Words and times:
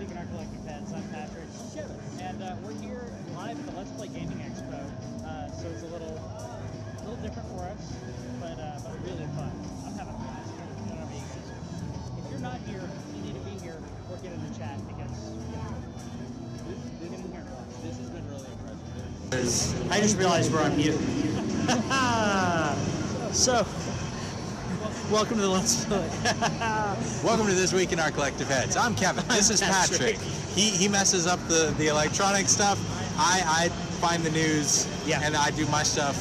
Week 0.00 0.10
in 0.12 0.16
Our 0.16 0.24
Collective 0.32 0.64
Heads. 0.64 0.92
I'm 0.94 1.02
Patrick. 1.12 1.44
And 2.24 2.42
uh, 2.42 2.56
we're 2.64 2.72
here 2.80 3.04
live 3.36 3.60
at 3.60 3.66
the 3.66 3.72
Let's 3.76 3.90
Play 4.00 4.08
Gaming 4.08 4.40
Expo. 4.40 4.80
Uh, 5.20 5.52
so 5.52 5.68
it's 5.68 5.82
a 5.82 5.86
little 5.92 6.16
a 6.16 7.02
little 7.04 7.20
different 7.20 7.46
for 7.52 7.68
us, 7.68 8.00
but, 8.40 8.56
uh, 8.56 8.80
but 8.80 8.96
really 9.04 9.28
fun. 9.36 9.52
I'm 9.84 9.92
having 10.00 10.14
a 10.14 10.18
blast. 10.24 10.56
You 10.56 10.88
know 10.88 10.96
what 10.96 11.04
I 11.04 11.12
mean? 11.12 11.20
If 12.16 12.24
you're 12.32 12.40
not 12.40 12.56
here, 12.64 12.80
you 13.12 13.28
need 13.28 13.36
to 13.36 13.44
be 13.44 13.60
here 13.60 13.76
or 14.08 14.16
get 14.24 14.32
in 14.32 14.40
the 14.40 14.48
chat 14.56 14.80
because, 14.88 15.36
you 15.36 15.60
know, 15.60 15.68
in 17.04 17.12
here. 17.28 17.44
This 17.84 18.00
has 18.00 18.08
been 18.08 18.24
really 18.32 18.48
impressive. 18.56 19.84
I 19.92 20.00
just 20.00 20.16
realized 20.16 20.48
we're 20.50 20.62
on 20.62 20.78
mute. 20.80 20.96
so, 23.36 23.66
welcome 25.10 25.36
to 25.36 25.42
the 25.42 25.48
Let's 25.48 25.84
Play. 25.84 26.08
Welcome 27.24 27.46
to 27.46 27.54
this 27.54 27.72
week 27.72 27.92
in 27.92 28.00
our 28.00 28.10
collective 28.10 28.48
heads. 28.48 28.76
I'm 28.76 28.94
Kevin. 28.94 29.24
This 29.28 29.50
is 29.50 29.60
Patrick. 29.60 30.16
He 30.54 30.70
he 30.70 30.88
messes 30.88 31.26
up 31.26 31.38
the 31.48 31.74
the 31.78 31.88
electronic 31.88 32.48
stuff. 32.48 32.78
I 33.18 33.42
I 33.46 33.68
find 34.00 34.22
the 34.22 34.30
news 34.30 34.86
Yeah. 35.06 35.20
and 35.22 35.36
I 35.36 35.50
do 35.50 35.66
my 35.66 35.82
stuff 35.82 36.16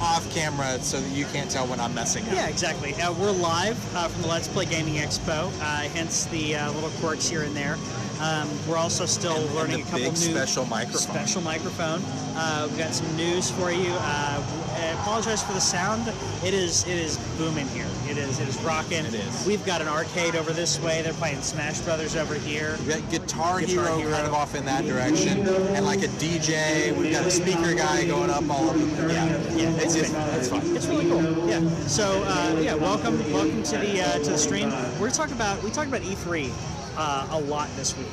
off 0.00 0.28
camera 0.32 0.78
so 0.80 1.00
that 1.00 1.10
you 1.10 1.24
can't 1.26 1.50
tell 1.50 1.66
when 1.66 1.80
I'm 1.80 1.94
messing 1.94 2.24
up. 2.28 2.32
Yeah, 2.34 2.48
exactly. 2.48 2.94
Uh, 2.94 3.12
we're 3.14 3.32
live 3.32 3.76
uh, 3.96 4.06
from 4.08 4.22
the 4.22 4.28
Let's 4.28 4.46
Play 4.48 4.64
Gaming 4.66 4.94
Expo, 4.94 5.48
uh, 5.60 5.88
hence 5.88 6.26
the 6.26 6.54
uh, 6.56 6.72
little 6.72 6.90
quirks 7.00 7.28
here 7.28 7.42
and 7.42 7.54
there. 7.56 7.76
Um, 8.20 8.48
we're 8.68 8.76
also 8.76 9.06
still 9.06 9.34
And- 9.36 9.44
and 9.46 9.54
learning 9.54 9.76
the 9.78 9.82
a 9.82 9.84
couple 9.86 9.98
big 9.98 10.12
new 10.12 10.16
special 10.16 10.66
microphone. 10.66 11.00
special 11.14 11.42
microphone. 11.42 12.02
Uh, 12.36 12.66
we've 12.68 12.78
got 12.78 12.94
some 12.94 13.16
news 13.16 13.50
for 13.50 13.72
you. 13.72 13.90
Uh, 13.92 14.42
I 14.74 14.84
apologize 15.00 15.42
for 15.42 15.52
the 15.52 15.60
sound. 15.60 16.06
It 16.44 16.54
is 16.54 16.84
it 16.86 16.96
is 16.96 17.16
booming 17.36 17.66
here. 17.68 17.86
It 18.08 18.16
is 18.16 18.40
it 18.40 18.48
is 18.48 18.58
rocking. 18.62 19.04
It 19.04 19.12
is. 19.14 19.46
We've 19.46 19.64
got 19.66 19.82
an 19.82 19.88
arcade 19.88 20.34
over 20.34 20.52
this 20.52 20.80
way. 20.80 21.02
They're 21.02 21.12
playing 21.12 21.42
Smash 21.42 21.80
Brothers 21.80 22.16
over 22.16 22.34
here. 22.34 22.76
We 22.80 22.86
got 22.94 23.10
Guitar, 23.10 23.60
Guitar 23.60 23.84
Hero, 23.86 23.98
Hero. 23.98 24.12
kind 24.12 24.26
of 24.26 24.32
off 24.32 24.54
in 24.54 24.64
that 24.64 24.86
direction, 24.86 25.46
and 25.46 25.84
like 25.84 26.02
a 26.02 26.08
DJ. 26.18 26.96
We've 26.96 27.12
got 27.12 27.26
a 27.26 27.30
speaker 27.30 27.74
guy 27.74 28.06
going 28.06 28.30
up 28.30 28.48
all 28.48 28.70
of 28.70 28.78
them. 28.78 29.10
Yeah, 29.10 29.26
yeah, 29.54 29.68
it's 29.82 29.94
it's 29.94 30.10
just 30.10 30.14
it's 30.36 30.48
fun. 30.48 30.62
It's 30.74 30.86
really 30.86 31.04
cool. 31.08 31.48
Yeah. 31.48 31.68
So 31.86 32.22
uh, 32.26 32.58
yeah, 32.62 32.74
welcome, 32.74 33.18
welcome 33.30 33.62
to 33.64 33.76
the 33.76 34.00
uh, 34.02 34.18
to 34.20 34.30
the 34.30 34.38
stream. 34.38 34.72
We're 34.98 35.10
talking 35.10 35.34
about 35.34 35.62
we 35.62 35.70
talked 35.70 35.88
about 35.88 36.00
E3 36.02 36.50
uh, 36.96 37.28
a 37.32 37.40
lot 37.40 37.68
this 37.76 37.96
week, 37.98 38.06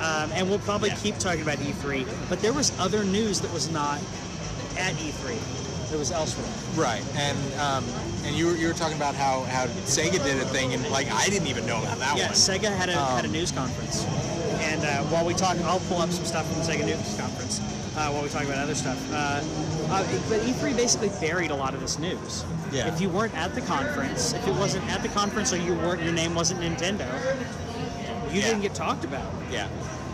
um, 0.00 0.30
and 0.34 0.48
we'll 0.48 0.60
probably 0.60 0.90
Yeah. 0.90 0.96
keep 0.96 1.18
talking 1.18 1.42
about 1.42 1.58
E3. 1.58 2.06
But 2.28 2.40
there 2.42 2.52
was 2.52 2.72
other 2.78 3.02
news 3.02 3.40
that 3.40 3.52
was 3.52 3.70
not 3.72 3.98
at 4.78 4.94
E3. 4.94 5.36
It 5.92 5.98
was 5.98 6.10
elsewhere. 6.10 6.46
Right, 6.74 7.02
and 7.16 7.36
um, 7.60 7.84
and 8.24 8.34
you 8.34 8.46
were, 8.46 8.54
you 8.56 8.66
were 8.66 8.72
talking 8.72 8.96
about 8.96 9.14
how, 9.14 9.42
how 9.42 9.66
Sega 9.84 10.22
did 10.24 10.38
a 10.40 10.44
thing, 10.46 10.72
and 10.72 10.88
like 10.88 11.10
I 11.12 11.28
didn't 11.28 11.48
even 11.48 11.66
know 11.66 11.82
about 11.82 11.98
that 11.98 12.16
yeah, 12.16 12.26
one. 12.26 12.34
Sega 12.34 12.74
had 12.74 12.88
a 12.88 12.92
had 12.94 13.24
a 13.24 13.28
Um, 13.28 13.32
news 13.32 13.52
conference, 13.52 14.04
and 14.60 14.82
uh, 14.84 15.02
while 15.04 15.26
we 15.26 15.34
talk, 15.34 15.58
I'll 15.58 15.80
pull 15.80 15.98
up 15.98 16.10
some 16.10 16.24
stuff 16.24 16.46
from 16.50 16.60
the 16.60 16.64
Sega 16.64 16.86
news 16.86 17.20
conference 17.20 17.60
uh, 17.96 18.08
while 18.10 18.22
we 18.22 18.30
talk 18.30 18.44
about 18.44 18.56
other 18.58 18.74
stuff. 18.74 18.98
Uh, 19.12 19.42
uh, 19.90 20.02
but 20.30 20.40
E3 20.40 20.74
basically 20.74 21.10
buried 21.20 21.50
a 21.50 21.54
lot 21.54 21.74
of 21.74 21.80
this 21.80 21.98
news. 21.98 22.44
Yeah. 22.72 22.88
If 22.92 23.00
you 23.02 23.10
weren't 23.10 23.34
at 23.34 23.54
the 23.54 23.60
conference, 23.60 24.32
if 24.32 24.46
it 24.48 24.54
wasn't 24.54 24.88
at 24.90 25.02
the 25.02 25.08
conference 25.10 25.52
or 25.52 25.58
you 25.58 25.74
weren't, 25.74 26.02
your 26.02 26.14
name 26.14 26.34
wasn't 26.34 26.60
Nintendo, 26.60 27.06
you 28.32 28.40
Yeah. 28.40 28.46
didn't 28.46 28.62
get 28.62 28.74
talked 28.74 29.04
about. 29.04 29.30
Yeah. 29.50 29.68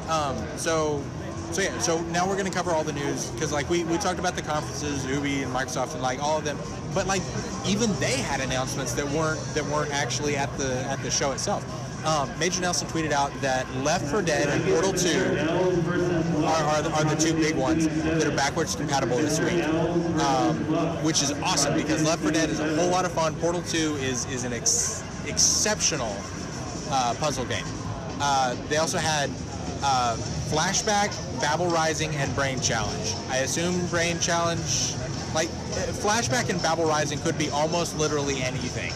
Um, 0.08 0.36
so, 0.56 1.04
so 1.52 1.62
yeah. 1.62 1.78
So 1.78 2.00
now 2.02 2.28
we're 2.28 2.42
to 2.42 2.50
cover 2.50 2.70
all 2.70 2.84
the 2.84 2.92
news 2.92 3.30
because 3.30 3.52
like 3.52 3.68
we, 3.68 3.84
we 3.84 3.98
talked 3.98 4.18
about 4.18 4.36
the 4.36 4.42
conferences, 4.42 5.04
Ubi 5.06 5.42
and 5.42 5.52
Microsoft 5.52 5.94
and 5.94 6.02
like 6.02 6.22
all 6.22 6.38
of 6.38 6.44
them, 6.44 6.58
but 6.94 7.06
like 7.06 7.22
even 7.66 7.92
they 8.00 8.16
had 8.16 8.40
announcements 8.40 8.92
that 8.94 9.06
weren't 9.10 9.40
that 9.54 9.64
weren't 9.66 9.92
actually 9.92 10.36
at 10.36 10.54
the 10.58 10.80
at 10.84 11.02
the 11.02 11.10
show 11.10 11.32
itself. 11.32 11.64
Um, 12.04 12.30
Major 12.38 12.60
Nelson 12.60 12.86
tweeted 12.88 13.10
out 13.10 13.32
that 13.40 13.68
Left 13.78 14.06
4 14.06 14.22
Dead 14.22 14.48
and 14.48 14.64
Portal 14.72 14.92
2 14.92 15.08
are, 16.44 16.54
are, 16.54 16.82
the, 16.82 16.90
are 16.92 17.04
the 17.04 17.16
two 17.16 17.34
big 17.34 17.56
ones 17.56 17.88
that 17.88 18.24
are 18.24 18.36
backwards 18.36 18.76
compatible 18.76 19.16
this 19.16 19.40
week, 19.40 19.64
um, 20.22 20.56
which 21.02 21.22
is 21.22 21.32
awesome 21.42 21.74
because 21.74 22.04
Left 22.04 22.22
4 22.22 22.30
Dead 22.30 22.50
is 22.50 22.60
a 22.60 22.76
whole 22.76 22.88
lot 22.88 23.04
of 23.04 23.12
fun. 23.12 23.34
Portal 23.36 23.62
2 23.62 23.96
is 23.96 24.26
is 24.26 24.44
an 24.44 24.52
ex- 24.52 25.02
exceptional 25.26 26.16
uh, 26.90 27.14
puzzle 27.18 27.44
game. 27.44 27.64
Uh, 28.20 28.54
they 28.68 28.76
also 28.76 28.98
had 28.98 29.28
uh, 29.82 30.16
Flashback, 30.50 31.10
Babel 31.40 31.66
Rising, 31.66 32.14
and 32.16 32.34
Brain 32.34 32.60
Challenge. 32.60 33.14
I 33.28 33.38
assume 33.38 33.86
Brain 33.88 34.18
Challenge, 34.20 34.94
like 35.34 35.48
uh, 35.48 35.92
Flashback 35.92 36.50
and 36.50 36.60
Babel 36.62 36.84
Rising, 36.84 37.18
could 37.20 37.38
be 37.38 37.50
almost 37.50 37.98
literally 37.98 38.40
anything. 38.42 38.92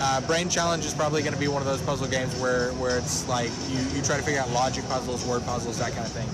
Uh, 0.00 0.20
Brain 0.22 0.48
Challenge 0.48 0.84
is 0.84 0.92
probably 0.92 1.22
going 1.22 1.34
to 1.34 1.40
be 1.40 1.48
one 1.48 1.62
of 1.62 1.66
those 1.66 1.80
puzzle 1.82 2.08
games 2.08 2.34
where, 2.40 2.72
where 2.72 2.98
it's 2.98 3.28
like 3.28 3.50
you, 3.68 3.78
you 3.94 4.02
try 4.02 4.16
to 4.16 4.22
figure 4.22 4.40
out 4.40 4.50
logic 4.50 4.84
puzzles, 4.88 5.24
word 5.26 5.44
puzzles, 5.44 5.78
that 5.78 5.92
kind 5.92 6.04
of 6.04 6.12
thing. 6.12 6.28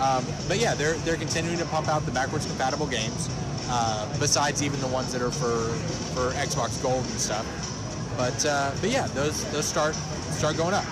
Um, 0.00 0.24
but 0.48 0.58
yeah, 0.58 0.74
they're 0.74 0.94
they're 1.04 1.16
continuing 1.16 1.58
to 1.58 1.64
pump 1.66 1.88
out 1.88 2.04
the 2.04 2.10
backwards 2.10 2.46
compatible 2.46 2.86
games, 2.86 3.30
uh, 3.68 4.08
besides 4.18 4.62
even 4.62 4.80
the 4.80 4.88
ones 4.88 5.12
that 5.12 5.22
are 5.22 5.30
for 5.30 5.68
for 6.14 6.32
Xbox 6.36 6.82
Gold 6.82 7.04
and 7.04 7.20
stuff. 7.20 7.46
But 8.16 8.44
uh, 8.44 8.72
but 8.80 8.90
yeah, 8.90 9.06
those 9.08 9.44
those 9.52 9.66
start 9.66 9.94
start 9.94 10.56
going 10.56 10.74
up. 10.74 10.84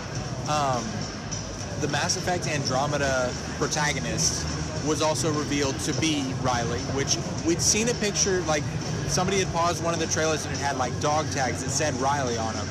Um, 0.48 0.84
the 1.82 1.88
Mass 1.88 2.16
Effect 2.16 2.46
Andromeda 2.46 3.32
protagonist 3.58 4.46
was 4.86 5.02
also 5.02 5.32
revealed 5.32 5.78
to 5.80 5.92
be 6.00 6.32
Riley, 6.40 6.78
which 6.94 7.18
we'd 7.44 7.60
seen 7.60 7.88
a 7.88 7.94
picture 7.94 8.40
like 8.42 8.62
somebody 9.08 9.40
had 9.40 9.52
paused 9.52 9.82
one 9.82 9.92
of 9.92 10.00
the 10.00 10.06
trailers 10.06 10.46
and 10.46 10.54
it 10.54 10.60
had 10.60 10.76
like 10.76 10.98
dog 11.00 11.28
tags 11.32 11.62
that 11.62 11.70
said 11.70 11.92
Riley 11.94 12.38
on 12.38 12.54
them, 12.54 12.66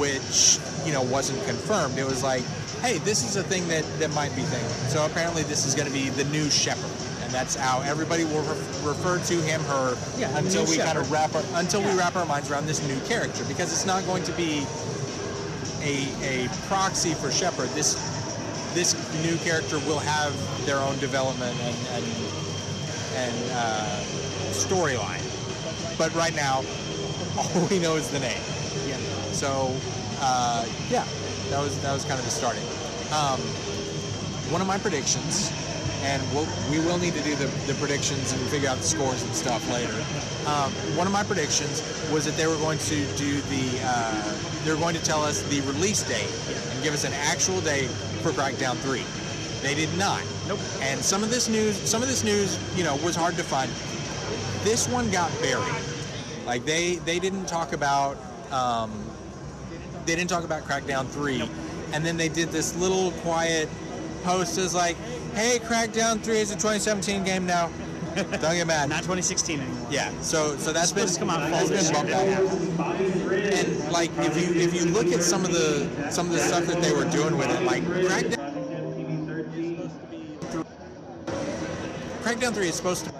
which 0.00 0.58
you 0.86 0.92
know 0.92 1.02
wasn't 1.02 1.44
confirmed. 1.46 1.98
It 1.98 2.04
was 2.06 2.22
like, 2.22 2.42
hey, 2.80 2.98
this 2.98 3.22
is 3.22 3.36
a 3.36 3.42
thing 3.42 3.68
that 3.68 3.84
that 3.98 4.12
might 4.14 4.34
be 4.34 4.42
thing. 4.42 4.64
So 4.88 5.04
apparently 5.04 5.42
this 5.42 5.66
is 5.66 5.74
going 5.74 5.86
to 5.86 5.92
be 5.94 6.08
the 6.08 6.24
new 6.24 6.48
Shepard. 6.48 6.90
And 7.22 7.30
that's 7.34 7.54
how 7.54 7.82
everybody 7.82 8.24
will 8.24 8.40
re- 8.40 8.56
refer 8.82 9.18
to 9.18 9.34
him, 9.42 9.60
her, 9.64 9.94
Yeah, 10.16 10.34
until 10.38 10.64
we 10.64 10.78
kind 10.78 10.96
of 10.96 11.12
wrap 11.12 11.34
our, 11.34 11.42
until 11.60 11.82
Yeah. 11.82 11.92
we 11.92 11.98
wrap 11.98 12.16
our 12.16 12.24
minds 12.24 12.50
around 12.50 12.64
this 12.64 12.80
new 12.88 12.98
character, 13.00 13.44
because 13.44 13.70
it's 13.70 13.84
not 13.84 14.02
going 14.06 14.22
to 14.22 14.32
be 14.32 14.66
a, 15.82 16.08
a 16.24 16.48
proxy 16.68 17.12
for 17.12 17.30
Shepard. 17.30 17.68
This 17.70 17.96
this 18.74 18.94
new 19.22 19.36
character 19.38 19.78
will 19.80 19.98
have 19.98 20.32
their 20.66 20.78
own 20.78 20.98
development 20.98 21.58
and 21.60 21.76
and, 21.88 22.04
and 23.14 23.50
uh, 23.52 24.00
storyline. 24.52 25.24
But 25.96 26.14
right 26.14 26.34
now, 26.34 26.64
all 27.38 27.66
we 27.66 27.78
know 27.78 27.96
is 27.96 28.10
the 28.10 28.20
name. 28.20 28.42
Yeah. 28.86 28.96
So 29.32 29.74
uh, 30.20 30.66
yeah, 30.90 31.06
that 31.50 31.60
was 31.60 31.80
that 31.82 31.92
was 31.92 32.04
kind 32.04 32.18
of 32.18 32.24
the 32.24 32.30
starting. 32.30 32.64
Um, 33.12 33.40
one 34.50 34.60
of 34.60 34.66
my 34.66 34.78
predictions, 34.78 35.52
and 36.02 36.22
we'll, 36.32 36.48
we 36.70 36.78
will 36.80 36.98
need 36.98 37.14
to 37.14 37.22
do 37.22 37.34
the, 37.36 37.46
the 37.66 37.74
predictions 37.74 38.32
and 38.32 38.40
figure 38.48 38.68
out 38.68 38.78
the 38.78 38.82
scores 38.82 39.22
and 39.22 39.34
stuff 39.34 39.60
later. 39.70 39.92
Um, 40.48 40.72
one 40.96 41.06
of 41.06 41.12
my 41.12 41.22
predictions 41.22 41.82
was 42.10 42.24
that 42.24 42.36
they 42.36 42.46
were 42.46 42.56
going 42.56 42.78
to 42.78 42.96
do 43.16 43.40
the 43.52 43.80
uh, 43.82 44.38
they 44.64 44.72
were 44.72 44.80
going 44.80 44.94
to 44.94 45.02
tell 45.02 45.22
us 45.22 45.42
the 45.42 45.60
release 45.62 46.02
date 46.02 46.32
and 46.72 46.82
give 46.82 46.94
us 46.94 47.04
an 47.04 47.12
actual 47.12 47.60
date 47.60 47.90
for 48.18 48.30
Crackdown 48.30 48.76
3. 48.76 49.02
They 49.62 49.74
did 49.74 49.96
not. 49.98 50.22
Nope. 50.46 50.60
And 50.80 51.00
some 51.00 51.22
of 51.22 51.30
this 51.30 51.48
news, 51.48 51.76
some 51.76 52.02
of 52.02 52.08
this 52.08 52.22
news, 52.22 52.58
you 52.76 52.84
know, 52.84 52.96
was 52.96 53.16
hard 53.16 53.36
to 53.36 53.42
find. 53.42 53.70
This 54.64 54.88
one 54.88 55.10
got 55.10 55.30
buried. 55.40 55.74
Like 56.46 56.64
they 56.64 56.96
they 56.96 57.18
didn't 57.18 57.46
talk 57.46 57.72
about 57.72 58.16
um, 58.50 58.90
they 60.06 60.16
didn't 60.16 60.30
talk 60.30 60.44
about 60.44 60.62
Crackdown 60.64 61.06
3. 61.08 61.48
And 61.92 62.04
then 62.04 62.16
they 62.16 62.28
did 62.28 62.50
this 62.50 62.76
little 62.76 63.12
quiet 63.22 63.68
post 64.24 64.58
as 64.58 64.74
like, 64.74 64.96
hey, 65.34 65.58
Crackdown 65.58 66.20
3 66.20 66.38
is 66.38 66.50
a 66.50 66.54
2017 66.54 67.24
game 67.24 67.46
now. 67.46 67.70
Don't 68.14 68.40
get 68.40 68.66
mad. 68.66 68.88
Not 68.88 69.02
2016 69.02 69.60
anymore. 69.60 69.88
Yeah, 69.90 70.10
so 70.20 70.56
so 70.56 70.72
that's 70.72 70.92
been 70.92 71.08
come 71.08 71.30
out 71.30 71.48
fall 71.50 71.66
that's 71.66 71.90
been 71.90 72.08
bumped. 72.08 73.07
And 73.50 73.90
like 73.92 74.10
if 74.18 74.36
you 74.36 74.54
if 74.60 74.74
you 74.74 74.84
look 74.86 75.06
at 75.08 75.22
some 75.22 75.44
of 75.44 75.52
the 75.52 75.88
some 76.10 76.26
of 76.26 76.32
the 76.32 76.38
stuff 76.38 76.66
that 76.66 76.82
they 76.82 76.92
were 76.92 77.08
doing 77.10 77.36
with 77.36 77.48
it, 77.50 77.62
like 77.62 77.82
Crackdown 77.82 78.36
Crackdown 82.22 82.52
3 82.52 82.68
is 82.68 82.74
supposed 82.74 83.04
to 83.06 83.12
be 83.12 83.18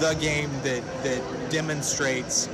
the 0.00 0.14
game 0.20 0.50
that 0.62 0.82
that 1.02 1.22
demonstrates 1.50 2.48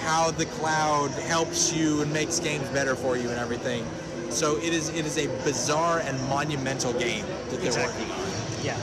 how 0.00 0.30
the 0.32 0.46
cloud 0.46 1.10
helps 1.28 1.72
you 1.72 2.00
and 2.02 2.12
makes 2.12 2.40
games 2.40 2.66
better 2.70 2.94
for 2.96 3.16
you 3.16 3.28
and 3.30 3.38
everything. 3.38 3.84
So 4.30 4.56
it 4.58 4.72
is 4.74 4.88
it 4.90 5.06
is 5.06 5.16
a 5.18 5.26
bizarre 5.44 6.00
and 6.00 6.20
monumental 6.28 6.92
game 6.92 7.24
that 7.50 7.58
they're 7.60 7.66
Exactly. 7.66 8.04
working 8.04 8.16
on. 8.16 8.64
Yeah. 8.64 8.76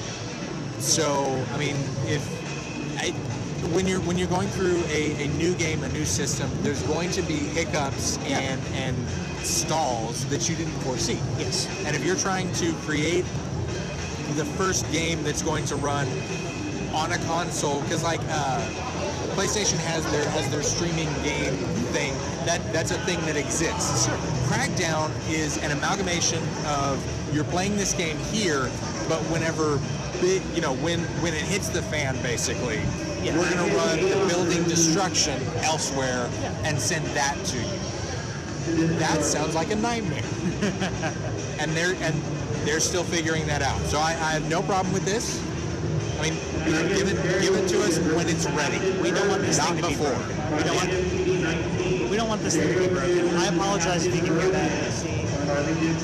So 0.80 1.44
I 1.54 1.58
mean, 1.58 1.76
if 2.08 2.24
I, 3.00 3.14
when 3.74 3.88
you're 3.88 4.00
when 4.02 4.18
you're 4.18 4.28
going 4.28 4.48
through 4.50 4.84
a, 4.88 5.24
a 5.24 5.28
new 5.30 5.54
game, 5.56 5.84
a 5.84 5.90
new 5.90 6.06
system, 6.06 6.50
there's 6.62 6.82
going 6.84 7.12
to 7.12 7.22
be 7.24 7.36
hiccups 7.36 8.18
Yeah. 8.28 8.40
and 8.40 8.62
and 8.74 9.08
stalls 9.46 10.26
that 10.30 10.50
you 10.50 10.56
didn't 10.56 10.74
foresee. 10.82 11.20
Yes. 11.38 11.68
And 11.86 11.96
if 11.96 12.04
you're 12.06 12.16
trying 12.16 12.52
to 12.54 12.74
create 12.86 13.26
the 14.36 14.46
first 14.58 14.90
game 14.92 15.24
that's 15.24 15.42
going 15.42 15.66
to 15.66 15.76
run 15.76 16.08
on 16.94 17.12
a 17.12 17.18
console, 17.20 17.82
because 17.82 18.04
like 18.04 18.22
uh, 18.30 18.60
PlayStation 19.36 19.78
has 19.78 20.10
their 20.12 20.28
has 20.30 20.50
their 20.50 20.64
streaming 20.64 21.12
game 21.24 21.56
thing. 21.94 22.14
That 22.46 22.62
that's 22.74 22.92
a 22.92 23.00
thing 23.06 23.20
that 23.26 23.36
exists. 23.38 24.06
Sure. 24.06 24.18
Crackdown 24.48 25.12
is 25.30 25.58
an 25.64 25.72
amalgamation 25.72 26.42
of 26.66 27.02
you're 27.34 27.44
playing 27.46 27.76
this 27.76 27.94
game 27.94 28.18
here, 28.18 28.70
but 29.10 29.20
whenever 29.32 29.80
you 30.24 30.62
know, 30.62 30.74
when 30.76 31.00
when 31.22 31.34
it 31.34 31.42
hits 31.42 31.70
the 31.70 31.82
fan, 31.82 32.20
basically, 32.22 32.82
Yeah. 33.26 33.38
we're 33.38 33.50
gonna 33.50 33.76
run 33.76 34.00
the 34.02 34.26
building 34.28 34.64
destruction 34.66 35.42
elsewhere 35.64 36.30
Yeah. 36.42 36.52
and 36.64 36.80
send 36.80 37.06
that 37.18 37.36
to 37.46 37.58
you. 37.58 37.80
That 39.00 39.24
sounds 39.24 39.56
like 39.56 39.72
a 39.72 39.76
nightmare. 39.76 40.24
and 41.60 41.72
they're 41.72 41.96
and 42.02 42.16
they're 42.66 42.80
still 42.80 43.04
figuring 43.04 43.46
that 43.48 43.62
out. 43.62 43.80
So 43.88 44.00
I, 44.00 44.12
I 44.12 44.32
have 44.34 44.50
no 44.50 44.62
problem 44.62 44.94
with 44.94 45.06
this. 45.06 45.42
I 46.20 46.30
mean, 46.30 46.34
give 46.96 47.08
it 47.10 47.42
give 47.42 47.56
it 47.56 47.68
to 47.70 47.82
us 47.84 48.00
when 48.16 48.28
it's 48.28 48.46
ready. 48.52 48.80
We 49.02 49.12
don't 49.12 49.28
want 49.30 49.42
this 49.42 49.58
Not 49.58 49.70
thing 49.70 49.82
to 49.84 49.88
be 49.90 49.96
before. 49.96 50.16
broken. 50.16 50.58
We 50.58 50.64
don't 50.64 50.76
want. 50.76 50.90
We 52.10 52.16
don't 52.18 52.28
want 52.30 52.42
this 52.42 52.56
thing 52.56 52.74
to 52.74 52.80
be 52.80 52.88
broken. 52.88 53.36
I 53.38 53.48
apologize 53.48 54.06
if 54.06 54.16
you 54.16 54.22
can 54.22 54.40
hear 54.40 54.52
that. 54.52 55.96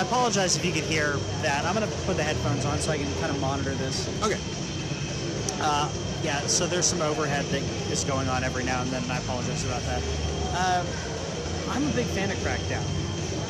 I 0.00 0.02
apologize 0.02 0.56
if 0.56 0.64
you 0.64 0.72
could 0.72 0.84
hear 0.84 1.18
that. 1.42 1.66
I'm 1.66 1.74
going 1.74 1.86
to 1.86 1.96
put 2.06 2.16
the 2.16 2.22
headphones 2.22 2.64
on 2.64 2.78
so 2.78 2.90
I 2.90 2.96
can 2.96 3.12
kind 3.20 3.30
of 3.30 3.38
monitor 3.38 3.74
this. 3.74 4.08
Okay. 4.24 4.40
Uh, 5.60 5.92
yeah, 6.22 6.40
so 6.46 6.66
there's 6.66 6.86
some 6.86 7.02
overhead 7.02 7.44
that 7.44 7.60
is 7.92 8.02
going 8.04 8.26
on 8.26 8.42
every 8.42 8.64
now 8.64 8.80
and 8.80 8.90
then, 8.90 9.02
and 9.02 9.12
I 9.12 9.18
apologize 9.18 9.62
about 9.62 9.82
that. 9.82 10.00
Um, 10.56 10.86
I'm 11.68 11.86
a 11.86 11.92
big 11.92 12.06
fan 12.06 12.30
of 12.30 12.38
Crackdown. 12.38 12.82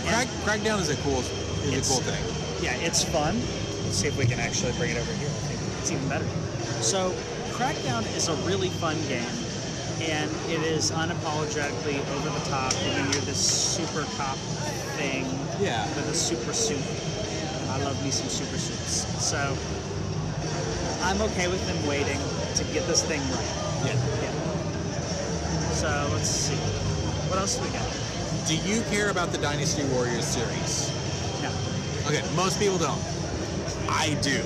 Crack, 0.09 0.27
Crackdown 0.43 0.81
is 0.81 0.89
a 0.89 0.97
cool 1.03 1.21
is 1.71 1.89
a 1.89 1.93
cool 1.93 2.03
thing. 2.03 2.65
Yeah, 2.65 2.75
it's 2.85 3.05
fun. 3.05 3.39
Let's 3.85 3.99
see 3.99 4.09
if 4.09 4.19
we 4.19 4.27
can 4.27 4.41
actually 4.41 4.73
bring 4.73 4.91
it 4.91 4.97
over 4.97 5.13
here. 5.13 5.31
It's 5.79 5.93
even 5.93 6.09
better. 6.09 6.27
So, 6.83 7.13
Crackdown 7.55 8.05
is 8.17 8.27
a 8.27 8.35
really 8.43 8.71
fun 8.71 8.97
game, 9.07 9.23
and 10.03 10.29
it 10.51 10.67
is 10.67 10.91
unapologetically 10.91 12.01
over 12.17 12.29
the 12.29 12.45
top, 12.51 12.73
giving 12.83 13.07
you 13.07 13.21
this 13.21 13.39
super 13.39 14.03
cop 14.17 14.37
thing 15.01 15.25
Yeah. 15.61 15.87
with 15.97 16.09
a 16.11 16.15
super 16.15 16.53
suit. 16.53 16.85
I 17.71 17.83
love 17.85 17.97
me 18.05 18.11
some 18.11 18.29
super 18.29 18.59
suits. 18.59 19.07
So, 19.25 19.57
I'm 21.03 21.21
okay 21.23 21.49
with 21.49 21.65
them 21.67 21.87
waiting 21.87 22.21
to 22.57 22.65
get 22.75 22.87
this 22.87 23.03
thing 23.03 23.21
right. 23.33 23.51
Yeah. 23.87 23.97
Yeah. 24.25 25.73
So, 25.73 26.09
let's 26.13 26.29
see. 26.29 26.57
What 27.31 27.39
else 27.39 27.57
do 27.57 27.65
we 27.65 27.71
got? 27.71 27.89
Do 28.47 28.57
you 28.69 28.83
care 28.91 29.11
about 29.11 29.33
the 29.33 29.39
Dynasty 29.39 29.85
Warriors 29.95 30.27
series? 30.27 30.91
No. 31.41 31.51
Okay, 32.09 32.23
most 32.37 32.59
people 32.59 32.77
don't. 32.77 33.01
I 33.89 34.19
do. 34.21 34.43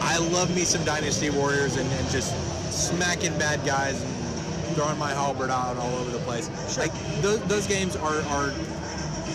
I 0.00 0.18
love 0.18 0.54
me 0.54 0.64
some 0.64 0.84
Dynasty 0.84 1.30
Warriors 1.30 1.76
and, 1.76 1.88
and 1.92 2.10
just 2.10 2.32
smacking 2.72 3.36
bad 3.38 3.64
guys 3.64 4.02
and 4.02 4.74
throwing 4.74 4.98
my 4.98 5.10
halberd 5.10 5.50
out 5.50 5.76
all 5.76 5.94
over 5.96 6.10
the 6.10 6.18
place. 6.24 6.50
Sure. 6.72 6.84
Like 6.84 7.22
those, 7.22 7.40
those 7.44 7.66
games 7.66 7.94
are, 7.96 8.20
are 8.34 8.52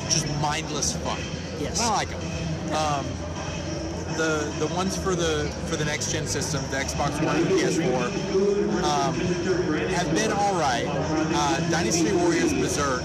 just 0.09 0.27
mindless 0.41 0.95
fun. 0.97 1.19
Yes. 1.59 1.81
I 1.81 1.89
like 1.93 2.09
them. 2.09 2.21
Um, 2.73 3.05
the 4.17 4.51
the 4.59 4.67
ones 4.75 4.97
for 4.97 5.15
the 5.15 5.49
for 5.67 5.77
the 5.77 5.85
next 5.85 6.11
gen 6.11 6.27
system, 6.27 6.61
the 6.71 6.77
Xbox 6.77 7.23
One 7.23 7.37
and 7.37 7.45
PS4, 7.45 8.83
um, 8.83 9.15
have 9.95 10.13
been 10.13 10.31
all 10.31 10.59
right. 10.59 10.85
Uh, 10.87 11.69
Dynasty 11.69 12.11
Warriors 12.11 12.53
Berserk 12.53 13.03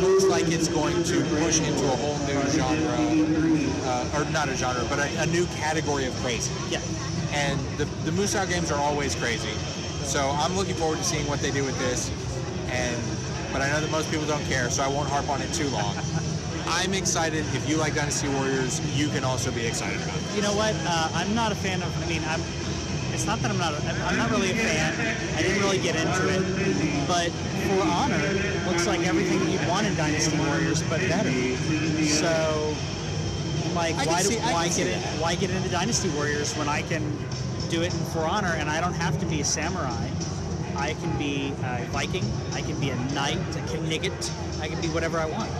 looks 0.00 0.24
like 0.24 0.48
it's 0.48 0.68
going 0.68 1.02
to 1.04 1.20
push 1.36 1.60
into 1.60 1.84
a 1.84 1.96
whole 1.96 2.18
new 2.26 2.40
genre, 2.50 2.96
uh, 3.84 4.16
or 4.16 4.24
not 4.30 4.48
a 4.48 4.56
genre, 4.56 4.84
but 4.88 4.98
a, 4.98 5.22
a 5.22 5.26
new 5.26 5.44
category 5.56 6.06
of 6.06 6.14
crazy. 6.22 6.52
Yeah. 6.70 6.80
And 7.32 7.60
the 7.76 7.84
the 8.08 8.10
Musou 8.12 8.48
games 8.48 8.70
are 8.70 8.80
always 8.80 9.14
crazy, 9.14 9.52
so 10.04 10.30
I'm 10.30 10.56
looking 10.56 10.74
forward 10.74 10.98
to 10.98 11.04
seeing 11.04 11.26
what 11.26 11.40
they 11.40 11.50
do 11.50 11.64
with 11.64 11.78
this. 11.78 12.10
And 12.70 13.02
but 13.54 13.62
I 13.62 13.70
know 13.70 13.80
that 13.80 13.90
most 13.92 14.10
people 14.10 14.26
don't 14.26 14.44
care, 14.46 14.68
so 14.68 14.82
I 14.82 14.88
won't 14.88 15.08
harp 15.08 15.30
on 15.30 15.40
it 15.40 15.54
too 15.54 15.68
long. 15.68 15.94
I'm 16.66 16.92
excited. 16.92 17.46
If 17.54 17.68
you 17.68 17.76
like 17.76 17.94
Dynasty 17.94 18.28
Warriors, 18.28 18.82
you 18.98 19.06
can 19.08 19.22
also 19.22 19.52
be 19.52 19.64
excited 19.64 20.02
about 20.02 20.16
it. 20.16 20.34
You 20.34 20.42
know 20.42 20.56
what? 20.56 20.74
Uh, 20.84 21.08
I'm 21.14 21.32
not 21.36 21.52
a 21.52 21.54
fan 21.54 21.80
of. 21.80 22.02
I 22.02 22.08
mean, 22.08 22.22
I'm. 22.26 22.40
It's 23.14 23.26
not 23.26 23.38
that 23.42 23.52
I'm 23.52 23.58
not. 23.58 23.74
I'm 23.74 24.02
I'm 24.02 24.16
not 24.16 24.30
really 24.32 24.50
a 24.50 24.56
fan. 24.56 24.90
I 25.38 25.42
didn't 25.42 25.62
really 25.62 25.78
get 25.78 25.94
into 25.94 26.34
it, 26.34 27.06
but 27.06 27.30
For 27.30 27.82
Honor 27.86 28.18
looks 28.66 28.88
like 28.88 29.06
everything 29.06 29.38
you'd 29.48 29.68
want 29.68 29.86
in 29.86 29.94
Dynasty 29.94 30.36
Warriors, 30.36 30.82
but 30.90 30.98
better. 31.02 31.30
So, 32.06 32.74
like, 33.72 33.94
why 34.04 34.22
do 34.22 34.28
see- 34.30 34.40
why 34.40 34.66
get 34.66 34.88
it? 34.88 34.98
Why 35.22 35.36
get 35.36 35.50
into 35.50 35.68
Dynasty 35.68 36.08
Warriors 36.10 36.56
when 36.56 36.68
I 36.68 36.82
can 36.82 37.02
do 37.70 37.82
it 37.82 37.94
in 37.94 38.00
For 38.10 38.26
Honor 38.26 38.56
and 38.58 38.68
I 38.68 38.80
don't 38.80 38.94
have 38.94 39.20
to 39.20 39.26
be 39.26 39.42
a 39.42 39.44
samurai? 39.44 40.08
I 40.76 40.94
can 40.94 41.16
be 41.18 41.52
a 41.64 41.84
Viking. 41.90 42.24
I 42.52 42.60
can 42.62 42.78
be 42.80 42.90
a 42.90 42.96
knight, 43.12 43.36
a 43.38 43.60
Knigget. 43.78 44.60
I 44.60 44.68
can 44.68 44.80
be 44.80 44.88
whatever 44.88 45.18
I 45.18 45.26
want. 45.26 45.50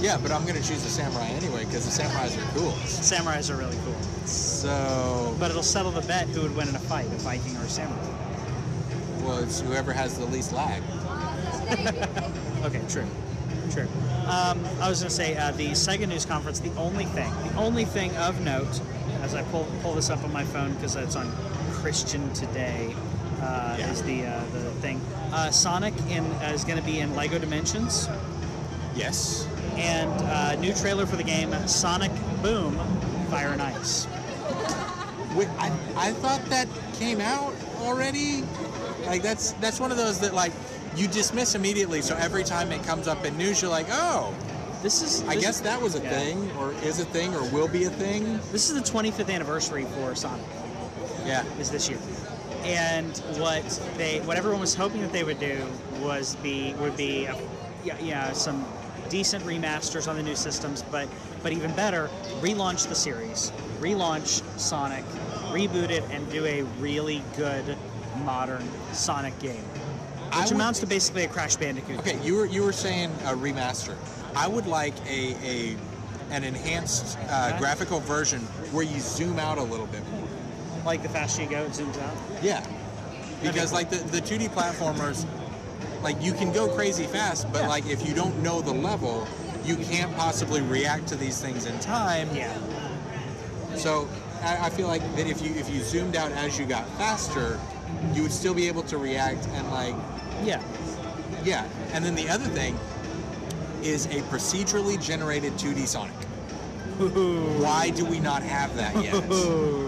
Yeah, 0.00 0.16
but 0.22 0.30
I'm 0.30 0.46
gonna 0.46 0.60
choose 0.62 0.82
the 0.84 0.90
samurai 0.90 1.26
anyway 1.26 1.64
because 1.64 1.84
the 1.84 2.02
samurais 2.02 2.36
are 2.38 2.54
cool. 2.58 2.70
Samurais 2.86 3.50
are 3.50 3.56
really 3.56 3.76
cool, 3.84 3.96
So, 4.26 5.34
but 5.40 5.50
it'll 5.50 5.62
settle 5.62 5.90
the 5.90 6.02
bet 6.02 6.28
who 6.28 6.42
would 6.42 6.54
win 6.54 6.68
in 6.68 6.76
a 6.76 6.78
fight, 6.80 7.06
a 7.06 7.16
Viking 7.16 7.56
or 7.56 7.64
a 7.64 7.68
samurai. 7.68 7.98
well, 9.24 9.38
it's 9.38 9.60
whoever 9.60 9.92
has 9.92 10.16
the 10.16 10.24
least 10.26 10.52
lag. 10.52 10.82
Okay, 12.64 12.80
true, 12.88 13.06
true. 13.70 13.86
Um, 14.26 14.58
I 14.80 14.88
was 14.88 14.98
going 15.00 15.08
to 15.08 15.10
say 15.10 15.36
uh, 15.36 15.52
the 15.52 15.68
Sega 15.70 16.08
news 16.08 16.26
conference. 16.26 16.58
The 16.58 16.74
only 16.74 17.04
thing, 17.04 17.30
the 17.44 17.54
only 17.54 17.84
thing 17.84 18.14
of 18.16 18.40
note, 18.40 18.80
as 19.22 19.34
I 19.36 19.42
pull 19.44 19.64
pull 19.80 19.94
this 19.94 20.10
up 20.10 20.24
on 20.24 20.32
my 20.32 20.42
phone 20.42 20.74
because 20.74 20.96
it's 20.96 21.14
on 21.14 21.30
Christian 21.70 22.32
Today, 22.32 22.96
uh, 23.40 23.76
Yeah. 23.78 23.90
is 23.90 24.02
the 24.02 24.26
uh, 24.26 24.40
the 24.52 24.70
thing. 24.80 25.00
Uh, 25.32 25.50
Sonic 25.50 25.94
in 26.10 26.24
uh, 26.24 26.52
is 26.54 26.64
going 26.64 26.78
to 26.78 26.84
be 26.84 27.00
in 27.00 27.14
Lego 27.14 27.38
Dimensions, 27.38 28.08
Yes. 28.96 29.46
and 29.76 30.10
uh, 30.22 30.54
new 30.56 30.72
trailer 30.74 31.06
for 31.06 31.16
the 31.16 31.22
game 31.24 31.52
Sonic 31.68 32.10
Boom, 32.42 32.76
Fire 33.30 33.48
and 33.48 33.62
Ice. 33.62 34.06
Wait, 35.36 35.48
I, 35.58 35.70
I 35.96 36.12
thought 36.12 36.42
that 36.46 36.66
came 36.98 37.20
out 37.20 37.52
already. 37.80 38.42
Like 39.06 39.22
that's 39.22 39.52
that's 39.60 39.78
one 39.78 39.90
of 39.90 39.96
those 39.98 40.18
that 40.20 40.34
like 40.34 40.52
you 40.96 41.06
dismiss 41.06 41.54
immediately. 41.54 42.00
So 42.02 42.16
every 42.16 42.42
time 42.44 42.72
it 42.72 42.82
comes 42.84 43.06
up 43.06 43.24
in 43.24 43.36
news, 43.36 43.60
you're 43.62 43.70
like, 43.70 43.86
oh, 43.90 44.34
This 44.82 45.02
is. 45.02 45.22
I 45.28 45.34
this- 45.34 45.44
guess 45.44 45.60
that 45.60 45.80
was 45.80 45.94
a 45.94 46.02
yeah. 46.02 46.10
thing, 46.10 46.50
or 46.58 46.72
is 46.82 46.98
a 47.00 47.04
thing, 47.04 47.34
or 47.34 47.42
will 47.50 47.68
be 47.68 47.84
a 47.84 47.90
thing. 47.90 48.38
This 48.50 48.70
is 48.70 48.74
the 48.74 48.80
25th 48.80 49.32
anniversary 49.32 49.84
for 49.84 50.14
Sonic. 50.14 50.44
Yeah. 51.26 51.44
is 51.60 51.70
this 51.70 51.88
year. 51.90 51.98
And 52.68 53.16
what 53.38 53.64
they, 53.96 54.20
what 54.20 54.36
everyone 54.36 54.60
was 54.60 54.74
hoping 54.74 55.00
that 55.00 55.10
they 55.12 55.24
would 55.24 55.40
do 55.40 55.66
was 56.02 56.36
be 56.36 56.74
would 56.74 56.96
be, 56.98 57.26
uh, 57.26 57.34
yeah, 57.82 57.96
yeah, 57.98 58.32
some 58.32 58.66
decent 59.08 59.42
remasters 59.44 60.06
on 60.06 60.16
the 60.16 60.22
new 60.22 60.36
systems, 60.36 60.82
but 60.90 61.08
but 61.42 61.52
even 61.52 61.72
better, 61.74 62.10
relaunch 62.40 62.86
the 62.88 62.94
series, 62.94 63.52
relaunch 63.80 64.42
Sonic, 64.58 65.04
reboot 65.50 65.88
it, 65.88 66.04
and 66.10 66.30
do 66.30 66.44
a 66.44 66.62
really 66.78 67.22
good 67.38 67.74
modern 68.22 68.68
Sonic 68.92 69.38
game, 69.38 69.54
which 69.64 70.44
would- 70.44 70.52
amounts 70.52 70.80
to 70.80 70.86
basically 70.86 71.24
a 71.24 71.28
Crash 71.28 71.56
Bandicoot. 71.56 71.98
Okay, 72.00 72.18
you 72.22 72.34
were 72.36 72.46
you 72.46 72.62
were 72.62 72.72
saying 72.72 73.10
a 73.24 73.32
remaster. 73.32 73.96
I 74.36 74.46
would 74.46 74.66
like 74.66 74.94
a, 75.08 75.34
a 75.42 75.76
an 76.30 76.44
enhanced 76.44 77.16
uh, 77.30 77.46
Okay. 77.48 77.58
graphical 77.58 78.00
version 78.00 78.40
where 78.72 78.84
you 78.84 79.00
zoom 79.00 79.38
out 79.38 79.56
a 79.56 79.62
little 79.62 79.86
bit 79.86 80.06
more. 80.10 80.27
Like 80.88 81.02
the 81.02 81.08
faster 81.10 81.42
you 81.42 81.50
go, 81.50 81.64
it 81.64 81.72
zooms 81.72 82.00
out. 82.02 82.16
Yeah, 82.42 82.64
because 83.42 83.74
like 83.74 83.90
the 83.90 83.98
the 83.98 84.22
2D 84.22 84.48
platformers, 84.54 85.26
like 86.02 86.16
you 86.22 86.32
can 86.32 86.50
go 86.50 86.66
crazy 86.66 87.04
fast, 87.04 87.52
but 87.52 87.60
Yeah. 87.62 87.68
like 87.68 87.84
if 87.86 88.08
you 88.08 88.14
don't 88.14 88.42
know 88.42 88.62
the 88.62 88.72
level, 88.72 89.28
you 89.66 89.76
can't 89.76 90.16
possibly 90.16 90.62
react 90.62 91.06
to 91.08 91.16
these 91.16 91.42
things 91.42 91.66
in 91.66 91.78
time. 91.80 92.34
Yeah. 92.34 92.56
So 93.76 94.08
I, 94.42 94.68
I 94.68 94.70
feel 94.70 94.86
like 94.88 95.02
that 95.16 95.26
if 95.26 95.42
you 95.42 95.50
if 95.56 95.68
you 95.68 95.82
zoomed 95.82 96.16
out 96.16 96.32
as 96.32 96.58
you 96.58 96.64
got 96.64 96.88
faster, 96.96 97.60
you 98.14 98.22
would 98.22 98.32
still 98.32 98.54
be 98.54 98.66
able 98.66 98.82
to 98.84 98.96
react 98.96 99.46
and 99.48 99.70
like 99.70 99.94
Yeah. 100.42 100.62
yeah. 101.44 101.66
And 101.92 102.02
then 102.02 102.14
the 102.14 102.30
other 102.30 102.46
thing 102.46 102.78
is 103.82 104.06
a 104.06 104.22
procedurally 104.32 104.98
generated 104.98 105.52
2D 105.58 105.86
Sonic. 105.86 106.14
Why 107.62 107.90
do 107.90 108.06
we 108.06 108.20
not 108.20 108.42
have 108.42 108.74
that 108.76 108.94
yet? 109.04 109.12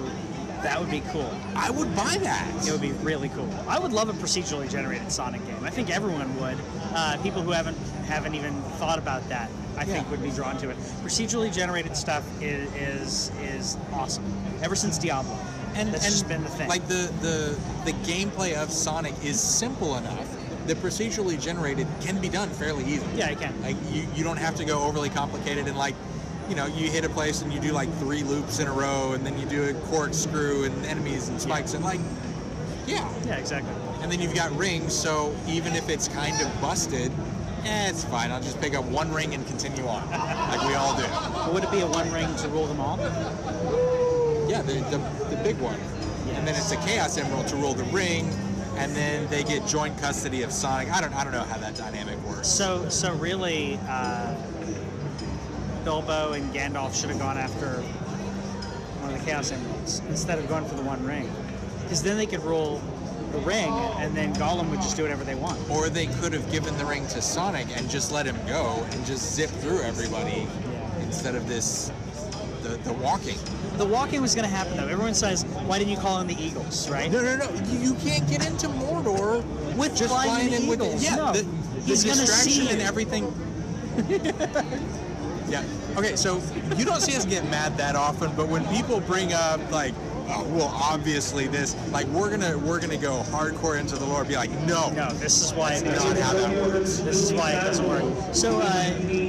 That 0.63 0.79
would 0.79 0.91
be 0.91 1.01
cool. 1.13 1.35
I 1.55 1.71
would 1.71 1.95
buy 1.97 2.19
that. 2.19 2.67
It 2.67 2.71
would 2.71 2.81
be 2.81 2.93
really 2.93 3.31
cool. 3.31 3.49
I 3.67 3.79
would 3.79 3.93
love 3.93 4.09
a 4.09 4.13
procedurally 4.13 4.71
generated 4.71 5.11
Sonic 5.11 5.45
game. 5.47 5.65
I 5.65 5.71
think 5.71 5.91
everyone 5.91 6.39
would. 6.41 6.59
Uh, 6.95 7.17
people 7.23 7.43
who 7.43 7.51
haven't 7.51 7.77
haven't 8.07 8.35
even 8.35 8.61
thought 8.79 8.99
about 8.99 9.27
that, 9.29 9.51
I 9.77 9.85
think, 9.85 10.11
would 10.11 10.23
be 10.23 10.31
drawn 10.31 10.59
to 10.59 10.71
it. 10.71 10.77
Procedurally 11.03 11.53
generated 11.53 11.97
stuff 11.97 12.25
is 12.43 12.73
is, 12.75 13.31
is 13.41 13.77
awesome. 13.93 14.25
Ever 14.63 14.77
since 14.77 14.99
Diablo, 14.99 15.37
and 15.75 15.93
that's 15.93 16.05
and 16.05 16.13
just 16.13 16.29
been 16.29 16.43
the 16.43 16.51
thing. 16.51 16.69
Like 16.69 16.87
the, 16.89 17.13
the 17.21 17.59
the 17.85 17.93
gameplay 18.05 18.55
of 18.55 18.71
Sonic 18.71 19.15
is 19.25 19.41
simple 19.41 19.97
enough 19.97 20.37
that 20.67 20.77
procedurally 20.79 21.41
generated 21.41 21.87
can 22.01 22.21
be 22.21 22.29
done 22.29 22.51
fairly 22.51 22.85
easily. 22.85 23.17
yeah, 23.17 23.29
I 23.29 23.35
can. 23.35 23.61
Like 23.63 23.77
you, 23.91 24.07
you 24.15 24.25
don't 24.25 24.37
have 24.37 24.55
to 24.57 24.65
go 24.65 24.83
overly 24.83 25.09
complicated 25.09 25.67
and 25.67 25.77
like 25.77 25.95
you 26.51 26.57
know, 26.57 26.67
you 26.67 26.91
hit 26.91 27.05
a 27.05 27.09
place 27.09 27.43
and 27.43 27.53
you 27.53 27.61
do 27.61 27.71
like 27.71 27.89
three 27.99 28.25
loops 28.25 28.59
in 28.59 28.67
a 28.67 28.73
row, 28.73 29.13
and 29.13 29.25
then 29.25 29.39
you 29.39 29.47
do 29.47 29.71
a 29.71 29.75
corkscrew 29.87 30.65
and 30.65 30.85
enemies 30.85 31.29
and 31.29 31.41
spikes, 31.41 31.75
and 31.75 31.85
like, 31.85 32.01
yeah. 32.87 33.09
Yeah, 33.25 33.37
exactly. 33.37 33.73
And 34.03 34.11
then 34.11 34.21
you've 34.21 34.35
got 34.35 34.51
rings, 34.57 34.93
so 34.93 35.35
even 35.47 35.77
if 35.77 35.89
it's 35.89 36.09
kind 36.09 36.39
of 36.43 36.61
busted, 36.61 37.13
eh, 37.65 37.89
it's 37.89 38.03
fine. 38.03 38.33
I'll 38.33 38.43
just 38.43 38.61
pick 38.61 38.75
up 38.75 38.85
one 38.87 39.13
ring 39.13 39.33
and 39.33 39.47
continue 39.47 39.87
on, 39.87 40.11
like 40.11 40.61
we 40.67 40.75
all 40.75 40.97
do. 40.97 41.07
But 41.35 41.55
would 41.55 41.63
it 41.63 41.71
be 41.71 41.81
a 41.81 41.87
one 41.87 42.11
ring 42.13 42.35
to 42.37 42.49
rule 42.49 42.67
them 42.67 42.81
all? 42.81 42.99
Yeah, 44.51 44.63
the, 44.63 44.73
the, 44.91 44.99
the 45.37 45.41
big 45.45 45.57
one. 45.61 45.79
And 46.35 46.47
then 46.49 46.57
it's 46.57 46.73
a 46.73 46.77
Chaos 46.79 47.17
Emerald 47.17 47.47
to 47.49 47.57
rule 47.57 47.75
the 47.75 47.85
ring, 47.85 48.29
and 48.77 48.97
then 48.97 49.29
they 49.31 49.45
get 49.45 49.67
joint 49.69 49.97
custody 49.99 50.43
of 50.43 50.51
Sonic. 50.51 50.91
I 50.91 51.01
don't, 51.01 51.15
I 51.15 51.23
don't 51.23 51.33
know 51.33 51.45
how 51.45 51.59
that 51.59 51.77
dynamic 51.77 52.19
works. 52.25 52.49
So, 52.49 52.89
so 52.89 53.15
really, 53.15 53.79
uh, 53.89 54.35
Bilbo 55.91 56.35
and 56.35 56.55
Gandalf 56.55 56.95
should 56.95 57.11
have 57.11 57.19
gone 57.19 57.37
after 57.37 57.81
one 59.03 59.13
of 59.13 59.19
the 59.19 59.25
Chaos 59.27 59.51
Emeralds 59.51 59.99
instead 60.09 60.39
of 60.39 60.49
going 60.49 60.65
for 60.65 60.77
the 60.77 60.83
One 60.83 61.05
Ring, 61.05 61.29
because 61.83 62.01
then 62.01 62.17
they 62.17 62.27
could 62.27 62.45
rule 62.45 62.81
the 63.33 63.39
ring, 63.41 63.73
and 63.99 64.17
then 64.17 64.33
Gollum 64.37 64.71
would 64.71 64.81
just 64.83 64.97
do 64.97 65.03
whatever 65.03 65.25
they 65.25 65.35
want. 65.35 65.59
Or 65.69 65.89
they 65.89 66.07
could 66.07 66.33
have 66.33 66.49
given 66.53 66.79
the 66.79 66.85
ring 66.85 67.09
to 67.09 67.21
Sonic 67.21 67.77
and 67.77 67.91
just 67.91 68.13
let 68.13 68.25
him 68.25 68.37
go 68.47 68.87
and 68.93 69.05
just 69.05 69.35
zip 69.35 69.51
through 69.51 69.83
everybody 69.83 70.47
instead 71.01 71.35
of 71.35 71.49
this, 71.49 71.91
the, 72.63 72.77
the 72.85 72.93
walking. 72.93 73.37
The 73.77 73.85
walking 73.85 74.23
was 74.23 74.33
going 74.37 74.49
to 74.49 74.55
happen 74.55 74.77
though. 74.77 74.87
Everyone 74.87 75.15
says, 75.15 75.43
"Why 75.67 75.81
didn't 75.81 75.91
you 75.91 75.99
call 75.99 76.21
in 76.21 76.29
the 76.29 76.41
Eagles?" 76.41 76.89
Right? 76.89 77.11
No, 77.11 77.21
no, 77.21 77.37
no. 77.37 77.51
You, 77.65 77.79
you 77.81 77.95
can't 77.95 78.29
get 78.29 78.47
into 78.47 78.69
Mordor 78.69 79.43
With 79.75 79.97
just 79.97 80.11
flying 80.11 80.31
flying 80.31 80.53
in 80.53 80.69
with 80.69 80.81
eagles. 80.83 81.03
Yeah, 81.03 81.17
No. 81.17 81.33
the, 81.33 81.43
the 81.43 81.87
distraction 81.97 82.27
see 82.53 82.71
and 82.71 82.81
everything. 82.81 83.27
yeah. 85.51 85.65
Okay, 85.97 86.17
so 86.17 86.41
you 86.77 86.85
don't 86.85 87.01
see 87.01 87.17
us 87.17 87.25
get 87.25 87.49
mad 87.51 87.77
that 87.77 87.97
often, 87.97 88.35
but 88.37 88.49
when 88.49 88.65
people 88.69 89.01
bring 89.01 89.33
up 89.33 89.61
like, 89.71 89.95
oh, 90.29 90.45
well, 90.51 90.71
obviously 90.73 91.49
this, 91.49 91.75
like, 91.91 92.07
we're 92.09 92.31
gonna 92.31 92.57
we're 92.59 92.81
gonna 92.81 92.97
go 92.97 93.23
hardcore 93.25 93.79
into 93.79 93.97
the 93.97 94.05
lore, 94.05 94.25
be 94.25 94.37
like, 94.37 94.51
no, 94.67 94.91
No, 94.91 95.11
this 95.15 95.43
is 95.43 95.53
why 95.53 95.75
it 95.75 95.85
doesn't 95.85 96.15
not 96.15 96.19
how 96.23 96.33
that 96.35 96.57
works. 96.63 96.99
This 96.99 97.23
is 97.25 97.33
why 97.33 97.51
it 97.53 97.61
doesn't 97.63 97.89
work. 97.89 98.05
So, 98.35 98.61
uh, 98.61 98.65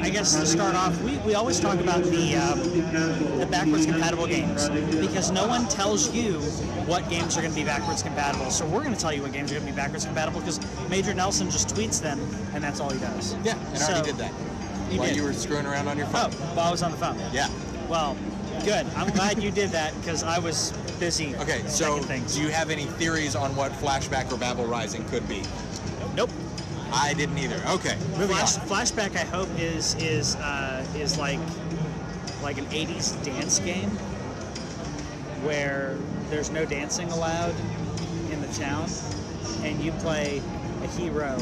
I 0.04 0.10
guess 0.10 0.36
to 0.36 0.46
start 0.46 0.76
off, 0.76 1.00
we, 1.02 1.18
we 1.20 1.34
always 1.34 1.60
talk 1.60 1.80
about 1.80 2.04
the 2.04 2.36
um, 2.36 2.60
the 3.40 3.48
backwards 3.50 3.86
compatible 3.86 4.28
games 4.28 4.70
because 4.70 5.32
no 5.32 5.48
one 5.48 5.68
tells 5.68 6.14
you 6.14 6.40
what 6.86 7.08
games 7.10 7.38
are 7.38 7.42
going 7.42 7.54
to 7.54 7.60
be 7.60 7.66
backwards 7.66 8.04
compatible. 8.04 8.50
So 8.52 8.66
we're 8.66 8.84
going 8.84 8.94
to 8.94 9.00
tell 9.00 9.14
you 9.14 9.22
what 9.22 9.32
games 9.32 9.52
are 9.52 9.56
going 9.56 9.66
to 9.66 9.72
be 9.72 9.76
backwards 9.76 10.06
compatible 10.06 10.40
because 10.40 10.60
Major 10.90 11.14
Nelson 11.14 11.50
just 11.50 11.70
tweets 11.70 12.02
them 12.02 12.20
and 12.54 12.64
that's 12.64 12.80
all 12.80 12.90
he 12.90 13.00
does. 13.00 13.36
Yeah, 13.44 13.58
and 13.74 13.78
I 13.78 13.92
already 13.92 14.12
did 14.12 14.18
that. 14.18 14.32
You 14.92 15.00
While 15.00 15.08
did. 15.08 15.16
you 15.16 15.24
were 15.24 15.34
screwing 15.34 15.66
around 15.66 15.88
on 15.88 15.98
your 15.98 16.08
phone. 16.08 16.32
Oh, 16.34 16.56
while 16.56 16.68
I 16.68 16.72
was 16.72 16.84
on 16.84 16.92
the 16.92 16.98
phone. 16.98 17.18
Yeah. 17.32 17.48
Well, 17.88 18.18
good. 18.66 18.86
I'm 18.96 19.10
glad 19.12 19.42
you 19.42 19.50
did 19.52 19.70
that 19.72 19.94
because 20.02 20.24
I 20.24 20.38
was 20.40 20.72
busy. 21.00 21.34
Okay, 21.40 21.64
so 21.68 21.98
things. 22.00 22.36
do 22.36 22.42
you 22.42 22.50
have 22.50 22.70
any 22.70 22.86
theories 22.86 23.36
on 23.36 23.56
what 23.56 23.72
Flashback 23.74 24.32
or 24.32 24.38
Babel 24.38 24.66
Rising 24.66 25.04
could 25.10 25.28
be? 25.28 25.44
Nope. 26.16 26.30
I 26.94 27.14
didn't 27.14 27.38
either. 27.38 27.56
Okay, 27.70 27.96
moving 28.18 28.28
Flash, 28.36 28.58
on. 28.58 28.68
flashback, 28.68 29.16
I 29.16 29.24
hope 29.24 29.48
is 29.58 29.96
is 29.96 30.36
uh, 30.36 30.86
is 30.96 31.18
like 31.18 31.40
like 32.44 32.58
an 32.58 32.66
'80s 32.66 33.24
dance 33.24 33.60
game 33.60 33.90
where 35.44 35.98
there's 36.30 36.50
no 36.52 36.66
dancing 36.66 37.10
allowed 37.12 37.56
in 38.30 38.42
the 38.42 38.48
town, 38.50 38.90
and 39.64 39.82
you 39.82 39.92
play 39.94 40.42
a 40.84 40.88
hero 40.88 41.38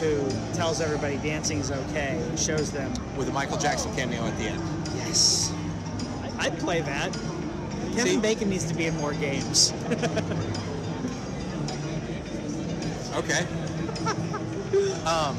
who 0.00 0.28
tells 0.54 0.80
everybody 0.80 1.16
dancing 1.18 1.58
is 1.58 1.70
okay 1.70 2.20
and 2.22 2.38
shows 2.38 2.70
them. 2.70 2.92
With 3.16 3.28
a 3.28 3.32
Michael 3.32 3.58
Jackson 3.58 3.94
cameo 3.94 4.24
at 4.24 4.36
the 4.38 4.44
end. 4.44 4.62
Yes, 4.96 5.52
I, 6.22 6.46
I'd 6.46 6.58
play 6.58 6.80
that. 6.80 7.12
Kevin 7.94 8.06
See- 8.06 8.20
Bacon 8.20 8.50
needs 8.50 8.64
to 8.64 8.74
be 8.74 8.86
in 8.86 8.96
more 8.96 9.14
games. 9.14 9.72
Okay. 13.18 13.44
um, 15.04 15.36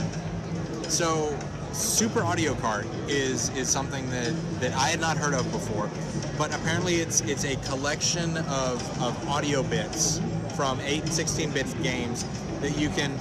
so 0.90 1.38
Super 1.72 2.24
Audio 2.24 2.54
Cart 2.56 2.86
is 3.08 3.50
is 3.56 3.70
something 3.70 4.10
that, 4.10 4.34
that 4.60 4.74
I 4.74 4.90
had 4.90 5.00
not 5.00 5.16
heard 5.16 5.34
of 5.34 5.50
before, 5.54 5.90
but 6.38 6.54
apparently 6.54 6.96
it's 6.96 7.22
it's 7.22 7.46
a 7.46 7.56
collection 7.68 8.36
of, 8.38 9.02
of 9.02 9.30
audio 9.30 9.64
bits 9.64 10.20
from 10.58 10.82
8 10.82 11.04
and 11.04 11.14
16 11.14 11.52
bit 11.52 11.82
games 11.82 12.26
that 12.60 12.78
you 12.78 12.90
can 12.90 13.18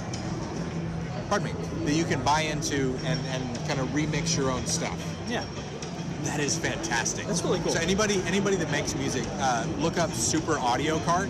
pardon 1.29 1.47
me 1.47 1.85
that 1.85 1.93
you 1.93 2.03
can 2.05 2.21
buy 2.23 2.41
into 2.41 2.95
and, 3.05 3.19
and 3.27 3.55
kind 3.67 3.79
of 3.79 3.87
remix 3.89 4.35
your 4.37 4.49
own 4.51 4.65
stuff. 4.65 4.99
yeah. 5.29 5.45
That 6.23 6.41
is 6.41 6.57
fantastic. 6.57 7.25
That's 7.27 7.41
really 7.43 7.59
cool. 7.61 7.71
So 7.71 7.79
anybody 7.79 8.21
anybody 8.27 8.57
that 8.57 8.69
makes 8.71 8.93
music, 8.93 9.23
uh, 9.39 9.65
look 9.77 9.97
up 9.97 10.11
Super 10.11 10.57
Audio 10.59 10.99
Cart, 10.99 11.29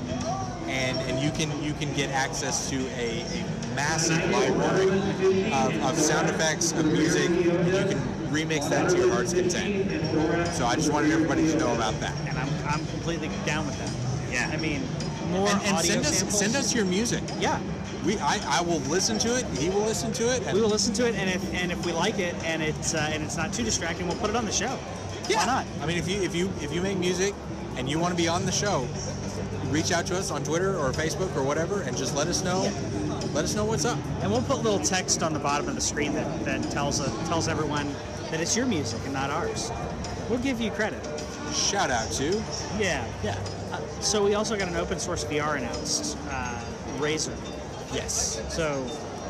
and 0.65 0.98
and 0.98 1.20
you 1.20 1.29
can 1.29 1.62
you 1.63 1.74
can 1.74 1.94
get 1.94 2.10
access 2.10 2.68
to 2.72 2.77
a, 2.98 3.22
a 3.22 3.46
massive 3.75 4.18
library 4.32 4.89
of, 5.53 5.84
of 5.84 5.96
sound 5.96 6.27
effects 6.32 6.72
of 6.72 6.88
music, 6.88 7.29
and 7.29 7.68
you 7.68 7.86
can 7.86 8.00
remix 8.34 8.68
that 8.68 8.89
to 8.89 8.98
your 8.98 9.12
heart's 9.13 9.32
content. 9.32 9.91
So 10.56 10.65
I 10.65 10.74
just 10.74 10.91
wanted 10.91 11.12
everybody 11.12 11.48
to 11.51 11.58
know 11.60 11.72
about 11.75 11.94
that. 12.00 12.15
And 12.27 12.36
I'm, 12.39 12.50
I'm 12.68 12.84
completely 12.88 13.29
down 13.46 13.68
with 13.68 13.77
that. 13.77 14.34
Yeah. 14.34 14.50
I 14.51 14.58
mean, 14.58 14.82
more 15.29 15.48
And, 15.50 15.62
and 15.65 15.77
audio 15.77 15.91
send 15.91 16.06
us 16.08 16.18
samples. 16.18 16.39
send 16.39 16.56
us 16.56 16.74
your 16.74 16.86
music. 16.86 17.22
Yeah. 17.39 17.60
We 18.06 18.18
I, 18.20 18.39
I 18.60 18.62
will 18.62 18.79
listen 18.82 19.18
to 19.20 19.38
it. 19.38 19.46
He 19.58 19.70
will 19.70 19.82
listen 19.82 20.12
to 20.13 20.34
it. 20.36 20.44
And 20.44 20.53
We 20.53 20.62
will 20.62 20.70
listen 20.70 20.94
to 20.96 21.08
it, 21.08 21.15
and 21.15 21.29
if 21.29 21.53
and 21.53 21.72
if 21.72 21.86
we 21.86 21.91
like 21.91 22.20
it, 22.20 22.34
and 22.44 22.62
it's 22.62 22.94
uh, 22.94 23.10
and 23.12 23.24
it's 23.24 23.38
not 23.38 23.53
too 23.53 23.63
distracting, 23.63 24.08
we'll 24.08 24.18
put 24.18 24.29
it 24.29 24.36
on 24.36 24.46
the 24.46 24.51
show. 24.51 24.77
Yeah. 25.27 25.38
Why 25.38 25.46
not? 25.46 25.65
I 25.82 25.86
mean, 25.86 25.98
if 25.98 26.08
you 26.08 26.22
if 26.22 26.36
you 26.36 26.50
if 26.62 26.74
you 26.74 26.82
make 26.82 26.98
music 26.98 27.34
and 27.75 27.89
you 27.89 28.00
want 28.00 28.13
to 28.13 28.18
be 28.18 28.27
on 28.27 28.46
the 28.46 28.51
show, 28.51 28.88
reach 29.70 29.91
out 29.91 30.06
to 30.08 30.18
us 30.18 30.32
on 30.32 30.44
Twitter 30.44 30.77
or 30.77 30.91
Facebook 30.91 31.36
or 31.36 31.44
whatever, 31.44 31.82
and 31.82 31.96
just 31.96 32.15
let 32.15 32.27
us 32.27 32.44
know. 32.44 32.72
Let 33.34 33.44
us 33.44 33.53
know 33.53 33.65
what's 33.65 33.86
up. 33.86 34.00
And 34.22 34.32
we'll 34.32 34.41
put 34.41 34.63
little 34.63 34.79
text 34.79 35.22
on 35.22 35.34
the 35.34 35.39
bottom 35.39 35.68
of 35.68 35.75
the 35.75 35.82
screen 35.82 36.13
that, 36.13 36.46
that 36.46 36.63
tells 36.72 37.00
uh, 37.01 37.10
tells 37.27 37.48
everyone 37.48 37.94
that 38.32 38.39
it's 38.39 38.56
your 38.56 38.65
music 38.65 39.00
and 39.03 39.13
not 39.13 39.29
ours. 39.29 39.72
We'll 40.29 40.39
give 40.39 40.62
you 40.62 40.72
credit. 40.72 41.03
Shout 41.53 41.89
out 41.89 42.12
to 42.13 42.41
Yeah, 42.77 43.06
yeah. 43.24 43.38
Uh, 43.72 43.79
so 44.01 44.24
we 44.24 44.36
also 44.36 44.56
got 44.56 44.68
an 44.68 44.75
open 44.75 45.00
source 45.00 45.25
VR 45.25 45.58
announced, 45.58 46.18
uh, 46.29 46.60
Razer. 46.98 47.36
Yes, 47.93 48.41
So 48.50 48.84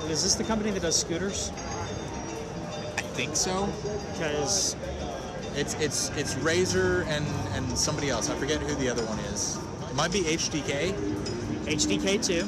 is 0.10 0.24
this 0.24 0.36
the 0.36 0.44
company 0.44 0.72
that 0.72 0.82
does 0.82 0.96
scooters? 0.98 1.52
I 2.98 3.02
think 3.02 3.36
so. 3.36 3.68
Because 4.14 4.76
It's 5.56 5.74
it's 5.76 6.10
it's 6.16 6.36
Razer 6.36 7.06
and 7.08 7.26
and 7.54 7.78
somebody 7.78 8.10
else. 8.10 8.30
I 8.30 8.36
forget 8.36 8.60
who 8.62 8.76
the 8.76 8.90
other 8.90 9.04
one 9.06 9.20
is. 9.34 9.58
It 9.90 9.96
might 9.96 10.12
be 10.12 10.22
HDK. 10.22 10.94
HDK2. 11.66 12.48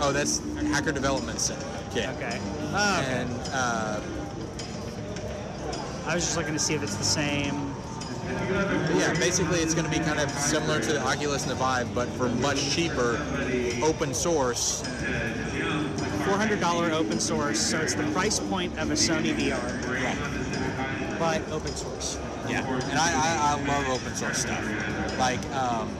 Oh, 0.00 0.12
that's 0.12 0.40
Hacker 0.72 0.92
Development 0.92 1.40
Center. 1.40 1.66
Okay. 1.90 2.06
Okay. 2.08 2.38
Oh, 2.72 3.00
okay. 3.00 3.20
And 3.20 3.40
uh, 3.52 4.00
I 6.06 6.14
was 6.14 6.24
just 6.24 6.36
looking 6.36 6.54
to 6.54 6.58
see 6.58 6.74
if 6.74 6.82
it's 6.82 6.94
the 6.96 7.04
same. 7.04 7.67
Yeah, 8.96 9.12
basically 9.18 9.58
it's 9.60 9.74
going 9.74 9.84
to 9.84 9.90
be 9.90 9.98
kind 10.04 10.20
of 10.20 10.30
similar 10.30 10.80
to 10.80 10.92
the 10.92 11.00
Oculus 11.02 11.42
and 11.42 11.50
the 11.50 11.54
Vive, 11.56 11.92
but 11.94 12.08
for 12.10 12.28
much 12.28 12.70
cheaper, 12.70 13.18
open 13.82 14.14
source. 14.14 14.82
$400 14.82 16.90
open 16.92 17.18
source, 17.20 17.58
so 17.58 17.80
it's 17.80 17.94
the 17.94 18.04
price 18.12 18.38
point 18.38 18.78
of 18.78 18.90
a 18.90 18.94
Sony 18.94 19.34
VR, 19.34 21.18
but 21.18 21.42
open 21.50 21.74
source. 21.74 22.18
Yeah, 22.48 22.64
and 22.66 22.98
I, 22.98 23.12
I, 23.12 23.58
I 23.60 23.66
love 23.66 23.88
open 24.00 24.14
source 24.14 24.38
stuff. 24.38 24.64
Like, 25.18 25.44
um, 25.54 25.90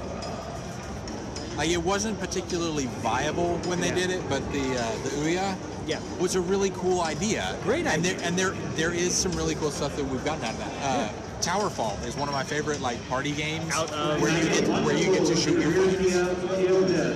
like 1.57 1.71
it 1.71 1.83
wasn't 1.83 2.19
particularly 2.21 2.87
viable 3.03 3.59
when 3.67 3.81
they 3.81 3.89
Yeah. 3.89 3.95
did 3.95 4.11
it, 4.11 4.29
but 4.29 4.41
the 4.53 4.61
uh, 4.79 4.93
the 5.03 5.11
Ouya 5.21 5.57
Yeah. 5.87 6.01
was 6.21 6.37
a 6.37 6.41
really 6.41 6.71
cool 6.71 7.01
idea. 7.03 7.57
Great 7.65 7.81
and 7.81 7.89
idea. 7.89 8.15
there 8.15 8.27
and 8.27 8.39
there 8.39 8.55
there 8.77 8.93
is 8.93 9.13
some 9.13 9.33
really 9.33 9.55
cool 9.57 9.71
stuff 9.71 9.97
that 9.97 10.05
we've 10.05 10.25
gotten 10.25 10.45
out 10.45 10.55
of 10.55 10.59
that. 10.61 10.73
Uh, 10.83 11.09
Towerfall 11.41 12.05
is 12.07 12.17
one 12.17 12.29
of 12.29 12.35
my 12.35 12.43
favorite 12.43 12.81
like 12.81 12.99
party 13.09 13.33
games 13.33 13.73
Out 13.73 13.91
of- 13.93 14.21
where 14.21 14.37
you 14.37 14.45
get 14.49 14.69
where 14.85 14.97
you 14.97 15.13
get 15.13 15.27
to 15.27 15.37
shoot 15.37 15.61
your 15.61 15.71
friends. 15.73 16.15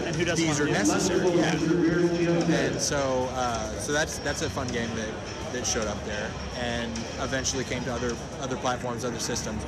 And 0.06 0.16
who 0.16 0.24
doesn't 0.24 0.44
These 0.46 0.60
are 0.60 0.66
want 0.66 0.76
to 0.76 1.08
do 1.08 1.36
that? 1.36 1.60
necessary. 1.60 2.50
Yeah. 2.50 2.54
And 2.72 2.80
so 2.80 3.28
uh, 3.34 3.68
so 3.78 3.92
that's 3.92 4.18
that's 4.18 4.42
a 4.42 4.50
fun 4.50 4.68
game 4.68 4.88
that 4.96 5.08
that 5.52 5.66
showed 5.66 5.86
up 5.86 6.02
there 6.06 6.30
and 6.58 6.90
eventually 7.20 7.64
came 7.64 7.84
to 7.84 7.92
other 7.92 8.16
other 8.40 8.56
platforms, 8.56 9.04
other 9.04 9.18
systems. 9.18 9.62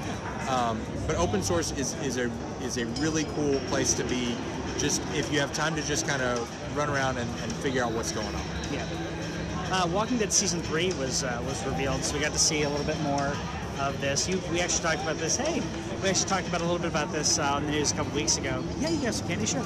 Um, 0.49 0.81
but 1.07 1.17
open 1.17 1.43
source 1.43 1.73
is, 1.73 1.95
is 2.03 2.17
a 2.17 2.31
is 2.63 2.79
a 2.79 2.87
really 3.03 3.25
cool 3.35 3.59
place 3.69 3.93
to 3.95 4.05
be. 4.05 4.37
Just 4.79 5.03
if 5.15 5.33
you 5.33 5.39
have 5.41 5.53
time 5.53 5.75
to 5.77 5.83
just 5.83 6.07
kind 6.07 6.21
of 6.23 6.77
run 6.77 6.89
around 6.91 7.17
and, 7.19 7.29
and 7.43 7.53
figure 7.55 7.83
out 7.85 7.93
what's 7.93 8.13
going 8.13 8.27
on. 8.35 8.43
Yeah. 8.73 8.85
Uh, 9.71 9.87
Walking 9.89 10.19
Dead 10.19 10.33
season 10.33 10.61
three 10.63 10.93
was 10.95 11.23
uh, 11.25 11.43
was 11.47 11.65
revealed, 11.67 12.03
so 12.05 12.15
we 12.15 12.21
got 12.21 12.33
to 12.33 12.39
see 12.39 12.63
a 12.63 12.69
little 12.69 12.85
bit 12.87 12.99
more 13.01 13.33
of 13.81 14.00
this. 14.00 14.28
You, 14.28 14.40
we 14.50 14.61
actually 14.61 14.83
talked 14.83 15.02
about 15.02 15.19
this. 15.19 15.37
Hey, 15.37 15.62
we 16.02 16.09
actually 16.09 16.28
talked 16.28 16.49
about 16.49 16.61
a 16.61 16.64
little 16.64 16.78
bit 16.78 16.88
about 16.88 17.12
this 17.12 17.38
uh, 17.38 17.54
on 17.54 17.64
the 17.64 17.71
news 17.71 17.93
a 17.93 17.97
couple 17.97 18.12
weeks 18.12 18.37
ago. 18.38 18.62
Yeah, 18.78 18.90
you 18.90 19.02
got 19.02 19.14
some 19.14 19.28
candy, 19.28 19.47
sure. 19.47 19.64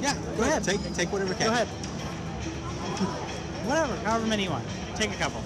Yeah, 0.00 0.14
Go 0.36 0.42
ahead. 0.42 0.64
Take 0.64 0.80
take 0.94 1.12
whatever 1.12 1.34
can. 1.34 1.48
Go 1.48 1.52
ahead. 1.52 1.68
Whatever, 3.66 3.94
however 3.96 4.26
many 4.26 4.44
you 4.44 4.50
want. 4.50 4.64
Take 4.96 5.10
a 5.10 5.16
couple. 5.16 5.42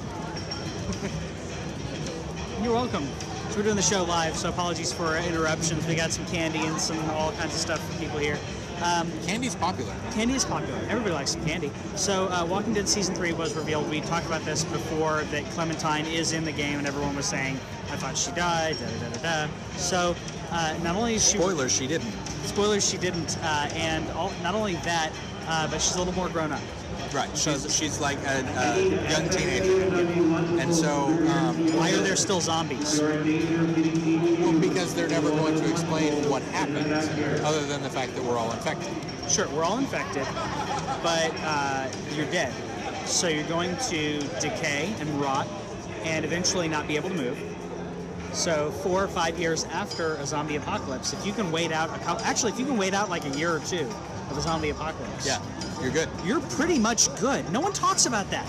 You're 2.62 2.72
welcome. 2.72 3.06
So 3.50 3.56
we're 3.56 3.64
doing 3.64 3.76
the 3.76 3.82
show 3.82 4.04
live, 4.04 4.36
so 4.36 4.48
apologies 4.48 4.92
for 4.92 5.16
interruptions. 5.16 5.86
We 5.86 5.94
got 5.94 6.12
some 6.12 6.26
candy 6.26 6.60
and 6.60 6.80
some 6.80 6.98
all 7.10 7.32
kinds 7.32 7.54
of 7.54 7.60
stuff 7.60 7.80
for 7.92 7.98
people 7.98 8.18
here. 8.18 8.38
Um, 8.84 9.10
Candy's 9.26 9.54
popular. 9.56 9.94
candy 10.12 10.34
is 10.34 10.44
popular. 10.44 10.78
Everybody 10.90 11.14
likes 11.14 11.36
candy. 11.46 11.70
So 11.96 12.28
uh, 12.28 12.44
Walking 12.44 12.74
Dead 12.74 12.86
season 12.86 13.14
three 13.14 13.32
was 13.32 13.54
revealed. 13.54 13.88
We 13.88 14.02
talked 14.02 14.26
about 14.26 14.42
this 14.44 14.62
before 14.64 15.22
that 15.30 15.42
Clementine 15.52 16.04
is 16.04 16.32
in 16.32 16.44
the 16.44 16.52
game, 16.52 16.76
and 16.78 16.86
everyone 16.86 17.16
was 17.16 17.24
saying, 17.24 17.58
"I 17.90 17.96
thought 17.96 18.14
she 18.16 18.30
died." 18.32 18.76
Da 18.78 18.86
da 18.86 19.08
da 19.08 19.16
da. 19.16 19.46
da. 19.46 19.52
So 19.78 20.14
uh, 20.50 20.76
not 20.82 20.96
only 20.96 21.14
is 21.14 21.26
she 21.26 21.38
Spoilers, 21.38 21.72
she 21.74 21.86
didn't. 21.86 22.12
spoilers, 22.44 22.86
she 22.88 22.98
didn't, 22.98 23.38
uh, 23.42 23.70
and 23.72 24.08
all, 24.10 24.32
not 24.42 24.54
only 24.54 24.74
that, 24.76 25.10
uh, 25.48 25.66
but 25.68 25.80
she's 25.80 25.94
a 25.94 25.98
little 25.98 26.12
more 26.14 26.28
grown 26.28 26.52
up. 26.52 26.60
Right. 27.14 27.30
She's 27.38 27.72
she's 27.72 28.00
like 28.00 28.18
a, 28.24 28.44
a 28.58 28.82
young 29.08 29.28
teenager, 29.28 29.82
and 30.58 30.74
so 30.74 31.04
um, 31.28 31.72
Why 31.76 31.92
are 31.92 31.98
there 31.98 32.16
still 32.16 32.40
zombies? 32.40 33.00
well, 33.00 34.58
because 34.58 34.96
they're 34.96 35.06
never 35.06 35.30
going 35.30 35.54
to 35.54 35.70
explain 35.70 36.28
what 36.28 36.42
happened, 36.42 36.92
other 37.44 37.64
than 37.66 37.84
the 37.84 37.88
fact 37.88 38.16
that 38.16 38.24
we're 38.24 38.36
all 38.36 38.50
infected. 38.50 38.92
Sure, 39.28 39.46
we're 39.50 39.62
all 39.62 39.78
infected, 39.78 40.26
but 41.04 41.32
uh, 41.44 41.88
you're 42.16 42.26
dead. 42.32 42.52
So 43.06 43.28
you're 43.28 43.46
going 43.46 43.76
to 43.90 44.18
decay 44.40 44.92
and 44.98 45.08
rot 45.20 45.46
and 46.02 46.24
eventually 46.24 46.66
not 46.66 46.88
be 46.88 46.96
able 46.96 47.10
to 47.10 47.14
move. 47.14 47.38
So 48.32 48.72
four 48.82 49.04
or 49.04 49.08
five 49.08 49.38
years 49.38 49.66
after 49.66 50.16
a 50.16 50.26
zombie 50.26 50.56
apocalypse, 50.56 51.12
if 51.12 51.24
you 51.24 51.32
can 51.32 51.52
wait 51.52 51.70
out 51.70 51.90
a 51.90 51.98
couple, 52.00 52.24
actually, 52.24 52.50
if 52.50 52.58
you 52.58 52.66
can 52.66 52.76
wait 52.76 52.92
out 52.92 53.08
like 53.08 53.24
a 53.24 53.38
year 53.38 53.54
or 53.54 53.60
two 53.60 53.88
of 54.30 54.36
the 54.36 54.42
zombie 54.42 54.70
apocalypse, 54.70 55.26
Yeah, 55.26 55.40
you're 55.80 55.90
good. 55.90 56.08
you're 56.24 56.40
pretty 56.40 56.78
much 56.78 57.14
good. 57.20 57.50
No 57.52 57.60
one 57.60 57.72
talks 57.72 58.06
about 58.06 58.30
that, 58.30 58.46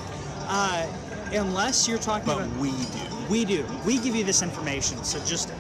uh, 0.48 0.86
unless 1.34 1.88
you're 1.88 1.98
talking 2.00 2.26
But 2.26 2.38
about. 2.44 2.58
we 2.58 2.72
do. 2.72 3.26
We 3.30 3.46
do. 3.46 3.66
We 3.86 3.98
give 3.98 4.16
you 4.16 4.24
this 4.24 4.42
information, 4.42 5.04
so 5.04 5.20
just 5.26 5.52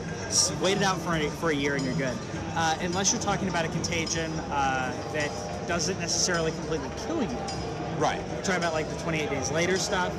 wait 0.61 0.77
it 0.77 0.83
out 0.83 0.99
for 1.01 1.15
a, 1.15 1.29
for 1.29 1.49
a 1.51 1.55
year 1.55 1.75
and 1.75 1.83
you're 1.85 1.95
good. 1.95 2.15
Uh, 2.55 2.75
unless 2.81 3.11
you're 3.11 3.21
talking 3.21 3.47
about 3.49 3.65
a 3.65 3.69
contagion 3.69 4.31
uh, 4.51 4.93
that 5.13 5.29
doesn't 5.67 5.99
necessarily 5.99 6.51
completely 6.51 6.89
kill 7.05 7.21
you. 7.23 7.37
Right. 7.97 8.21
You're 8.33 8.41
talking 8.43 8.57
about 8.61 8.73
like 8.73 8.89
the 8.89 8.95
28 9.01 9.29
days 9.29 9.51
later 9.51 9.77
stuff. 9.77 10.13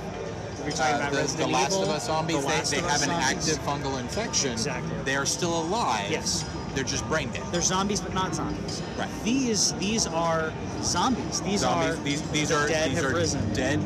Talking 0.73 0.95
Uh, 0.95 1.09
about 1.09 1.13
the, 1.29 1.37
the 1.37 1.47
Last 1.47 1.73
Evil, 1.73 1.83
of 1.85 1.89
Us 1.91 2.07
zombies, 2.07 2.37
The 2.37 2.49
they, 2.49 2.81
they 2.81 2.89
have 2.89 3.03
an 3.03 3.09
zombies. 3.09 3.49
active 3.51 3.59
fungal 3.65 4.01
infection. 4.01 4.53
Exactly. 4.53 4.91
They 5.05 5.17
are 5.17 5.27
still 5.27 5.61
alive. 5.63 6.11
Yes. 6.11 6.45
They're 6.75 6.85
just 6.85 7.07
brain 7.09 7.31
dead. 7.31 7.43
They're 7.53 7.63
zombies, 7.63 8.01
but 8.01 8.13
not 8.13 8.35
zombies. 8.35 8.83
Right. 8.99 9.09
These 9.25 9.73
these 9.75 10.07
are 10.07 10.53
zombies. 10.83 11.41
These 11.41 11.61
zombies. 11.61 11.99
are 11.99 12.03
these 12.03 12.23
these 12.31 12.51
are 12.53 12.69
dead 12.69 12.91
these 12.91 13.03
are 13.03 13.15
risen. 13.15 13.53
dead 13.55 13.81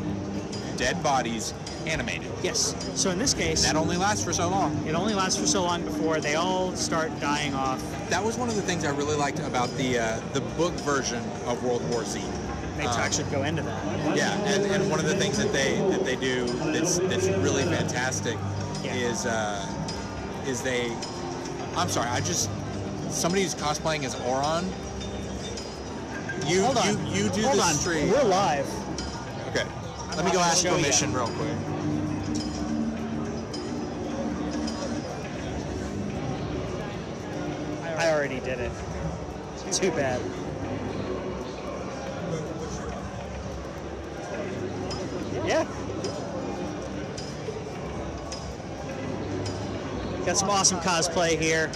dead 0.77 1.01
bodies 1.01 1.53
animated. 1.87 2.29
Yes. 2.43 2.75
So 2.95 3.09
in 3.11 3.17
this 3.17 3.33
case, 3.33 3.63
That 3.63 3.75
only 3.75 3.95
lasts 3.97 4.23
for 4.23 4.33
so 4.33 4.49
long. 4.49 4.75
it 4.87 4.93
only 4.93 5.13
lasts 5.13 5.39
for 5.39 5.47
so 5.47 5.63
long 5.63 5.83
before 5.83 6.19
they 6.19 6.35
all 6.35 6.75
start 6.75 7.17
dying 7.21 7.53
off. 7.55 7.81
That 8.09 8.23
was 8.23 8.37
one 8.37 8.49
of 8.49 8.55
the 8.55 8.61
things 8.61 8.83
I 8.83 8.89
really 8.89 9.15
liked 9.15 9.39
about 9.39 9.69
the 9.77 9.99
uh, 9.99 10.19
the 10.33 10.41
book 10.57 10.73
version 10.81 11.23
of 11.45 11.63
World 11.63 11.87
War 11.91 12.03
Z. 12.03 12.21
Um, 12.87 12.99
actually 12.99 13.29
go 13.31 13.43
into 13.43 13.61
that. 13.63 14.17
Yeah, 14.17 14.33
and, 14.45 14.65
and 14.71 14.89
one 14.89 14.99
of 14.99 15.05
the 15.05 15.15
things 15.15 15.37
that 15.37 15.51
they 15.53 15.75
that 15.91 16.03
they 16.05 16.15
do 16.15 16.45
that's 16.71 16.97
that's 16.99 17.27
really 17.27 17.63
fantastic 17.63 18.37
Yeah. 18.83 18.95
is 18.95 19.25
uh, 19.25 19.65
is 20.47 20.61
they. 20.61 20.91
I'm 21.75 21.89
sorry, 21.89 22.09
I 22.09 22.19
just 22.21 22.49
somebody 23.09 23.43
who's 23.43 23.55
cosplaying 23.55 24.03
as 24.03 24.15
Oron. 24.15 24.65
You 26.49 26.63
Hold 26.63 26.77
on. 26.77 27.05
you 27.07 27.23
you 27.25 27.29
do 27.29 27.41
Hold 27.43 27.57
the 27.59 27.63
on. 27.63 27.73
stream. 27.73 28.09
We're 28.09 28.23
live. 28.23 28.67
Okay, 29.49 29.65
let 30.15 30.25
me 30.25 30.31
go 30.31 30.39
ask 30.39 30.65
permission 30.65 31.13
real 31.13 31.27
quick. 31.27 31.57
I 37.97 38.11
already 38.11 38.39
did 38.39 38.59
it. 38.59 38.71
Too 39.71 39.91
bad. 39.91 40.19
Got 50.31 50.37
some 50.37 50.49
awesome 50.49 50.79
cosplay 50.79 51.37
here. 51.37 51.69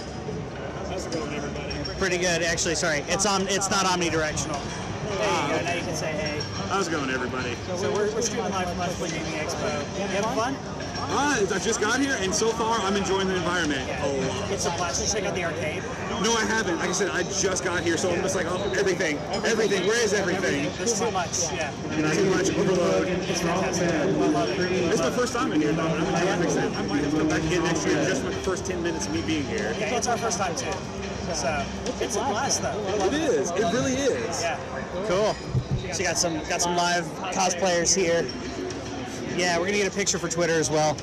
How's 0.88 1.04
it 1.04 1.12
going, 1.12 1.30
everybody? 1.34 1.98
Pretty 1.98 2.16
good, 2.16 2.42
actually. 2.42 2.74
Sorry, 2.74 3.00
it's 3.00 3.26
on. 3.26 3.46
It's 3.48 3.68
not 3.68 3.84
omnidirectional. 3.84 4.58
There 5.18 5.42
you 5.42 5.58
go. 5.58 5.62
Now 5.62 5.74
you 5.74 5.82
can 5.82 5.94
say 5.94 6.12
hey. 6.12 6.40
How's 6.70 6.88
it 6.88 6.92
going, 6.92 7.10
everybody? 7.10 7.54
So 7.76 7.92
we're, 7.92 8.10
we're 8.14 8.22
streaming 8.22 8.50
live 8.52 8.70
from 8.70 8.78
Let's 8.78 8.96
Play 8.96 9.10
Gaming 9.10 9.34
Expo. 9.34 9.60
You 9.98 10.06
having 10.06 10.22
fun? 10.34 10.56
Ah, 11.12 11.38
I 11.38 11.58
just 11.58 11.82
got 11.82 12.00
here, 12.00 12.16
and 12.20 12.34
so 12.34 12.48
far 12.48 12.78
I'm 12.80 12.96
enjoying 12.96 13.28
the 13.28 13.36
environment 13.36 13.90
a 13.90 14.26
lot. 14.26 14.50
It's 14.50 14.64
a 14.64 14.70
blast. 14.70 15.00
Did 15.00 15.08
you 15.08 15.20
check 15.20 15.28
out 15.28 15.34
the 15.34 15.44
arcade? 15.44 15.82
No, 16.22 16.34
I 16.34 16.44
haven't. 16.44 16.78
Like 16.78 16.88
I 16.88 16.92
said, 16.92 17.10
I 17.10 17.22
just 17.22 17.62
got 17.62 17.82
here, 17.82 17.96
so 17.96 18.10
I'm 18.10 18.22
just 18.22 18.34
like, 18.34 18.46
oh, 18.48 18.72
everything, 18.78 19.18
everything. 19.44 19.86
Where 19.86 20.02
is 20.02 20.14
everything? 20.14 20.70
There's 20.76 20.98
too 20.98 21.10
much. 21.10 21.52
Yeah. 21.52 21.70
Too 22.12 22.30
much 22.30 22.50
overload. 22.50 23.08
It's 23.08 23.40
fantastic. 23.40 23.90
I 23.90 24.04
love 24.06 24.48
it. 24.48 24.60
It's 24.60 25.00
my 25.00 25.10
first 25.10 25.34
time 25.34 25.52
in 25.52 25.60
here, 25.60 25.72
though. 25.72 25.86
I'm 25.86 26.42
enjoying 26.42 26.72
it. 26.72 26.76
I 26.76 26.82
might 26.86 27.02
have 27.02 27.10
to 27.10 27.18
come 27.18 27.28
back 27.28 27.42
again 27.44 27.64
next 27.64 27.86
year 27.86 27.96
just 28.04 28.22
for 28.22 28.30
the 28.30 28.36
first 28.36 28.66
10 28.66 28.82
minutes 28.82 29.06
of 29.06 29.14
me 29.14 29.22
being 29.22 29.44
here. 29.44 29.74
Yeah, 29.78 29.96
it's 29.96 30.06
our 30.06 30.16
first 30.16 30.38
time 30.38 30.56
too. 30.56 30.72
So 31.34 31.64
it's 32.00 32.16
a 32.16 32.20
blast 32.20 32.62
though. 32.62 33.06
It 33.06 33.14
is. 33.14 33.50
It 33.50 33.72
really 33.72 33.94
is. 33.94 34.42
Yeah. 34.42 34.58
Cool. 35.06 35.34
So 35.92 35.98
you 35.98 36.04
got 36.04 36.16
some 36.16 36.38
got 36.48 36.62
some 36.62 36.76
live 36.76 37.04
cosplayers 37.34 37.94
here. 37.94 38.26
Yeah, 39.36 39.58
we're 39.58 39.66
gonna 39.66 39.78
get 39.78 39.92
a 39.92 39.96
picture 39.96 40.18
for 40.18 40.28
Twitter 40.28 40.54
as 40.54 40.70
well. 40.70 40.96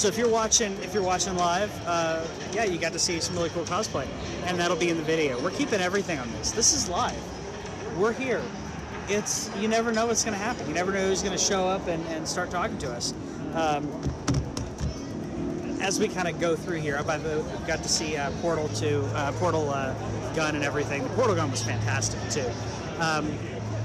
So 0.00 0.08
if 0.08 0.16
you're 0.16 0.30
watching 0.30 0.72
if 0.78 0.94
you're 0.94 1.02
watching 1.02 1.36
live, 1.36 1.70
uh, 1.86 2.26
yeah, 2.54 2.64
you 2.64 2.78
got 2.78 2.94
to 2.94 2.98
see 2.98 3.20
some 3.20 3.36
really 3.36 3.50
cool 3.50 3.64
cosplay, 3.64 4.06
and 4.46 4.58
that'll 4.58 4.78
be 4.78 4.88
in 4.88 4.96
the 4.96 5.02
video. 5.02 5.38
We're 5.42 5.50
keeping 5.50 5.82
everything 5.82 6.18
on 6.18 6.32
this. 6.32 6.52
This 6.52 6.72
is 6.72 6.88
live. 6.88 7.22
We're 7.98 8.14
here. 8.14 8.40
It's 9.08 9.50
you 9.58 9.68
never 9.68 9.92
know 9.92 10.06
what's 10.06 10.24
gonna 10.24 10.38
happen. 10.38 10.66
You 10.66 10.72
never 10.72 10.90
know 10.90 11.06
who's 11.06 11.22
gonna 11.22 11.36
show 11.36 11.68
up 11.68 11.86
and, 11.86 12.02
and 12.06 12.26
start 12.26 12.50
talking 12.50 12.78
to 12.78 12.90
us. 12.90 13.12
Um, 13.52 13.90
as 15.82 16.00
we 16.00 16.08
kind 16.08 16.28
of 16.28 16.40
go 16.40 16.56
through 16.56 16.78
here, 16.78 16.96
I 16.96 17.02
got 17.66 17.82
to 17.82 17.88
see 17.90 18.16
uh, 18.16 18.30
Portal 18.40 18.68
2, 18.68 19.06
uh, 19.12 19.32
Portal 19.32 19.68
uh, 19.68 19.92
gun 20.34 20.54
and 20.54 20.64
everything. 20.64 21.02
The 21.02 21.10
Portal 21.10 21.34
gun 21.34 21.50
was 21.50 21.62
fantastic 21.62 22.20
too. 22.30 22.50
Um, 23.00 23.38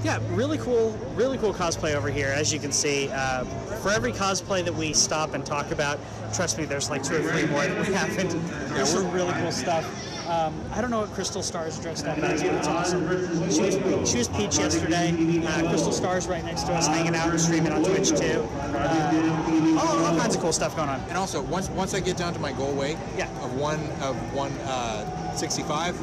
yeah, 0.05 0.19
really 0.33 0.59
cool, 0.59 0.91
really 1.15 1.37
cool 1.39 1.51
cosplay 1.51 1.95
over 1.95 2.09
here. 2.11 2.27
As 2.27 2.53
you 2.53 2.59
can 2.59 2.71
see, 2.71 3.09
uh, 3.11 3.43
for 3.81 3.89
every 3.89 4.11
cosplay 4.11 4.63
that 4.63 4.73
we 4.73 4.93
stop 4.93 5.33
and 5.33 5.43
talk 5.43 5.71
about, 5.71 5.99
trust 6.31 6.59
me, 6.59 6.65
there's 6.65 6.91
like 6.91 7.01
two 7.03 7.15
or 7.15 7.21
three 7.23 7.47
more 7.47 7.65
that 7.65 7.87
we 7.87 7.91
haven't. 8.01 8.29
There's 8.69 8.89
some 8.89 9.11
really 9.11 9.33
cool 9.33 9.51
stuff. 9.51 9.83
Um, 10.29 10.59
I 10.73 10.81
don't 10.81 10.91
know 10.91 11.01
what 11.01 11.11
Crystal 11.13 11.41
Stars 11.41 11.79
dressed 11.79 12.05
up 12.05 12.17
as, 12.19 12.41
but 12.43 12.53
it's 12.53 12.67
awesome. 12.67 13.07
She 13.51 13.61
was 13.61 14.09
she 14.11 14.17
was 14.19 14.27
Peach 14.27 14.57
yesterday. 14.59 15.09
Uh, 15.45 15.69
Crystal 15.69 15.91
Stars 15.91 16.27
right 16.27 16.43
next 16.43 16.63
to 16.63 16.73
us, 16.73 16.87
hanging 16.87 17.15
out 17.15 17.29
and 17.29 17.39
streaming 17.41 17.71
on 17.71 17.83
Twitch 17.83 18.09
too. 18.09 18.47
Uh, 18.59 19.79
all, 19.79 20.05
all 20.05 20.17
kinds 20.17 20.35
of 20.35 20.41
cool 20.41 20.53
stuff 20.53 20.75
going 20.75 20.89
on. 20.89 20.99
And 21.09 21.17
also, 21.17 21.41
once 21.43 21.69
once 21.69 21.93
I 21.95 21.99
get 21.99 22.17
down 22.17 22.33
to 22.33 22.39
my 22.39 22.51
goal 22.53 22.73
weight 22.73 22.97
Yeah. 23.17 23.27
of 23.43 23.55
one 23.55 23.79
of 24.01 24.15
one 24.33 24.51
uh, 24.65 25.33
65, 25.35 25.95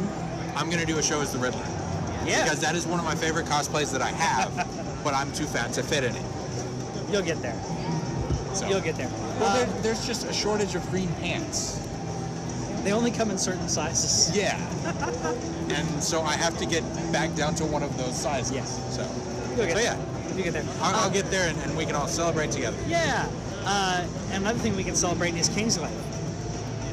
I'm 0.56 0.70
gonna 0.70 0.86
do 0.86 0.98
a 0.98 1.02
show 1.02 1.20
as 1.20 1.32
the 1.32 1.38
Riddler. 1.38 1.66
Yeah. 2.26 2.44
Because 2.44 2.60
that 2.60 2.74
is 2.74 2.86
one 2.86 2.98
of 2.98 3.04
my 3.04 3.14
favorite 3.14 3.46
cosplays 3.46 3.92
that 3.92 4.02
I 4.02 4.08
have, 4.10 4.54
but 5.04 5.14
I'm 5.14 5.32
too 5.32 5.44
fat 5.46 5.72
to 5.74 5.82
fit 5.82 6.04
in 6.04 6.14
it. 6.14 6.24
You'll 7.10 7.22
get 7.22 7.40
there. 7.42 7.60
So. 8.54 8.68
You'll 8.68 8.80
get 8.80 8.96
there. 8.96 9.08
Well, 9.40 9.44
Uh, 9.50 9.56
there, 9.64 9.66
there's 9.82 10.06
just 10.06 10.24
a 10.26 10.32
shortage 10.32 10.74
of 10.74 10.88
green 10.90 11.08
pants. 11.20 11.78
they 12.84 12.92
only 12.92 13.10
come 13.10 13.30
in 13.30 13.38
certain 13.38 13.68
sizes. 13.68 14.34
Yeah. 14.36 14.56
and 15.70 16.02
so 16.02 16.22
I 16.22 16.34
have 16.36 16.56
to 16.58 16.66
get 16.66 16.82
back 17.12 17.34
down 17.34 17.54
to 17.56 17.64
one 17.64 17.82
of 17.82 17.96
those 17.96 18.14
sizes. 18.16 18.52
Yeah. 18.52 18.64
So, 18.64 19.02
You'll 19.56 19.66
get 19.66 19.76
so 19.76 19.82
yeah. 19.82 19.96
You 20.36 20.42
get 20.44 20.52
there. 20.54 20.64
I'll, 20.80 20.94
I'll 20.96 21.06
Uh, 21.08 21.10
get 21.10 21.30
there 21.30 21.48
and, 21.48 21.58
and 21.62 21.76
we 21.76 21.84
can 21.86 21.94
all 21.94 22.08
celebrate 22.08 22.50
together. 22.50 22.76
Yeah. 22.86 23.28
Uh, 23.64 24.04
and 24.32 24.42
another 24.44 24.58
thing 24.58 24.74
we 24.76 24.84
can 24.84 24.94
celebrate 24.96 25.34
is 25.34 25.48
Kingsglaive. 25.50 25.90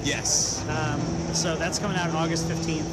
Yes. 0.03 0.63
Um, 0.69 0.99
so 1.33 1.55
that's 1.55 1.79
coming 1.79 1.97
out 1.97 2.09
on 2.09 2.15
August 2.15 2.47
15th, 2.47 2.83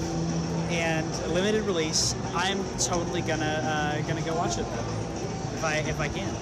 and 0.71 1.07
limited 1.33 1.63
release. 1.63 2.15
I'm 2.35 2.63
totally 2.79 3.23
gonna 3.23 3.45
uh, 3.45 4.01
gonna 4.03 4.23
go 4.23 4.35
watch 4.35 4.59
it 4.59 4.65
though, 4.65 4.85
if 5.55 5.65
I 5.65 5.77
if 5.77 6.01
I 6.01 6.09
can. 6.09 6.35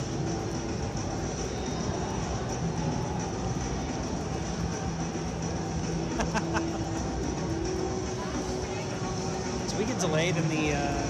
Did 9.68 9.78
we 9.78 9.84
get 9.84 9.98
delayed 9.98 10.36
in 10.36 10.48
the 10.48 10.74
uh, 10.74 11.02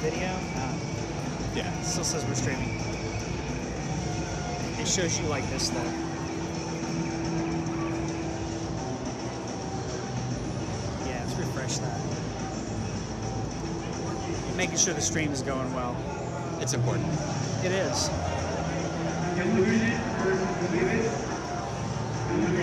video? 0.00 0.38
Yeah. 1.54 1.80
It 1.80 1.84
still 1.84 2.04
says 2.04 2.24
we're 2.24 2.34
streaming. 2.34 2.80
It 4.78 4.86
shows 4.86 5.18
you 5.18 5.26
like 5.26 5.48
this 5.50 5.70
though. 5.70 6.09
Sure 14.80 14.94
the 14.94 15.00
stream 15.00 15.30
is 15.32 15.42
going 15.42 15.72
well. 15.74 15.94
It's 16.60 16.72
important. 16.72 17.06
It 17.64 17.72
is. 17.72 18.08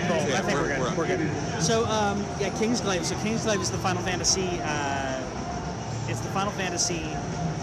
Cool. 0.08 0.16
Yeah, 0.16 0.38
I 0.38 0.42
think 0.42 0.58
we're, 0.58 0.68
good. 0.78 0.96
we're 0.96 1.06
good. 1.06 1.62
So 1.62 1.84
um, 1.86 2.24
yeah, 2.40 2.50
Kingsglaive. 2.50 3.04
So 3.04 3.14
Kingsglaive 3.16 3.60
is 3.60 3.70
the 3.70 3.78
Final 3.78 4.02
Fantasy. 4.02 4.48
Uh, 4.62 5.22
it's 6.08 6.20
the 6.20 6.28
Final 6.30 6.52
Fantasy 6.52 7.02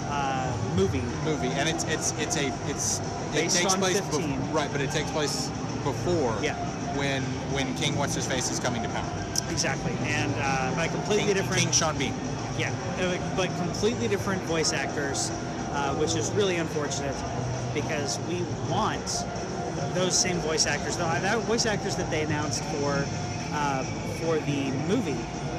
uh, 0.09 0.55
movie. 0.75 1.01
movie, 1.25 1.47
and 1.49 1.67
it's 1.67 1.83
it's 1.85 2.11
it's 2.19 2.37
a 2.37 2.47
it's 2.67 2.99
it 2.99 3.33
Based 3.33 3.57
takes 3.57 3.73
on 3.73 3.79
place 3.79 3.99
15. 3.99 4.21
bef- 4.39 4.53
right, 4.53 4.71
but 4.71 4.81
it 4.81 4.91
takes 4.91 5.09
place 5.11 5.49
before 5.83 6.37
Yeah. 6.41 6.55
when 6.97 7.23
when 7.53 7.73
King 7.75 7.95
what's 7.97 8.13
his 8.15 8.25
face 8.27 8.51
is 8.51 8.59
coming 8.59 8.83
to 8.83 8.89
power. 8.89 9.25
Exactly, 9.49 9.93
and 10.03 10.33
uh, 10.37 10.75
by 10.75 10.87
completely 10.87 11.25
King, 11.25 11.33
different. 11.35 11.61
King 11.61 11.71
Sean 11.71 11.97
Bean. 11.97 12.13
But 13.36 13.49
completely 13.58 14.08
different 14.08 14.41
voice 14.43 14.71
actors, 14.71 15.29
uh, 15.73 15.93
which 15.95 16.15
is 16.15 16.31
really 16.31 16.55
unfortunate 16.58 17.15
because 17.73 18.19
we 18.29 18.41
want 18.69 19.25
those 19.93 20.17
same 20.17 20.38
voice 20.38 20.65
actors. 20.65 20.95
The 20.95 21.03
that 21.03 21.39
voice 21.39 21.65
actors 21.65 21.95
that 21.97 22.10
they 22.10 22.21
announced 22.23 22.63
for 22.65 23.05
uh, 23.51 23.84
for 24.21 24.39
the 24.39 24.71
movie 24.88 25.12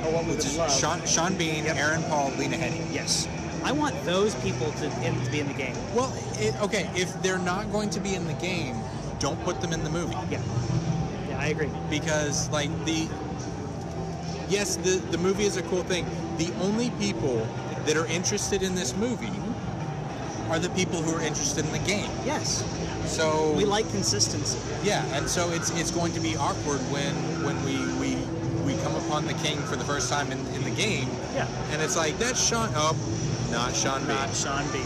are 0.03 0.11
what 0.13 0.25
we 0.25 0.31
Which 0.31 0.37
would 0.39 0.47
is 0.47 0.57
love. 0.59 0.73
Sean, 0.73 1.05
Sean 1.07 1.37
Bean, 1.37 1.65
Yep. 1.65 1.77
Aaron 1.77 2.03
Paul, 2.05 2.31
Lena 2.39 2.57
Headey. 2.57 2.93
Yes, 2.93 3.29
I 3.63 3.73
want 3.73 3.95
those 4.05 4.35
people 4.37 4.71
to, 4.73 4.87
in, 5.07 5.23
to 5.23 5.31
be 5.31 5.41
in 5.41 5.47
the 5.49 5.55
game. 5.55 5.77
Well, 5.95 6.13
it, 6.39 6.59
okay, 6.63 6.89
if 6.95 7.13
they're 7.23 7.39
not 7.39 7.71
going 7.71 7.91
to 7.91 8.01
be 8.01 8.15
in 8.15 8.27
the 8.27 8.35
game, 8.35 8.77
don't 9.19 9.43
put 9.45 9.61
them 9.61 9.73
in 9.75 9.85
the 9.85 9.91
movie 9.91 10.17
Yeah, 10.31 10.41
yeah, 11.29 11.39
I 11.39 11.47
agree. 11.49 11.71
because 11.91 12.49
like 12.51 12.71
the 12.87 13.09
yes, 14.49 14.77
the 14.77 14.97
the 15.11 15.19
movie 15.19 15.45
is 15.45 15.59
a 15.59 15.63
cool 15.65 15.83
thing. 15.83 16.07
The 16.39 16.53
only 16.61 16.91
people 16.99 17.47
that 17.87 17.97
are 17.97 18.07
interested 18.07 18.63
in 18.63 18.75
this 18.75 18.95
movie 18.97 19.33
are 20.51 20.59
the 20.59 20.69
people 20.71 21.01
who 21.03 21.15
are 21.17 21.23
interested 21.23 21.65
in 21.65 21.73
the 21.73 21.79
game. 21.81 22.11
Yes, 22.25 22.63
So 23.07 23.53
we 23.53 23.65
like 23.65 23.89
consistency. 23.91 24.59
Yeah, 24.85 25.05
and 25.17 25.29
so 25.29 25.51
it's 25.51 25.71
it's 25.71 25.91
going 25.91 26.13
to 26.13 26.21
be 26.21 26.37
awkward 26.37 26.81
when 26.93 27.15
when 27.45 27.57
we 27.65 27.77
we, 28.01 28.17
we 28.65 28.81
come 28.83 28.95
upon 28.97 29.27
the 29.27 29.35
king 29.35 29.59
for 29.63 29.77
the 29.77 29.85
first 29.85 30.11
time 30.11 30.31
in, 30.31 30.39
in 30.55 30.63
the 30.65 30.71
game, 30.71 31.09
Yeah, 31.35 31.49
and 31.73 31.81
it's 31.83 31.97
like 31.97 32.19
that's 32.19 32.41
Sean. 32.45 32.69
Oh, 32.75 32.95
not 33.51 33.75
Sean 33.75 34.01
Bean. 34.01 34.09
not 34.17 34.35
Sean 34.35 34.65
B. 34.73 34.79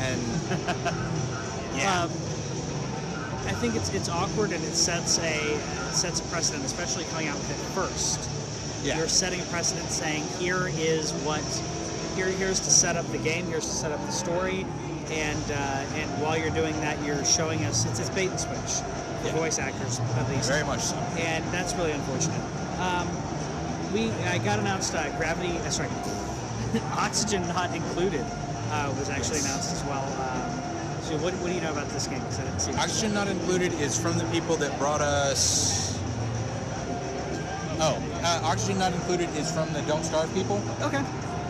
And 0.00 0.20
yeah, 1.76 2.04
Um, 2.04 2.10
I 3.48 3.52
think 3.60 3.74
it's 3.74 3.92
it's 3.92 4.08
awkward 4.08 4.52
and 4.52 4.62
it 4.64 4.74
sets 4.74 5.18
a 5.18 5.34
it 5.54 5.94
sets 5.94 6.20
a 6.20 6.24
precedent, 6.24 6.64
especially 6.64 7.04
coming 7.12 7.28
out 7.28 7.36
with 7.36 7.50
it 7.50 7.60
first. 7.74 8.20
Yeah, 8.82 8.98
You're 8.98 9.08
setting 9.08 9.40
a 9.40 9.44
precedent, 9.44 9.88
saying 9.90 10.24
here 10.38 10.68
is 10.76 11.12
what 11.24 11.40
here 12.16 12.26
here's 12.26 12.60
to 12.60 12.70
set 12.70 12.96
up 12.96 13.06
the 13.12 13.18
game, 13.18 13.46
here's 13.46 13.64
to 13.66 13.72
set 13.72 13.92
up 13.92 14.04
the 14.06 14.12
story, 14.12 14.66
and 15.10 15.50
uh, 15.50 15.84
and 15.94 16.10
while 16.22 16.36
you're 16.36 16.50
doing 16.50 16.78
that, 16.80 17.02
you're 17.04 17.24
showing 17.24 17.64
us 17.64 17.84
it's, 17.86 18.00
it's 18.00 18.10
bait 18.10 18.28
and 18.30 18.40
switch 18.40 18.82
for 19.22 19.28
Yeah. 19.28 19.32
voice 19.34 19.58
actors 19.58 20.00
at 20.00 20.28
least, 20.30 20.48
very 20.50 20.64
much 20.64 20.80
so. 20.80 20.96
and 21.18 21.44
that's 21.52 21.74
really 21.74 21.92
unfortunate. 21.92 22.40
Um, 22.80 23.08
we 23.94 24.10
I 24.28 24.38
got 24.38 24.58
announced 24.58 24.94
uh, 24.94 25.08
gravity. 25.16 25.56
Uh, 25.58 25.70
sorry, 25.70 25.88
oxygen 26.96 27.46
not 27.48 27.74
included 27.74 28.24
uh, 28.70 28.92
was 28.98 29.08
actually 29.10 29.36
Yes. 29.38 29.46
announced 29.46 29.72
as 29.74 29.84
well. 29.84 30.04
Um, 30.20 31.02
so 31.02 31.16
what, 31.18 31.34
what 31.34 31.48
do 31.48 31.54
you 31.54 31.60
know 31.60 31.72
about 31.72 31.88
this 31.90 32.06
game? 32.06 32.20
'Cause 32.22 32.38
I 32.40 32.44
didn't 32.44 32.60
see. 32.60 32.72
Oxygen 32.74 33.12
not 33.14 33.28
included 33.28 33.72
is 33.74 33.98
from 33.98 34.18
the 34.18 34.24
people 34.26 34.56
that 34.56 34.76
brought 34.78 35.00
us. 35.00 35.81
Uh, 38.32 38.40
oxygen 38.44 38.78
not 38.78 38.94
included 38.94 39.28
is 39.36 39.52
from 39.52 39.70
the 39.74 39.82
Don't 39.82 40.04
Starve 40.04 40.32
people. 40.32 40.62
Okay. 40.80 41.04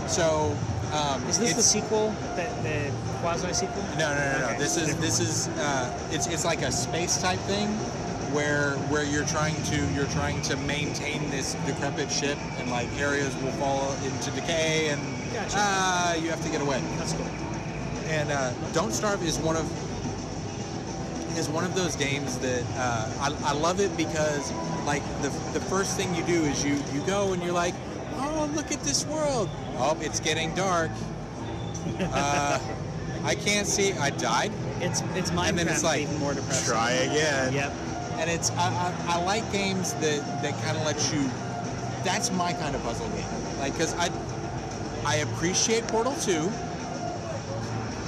So 0.09 0.57
um, 0.92 1.23
Is 1.29 1.38
this 1.38 1.55
the 1.55 1.62
sequel, 1.62 2.11
the, 2.35 2.42
the 2.64 2.92
quasi 3.21 3.53
sequel? 3.53 3.83
No, 3.97 4.12
no, 4.12 4.33
no, 4.33 4.38
no. 4.40 4.45
Okay, 4.47 4.59
This 4.59 4.77
is 4.77 4.97
this 4.97 5.21
is 5.21 5.47
uh, 5.59 5.97
it's 6.11 6.27
it's 6.27 6.45
like 6.45 6.62
a 6.62 6.73
space 6.73 7.23
type 7.23 7.38
thing, 7.40 7.68
where 8.35 8.73
where 8.90 9.05
you're 9.05 9.27
trying 9.27 9.55
to 9.71 9.77
you're 9.95 10.11
trying 10.18 10.42
to 10.42 10.57
maintain 10.57 11.31
this 11.31 11.55
decrepit 11.66 12.11
ship, 12.11 12.37
and 12.59 12.68
like 12.68 12.88
areas 12.99 13.33
will 13.37 13.53
fall 13.53 13.92
into 14.03 14.33
decay, 14.33 14.88
and 14.88 15.01
Gotcha. 15.33 15.55
ah, 15.59 16.14
you 16.14 16.31
have 16.31 16.42
to 16.45 16.51
get 16.51 16.61
away. 16.61 16.83
That's 16.99 17.12
cool. 17.12 17.27
And 18.09 18.33
uh, 18.33 18.53
Don't 18.73 18.92
Starve 18.92 19.23
is 19.23 19.38
one 19.38 19.55
of 19.57 19.71
is 21.38 21.49
one 21.49 21.62
of 21.64 21.77
those 21.77 21.95
games 21.95 22.38
that 22.38 22.64
uh, 22.75 23.09
I, 23.21 23.51
I 23.51 23.53
love 23.53 23.79
it 23.79 23.97
because 23.97 24.53
like 24.85 25.03
the 25.23 25.29
the 25.53 25.61
first 25.61 25.97
thing 25.97 26.14
you 26.14 26.25
do 26.25 26.45
is 26.45 26.64
you 26.64 26.75
you 26.92 27.01
go 27.07 27.33
and 27.33 27.42
you're 27.42 27.53
like, 27.53 27.75
oh 28.16 28.51
look 28.55 28.73
at 28.73 28.81
this 28.83 29.05
world. 29.07 29.49
Oh, 29.79 29.97
it's 30.01 30.21
getting 30.21 30.55
dark. 30.55 30.90
Uh, 32.01 32.61
I 33.25 33.35
can't 33.35 33.66
see. 33.66 33.92
I 33.95 34.11
died. 34.11 34.53
It's 34.81 35.01
it's 35.14 35.31
Minecraft, 35.31 35.49
And 35.49 35.59
then 35.59 35.68
it's 35.68 35.83
like, 35.85 36.03
even 36.03 36.16
more 36.18 36.33
depressing. 36.35 36.73
Try 36.73 36.90
again. 36.92 37.53
Yep. 37.53 37.73
And 38.18 38.31
it's 38.31 38.51
I, 38.53 38.68
I, 39.09 39.14
I 39.16 39.25
like 39.25 39.51
games 39.53 39.95
that 39.95 40.42
that 40.42 40.55
kind 40.62 40.77
of 40.77 40.85
let 40.85 41.12
you. 41.12 41.29
That's 42.05 42.31
my 42.33 42.53
kind 42.53 42.75
of 42.77 42.83
puzzle 42.83 43.09
game. 43.11 43.27
Like 43.59 43.73
because 43.73 43.95
I 43.97 44.11
I 45.05 45.16
appreciate 45.16 45.87
Portal 45.88 46.14
2. 46.21 46.51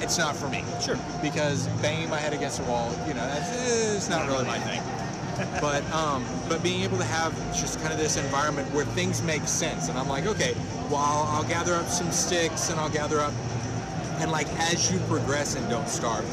It's 0.01 0.19
not 0.19 0.37
for 0.37 0.49
me 0.49 0.65
Sure. 0.81 0.99
because 1.23 1.67
banging 1.81 2.11
my 2.11 2.19
head 2.19 2.33
against 2.33 2.61
a 2.61 2.65
wall, 2.65 2.93
you 3.09 3.15
know, 3.15 3.27
that's 3.27 3.97
it's 3.97 4.09
not 4.09 4.27
really 4.29 4.45
my 4.45 4.59
thing. 4.61 4.81
But 5.61 5.85
um, 5.93 6.25
but 6.49 6.63
being 6.63 6.83
able 6.83 6.99
to 6.99 7.05
have 7.05 7.35
just 7.55 7.81
kind 7.81 7.93
of 7.93 7.99
this 7.99 8.17
environment 8.17 8.73
where 8.73 8.85
things 8.85 9.23
make 9.23 9.47
sense, 9.47 9.89
and 9.89 9.99
I'm 9.99 10.09
like, 10.09 10.27
okay, 10.27 10.55
well, 10.91 10.97
I'll, 10.97 11.37
I'll 11.37 11.49
gather 11.49 11.75
up 11.75 11.89
some 11.89 12.11
sticks 12.11 12.71
and 12.71 12.79
I'll 12.79 12.91
gather 12.91 13.21
up, 13.21 13.33
and 14.19 14.31
like 14.31 14.49
as 14.59 14.91
you 14.91 14.99
progress 15.01 15.57
and 15.57 15.69
don't 15.69 15.89
starve, 15.89 16.25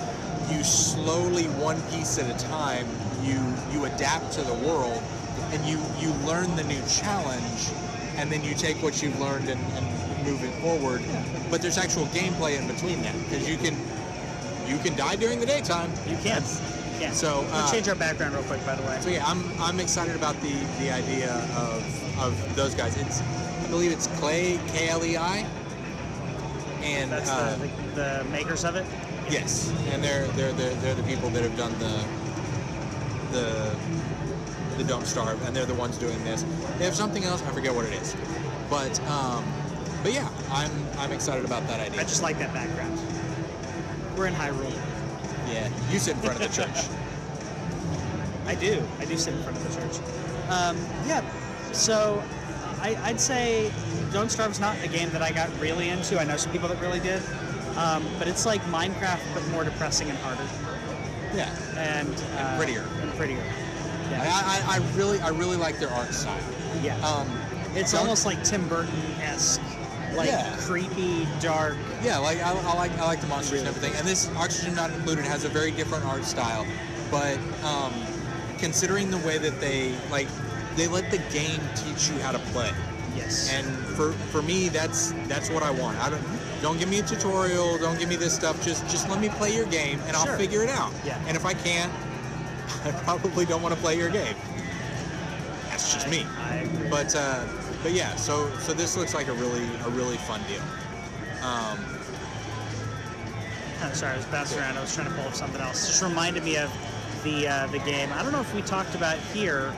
you 0.52 0.64
slowly, 0.64 1.46
one 1.46 1.82
piece 1.90 2.18
at 2.20 2.30
a 2.30 2.46
time, 2.46 2.88
you 3.24 3.40
you 3.72 3.86
adapt 3.86 4.32
to 4.34 4.42
the 4.42 4.54
world, 4.54 5.02
and 5.52 5.66
you 5.66 5.80
you 6.00 6.14
learn 6.26 6.56
the 6.56 6.64
new 6.64 6.82
challenge, 6.88 7.70
and 8.18 8.32
then 8.32 8.44
you 8.44 8.54
take 8.54 8.82
what 8.84 9.02
you've 9.02 9.20
learned 9.20 9.50
and, 9.50 9.62
and 9.74 10.26
move 10.26 10.44
it 10.44 10.54
forward. 10.62 11.02
But 11.50 11.62
there's 11.62 11.78
actual 11.78 12.06
gameplay 12.08 12.60
in 12.60 12.68
between 12.68 13.02
that 13.04 13.18
because 13.20 13.48
you 13.50 13.58
can 13.58 13.76
you 14.68 14.78
can 14.80 14.96
die 14.96 15.16
during 15.16 15.40
the 15.40 15.46
daytime. 15.46 15.92
You 16.08 16.18
can. 16.18 16.44
Can. 17.02 17.14
So, 17.14 17.42
We'll 17.42 17.54
uh, 17.56 17.72
change 17.72 17.88
our 17.88 17.96
background 17.96 18.34
real 18.36 18.44
quick, 18.44 18.66
by 18.66 18.76
the 18.76 18.84
way. 18.84 18.98
So 19.02 19.10
yeah, 19.10 19.26
I'm 19.26 19.44
I'm 19.60 19.80
excited 19.80 20.16
about 20.16 20.40
the 20.42 20.54
the 20.80 20.92
idea 20.92 21.34
of 21.58 21.82
of 22.20 22.56
those 22.56 22.76
guys. 22.76 22.96
It's 22.98 23.22
I 23.22 23.68
believe 23.70 23.92
it's 23.92 24.08
Klei 24.20 24.60
K 24.72 24.90
L 24.90 25.04
E 25.04 25.18
I, 25.18 25.46
and 26.84 27.12
That's 27.12 27.30
uh, 27.30 27.58
the, 27.58 27.68
the, 27.68 28.24
the 28.24 28.24
makers 28.32 28.64
of 28.66 28.76
it. 28.76 28.86
yes, 29.30 29.72
and 29.92 30.04
they're 30.04 30.28
they're 30.30 30.54
they're 30.54 30.76
they're 30.76 30.96
the 30.96 31.04
people 31.04 31.30
that 31.32 31.44
have 31.44 31.58
done 31.58 31.74
the 31.80 32.06
the 33.32 33.76
the 34.78 34.84
Don't 34.84 35.06
Starve, 35.08 35.42
and 35.46 35.56
they're 35.56 35.66
the 35.66 35.76
ones 35.76 35.98
doing 35.98 36.22
this. 36.24 36.46
They 36.78 36.86
have 36.86 36.96
something 36.96 37.24
else, 37.24 37.42
I 37.44 37.52
forget 37.52 37.74
what 37.74 37.86
it 37.86 37.94
is, 37.94 38.16
but 38.70 39.00
um, 39.08 39.44
but 40.04 40.14
yeah, 40.14 40.30
I'm 40.52 40.72
I'm 40.98 41.12
excited 41.12 41.46
about 41.46 41.66
that 41.68 41.80
idea. 41.80 42.00
I 42.00 42.04
just 42.04 42.24
like 42.24 42.38
that 42.40 42.54
background. 42.54 43.00
We're 44.18 44.28
in 44.28 44.34
Hyrule. 44.34 44.74
Yeah, 45.52 45.70
you 45.92 46.00
sit 46.00 46.16
in 46.16 46.22
front 46.22 46.42
of 46.42 46.50
the 46.56 46.62
church. 46.64 46.86
I 48.48 48.56
do. 48.56 48.84
I 49.00 49.06
do 49.06 49.18
sit 49.18 49.34
in 49.34 49.42
front 49.44 49.58
of 49.58 49.64
the 49.74 49.82
church. 49.82 49.98
Um, 50.50 50.78
yeah. 51.08 51.22
So 51.72 52.22
I, 52.82 52.98
I'd 53.04 53.20
say 53.22 53.72
Don't 54.12 54.30
Starve's 54.30 54.60
not 54.60 54.76
a 54.84 54.88
game 54.88 55.10
that 55.12 55.22
I 55.22 55.32
got 55.32 55.50
really 55.60 55.90
into. 55.90 56.20
I 56.20 56.24
know 56.26 56.38
some 56.38 56.52
people 56.52 56.68
that 56.70 56.82
really 56.82 57.00
did. 57.00 57.22
Um, 57.78 58.06
but 58.20 58.28
it's 58.28 58.46
like 58.46 58.62
Minecraft, 58.64 59.22
but 59.34 59.48
more 59.50 59.64
depressing 59.64 60.10
and 60.10 60.18
harder. 60.20 60.44
Yeah, 61.34 61.50
And, 61.78 62.14
uh, 62.38 62.58
prettier. 62.58 62.86
And 63.02 63.12
prettier. 63.14 63.42
I, 63.42 64.12
Yeah. 64.12 64.22
I, 64.26 64.76
I 64.76 64.98
really 64.98 65.22
I 65.22 65.30
really 65.30 65.56
like 65.56 65.80
their 65.80 65.90
art 65.92 66.14
style. 66.14 66.38
yeah. 66.84 66.98
Um, 67.08 67.30
it's 67.74 67.94
almost 67.94 68.26
like 68.26 68.44
Tim 68.44 68.68
Burton-esque. 68.68 69.62
Like 70.14 70.28
Yeah. 70.28 70.54
creepy, 70.60 71.26
dark. 71.40 71.78
Yeah, 72.04 72.18
like 72.18 72.40
I, 72.42 72.52
I 72.52 72.74
like 72.76 72.92
I 72.98 73.06
like 73.06 73.22
the 73.22 73.28
monsters 73.28 73.60
and 73.60 73.68
everything. 73.68 73.94
And 73.98 74.08
this 74.08 74.30
Oxygen 74.36 74.74
Not 74.76 74.90
Included 74.92 75.26
has 75.26 75.44
a 75.46 75.50
very 75.50 75.72
different 75.72 76.04
art 76.06 76.24
style, 76.24 76.66
but 77.12 77.38
um, 77.64 77.94
considering 78.58 79.12
the 79.12 79.20
way 79.20 79.38
that 79.38 79.60
they 79.62 79.94
like, 80.10 80.28
they 80.76 80.88
let 80.88 81.12
the 81.12 81.20
game 81.32 81.60
teach 81.76 82.10
you 82.10 82.18
how 82.20 82.32
to 82.32 82.40
play. 82.54 82.72
Yes. 83.16 83.54
And 83.54 83.66
for 83.96 84.14
for 84.32 84.42
me, 84.42 84.70
that's 84.70 85.12
that's 85.28 85.50
what 85.52 85.62
I 85.64 85.70
want. 85.72 85.98
I 86.00 86.10
don't 86.10 86.24
don't 86.62 86.80
give 86.80 86.90
me 86.90 87.00
a 87.00 87.04
tutorial. 87.04 87.78
Don't 87.78 88.00
give 88.00 88.10
me 88.10 88.16
this 88.16 88.34
stuff. 88.34 88.64
Just 88.64 88.84
just 88.90 89.08
let 89.10 89.20
me 89.22 89.30
play 89.30 89.54
your 89.56 89.66
game, 89.68 90.00
and 90.08 90.16
Sure. 90.18 90.32
I'll 90.32 90.38
figure 90.38 90.64
it 90.64 90.70
out. 90.70 90.92
Yeah. 91.06 91.22
And 91.28 91.38
if 91.38 91.46
I 91.46 91.54
can't, 91.54 91.92
I 92.84 92.92
probably 93.04 93.46
don't 93.46 93.62
want 93.62 93.76
to 93.76 93.80
play 93.82 93.96
your 93.98 94.10
game. 94.10 94.36
That's 95.70 95.94
just 95.94 96.08
I- 96.08 96.10
me. 96.10 96.26
I 96.40 96.56
agree. 96.56 96.90
But 96.90 97.16
uh, 97.16 97.46
but 97.84 97.92
yeah, 97.92 98.16
so 98.16 98.50
so 98.60 98.74
this 98.74 98.98
looks 98.98 99.14
like 99.14 99.28
a 99.28 99.34
really 99.34 99.66
a 99.86 99.90
really 99.90 100.18
fun 100.18 100.42
deal. 100.48 100.62
Um, 101.42 101.80
Oh, 103.84 103.90
sorry, 103.94 104.14
I 104.14 104.18
was 104.18 104.26
bouncing 104.28 104.60
around. 104.60 104.78
I 104.78 104.82
was 104.82 104.94
trying 104.94 105.08
to 105.08 105.14
pull 105.14 105.26
up 105.26 105.34
something 105.34 105.62
else. 105.62 105.88
Just 105.88 106.02
reminded 106.04 106.44
me 106.44 106.58
of 106.58 106.72
the 107.24 107.48
uh, 107.48 107.68
the 107.68 107.80
game. 107.80 108.12
I 108.14 108.24
don't 108.24 108.32
know 108.32 108.42
if 108.42 108.54
we 108.54 108.62
talked 108.62 108.96
about 108.96 109.18
here. 109.34 109.74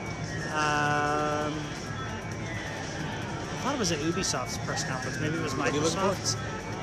Um, 0.52 1.52
I 3.42 3.62
thought 3.62 3.74
it 3.74 3.78
was 3.78 3.92
at 3.92 3.98
Ubisoft's 4.00 4.58
press 4.58 4.84
conference. 4.84 5.18
Maybe 5.20 5.36
it 5.36 5.42
was 5.42 5.54
What 5.56 5.70
are 5.70 5.72
you 5.74 5.80
looking 5.80 5.98
for? 5.98 6.06
Microsoft's. 6.14 6.36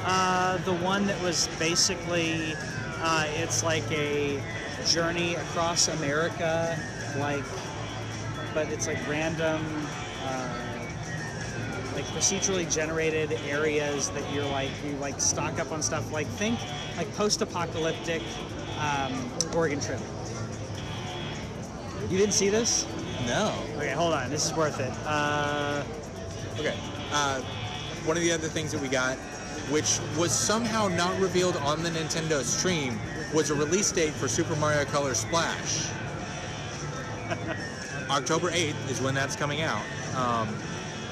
Uh, 0.04 0.58
the 0.65 0.74
one 0.74 1.06
that 1.06 1.22
was 1.22 1.48
basically, 1.60 2.56
uh, 3.02 3.28
it's 3.36 3.63
like 3.63 3.89
a 3.91 4.41
journey 4.88 5.36
across 5.36 5.89
America, 5.89 6.76
like 7.20 7.44
but 8.54 8.67
it's 8.70 8.88
like 8.88 8.98
random, 9.08 9.63
like 12.02 12.14
procedurally 12.14 12.74
generated 12.74 13.32
areas 13.48 14.10
that 14.10 14.34
you're 14.34 14.46
like 14.46 14.70
you 14.86 14.94
like 14.94 15.20
stock 15.22 15.60
up 15.60 15.72
on 15.72 15.82
stuff. 15.82 16.12
Like 16.12 16.28
think 16.28 16.60
like 16.98 17.14
post-apocalyptic 17.16 18.22
um, 18.80 19.32
Oregon 19.56 19.80
Trail. 19.80 20.02
You 22.10 22.18
didn't 22.18 22.34
see 22.34 22.50
this? 22.50 22.88
No. 23.28 23.54
Okay, 23.78 23.92
hold 23.92 24.14
on. 24.14 24.30
This 24.30 24.46
is 24.46 24.54
worth 24.54 24.80
it. 24.80 24.92
Uh, 25.06 25.84
Okay. 26.60 26.76
Uh, 27.12 27.42
one 28.06 28.18
of 28.18 28.24
the 28.24 28.32
other 28.32 28.48
things 28.48 28.72
that 28.72 28.82
we 28.82 28.88
got, 28.88 29.18
which 29.70 30.00
was 30.18 30.32
somehow 30.32 30.88
not 30.90 31.18
revealed 31.20 31.56
on 31.58 31.82
the 31.82 31.90
Nintendo 31.90 32.44
stream, 32.44 33.00
was 33.34 33.50
a 33.50 33.56
release 33.56 33.92
date 33.92 34.12
for 34.14 34.28
Super 34.28 34.56
Mario 34.58 34.86
Color 34.86 35.14
Splash. 35.14 35.88
October 38.10 38.52
8th 38.52 38.92
is 38.92 39.02
when 39.02 39.16
that's 39.16 39.36
coming 39.36 39.62
out. 39.62 39.82
Um, 40.16 40.54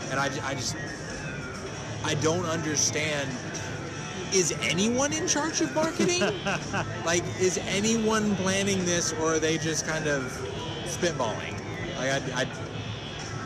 and 0.10 0.20
I, 0.20 0.26
I 0.48 0.56
just, 0.56 0.76
I 2.04 2.16
don't 2.16 2.46
understand. 2.46 3.30
Is 4.34 4.52
anyone 4.62 5.14
in 5.14 5.28
charge 5.28 5.62
of 5.62 5.74
marketing? 5.74 6.22
like, 7.06 7.24
is 7.40 7.58
anyone 7.68 8.36
planning 8.38 8.86
this, 8.86 9.14
or 9.14 9.36
are 9.36 9.40
they 9.40 9.58
just 9.58 9.86
kind 9.88 10.08
of 10.08 10.24
spitballing? 10.86 11.54
Like, 11.98 12.12
I, 12.12 12.42
I, 12.42 12.48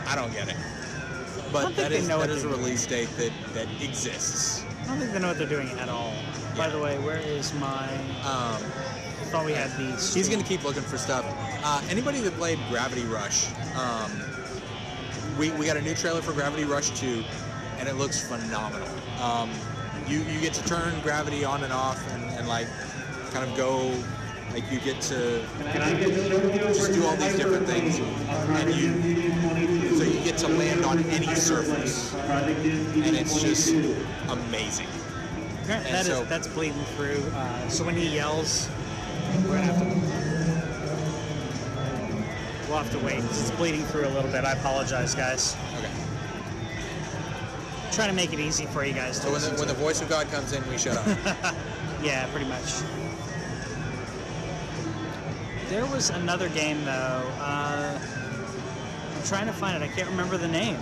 I 0.07 0.15
don't 0.15 0.33
get 0.33 0.49
it. 0.49 0.57
I 0.57 1.51
But 1.51 1.75
they 1.89 2.01
know 2.01 2.19
that 2.19 2.29
is 2.29 2.43
a 2.43 2.47
they're 2.47 2.57
doing. 2.57 2.59
release 2.59 2.85
date 2.85 3.09
that 3.17 3.31
that 3.53 3.67
exists. 3.81 4.65
I 4.81 4.87
don't 4.87 4.99
think 4.99 5.11
they 5.13 5.19
know 5.19 5.27
what 5.29 5.37
they're 5.37 5.47
doing 5.47 5.69
at 5.79 5.89
all. 5.89 6.13
By 6.57 6.69
the 6.69 6.79
way, 6.79 6.99
where 6.99 7.19
is 7.19 7.53
my? 7.53 7.87
Um, 8.23 8.73
I 9.21 9.25
thought 9.31 9.45
we 9.45 9.53
had 9.53 9.75
these. 9.77 10.13
he's 10.13 10.29
gonna 10.29 10.43
keep 10.43 10.63
looking 10.63 10.83
for 10.83 10.97
stuff. 10.97 11.25
Uh, 11.63 11.81
anybody 11.89 12.19
that 12.21 12.33
played 12.33 12.59
Gravity 12.69 13.03
Rush, 13.03 13.47
um, 13.75 14.11
we 15.37 15.51
we 15.51 15.65
got 15.65 15.77
a 15.77 15.81
new 15.81 15.93
trailer 15.95 16.21
for 16.21 16.33
Gravity 16.33 16.63
Rush 16.63 16.89
2, 16.99 17.23
and 17.77 17.87
it 17.87 17.95
looks 17.95 18.19
phenomenal. 18.21 18.87
Um, 19.21 19.51
you 20.07 20.19
you 20.23 20.39
get 20.39 20.53
to 20.53 20.63
turn 20.65 20.99
gravity 21.01 21.45
on 21.45 21.63
and 21.63 21.73
off, 21.73 21.99
and, 22.13 22.23
and 22.37 22.47
like 22.47 22.67
kind 23.31 23.49
of 23.49 23.55
go. 23.57 23.93
Like 24.51 24.71
you 24.71 24.79
get 24.79 25.01
to 25.03 25.43
just 26.73 26.93
do 26.93 27.03
all 27.05 27.15
these 27.15 27.35
different 27.37 27.65
things, 27.65 27.97
and 27.97 28.75
you 28.75 29.97
so 29.97 30.03
you 30.03 30.19
get 30.23 30.37
to 30.39 30.47
land 30.47 30.85
on 30.85 31.03
any 31.05 31.33
surface, 31.33 32.13
and 32.13 33.15
it's 33.15 33.41
just 33.41 33.69
amazing. 34.29 34.85
That 35.63 35.87
is 35.87 36.05
so- 36.05 36.25
that's 36.25 36.47
bleeding 36.47 36.83
through. 36.95 37.23
Uh, 37.33 37.67
so 37.69 37.83
when 37.83 37.95
he 37.95 38.13
yells, 38.13 38.69
we're 39.47 39.55
gonna 39.55 39.61
have 39.63 39.79
to. 39.79 40.12
We'll 42.73 42.81
have 42.81 42.91
to 42.93 43.05
wait. 43.05 43.23
It's 43.25 43.51
bleeding 43.51 43.83
through 43.83 44.07
a 44.07 44.09
little 44.09 44.31
bit. 44.31 44.45
I 44.45 44.53
apologize, 44.53 45.13
guys. 45.13 45.55
Okay. 45.77 45.91
trying 47.91 48.09
to 48.09 48.15
make 48.15 48.33
it 48.33 48.39
easy 48.39 48.65
for 48.65 48.83
you 48.83 48.93
guys 48.93 49.19
to 49.19 49.27
So 49.27 49.31
when 49.31 49.41
the, 49.41 49.49
when 49.59 49.67
the 49.67 49.75
voice 49.75 50.01
of 50.01 50.09
God 50.09 50.27
comes 50.31 50.53
in, 50.53 50.67
we 50.67 50.79
shut 50.79 50.97
up. 50.97 51.55
Yeah, 52.03 52.25
pretty 52.31 52.47
much. 52.47 52.81
There 55.69 55.85
was 55.85 56.09
another 56.09 56.49
game 56.49 56.83
though. 56.83 57.31
Uh, 57.39 57.99
I'm 59.15 59.23
trying 59.23 59.45
to 59.45 59.53
find 59.53 59.81
it. 59.81 59.85
I 59.85 59.93
can't 59.93 60.09
remember 60.09 60.37
the 60.37 60.47
name. 60.47 60.77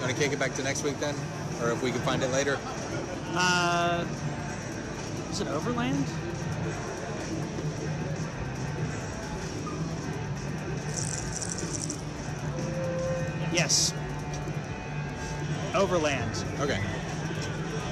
Want 0.00 0.10
to 0.10 0.18
kick 0.18 0.32
it 0.32 0.38
back 0.38 0.54
to 0.54 0.62
next 0.62 0.84
week 0.84 0.98
then, 1.00 1.14
or 1.60 1.70
if 1.70 1.82
we 1.82 1.90
can 1.90 2.00
find 2.00 2.22
it 2.22 2.32
later? 2.32 2.58
Uh, 3.34 4.06
is 5.30 5.42
it 5.42 5.48
Overland? 5.48 6.06
Yes. 13.62 13.94
Overland. 15.72 16.44
Okay. 16.58 16.82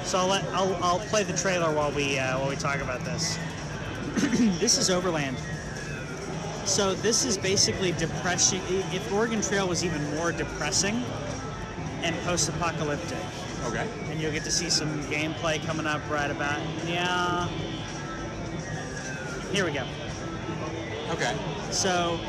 So 0.03 0.17
I'll, 0.17 0.27
let, 0.27 0.43
I'll, 0.47 0.75
I'll 0.83 0.99
play 0.99 1.23
the 1.23 1.31
trailer 1.31 1.73
while 1.73 1.93
we 1.93 2.19
uh, 2.19 2.37
while 2.39 2.49
we 2.49 2.57
talk 2.57 2.81
about 2.81 3.05
this. 3.05 3.39
this 4.59 4.77
is 4.77 4.89
Overland. 4.89 5.37
So 6.65 6.93
this 6.95 7.23
is 7.23 7.37
basically 7.37 7.93
depression. 7.93 8.59
If 8.91 9.13
Oregon 9.13 9.41
Trail 9.41 9.65
was 9.65 9.85
even 9.85 10.03
more 10.15 10.33
depressing 10.33 11.05
and 12.03 12.17
post-apocalyptic, 12.25 13.17
Okay. 13.67 13.87
and 14.09 14.19
you'll 14.19 14.33
get 14.33 14.43
to 14.43 14.51
see 14.51 14.69
some 14.69 15.01
gameplay 15.05 15.65
coming 15.65 15.87
up 15.87 16.01
right 16.09 16.29
about 16.29 16.59
yeah. 16.85 17.47
Here 19.53 19.63
we 19.63 19.71
go. 19.71 19.85
Okay. 21.11 21.33
So 21.71 22.19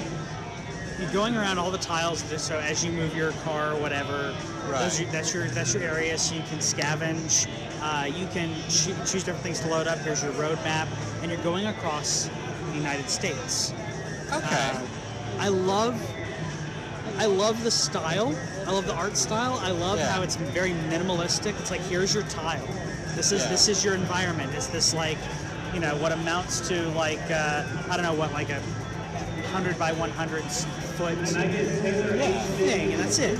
you're 1.02 1.10
going 1.12 1.36
around 1.36 1.58
all 1.58 1.70
the 1.70 1.78
tiles. 1.78 2.22
So 2.40 2.58
as 2.58 2.84
you 2.84 2.92
move 2.92 3.16
your 3.16 3.32
car 3.44 3.72
or 3.72 3.76
whatever, 3.80 4.34
Right. 4.68 4.82
are- 5.00 5.04
that's 5.10 5.34
your 5.34 5.48
that's 5.48 5.74
your 5.74 5.82
area. 5.82 6.16
So 6.16 6.34
you 6.34 6.42
can 6.48 6.58
scavenge. 6.58 7.48
Uh, 7.82 8.04
you 8.06 8.26
can 8.28 8.54
choo- 8.70 8.94
choose 9.04 9.24
different 9.24 9.42
things 9.42 9.58
to 9.60 9.68
load 9.68 9.88
up. 9.88 9.98
Here's 9.98 10.22
your 10.22 10.30
road 10.32 10.56
map, 10.62 10.86
and 11.20 11.30
you're 11.30 11.40
going 11.42 11.66
across 11.66 12.30
the 12.70 12.76
United 12.76 13.10
States. 13.10 13.72
Okay. 14.32 14.46
Uh, 14.72 14.78
I 15.40 15.48
love 15.48 16.00
I 17.18 17.26
love 17.26 17.62
the 17.64 17.70
style. 17.70 18.34
I 18.66 18.70
love 18.70 18.86
the 18.86 18.94
art 18.94 19.16
style. 19.16 19.60
I 19.62 19.70
love 19.72 19.98
Yeah. 19.98 20.10
how 20.10 20.22
it's 20.22 20.36
very 20.36 20.70
minimalistic. 20.88 21.58
It's 21.60 21.70
like 21.70 21.80
here's 21.88 22.14
your 22.14 22.22
tile. 22.24 22.66
This 23.16 23.32
is 23.32 23.42
Yeah. 23.42 23.48
this 23.48 23.68
is 23.68 23.84
your 23.84 23.94
environment. 23.94 24.52
It's 24.54 24.68
this 24.68 24.94
like 24.94 25.18
you 25.74 25.80
know 25.80 25.96
what 25.96 26.12
amounts 26.12 26.60
to 26.68 26.82
like 26.90 27.20
uh, 27.30 27.64
I 27.90 27.96
don't 27.96 28.04
know 28.04 28.14
what 28.14 28.32
like 28.32 28.50
a 28.50 28.60
hundred 29.52 29.78
by 29.78 29.92
one 29.92 30.10
hundred 30.10 30.44
yeah, 31.08 32.42
thing, 32.42 32.92
and 32.92 33.00
that's 33.00 33.18
it. 33.18 33.38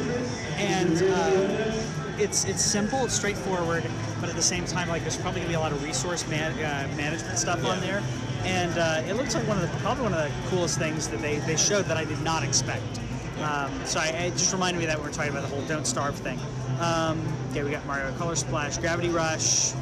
And 0.57 1.03
uh, 1.03 1.72
it's 2.18 2.44
it's 2.44 2.62
simple, 2.62 3.05
it's 3.05 3.14
straightforward, 3.14 3.85
but 4.20 4.29
at 4.29 4.37
the 4.37 4.42
same 4.42 4.64
time, 4.64 4.88
like 4.88 5.03
there's 5.03 5.16
probably 5.16 5.40
gonna 5.40 5.51
be 5.51 5.55
a 5.57 5.61
lot 5.61 5.72
of 5.72 5.83
resource 5.83 6.27
man, 6.29 6.53
uh, 6.53 6.88
management 6.96 7.38
stuff 7.38 7.64
on 7.64 7.81
there. 7.81 8.03
And 8.44 8.77
uh, 8.77 9.03
it 9.07 9.14
looks 9.14 9.35
like 9.35 9.46
one 9.46 9.57
of 9.59 9.62
the 9.70 9.77
probably 9.79 10.03
one 10.05 10.14
of 10.14 10.18
the 10.20 10.48
coolest 10.51 10.79
things 10.79 11.09
that 11.09 11.20
they, 11.20 11.38
they 11.40 11.57
showed 11.57 11.85
that 11.85 11.96
I 11.96 12.05
did 12.05 12.20
not 12.22 12.42
expect. 12.42 12.83
Um, 13.40 13.70
so 13.87 14.01
I, 14.01 14.09
it 14.09 14.33
just 14.33 14.53
reminded 14.53 14.81
me 14.81 14.87
that 14.87 14.98
we 14.98 15.05
were 15.05 15.12
talking 15.12 15.31
about 15.31 15.42
the 15.42 15.48
whole 15.48 15.64
"Don't 15.66 15.87
Starve" 15.87 16.16
thing. 16.16 16.38
Um, 16.81 17.22
okay, 17.51 17.62
we 17.62 17.70
got 17.70 17.85
Mario 17.87 18.12
Color 18.16 18.35
Splash, 18.35 18.79
Gravity 18.79 19.09
Rush, 19.09 19.72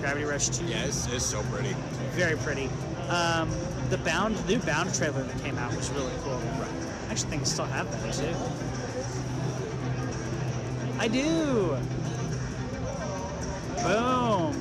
Gravity 0.00 0.24
Rush 0.24 0.48
2, 0.48 0.64
Yeah, 0.66 0.84
it's, 0.84 1.06
it's 1.08 1.24
so 1.24 1.42
pretty. 1.52 1.74
very 2.12 2.36
pretty. 2.38 2.70
Um, 3.10 3.50
the 3.90 3.98
Bound, 3.98 4.36
the 4.36 4.56
new 4.56 4.58
Bound 4.60 4.94
trailer 4.94 5.22
that 5.22 5.42
came 5.42 5.58
out 5.58 5.74
was 5.76 5.90
really 5.90 6.12
cool. 6.22 6.40
I 7.18 7.20
actually 7.20 7.30
think 7.30 7.42
I 7.42 7.46
still 7.46 7.64
have 7.64 7.90
that 7.90 8.14
too. 8.14 8.32
I 11.00 11.08
do. 11.08 11.76
Boom. 13.82 14.54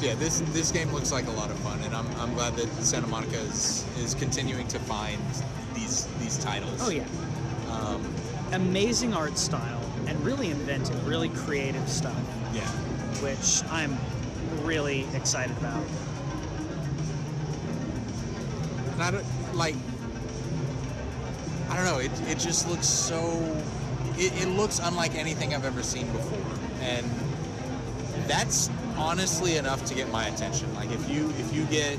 Yeah, 0.00 0.14
this 0.14 0.40
this 0.52 0.72
game 0.72 0.90
looks 0.90 1.12
like 1.12 1.26
a 1.26 1.32
lot 1.32 1.50
of 1.50 1.58
fun, 1.58 1.82
and 1.82 1.94
I'm, 1.94 2.06
I'm 2.18 2.32
glad 2.32 2.56
that 2.56 2.66
Santa 2.82 3.08
Monica 3.08 3.36
is 3.40 3.84
is 3.98 4.14
continuing 4.14 4.66
to 4.68 4.78
find 4.78 5.20
these 5.74 6.06
these 6.18 6.38
titles. 6.38 6.80
Oh 6.80 6.88
yeah. 6.88 7.04
Um, 7.70 8.02
Amazing 8.52 9.12
art 9.12 9.36
style 9.36 9.82
and 10.06 10.18
really 10.24 10.50
inventive, 10.50 11.06
really 11.06 11.28
creative 11.28 11.86
stuff, 11.90 12.16
yeah. 12.54 12.66
which 13.20 13.62
I'm 13.70 13.98
really 14.64 15.06
excited 15.14 15.56
about. 15.58 15.84
And 19.02 19.16
I 19.16 19.18
don't 19.18 19.56
like. 19.56 19.74
I 21.68 21.76
don't 21.76 21.84
know. 21.84 21.98
It, 21.98 22.12
it 22.28 22.38
just 22.38 22.68
looks 22.68 22.86
so. 22.86 23.42
It, 24.16 24.32
it 24.42 24.48
looks 24.48 24.78
unlike 24.78 25.14
anything 25.14 25.54
I've 25.54 25.64
ever 25.64 25.82
seen 25.82 26.10
before, 26.12 26.58
and 26.80 27.10
that's 28.28 28.70
honestly 28.96 29.56
enough 29.56 29.84
to 29.86 29.94
get 29.94 30.10
my 30.10 30.26
attention. 30.28 30.72
Like 30.74 30.90
if 30.92 31.08
you 31.10 31.30
if 31.38 31.52
you 31.52 31.64
get 31.64 31.98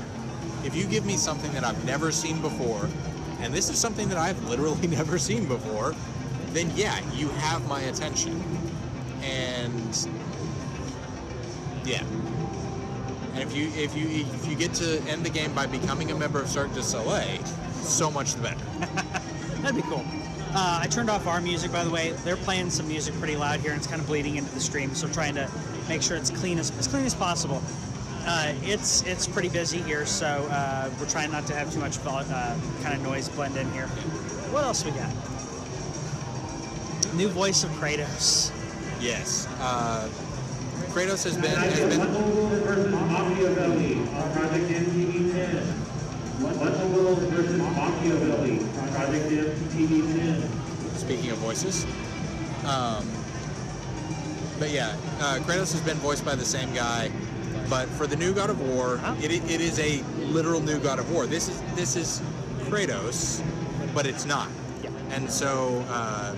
if 0.64 0.74
you 0.74 0.86
give 0.86 1.04
me 1.04 1.16
something 1.16 1.52
that 1.52 1.64
I've 1.64 1.84
never 1.84 2.10
seen 2.10 2.40
before, 2.40 2.88
and 3.40 3.52
this 3.52 3.68
is 3.68 3.78
something 3.78 4.08
that 4.08 4.18
I've 4.18 4.42
literally 4.48 4.86
never 5.00 5.18
seen 5.18 5.46
before, 5.46 5.94
then 6.52 6.72
yeah, 6.74 6.98
you 7.12 7.28
have 7.28 7.66
my 7.68 7.80
attention. 7.82 8.42
And 9.22 10.08
yeah. 11.84 12.02
And 13.34 13.42
if 13.42 13.56
you 13.56 13.66
if 13.74 13.96
you 13.96 14.24
if 14.32 14.46
you 14.46 14.54
get 14.54 14.72
to 14.74 15.00
end 15.08 15.26
the 15.26 15.30
game 15.30 15.52
by 15.54 15.66
becoming 15.66 16.12
a 16.12 16.14
member 16.14 16.40
of 16.40 16.48
Cirque 16.48 16.72
du 16.72 16.82
Soleil, 16.84 17.44
so 17.82 18.08
much 18.08 18.34
the 18.34 18.42
better. 18.42 18.64
That'd 19.62 19.74
be 19.74 19.82
cool. 19.82 20.04
Uh, 20.54 20.78
I 20.82 20.86
turned 20.86 21.10
off 21.10 21.26
our 21.26 21.40
music, 21.40 21.72
by 21.72 21.82
the 21.82 21.90
way. 21.90 22.12
They're 22.22 22.36
playing 22.36 22.70
some 22.70 22.86
music 22.86 23.12
pretty 23.16 23.34
loud 23.34 23.58
here, 23.58 23.72
and 23.72 23.78
it's 23.78 23.88
kind 23.88 24.00
of 24.00 24.06
bleeding 24.06 24.36
into 24.36 24.54
the 24.54 24.60
stream. 24.60 24.94
So 24.94 25.08
trying 25.08 25.34
to 25.34 25.50
make 25.88 26.00
sure 26.00 26.16
it's 26.16 26.30
clean 26.30 26.60
as 26.60 26.70
as 26.78 26.86
clean 26.86 27.04
as 27.04 27.14
possible. 27.14 27.60
Uh, 28.24 28.54
it's 28.62 29.02
it's 29.02 29.26
pretty 29.26 29.48
busy 29.48 29.82
here, 29.82 30.06
so 30.06 30.26
uh, 30.50 30.88
we're 31.00 31.08
trying 31.08 31.32
not 31.32 31.44
to 31.46 31.54
have 31.54 31.72
too 31.72 31.80
much 31.80 31.98
uh, 32.06 32.56
kind 32.82 32.94
of 32.94 33.02
noise 33.02 33.28
blend 33.28 33.56
in 33.56 33.68
here. 33.72 33.88
What 34.52 34.62
else 34.62 34.84
we 34.84 34.92
got? 34.92 35.12
New 37.16 37.28
voice 37.28 37.64
of 37.64 37.70
Kratos. 37.70 38.52
Yes. 39.00 39.48
Kratos 40.94 41.24
has 41.24 41.36
been 41.36 41.50
has 41.50 41.80
been 41.80 41.98
Wetzel 41.98 42.46
versus 42.62 42.92
Machiavelli 42.92 43.96
on 44.14 44.32
Project 44.32 44.70
MTV10. 44.70 45.66
Wetzel 46.40 47.14
versus 47.16 47.58
Machiavelli 47.58 48.60
on 48.60 48.88
Project 48.92 49.28
MTV10. 49.28 50.96
speaking 50.96 51.30
of 51.32 51.38
voices. 51.38 51.84
Um, 52.64 53.10
but 54.60 54.70
yeah, 54.70 54.94
uh, 55.18 55.40
Kratos 55.40 55.72
has 55.72 55.80
been 55.80 55.96
voiced 55.96 56.24
by 56.24 56.36
the 56.36 56.44
same 56.44 56.72
guy. 56.72 57.10
But 57.68 57.88
for 57.88 58.06
the 58.06 58.14
new 58.14 58.32
God 58.32 58.50
of 58.50 58.60
War, 58.60 59.00
it, 59.20 59.32
it 59.32 59.60
is 59.60 59.80
a 59.80 60.00
literal 60.18 60.60
new 60.60 60.78
God 60.78 61.00
of 61.00 61.10
War. 61.10 61.26
This 61.26 61.48
is 61.48 61.60
this 61.74 61.96
is 61.96 62.22
Kratos, 62.68 63.42
but 63.92 64.06
it's 64.06 64.26
not. 64.26 64.48
And 65.10 65.28
so 65.28 65.84
uh, 65.88 66.36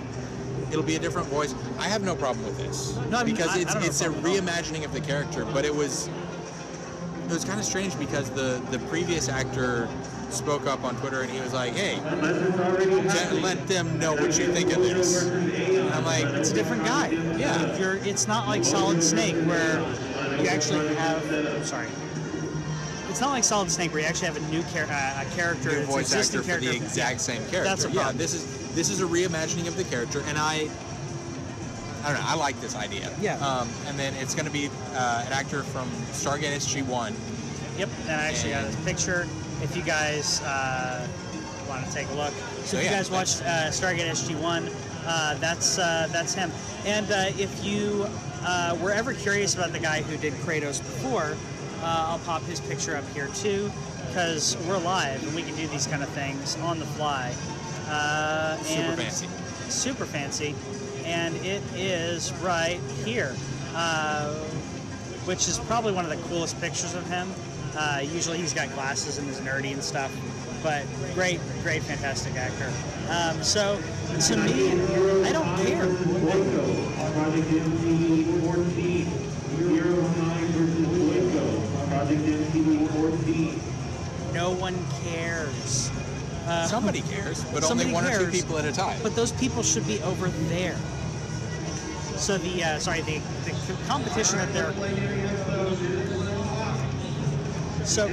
it'll 0.71 0.83
be 0.83 0.95
a 0.95 0.99
different 0.99 1.27
voice. 1.27 1.53
I 1.79 1.87
have 1.87 2.03
no 2.03 2.15
problem 2.15 2.45
with 2.45 2.57
this 2.57 2.95
No, 3.09 3.17
I 3.19 3.23
mean, 3.23 3.35
because 3.35 3.51
I- 3.51 3.59
I 3.59 3.61
it's 3.61 3.75
a 3.75 3.85
it's 3.85 4.01
a 4.01 4.05
problem 4.09 4.37
at 4.37 4.41
all. 4.41 4.63
reimagining 4.63 4.85
of 4.85 4.93
the 4.93 5.01
character. 5.01 5.45
But 5.45 5.65
it 5.65 5.73
was 5.75 6.09
it 7.27 7.33
was 7.33 7.43
kind 7.43 7.59
of 7.59 7.65
strange 7.65 7.97
because 7.99 8.29
the 8.29 8.61
the 8.71 8.79
previous 8.87 9.27
actor 9.29 9.87
spoke 10.29 10.67
up 10.67 10.83
on 10.83 10.95
Twitter 10.97 11.21
and 11.21 11.31
he 11.31 11.39
was 11.39 11.53
like, 11.53 11.73
"Hey, 11.73 11.99
Unless 12.05 12.35
it's 12.49 12.59
already 12.59 12.85
Jen, 12.91 13.03
happening. 13.09 13.41
let 13.43 13.67
them 13.67 13.97
know 13.99 14.13
what 14.13 14.37
you 14.37 14.51
think 14.53 14.73
of 14.75 14.81
this." 14.83 15.23
And 15.23 15.89
I'm 15.93 16.03
like, 16.05 16.25
It's 16.25 16.51
a 16.51 16.53
different 16.53 16.83
guy. 16.85 17.09
Yeah. 17.37 17.61
If 17.63 17.79
you're, 17.79 17.95
it's 17.97 18.27
not 18.27 18.47
like 18.47 18.65
Solid 18.65 19.01
Snake 19.01 19.35
where 19.45 19.79
you 20.41 20.47
actually 20.49 20.93
have. 20.95 21.23
I'm 21.33 21.63
sorry. 21.63 21.87
It's 23.09 23.21
not 23.21 23.29
like 23.31 23.43
Solid 23.45 23.71
Snake 23.71 23.91
where 23.93 24.01
you 24.01 24.07
actually 24.07 24.27
have 24.27 24.37
a 24.37 24.51
new 24.51 24.61
char- 24.73 24.83
uh, 24.91 25.23
a 25.23 25.25
character, 25.35 25.79
new 25.79 25.85
voice 25.85 26.13
actor 26.13 26.43
for 26.43 26.57
the 26.59 26.75
exact 26.75 27.19
same 27.21 27.37
character. 27.47 27.63
That's 27.63 27.85
a 27.85 27.89
yeah, 27.89 27.93
problem. 28.01 28.17
this 28.17 28.33
is 28.33 28.43
this 28.77 28.91
is 28.91 29.01
a 29.01 29.05
reimagining 29.05 29.67
of 29.67 29.75
the 29.75 29.83
character, 29.85 30.21
and 30.27 30.37
I 30.37 30.69
I 32.03 32.11
don't 32.13 32.21
know. 32.21 32.27
I 32.27 32.35
like 32.35 32.61
this 32.61 32.75
idea. 32.75 33.11
Yeah. 33.19 33.35
Um, 33.39 33.67
and 33.87 33.97
then 33.97 34.13
it's 34.13 34.35
going 34.35 34.45
to 34.45 34.51
be 34.51 34.69
uh, 34.93 35.23
an 35.25 35.33
actor 35.33 35.63
from 35.63 35.89
Stargate 36.13 36.55
SG 36.55 36.85
One. 36.85 37.15
Yep, 37.79 37.89
and 38.07 38.21
I 38.21 38.27
actually 38.27 38.51
got 38.51 38.65
And- 38.65 38.75
his 38.75 38.85
picture. 38.85 39.27
If 39.63 39.75
you 39.75 39.81
guys 39.81 40.39
uh, 40.43 41.07
want 41.67 41.83
to 41.87 41.91
take 41.91 42.07
a 42.09 42.13
look, 42.13 42.31
so 42.59 42.65
So 42.65 42.77
if 42.77 42.83
you 42.83 42.89
guys 42.91 43.09
watched 43.09 43.41
uh, 43.41 43.71
Stargate 43.71 44.07
SG-1, 44.11 44.71
uh, 45.07 45.33
that's 45.39 45.79
uh, 45.79 46.07
that's 46.11 46.35
him. 46.35 46.51
And 46.85 47.11
uh, 47.11 47.31
if 47.39 47.65
you 47.65 48.05
uh, 48.43 48.77
were 48.79 48.91
ever 48.91 49.15
curious 49.15 49.55
about 49.55 49.73
the 49.73 49.79
guy 49.79 50.03
who 50.03 50.15
did 50.17 50.33
Kratos 50.33 50.77
before, 50.77 51.35
uh, 51.81 52.05
I'll 52.09 52.19
pop 52.19 52.43
his 52.43 52.59
picture 52.59 52.95
up 52.95 53.09
here 53.15 53.29
too, 53.29 53.71
because 54.09 54.55
we're 54.67 54.77
live 54.77 55.23
and 55.23 55.35
we 55.35 55.41
can 55.41 55.55
do 55.55 55.65
these 55.67 55.87
kind 55.87 56.03
of 56.03 56.09
things 56.09 56.55
on 56.57 56.77
the 56.77 56.85
fly. 56.85 57.33
Uh, 57.87 58.57
Super 58.57 58.95
fancy. 58.95 59.27
Super 59.69 60.05
fancy, 60.05 60.55
and 61.05 61.35
it 61.37 61.61
is 61.75 62.31
right 62.35 62.79
here. 63.03 63.35
Uh, 63.75 64.33
which 65.27 65.47
is 65.49 65.59
probably 65.59 65.91
one 65.91 66.05
of 66.05 66.09
the 66.09 66.15
coolest 66.29 66.59
pictures 66.61 66.95
of 66.95 67.05
him. 67.09 67.29
Uh, 67.75 67.99
usually 68.01 68.37
he's 68.37 68.53
got 68.53 68.71
glasses 68.73 69.17
and 69.17 69.29
is 69.29 69.41
nerdy 69.41 69.73
and 69.73 69.83
stuff, 69.83 70.09
but 70.63 70.85
great, 71.13 71.39
great, 71.63 71.83
fantastic 71.83 72.33
actor. 72.35 72.71
Um, 73.09 73.43
so 73.43 73.77
to 74.27 74.37
me, 74.37 74.71
I 75.25 75.31
don't 75.33 75.53
care. 75.57 75.85
Boyko 75.85 77.03
on 77.03 77.11
Project 77.13 77.47
MTV14. 77.49 79.07
Zero 79.57 80.01
Nine 80.01 80.47
versus 80.47 80.87
Boyko 80.87 81.81
on 81.81 81.87
Project 81.89 82.21
MTV14. 82.21 83.59
No 84.33 84.51
one 84.51 84.75
cares. 85.03 85.91
Uh, 86.47 86.65
Somebody 86.65 87.01
cares, 87.01 87.43
but 87.51 87.63
only 87.69 87.91
one 87.91 88.05
or 88.05 88.17
two 88.17 88.31
people 88.31 88.57
at 88.57 88.63
a 88.63 88.71
time. 88.71 88.97
But 89.03 89.15
those 89.15 89.33
people 89.33 89.63
should 89.63 89.85
be 89.85 90.01
over 90.01 90.29
there. 90.29 90.77
So 92.15 92.37
the 92.37 92.63
uh, 92.63 92.79
sorry 92.79 93.01
the, 93.01 93.19
the 93.45 93.77
competition 93.87 94.37
that 94.39 94.53
they're 94.53 94.73
so 97.83 98.07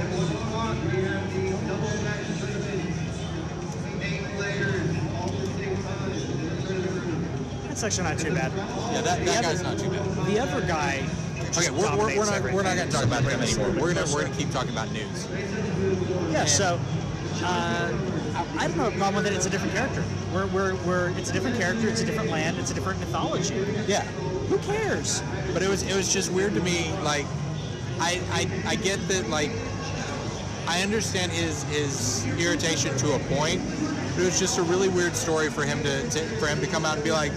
that's 7.67 7.83
actually 7.83 8.03
not 8.03 8.19
too 8.19 8.33
bad. 8.33 8.51
yeah, 8.93 9.01
that, 9.01 9.25
that 9.25 9.37
other- 9.39 9.41
guy's 9.47 9.63
not 9.63 9.79
too 9.79 9.89
bad. 9.89 10.27
The 10.27 10.39
other 10.39 10.61
guy. 10.65 11.05
Okay, 11.57 11.69
we're, 11.71 11.97
we're, 11.97 12.17
we're 12.17 12.25
not 12.25 12.53
we're 12.53 12.63
not 12.63 12.75
going 12.75 12.89
to 12.89 12.93
talk 12.93 13.05
about 13.05 13.23
them 13.23 13.39
anymore. 13.41 13.69
We're 13.71 13.93
gonna 13.93 14.13
we're 14.13 14.23
gonna 14.23 14.35
keep 14.35 14.51
talking 14.51 14.71
about 14.71 14.91
news. 14.91 15.27
Yeah, 16.31 16.45
so 16.45 16.79
uh, 17.43 17.91
I, 18.57 18.67
don't 18.67 18.77
have 18.77 18.93
a 18.93 18.97
problem 18.97 19.23
with 19.23 19.31
it. 19.31 19.35
It's 19.35 19.45
a 19.45 19.49
different 19.49 19.73
character. 19.73 20.03
We're, 20.33 20.47
we're, 20.47 20.75
we're, 20.85 21.09
it's 21.17 21.29
a 21.29 21.33
different 21.33 21.57
character. 21.57 21.87
It's 21.87 22.01
a 22.01 22.05
different 22.05 22.29
land. 22.29 22.57
It's 22.57 22.71
a 22.71 22.73
different 22.73 22.99
mythology. 22.99 23.55
Yeah, 23.87 24.03
Who 24.49 24.57
cares? 24.59 25.21
but 25.53 25.61
it 25.61 25.69
was 25.69 25.83
it 25.83 25.95
was 25.95 26.11
just 26.11 26.31
weird 26.31 26.53
to 26.55 26.61
me. 26.61 26.91
Like, 27.03 27.25
I 27.99 28.21
I, 28.31 28.71
I 28.71 28.75
get 28.75 29.05
that 29.07 29.29
like 29.29 29.51
I 30.67 30.81
understand 30.81 31.31
his 31.31 31.63
his 31.63 32.25
irritation 32.37 32.95
to 32.97 33.15
a 33.15 33.19
point, 33.35 33.61
but 34.13 34.21
it 34.21 34.25
was 34.25 34.39
just 34.39 34.57
a 34.57 34.63
really 34.63 34.89
weird 34.89 35.15
story 35.15 35.49
for 35.49 35.63
him 35.63 35.81
to, 35.83 36.09
to 36.09 36.19
for 36.37 36.47
him 36.47 36.59
to 36.61 36.67
come 36.67 36.85
out 36.85 36.95
and 36.95 37.03
be 37.03 37.11
like, 37.11 37.31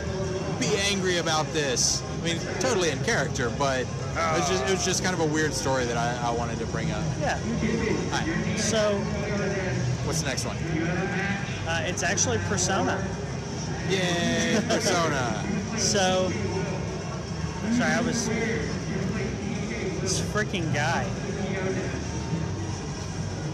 be 0.58 0.74
angry 0.90 1.18
about 1.18 1.46
this. 1.52 2.02
I 2.20 2.24
mean, 2.24 2.38
totally 2.58 2.90
in 2.90 2.98
character, 3.04 3.50
but 3.58 3.80
it 3.82 4.38
was 4.40 4.48
just 4.48 4.64
it 4.64 4.70
was 4.70 4.84
just 4.84 5.04
kind 5.04 5.14
of 5.14 5.20
a 5.20 5.26
weird 5.32 5.54
story 5.54 5.84
that 5.84 5.96
I, 5.96 6.28
I 6.28 6.30
wanted 6.32 6.58
to 6.58 6.66
bring 6.66 6.90
up. 6.90 7.04
Yeah. 7.20 7.38
Right, 8.10 8.58
So 8.58 8.98
what's 10.04 10.22
the 10.22 10.28
next 10.28 10.44
one? 10.44 10.56
Uh, 11.68 11.82
it's 11.84 12.02
actually 12.02 12.38
Persona. 12.48 12.96
Yay, 13.90 14.58
Persona. 14.68 15.44
So 15.76 16.32
sorry, 17.72 17.92
I 17.92 18.00
was 18.00 18.28
this 20.00 20.20
freaking 20.20 20.72
guy. 20.72 21.08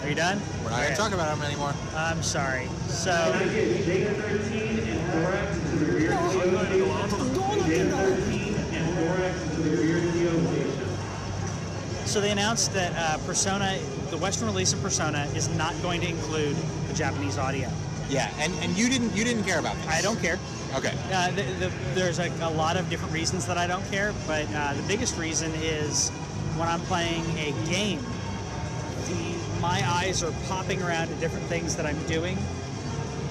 Are 0.03 0.09
you 0.09 0.15
done? 0.15 0.41
We're 0.63 0.71
not 0.71 0.83
gonna 0.83 0.97
talk 0.97 1.13
about 1.13 1.37
him 1.37 1.43
anymore. 1.45 1.75
I'm 1.97 2.23
sorry. 2.23 2.69
So 2.89 3.11
Jake 3.39 4.09
13 4.09 4.79
and 4.79 5.13
Thorax 5.13 5.71
to 5.71 5.77
the 5.77 5.93
rear 5.93 6.11
CO 6.11 6.29
station. 6.31 7.25
Jake 7.67 7.91
13 7.91 8.55
and 8.75 8.95
Thorax 8.99 9.55
to 9.55 9.61
the 9.63 9.77
rear 9.77 10.01
CO 10.01 10.53
station. 10.53 12.07
so 12.07 12.21
they 12.21 12.31
announced 12.31 12.73
that 12.75 12.93
uh, 12.97 13.19
Persona, 13.27 13.79
the 14.11 14.19
Western 14.19 14.47
release 14.47 14.73
of 14.73 14.83
Persona, 14.83 15.27
is 15.35 15.49
not 15.57 15.75
going 15.83 16.01
to 16.03 16.09
include 16.09 16.57
the 16.89 16.95
Japanese 16.95 17.39
audio. 17.39 17.71
Yeah, 18.09 18.31
and, 18.39 18.53
and 18.63 18.77
you 18.77 18.89
didn't 18.89 19.17
you 19.17 19.25
didn't 19.25 19.45
care 19.45 19.59
about 19.59 19.77
this. 19.77 19.89
I 19.89 20.03
don't 20.03 20.21
care. 20.21 20.39
Okay. 20.75 20.93
Uh, 21.13 21.31
the, 21.31 21.43
the, 21.43 21.73
there's 21.95 22.19
a, 22.19 22.29
a 22.43 22.51
lot 22.51 22.77
of 22.77 22.91
different 22.91 23.13
reasons 23.13 23.47
that 23.47 23.57
I 23.57 23.67
don't 23.67 23.85
care, 23.91 24.13
but 24.27 24.47
uh, 24.55 24.75
the 24.75 24.83
biggest 24.83 25.17
reason 25.17 25.53
is 25.55 26.11
when 26.57 26.69
I'm 26.69 26.81
playing 26.83 27.25
a 27.39 27.53
game, 27.71 28.05
the, 29.07 29.61
my 29.61 29.83
eyes 29.89 30.23
are 30.23 30.33
popping 30.49 30.83
around 30.83 31.09
to 31.09 31.15
different 31.15 31.47
things 31.47 31.77
that 31.77 31.87
I'm 31.87 32.01
doing, 32.07 32.37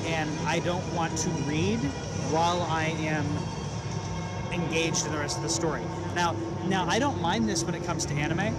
and 0.05 0.29
I 0.47 0.59
don't 0.59 0.85
want 0.93 1.17
to 1.19 1.29
read 1.47 1.79
while 2.31 2.61
I 2.63 2.85
am 2.99 3.25
engaged 4.53 5.05
in 5.05 5.11
the 5.11 5.17
rest 5.17 5.37
of 5.37 5.43
the 5.43 5.49
story. 5.49 5.81
Now, 6.15 6.35
now 6.65 6.87
I 6.87 6.97
don't 6.97 7.21
mind 7.21 7.49
this 7.49 7.63
when 7.63 7.75
it 7.75 7.83
comes 7.83 8.05
to 8.05 8.13
anime. 8.13 8.39
Yeah, 8.39 8.53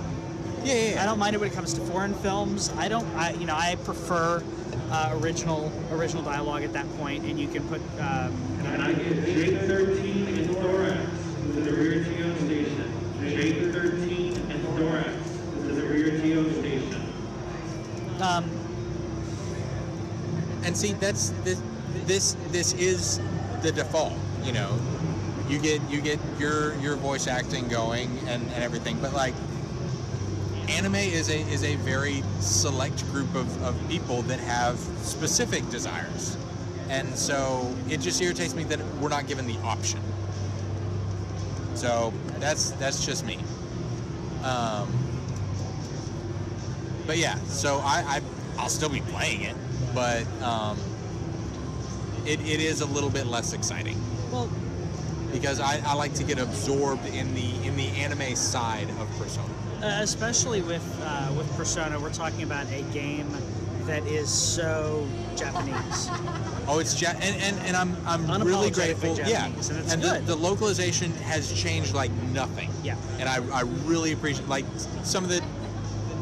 yeah, 0.64 0.94
yeah. 0.94 1.02
I 1.02 1.04
don't 1.06 1.18
mind 1.18 1.34
it 1.34 1.38
when 1.38 1.50
it 1.50 1.54
comes 1.54 1.74
to 1.74 1.80
foreign 1.82 2.14
films. 2.14 2.70
I 2.76 2.88
don't, 2.88 3.06
I, 3.16 3.32
you 3.32 3.46
know, 3.46 3.54
I 3.56 3.76
prefer 3.84 4.42
uh, 4.90 5.18
original 5.20 5.70
original 5.90 6.22
dialogue 6.22 6.62
at 6.62 6.72
that 6.72 6.88
point, 6.96 7.24
and 7.24 7.38
you 7.38 7.48
can 7.48 7.66
put. 7.68 7.80
Um, 8.00 8.32
And 8.64 8.82
I 8.82 8.92
get 8.92 9.24
Jake 9.26 9.60
13 9.60 10.26
and 10.28 10.56
Thorax 10.56 10.98
to 11.54 11.60
the 11.60 11.72
rear 11.72 12.04
CO 12.04 12.34
station. 12.44 12.92
Jake 13.20 13.72
13 13.72 14.34
and 14.50 14.64
Thorax 14.78 15.16
to 15.66 15.72
the 15.74 15.82
rear 15.86 16.10
CO 16.20 16.50
station. 16.60 17.02
um, 18.20 18.44
And 20.64 20.76
see, 20.76 20.92
that's 20.94 21.30
this 21.44 21.60
this 22.06 22.36
this 22.50 22.72
is 22.74 23.20
the 23.62 23.70
default. 23.72 24.14
You 24.42 24.52
know, 24.52 24.78
you 25.48 25.58
get 25.58 25.80
you 25.90 26.00
get 26.00 26.18
your 26.38 26.74
your 26.76 26.96
voice 26.96 27.26
acting 27.26 27.68
going 27.68 28.08
and, 28.28 28.42
and 28.52 28.62
everything, 28.62 28.98
but 29.00 29.12
like 29.12 29.34
anime 30.74 30.96
is 30.96 31.30
a 31.30 31.40
is 31.52 31.62
a 31.64 31.76
very 31.76 32.22
select 32.40 33.04
group 33.12 33.34
of, 33.34 33.62
of 33.62 33.76
people 33.88 34.22
that 34.22 34.40
have 34.40 34.78
specific 34.78 35.68
desires. 35.70 36.36
And 36.88 37.16
so 37.16 37.74
it 37.88 38.00
just 38.00 38.20
irritates 38.20 38.54
me 38.54 38.64
that 38.64 38.80
we're 38.96 39.08
not 39.08 39.26
given 39.26 39.46
the 39.46 39.56
option. 39.58 40.00
So 41.74 42.12
that's 42.38 42.72
that's 42.72 43.04
just 43.04 43.24
me. 43.24 43.38
Um, 44.42 44.92
but 47.06 47.18
yeah, 47.18 47.36
so 47.44 47.78
I, 47.78 48.04
I 48.06 48.20
I'll 48.58 48.68
still 48.68 48.88
be 48.88 49.00
playing 49.00 49.42
it, 49.42 49.56
but 49.94 50.26
um, 50.42 50.78
it, 52.26 52.40
it 52.40 52.60
is 52.60 52.80
a 52.80 52.86
little 52.86 53.10
bit 53.10 53.26
less 53.26 53.52
exciting 53.52 53.98
well, 54.30 54.50
because 55.32 55.60
I, 55.60 55.82
I 55.86 55.94
like 55.94 56.14
to 56.14 56.24
get 56.24 56.38
absorbed 56.38 57.06
in 57.06 57.34
the 57.34 57.66
in 57.66 57.76
the 57.76 57.88
anime 57.88 58.36
side 58.36 58.88
of 59.00 59.08
Persona. 59.18 59.52
Uh, 59.84 59.98
especially 60.00 60.62
with 60.62 60.82
uh, 61.04 61.30
with 61.36 61.46
Persona, 61.58 62.00
we're 62.00 62.10
talking 62.10 62.42
about 62.42 62.66
a 62.72 62.80
game 62.84 63.28
that 63.84 64.02
is 64.06 64.30
so 64.30 65.06
Japanese. 65.36 66.08
Oh, 66.66 66.78
it's 66.78 66.98
ja- 66.98 67.10
and, 67.10 67.36
and 67.42 67.58
and 67.66 67.76
I'm 67.76 67.94
I'm 68.06 68.42
really 68.42 68.70
grateful. 68.70 69.14
Yeah, 69.18 69.48
Japanese, 69.48 69.68
and 69.68 69.78
it's 69.80 69.96
the, 69.96 70.22
the 70.24 70.34
localization 70.34 71.12
has 71.28 71.52
changed 71.52 71.92
like 71.92 72.10
nothing. 72.32 72.70
Yeah. 72.82 72.96
and 73.18 73.28
I, 73.28 73.44
I 73.54 73.60
really 73.84 74.12
appreciate 74.12 74.48
like 74.48 74.64
some 75.02 75.24
of 75.24 75.28
the 75.28 75.44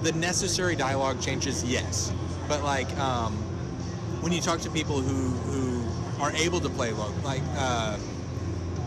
the 0.03 0.11
necessary 0.19 0.75
dialogue 0.75 1.21
changes. 1.21 1.63
Yes, 1.63 2.13
but 2.49 2.65
like 2.65 2.91
um, 2.99 3.35
when 4.21 4.33
you 4.33 4.41
talk 4.41 4.59
to 4.63 4.71
people 4.71 5.01
who 5.01 5.29
who 5.53 6.21
are 6.21 6.33
able 6.33 6.59
to 6.59 6.69
play 6.69 6.91
local, 6.91 7.15
like 7.23 7.43
uh, 7.57 7.97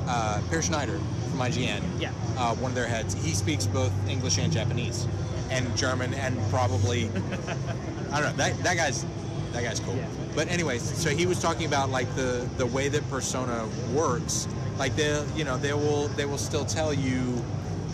uh, 0.07 0.41
Peer 0.49 0.61
Schneider 0.61 0.99
from 1.35 1.45
IGN. 1.45 1.81
Yeah. 1.99 2.11
uh, 2.37 2.55
one 2.55 2.71
of 2.71 2.75
their 2.75 2.87
heads. 2.87 3.13
He 3.23 3.31
speaks 3.33 3.65
both 3.67 3.91
English 4.09 4.37
and 4.37 4.51
Japanese, 4.51 5.07
and 5.49 5.75
German, 5.77 6.13
and 6.13 6.37
probably 6.49 7.05
I 8.11 8.21
don't 8.21 8.31
know. 8.31 8.43
That 8.43 8.57
that 8.63 8.75
guy's 8.77 9.05
that 9.51 9.63
guy's 9.63 9.79
cool. 9.79 9.95
Yeah. 9.95 10.07
But 10.35 10.47
anyways, 10.49 10.81
so 10.81 11.09
he 11.09 11.25
was 11.25 11.41
talking 11.41 11.65
about 11.65 11.89
like 11.89 12.13
the 12.15 12.47
the 12.57 12.65
way 12.65 12.87
that 12.89 13.07
Persona 13.09 13.67
works. 13.93 14.47
Like 14.77 14.95
they 14.95 15.23
you 15.35 15.43
know 15.43 15.57
they 15.57 15.73
will 15.73 16.07
they 16.09 16.25
will 16.25 16.37
still 16.37 16.65
tell 16.65 16.93
you, 16.93 17.43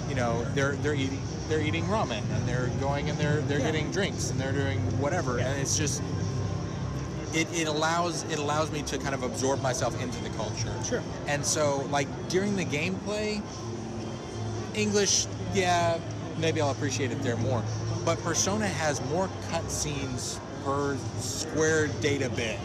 you 0.10 0.16
know 0.16 0.44
they're 0.54 0.74
they're 0.78 0.96
eating 0.96 1.22
they're 1.50 1.62
eating 1.62 1.84
ramen 1.86 2.22
and 2.34 2.48
they're 2.48 2.68
going 2.80 3.10
and 3.10 3.18
they're 3.20 3.42
they're 3.42 3.60
Yeah. 3.60 3.66
getting 3.66 3.92
drinks 3.92 4.30
and 4.32 4.40
they're 4.40 4.54
doing 4.54 4.80
whatever 5.00 5.38
Yeah. 5.40 5.48
and 5.52 5.62
it's 5.62 5.78
just. 5.78 6.02
It, 7.34 7.48
it 7.54 7.68
allows 7.68 8.24
it 8.24 8.40
allows 8.40 8.72
me 8.72 8.82
to 8.84 8.98
kind 8.98 9.16
of 9.16 9.24
absorb 9.24 9.62
myself 9.62 10.02
into 10.02 10.22
the 10.24 10.30
culture. 10.32 10.74
Sure. 10.84 11.02
And 11.28 11.46
so 11.46 11.88
like 11.90 12.08
during 12.28 12.56
the 12.56 12.66
gameplay, 12.66 13.42
English, 14.76 15.28
yeah, 15.54 16.00
maybe 16.38 16.62
I'll 16.62 16.72
appreciate 16.72 17.12
it 17.12 17.22
there 17.22 17.38
more. 17.38 17.64
But 18.04 18.22
Persona 18.24 18.68
has 18.68 19.04
more 19.06 19.30
cutscenes 19.50 20.40
per 20.66 20.98
square 21.20 21.88
data 22.02 22.30
bit 22.30 22.60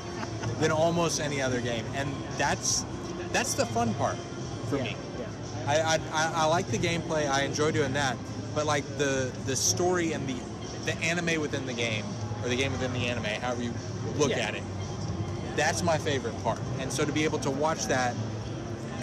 than 0.58 0.70
almost 0.70 1.20
any 1.20 1.40
other 1.40 1.60
game, 1.60 1.84
and 1.94 2.12
that's 2.38 2.84
that's 3.32 3.54
the 3.54 3.66
fun 3.66 3.94
part 3.94 4.16
for 4.68 4.76
yeah. 4.76 4.84
me. 4.84 4.96
Yeah. 5.18 5.26
I, 5.66 5.80
I, 5.80 6.00
I, 6.12 6.32
I 6.42 6.44
like 6.46 6.68
the 6.68 6.78
gameplay. 6.78 7.28
I 7.28 7.42
enjoy 7.42 7.70
doing 7.70 7.92
that, 7.94 8.16
but 8.54 8.66
like 8.66 8.84
the 8.98 9.30
the 9.44 9.56
story 9.56 10.12
and 10.12 10.26
the 10.26 10.36
the 10.86 10.96
anime 10.98 11.40
within 11.40 11.66
the 11.66 11.72
game 11.72 12.04
or 12.42 12.48
the 12.48 12.56
game 12.56 12.72
within 12.72 12.92
the 12.92 13.06
anime, 13.06 13.24
however 13.40 13.62
you 13.62 13.72
look 14.18 14.30
Yeah. 14.30 14.38
at 14.48 14.54
it, 14.54 14.62
that's 15.56 15.82
my 15.82 15.98
favorite 15.98 16.34
part. 16.42 16.58
And 16.80 16.92
so 16.92 17.04
to 17.04 17.12
be 17.12 17.24
able 17.24 17.38
to 17.40 17.50
watch 17.50 17.86
that 17.86 18.14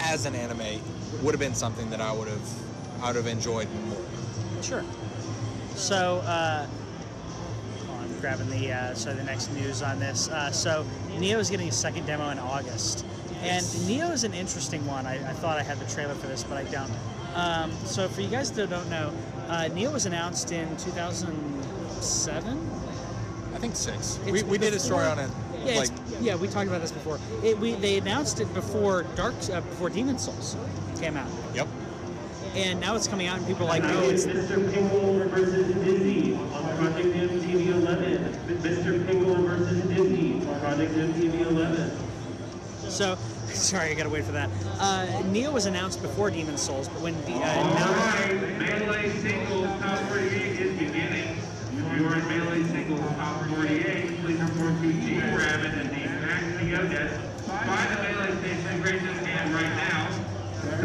as 0.00 0.26
an 0.26 0.34
anime 0.34 0.80
would 1.22 1.32
have 1.34 1.40
been 1.40 1.54
something 1.54 1.88
that 1.90 2.00
I 2.00 2.12
would 2.12 2.28
have 2.28 2.48
I 3.02 3.08
would 3.08 3.16
have 3.16 3.26
enjoyed 3.26 3.68
more. 3.88 3.98
Sure. 4.62 4.84
So, 5.74 6.18
uh, 6.24 6.66
I'm 8.00 8.20
grabbing 8.20 8.48
the 8.50 8.72
uh, 8.72 8.94
so 8.94 9.12
the 9.12 9.24
next 9.24 9.50
news 9.52 9.82
on 9.82 9.98
this. 9.98 10.28
Uh, 10.28 10.50
so, 10.52 10.86
Nioh 11.18 11.38
is 11.38 11.50
getting 11.50 11.68
a 11.68 11.72
second 11.72 12.06
demo 12.06 12.30
in 12.30 12.38
August, 12.38 13.04
and 13.42 13.64
Nioh 13.88 14.12
is 14.12 14.22
an 14.24 14.32
interesting 14.32 14.86
one. 14.86 15.06
I, 15.06 15.16
I 15.16 15.32
thought 15.34 15.58
I 15.58 15.62
had 15.64 15.78
the 15.80 15.86
trailer 15.92 16.14
for 16.14 16.28
this, 16.28 16.44
but 16.44 16.56
I 16.56 16.62
don't. 16.70 16.90
Um, 17.34 17.72
so, 17.84 18.08
for 18.08 18.20
you 18.20 18.28
guys 18.28 18.52
that 18.52 18.70
don't 18.70 18.88
know, 18.88 19.12
uh, 19.48 19.68
Nioh 19.72 19.92
was 19.92 20.06
announced 20.06 20.52
in 20.52 20.68
2007. 20.76 22.70
I 23.64 23.66
think 23.68 23.76
six. 23.76 24.18
It's 24.26 24.30
We, 24.30 24.42
we 24.42 24.58
did 24.58 24.74
a 24.74 24.78
story 24.78 25.06
on 25.06 25.18
it. 25.18 25.30
Yeah, 25.64 25.78
like 25.78 25.90
yeah, 26.20 26.36
we 26.36 26.48
talked 26.48 26.68
about 26.68 26.82
this 26.82 26.92
before. 26.92 27.18
It, 27.42 27.58
we 27.58 27.72
they 27.72 27.96
announced 27.96 28.38
it 28.40 28.52
before 28.52 29.04
Dark 29.16 29.34
uh, 29.50 29.62
before 29.62 29.88
Demon 29.88 30.18
Souls 30.18 30.54
came 31.00 31.16
out, 31.16 31.30
yep. 31.54 31.66
and 32.54 32.78
now 32.78 32.94
it's 32.94 33.08
coming 33.08 33.26
out, 33.26 33.38
and 33.38 33.46
people 33.46 33.64
are 33.64 33.70
like, 33.70 33.82
Now 33.82 34.00
oh, 34.00 34.10
it's 34.10 34.26
it's 34.26 34.50
Mr. 34.50 34.70
Pickle 34.70 35.14
versus 35.30 35.74
Disney 35.82 36.34
on 36.34 36.76
Project 36.76 37.08
MTV 37.16 37.66
11. 37.68 38.18
Mr. 38.60 39.06
Pickle 39.06 39.34
versus 39.36 39.82
Disney 39.84 40.46
on 40.46 40.60
Project 40.60 40.92
MTV 40.92 41.46
11. 41.46 41.90
So, 42.90 43.16
sorry, 43.46 43.92
I 43.92 43.94
gotta 43.94 44.10
wait 44.10 44.24
for 44.24 44.32
that. 44.32 44.50
Uh, 44.78 45.06
Nioh 45.32 45.54
was 45.54 45.64
announced 45.64 46.02
before 46.02 46.30
Demon 46.30 46.58
Souls, 46.58 46.86
but 46.88 47.00
when 47.00 47.14
the, 47.24 47.32
uh, 47.32 47.54
All 47.54 47.74
now, 47.74 47.92
right, 47.92 48.58
Melee 48.58 49.08
Singles 49.20 49.80
Top 49.80 49.98
48 50.10 50.32
is 50.32 50.56
beginning. 50.58 50.73
If 51.94 52.00
you 52.00 52.08
are 52.08 52.18
in 52.18 52.26
Melee 52.26 52.64
Singles 52.64 53.00
Top 53.14 53.46
48, 53.46 54.20
please 54.22 54.40
report 54.40 54.82
to 54.82 54.92
G 54.94 55.20
Rabbit 55.20 55.74
and 55.78 55.90
the 55.90 56.26
Max 56.26 56.42
Neo 56.60 56.88
Desk 56.88 57.20
by 57.46 57.86
the 57.86 58.02
Melee 58.02 58.36
Station. 58.40 58.82
Raise 58.82 59.00
this 59.00 59.24
hand 59.24 59.54
right 59.54 59.76
now. 59.78 60.10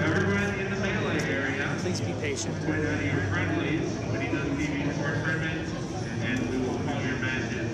Everyone 0.06 0.60
in 0.60 0.70
the 0.70 0.80
Melee 0.80 1.20
area. 1.28 1.76
please 1.80 2.00
be 2.00 2.14
patient. 2.22 2.56
Point 2.64 2.86
out 2.86 3.04
your 3.04 3.22
friendlies 3.34 3.90
when 4.12 4.22
he 4.22 4.28
does 4.28 4.46
TV 4.50 4.94
sports 4.94 5.24
tournaments, 5.26 5.72
and 6.22 6.48
we 6.52 6.58
will 6.60 6.78
call 6.78 7.02
your 7.02 7.18
matches. 7.18 7.72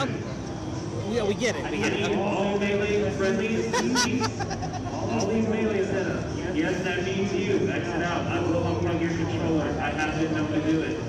Oh, 0.00 1.12
yeah, 1.12 1.22
we 1.22 1.34
get 1.34 1.54
it. 1.54 1.70
We 1.70 1.76
get 1.76 1.92
it. 1.92 2.02
Okay. 2.02 2.20
All 2.20 2.58
melee 2.58 3.08
friendlies, 3.12 3.66
all 5.12 5.26
these 5.28 5.46
melee 5.46 5.86
setups. 5.86 6.56
Yes, 6.56 6.82
that 6.82 7.04
means 7.04 7.32
you. 7.32 7.70
Exit 7.70 8.02
out. 8.02 8.26
I 8.26 8.40
will 8.40 8.64
unplug 8.64 9.00
your 9.00 9.10
controller. 9.10 9.62
I 9.80 9.90
have 9.90 10.20
been 10.20 10.34
known 10.34 10.50
to 10.50 10.72
do 10.72 10.80
it. 10.80 11.00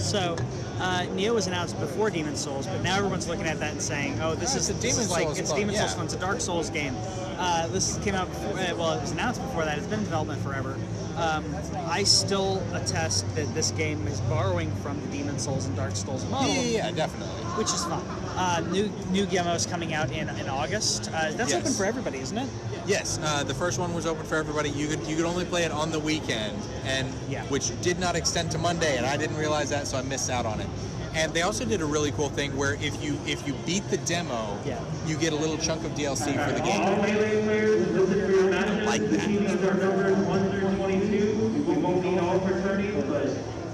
So, 0.00 0.36
uh, 0.80 1.06
Nioh 1.14 1.34
was 1.34 1.46
announced 1.46 1.78
before 1.80 2.10
Demon 2.10 2.36
Souls, 2.36 2.66
but 2.66 2.82
now 2.82 2.96
everyone's 2.96 3.28
looking 3.28 3.46
at 3.46 3.58
that 3.60 3.72
and 3.72 3.82
saying, 3.82 4.20
"Oh, 4.20 4.34
this 4.34 4.54
is 4.54 4.70
a 4.70 4.72
this 4.74 4.82
Demon 4.94 5.00
is 5.04 5.10
like 5.10 5.22
Souls 5.24 5.38
it's 5.38 5.48
clone, 5.50 5.60
Demon 5.60 5.74
Souls 5.76 5.90
yeah. 5.90 5.94
clone. 5.94 6.04
It's 6.06 6.14
a 6.14 6.18
Dark 6.18 6.40
Souls 6.40 6.70
game." 6.70 6.94
Uh, 7.38 7.66
this 7.68 7.98
came 7.98 8.14
out. 8.14 8.28
Before, 8.28 8.58
uh, 8.58 8.74
well, 8.76 8.92
it 8.92 9.00
was 9.00 9.10
announced 9.12 9.40
before 9.42 9.64
that. 9.64 9.78
It's 9.78 9.86
been 9.86 9.98
in 10.00 10.04
development 10.04 10.40
forever. 10.42 10.76
Um, 11.16 11.44
I 11.86 12.02
still 12.02 12.60
attest 12.72 13.24
that 13.36 13.52
this 13.54 13.70
game 13.72 14.04
is 14.08 14.20
borrowing 14.22 14.70
from 14.76 15.00
the 15.00 15.06
Demon 15.08 15.38
Souls 15.38 15.66
and 15.66 15.76
Dark 15.76 15.94
Souls 15.94 16.28
model. 16.28 16.48
Yeah, 16.52 16.60
yeah, 16.60 16.86
yeah, 16.86 16.90
definitely. 16.92 17.34
which 17.56 17.68
is 17.68 17.84
fun. 17.84 18.02
Uh, 18.36 18.60
new 18.70 18.90
new 19.10 19.26
Guillermo's 19.26 19.66
coming 19.66 19.94
out 19.94 20.10
in, 20.10 20.28
in 20.28 20.48
August. 20.48 21.08
Uh, 21.12 21.30
that's 21.32 21.52
Yes. 21.52 21.60
open 21.60 21.72
for 21.72 21.84
everybody, 21.84 22.18
isn't 22.18 22.36
it? 22.38 22.48
Yes, 22.86 23.18
uh, 23.22 23.42
the 23.44 23.54
first 23.54 23.78
one 23.78 23.94
was 23.94 24.04
open 24.06 24.24
for 24.26 24.36
everybody. 24.36 24.68
You 24.70 24.86
could 24.88 25.06
you 25.06 25.16
could 25.16 25.24
only 25.24 25.44
play 25.44 25.62
it 25.64 25.72
on 25.72 25.90
the 25.90 25.98
weekend, 26.00 26.56
and 26.84 27.08
Yeah. 27.30 27.42
which 27.46 27.70
did 27.80 27.98
not 27.98 28.14
extend 28.16 28.50
to 28.52 28.58
Monday, 28.58 28.96
and 28.98 29.06
I 29.06 29.16
didn't 29.16 29.36
realize 29.36 29.70
that, 29.70 29.86
so 29.86 29.96
I 29.96 30.02
missed 30.02 30.28
out 30.30 30.44
on 30.46 30.60
it. 30.60 30.66
And 31.14 31.32
they 31.32 31.42
also 31.42 31.64
did 31.64 31.80
a 31.80 31.84
really 31.84 32.10
cool 32.12 32.28
thing 32.28 32.54
where 32.56 32.74
if 32.74 33.02
you 33.02 33.18
if 33.26 33.46
you 33.46 33.54
beat 33.64 33.88
the 33.88 33.96
demo, 33.98 34.58
Yeah. 34.66 34.78
you 35.06 35.16
get 35.16 35.32
a 35.32 35.36
little 35.36 35.56
chunk 35.56 35.84
of 35.84 35.94
DLC 35.94 36.32
for 36.36 36.52
the 36.52 36.60
game. 36.60 36.82
All 36.82 36.96
game. 36.96 37.14
melee 37.14 37.42
players, 37.44 37.88
listen 37.88 38.20
for 38.26 38.30
your 38.32 38.50
matches. 38.50 38.86
like 38.86 39.00
The 39.00 39.16
that. 39.16 39.26
teams 39.26 39.50
are 39.64 39.74
numbers 39.74 40.16
1 40.26 40.50
through 40.50 40.76
22. 40.76 41.64
We 41.66 41.74
won't 41.76 42.04
need 42.04 42.18
all 42.18 42.38
fraternities, 42.40 43.04
but 43.08 43.28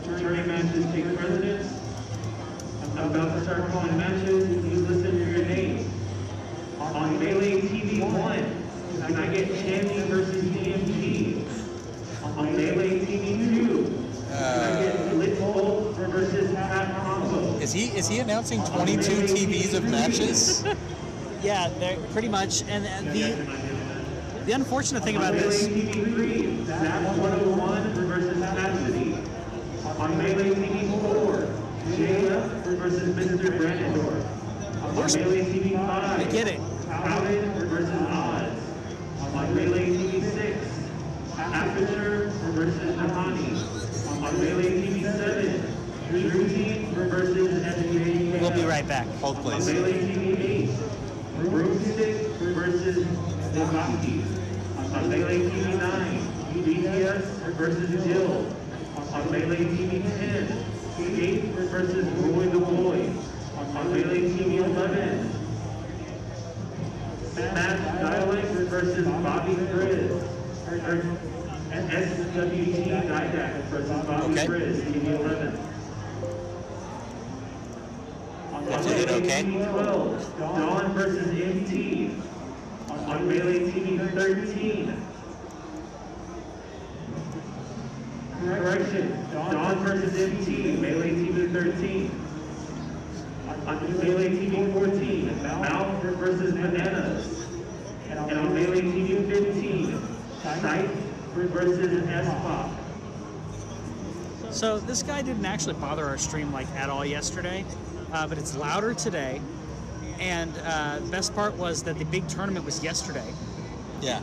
fraternity 0.05 0.49
matches 0.49 0.85
take 0.93 1.17
precedence. 1.17 1.67
I'm 2.97 3.11
about 3.11 3.35
to 3.39 3.43
start 3.45 3.71
calling 3.73 3.97
matches. 3.97 4.45
Please 4.61 4.83
listen 4.83 5.11
for 5.25 5.31
your 5.39 5.47
name. 5.47 5.91
On 6.79 7.19
Melee 7.19 7.61
TV 7.63 8.01
1, 8.03 8.45
can 9.07 9.17
I 9.17 9.27
get 9.35 9.49
Champion 9.63 10.09
versus 10.09 10.45
DMT? 10.45 11.45
On 12.37 12.45
Melee 12.57 13.01
TV 13.01 13.57
2, 13.67 14.05
can 14.31 14.77
I 14.77 14.83
get 14.83 14.97
Blitzbolt 15.13 15.95
versus 15.95 16.55
Pat 16.55 16.95
Combo? 17.01 17.57
Is 17.59 17.73
he 17.73 17.85
is 17.97 18.09
he 18.09 18.10
announcing 18.21 18.63
22 18.65 19.03
TVs 19.23 19.75
of 19.75 19.85
matches? 19.89 20.65
Yeah, 21.43 21.71
they're 21.79 21.97
pretty 22.13 22.29
much. 22.29 22.65
And 22.69 22.85
uh, 22.85 23.13
the 23.15 23.33
the 24.45 24.53
unfortunate 24.53 25.03
thing 25.03 25.17
about 25.17 25.33
this, 25.33 25.67
Melee 25.67 25.85
TV 25.87 26.15
3, 26.15 26.65
Zap 26.67 27.17
101 27.17 27.95
versus 27.95 28.39
Cassidy. 28.39 29.15
On 29.99 30.19
Melee 30.19 30.51
TV 30.55 31.01
4, 31.01 31.49
JF 31.97 32.63
versus 32.77 33.15
Mr. 33.17 33.57
Brandendorf. 33.59 34.25
On 34.83 34.95
Melee 34.95 35.45
TV 35.47 35.77
5, 35.77 36.21
I 36.21 36.25
get 36.31 36.47
it. 36.47 36.61
Paladin 36.87 37.51
versus 37.71 37.89
Oz. 38.11 39.33
On 39.35 39.55
Melee 39.55 39.87
TV 39.97 40.21
6, 40.23 40.91
Aperture 41.39 42.29
versus 42.53 42.97
Nahani. 42.97 44.23
On 44.23 44.39
Melee 44.39 44.83
TV 44.83 45.03
7, 45.05 45.77
Druzy 46.11 46.89
versus 46.93 47.63
SJ. 47.63 48.41
we'll 48.41 48.51
be 48.51 48.65
right 48.81 48.89
back. 48.89 49.07
Hold 49.21 49.37
On 49.39 49.43
please. 49.43 49.67
Melee 49.67 49.93
TV 49.93 50.41
8, 50.41 50.71
Broomstick 51.51 52.27
versus 52.39 53.07
Devaki. 53.55 54.25
On 54.95 55.09
Melee 55.09 55.41
TV 55.51 55.79
9, 55.79 56.21
BTS 56.55 57.23
versus 57.57 58.05
Jill. 58.05 58.47
On 59.13 59.31
Melee 59.31 59.65
TV 59.65 60.03
10, 60.03 60.65
Skate 60.95 61.45
versus 61.57 62.07
Roy 62.25 62.47
the 62.47 62.59
Boy. 62.59 63.13
On 63.77 63.93
Melee 63.93 64.31
TV 64.31 64.57
11, 64.59 65.31
Matt 67.37 68.01
Dialect 68.01 68.47
versus 68.71 69.07
Bobby 69.07 69.55
Grizz. 69.55 70.27
Or- 70.69 71.17
and 71.73 71.89
SWT 71.89 72.85
Didact 72.89 73.63
versus 73.71 74.07
Bobby 74.07 74.33
Okay. 74.33 74.47
Grizz, 74.47 74.83
TV 74.83 75.15
11. 75.21 75.70
That's 78.83 79.03
it, 79.03 79.11
okay? 79.11 79.43
TV 79.43 79.71
12, 79.71 80.39
Dawn 80.39 80.93
versus 80.95 81.29
MT. 81.29 82.15
On 82.89 83.29
Melee 83.29 83.71
TV 83.71 84.15
13. 84.15 84.97
Correction, 88.43 89.27
Dawn 89.33 89.79
versus 89.81 90.19
MT, 90.19 90.81
Melee 90.81 91.11
TV 91.11 91.53
13. 91.53 92.11
On 93.67 93.99
Melee 93.99 94.31
TV 94.31 94.51
2014, 94.51 95.43
Mouth 95.43 96.03
versus 96.03 96.55
Bananas. 96.55 97.47
And 98.09 98.19
on 98.19 98.55
Melee 98.55 98.81
TV 98.81 99.29
15, 99.31 100.01
Sight 100.43 100.89
versus 101.35 102.09
S-Pop. 102.09 102.71
So 104.51 104.79
this 104.79 105.03
guy 105.03 105.21
didn't 105.21 105.45
actually 105.45 105.75
bother 105.75 106.07
our 106.07 106.17
stream 106.17 106.51
like 106.51 106.67
at 106.71 106.89
all 106.89 107.05
yesterday, 107.05 107.65
uh, 108.13 108.27
but 108.27 108.39
it's 108.39 108.57
louder 108.57 108.95
today. 108.95 109.41
And 110.19 110.53
uh, 110.65 110.99
the 110.99 111.11
best 111.11 111.35
part 111.35 111.55
was 111.55 111.83
that 111.85 111.99
the 111.99 112.05
big 112.05 112.29
tournament 112.29 112.65
was 112.65 112.83
yesterday. 112.85 113.33
Yeah, 114.03 114.21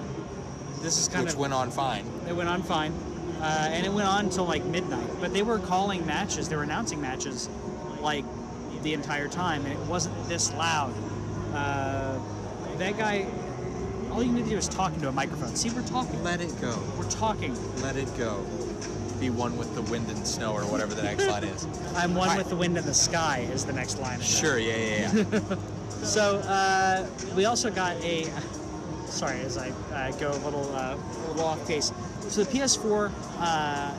This 0.81 0.99
is 0.99 1.07
kind 1.07 1.25
which 1.25 1.33
of 1.33 1.39
went 1.39 1.53
on 1.53 1.71
fine. 1.71 2.05
It 2.27 2.35
went 2.35 2.49
on 2.49 2.61
fine, 2.63 2.91
uh, 3.41 3.69
and 3.71 3.85
it 3.85 3.91
went 3.91 4.07
on 4.07 4.25
until 4.25 4.45
like 4.45 4.63
midnight. 4.65 5.07
But 5.19 5.33
they 5.33 5.41
were 5.43 5.59
calling 5.59 6.05
matches, 6.05 6.49
they 6.49 6.55
were 6.55 6.63
announcing 6.63 7.01
matches, 7.01 7.49
like 8.01 8.25
the 8.83 8.93
entire 8.93 9.27
time, 9.27 9.65
and 9.65 9.73
it 9.73 9.79
wasn't 9.87 10.15
this 10.27 10.53
loud. 10.53 10.93
Uh, 11.53 12.19
that 12.77 12.97
guy, 12.97 13.25
all 14.11 14.21
you 14.21 14.31
need 14.31 14.43
to 14.45 14.49
do 14.49 14.57
is 14.57 14.67
talk 14.67 14.93
into 14.93 15.09
a 15.09 15.11
microphone. 15.11 15.55
See, 15.55 15.69
we're 15.71 15.81
talking. 15.87 16.23
Let 16.23 16.41
it 16.41 16.59
go. 16.61 16.77
We're 16.97 17.09
talking. 17.09 17.55
Let 17.81 17.95
it 17.95 18.15
go. 18.17 18.43
Be 19.19 19.29
one 19.31 19.57
with 19.57 19.73
the 19.73 19.81
wind 19.83 20.09
and 20.11 20.27
snow, 20.27 20.53
or 20.53 20.61
whatever 20.61 20.93
the 20.93 21.01
next 21.01 21.25
line 21.27 21.43
is. 21.43 21.65
I'm 21.95 22.13
one 22.13 22.29
I- 22.29 22.37
with 22.37 22.49
the 22.49 22.55
wind 22.55 22.77
and 22.77 22.85
the 22.85 22.93
sky 22.93 23.47
is 23.51 23.65
the 23.65 23.73
next 23.73 23.99
line. 23.99 24.21
Sure. 24.21 24.57
Yeah, 24.59 24.75
yeah, 24.75 25.23
yeah. 25.31 25.55
So 26.03 26.37
uh, 26.45 27.07
we 27.35 27.45
also 27.45 27.71
got 27.71 27.95
a. 28.03 28.25
Sorry, 29.07 29.39
as 29.39 29.57
I 29.57 29.69
uh, 29.91 30.11
go 30.17 30.29
a 30.31 30.37
little 30.45 30.69
uh, 30.75 30.95
a 30.95 31.27
little 31.29 31.45
off 31.45 31.65
pace. 31.67 31.91
So 32.27 32.43
the 32.43 32.51
PS4 32.59 33.11
uh, 33.39 33.91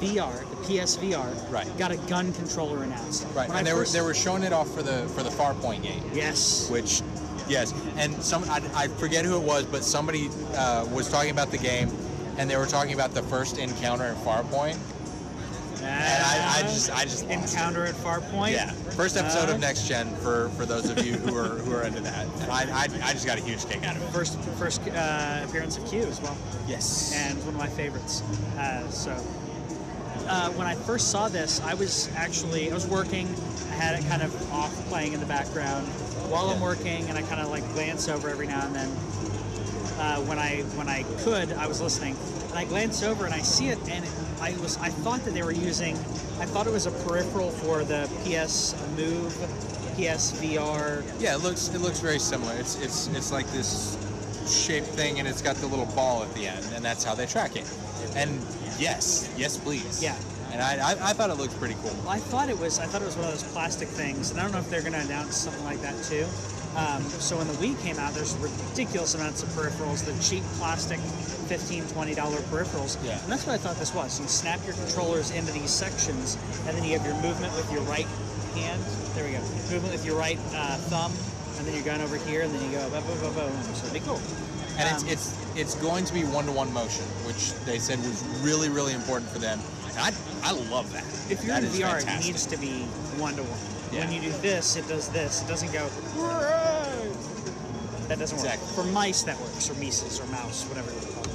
VR, 0.00 0.50
the 0.50 0.56
PSVR, 0.78 1.52
Right. 1.52 1.76
got 1.76 1.90
a 1.92 1.96
gun 2.08 2.32
controller 2.32 2.82
announced. 2.84 3.26
right. 3.34 3.48
When 3.48 3.56
I 3.56 3.58
And 3.58 3.66
they 3.66 3.74
were 3.74 3.84
they 3.84 4.00
were 4.00 4.14
showing 4.14 4.44
it 4.44 4.54
off 4.54 4.72
for 4.74 4.82
the 4.82 5.06
for 5.08 5.22
the 5.22 5.28
Farpoint 5.28 5.82
game. 5.82 6.02
Yes. 6.14 6.70
which 6.70 7.02
yes 7.48 7.74
and 7.98 8.14
some 8.22 8.44
I, 8.44 8.62
I 8.74 8.86
forget 8.88 9.24
who 9.24 9.36
it 9.36 9.42
was 9.42 9.64
but 9.66 9.82
somebody 9.84 10.30
uh, 10.54 10.86
was 10.92 11.10
talking 11.10 11.32
about 11.32 11.50
the 11.50 11.58
game 11.58 11.88
and 12.38 12.48
they 12.48 12.56
were 12.56 12.66
talking 12.66 12.94
about 12.94 13.12
the 13.12 13.22
first 13.24 13.58
encounter 13.58 14.04
in 14.06 14.14
farpoint 14.16 14.76
and 15.82 16.22
I, 16.24 16.58
I 16.58 16.62
just 16.62 16.90
i 16.96 17.02
just 17.02 17.24
encounter 17.26 17.84
at 17.84 17.94
Farpoint. 17.96 18.52
yeah 18.52 18.70
first 18.94 19.16
episode 19.16 19.48
Uh, 19.50 19.54
of 19.54 19.60
next 19.60 19.88
gen 19.88 20.14
for 20.16 20.48
for 20.50 20.64
those 20.64 20.88
of 20.88 21.04
you 21.04 21.14
who 21.14 21.36
are 21.36 21.58
who 21.58 21.72
are 21.74 21.82
into 21.82 22.00
that 22.02 22.24
and 22.40 22.52
I, 22.52 22.62
I 22.72 22.82
i 23.02 23.12
just 23.12 23.26
got 23.26 23.36
a 23.36 23.40
huge 23.42 23.66
kick 23.68 23.84
out 23.84 23.96
of 23.96 24.02
it 24.02 24.08
First 24.10 24.38
first 24.58 24.80
uh, 24.88 25.44
appearance 25.44 25.76
of 25.78 25.84
Q 25.86 26.02
as 26.02 26.20
well. 26.20 26.36
yes 26.68 27.12
and 27.16 27.36
one 27.44 27.54
of 27.54 27.56
my 27.60 27.66
favorites. 27.68 28.22
Uh, 28.56 28.88
so 28.90 29.10
uh, 30.28 30.50
when 30.50 30.68
I 30.68 30.76
first 30.76 31.10
saw 31.10 31.28
this, 31.28 31.60
I 31.62 31.74
was 31.74 32.08
actually 32.14 32.70
I 32.70 32.74
was 32.74 32.86
working. 32.86 33.26
I 33.70 33.74
had 33.74 33.98
it 33.98 34.06
kind 34.08 34.22
of 34.22 34.52
off 34.52 34.72
playing 34.88 35.14
in 35.14 35.20
the 35.20 35.26
background 35.26 35.84
while 36.30 36.48
I'm 36.50 36.60
working, 36.60 37.08
and 37.08 37.18
I 37.18 37.22
kind 37.22 37.40
of 37.40 37.48
like 37.50 37.64
glance 37.72 38.08
over 38.08 38.28
every 38.30 38.46
now 38.46 38.64
and 38.64 38.72
then. 38.74 38.88
Uh, 39.98 40.16
when 40.22 40.38
I 40.38 40.62
when 40.74 40.88
I 40.88 41.02
could, 41.22 41.52
I 41.52 41.66
was 41.66 41.80
listening, 41.80 42.16
and 42.50 42.58
I 42.58 42.64
glance 42.64 43.02
over 43.02 43.24
and 43.24 43.34
I 43.34 43.40
see 43.40 43.68
it, 43.68 43.78
and 43.88 44.04
I 44.40 44.52
was 44.58 44.76
I 44.78 44.88
thought 44.88 45.24
that 45.24 45.34
they 45.34 45.42
were 45.42 45.52
using, 45.52 45.96
I 46.40 46.46
thought 46.46 46.66
it 46.66 46.72
was 46.72 46.86
a 46.86 46.90
peripheral 46.90 47.50
for 47.50 47.84
the 47.84 48.08
PS 48.24 48.74
Move, 48.96 49.32
PS 49.96 50.32
VR. 50.40 51.04
yeah 51.20 51.34
it 51.34 51.42
looks 51.42 51.68
it 51.68 51.80
looks 51.80 52.00
very 52.00 52.18
similar 52.18 52.54
it's 52.54 52.80
it's 52.80 53.08
it's 53.08 53.30
like 53.30 53.46
this 53.52 53.96
shaped 54.48 54.88
thing 54.88 55.18
and 55.18 55.28
it's 55.28 55.42
got 55.42 55.54
the 55.56 55.66
little 55.66 55.86
ball 55.94 56.22
at 56.22 56.32
the 56.34 56.46
end 56.46 56.64
and 56.74 56.82
that's 56.84 57.04
how 57.04 57.14
they 57.14 57.26
track 57.26 57.54
it 57.56 57.64
and 58.16 58.30
yes 58.78 59.30
yes 59.36 59.56
please 59.58 60.02
Yeah. 60.02 60.16
and 60.50 60.60
i 60.62 60.72
i, 60.78 61.10
I 61.10 61.12
thought 61.12 61.28
it 61.30 61.34
looked 61.36 61.56
pretty 61.60 61.76
cool 61.82 61.94
I 62.08 62.18
thought 62.18 62.48
it 62.48 62.58
was. 62.58 62.78
I 62.80 62.86
thought 62.86 63.02
it 63.02 63.04
was 63.06 63.16
one 63.16 63.26
of 63.26 63.30
those 63.32 63.44
plastic 63.52 63.86
things, 63.88 64.30
and 64.32 64.40
I 64.40 64.42
don't 64.44 64.52
know 64.52 64.58
if 64.58 64.68
they're 64.70 64.80
going 64.80 64.94
to 64.94 65.00
announce 65.00 65.36
something 65.36 65.64
like 65.64 65.80
that 65.82 65.94
too. 66.04 66.26
Um, 66.76 67.02
so 67.20 67.36
when 67.36 67.46
the 67.48 67.54
Wii 67.54 67.80
came 67.82 67.98
out, 67.98 68.14
there's 68.14 68.34
ridiculous 68.36 69.14
amounts 69.14 69.42
of 69.42 69.48
peripherals, 69.50 70.04
the 70.04 70.12
cheap 70.22 70.42
plastic, 70.58 70.98
15 71.00 71.84
20 71.88 72.14
dollar 72.14 72.38
peripherals. 72.48 72.96
Yeah. 73.04 73.20
And 73.22 73.30
that's 73.30 73.46
what 73.46 73.52
I 73.54 73.58
thought 73.58 73.76
this 73.76 73.94
was. 73.94 74.18
You 74.20 74.26
snap 74.26 74.60
your 74.64 74.74
controllers 74.74 75.30
into 75.32 75.52
these 75.52 75.70
sections, 75.70 76.38
and 76.66 76.76
then 76.76 76.84
you 76.84 76.96
have 76.98 77.04
your 77.06 77.16
movement 77.20 77.54
with 77.56 77.70
your 77.70 77.82
right 77.82 78.06
hand. 78.54 78.80
There 79.14 79.24
we 79.24 79.32
go. 79.32 79.40
Movement 79.70 79.92
with 79.92 80.06
your 80.06 80.16
right 80.16 80.38
uh, 80.54 80.76
thumb, 80.88 81.12
and 81.58 81.66
then 81.66 81.74
you're 81.74 81.84
going 81.84 82.00
over 82.00 82.16
here, 82.16 82.42
and 82.42 82.54
then 82.54 82.64
you 82.64 82.78
go 82.78 82.88
boom, 82.88 83.02
boom, 83.20 83.20
boom, 83.20 83.34
boom. 83.34 83.62
So 83.74 83.86
it'd 83.86 83.92
be 83.92 84.00
cool. 84.00 84.20
And 84.78 84.88
Um, 84.88 84.94
it's 84.94 85.04
it's 85.04 85.36
it's 85.54 85.74
going 85.74 86.06
to 86.06 86.14
be 86.14 86.24
one 86.24 86.46
to 86.46 86.52
one 86.52 86.72
motion, 86.72 87.04
which 87.28 87.52
they 87.66 87.78
said 87.78 87.98
was 87.98 88.24
really 88.40 88.70
really 88.70 88.94
important 88.94 89.30
for 89.30 89.38
them. 89.38 89.60
And 89.90 89.98
I 89.98 90.12
I 90.42 90.52
love 90.70 90.90
that. 90.94 91.04
If 91.30 91.44
you're 91.44 91.52
That 91.54 91.64
in 91.64 91.70
VR, 91.70 92.00
fantastic. 92.00 92.08
it 92.08 92.26
needs 92.28 92.46
to 92.46 92.56
be 92.56 92.84
one 93.20 93.36
to 93.36 93.42
one. 93.42 93.60
Yeah. 93.92 94.06
When 94.06 94.12
you 94.14 94.22
do 94.22 94.30
this, 94.40 94.76
it 94.76 94.88
does 94.88 95.08
this. 95.10 95.42
It 95.42 95.48
doesn't 95.48 95.70
go. 95.70 95.86
That 98.12 98.18
doesn't 98.18 98.46
work. 98.46 98.58
For 98.74 98.84
mice, 98.92 99.22
that 99.22 99.40
works, 99.40 99.70
or 99.70 99.74
mices, 99.74 100.22
or 100.22 100.30
mouse, 100.30 100.68
whatever 100.68 100.90
you 100.90 100.96
want 100.98 101.08
to 101.08 101.14
call 101.14 101.24
it. 101.24 101.30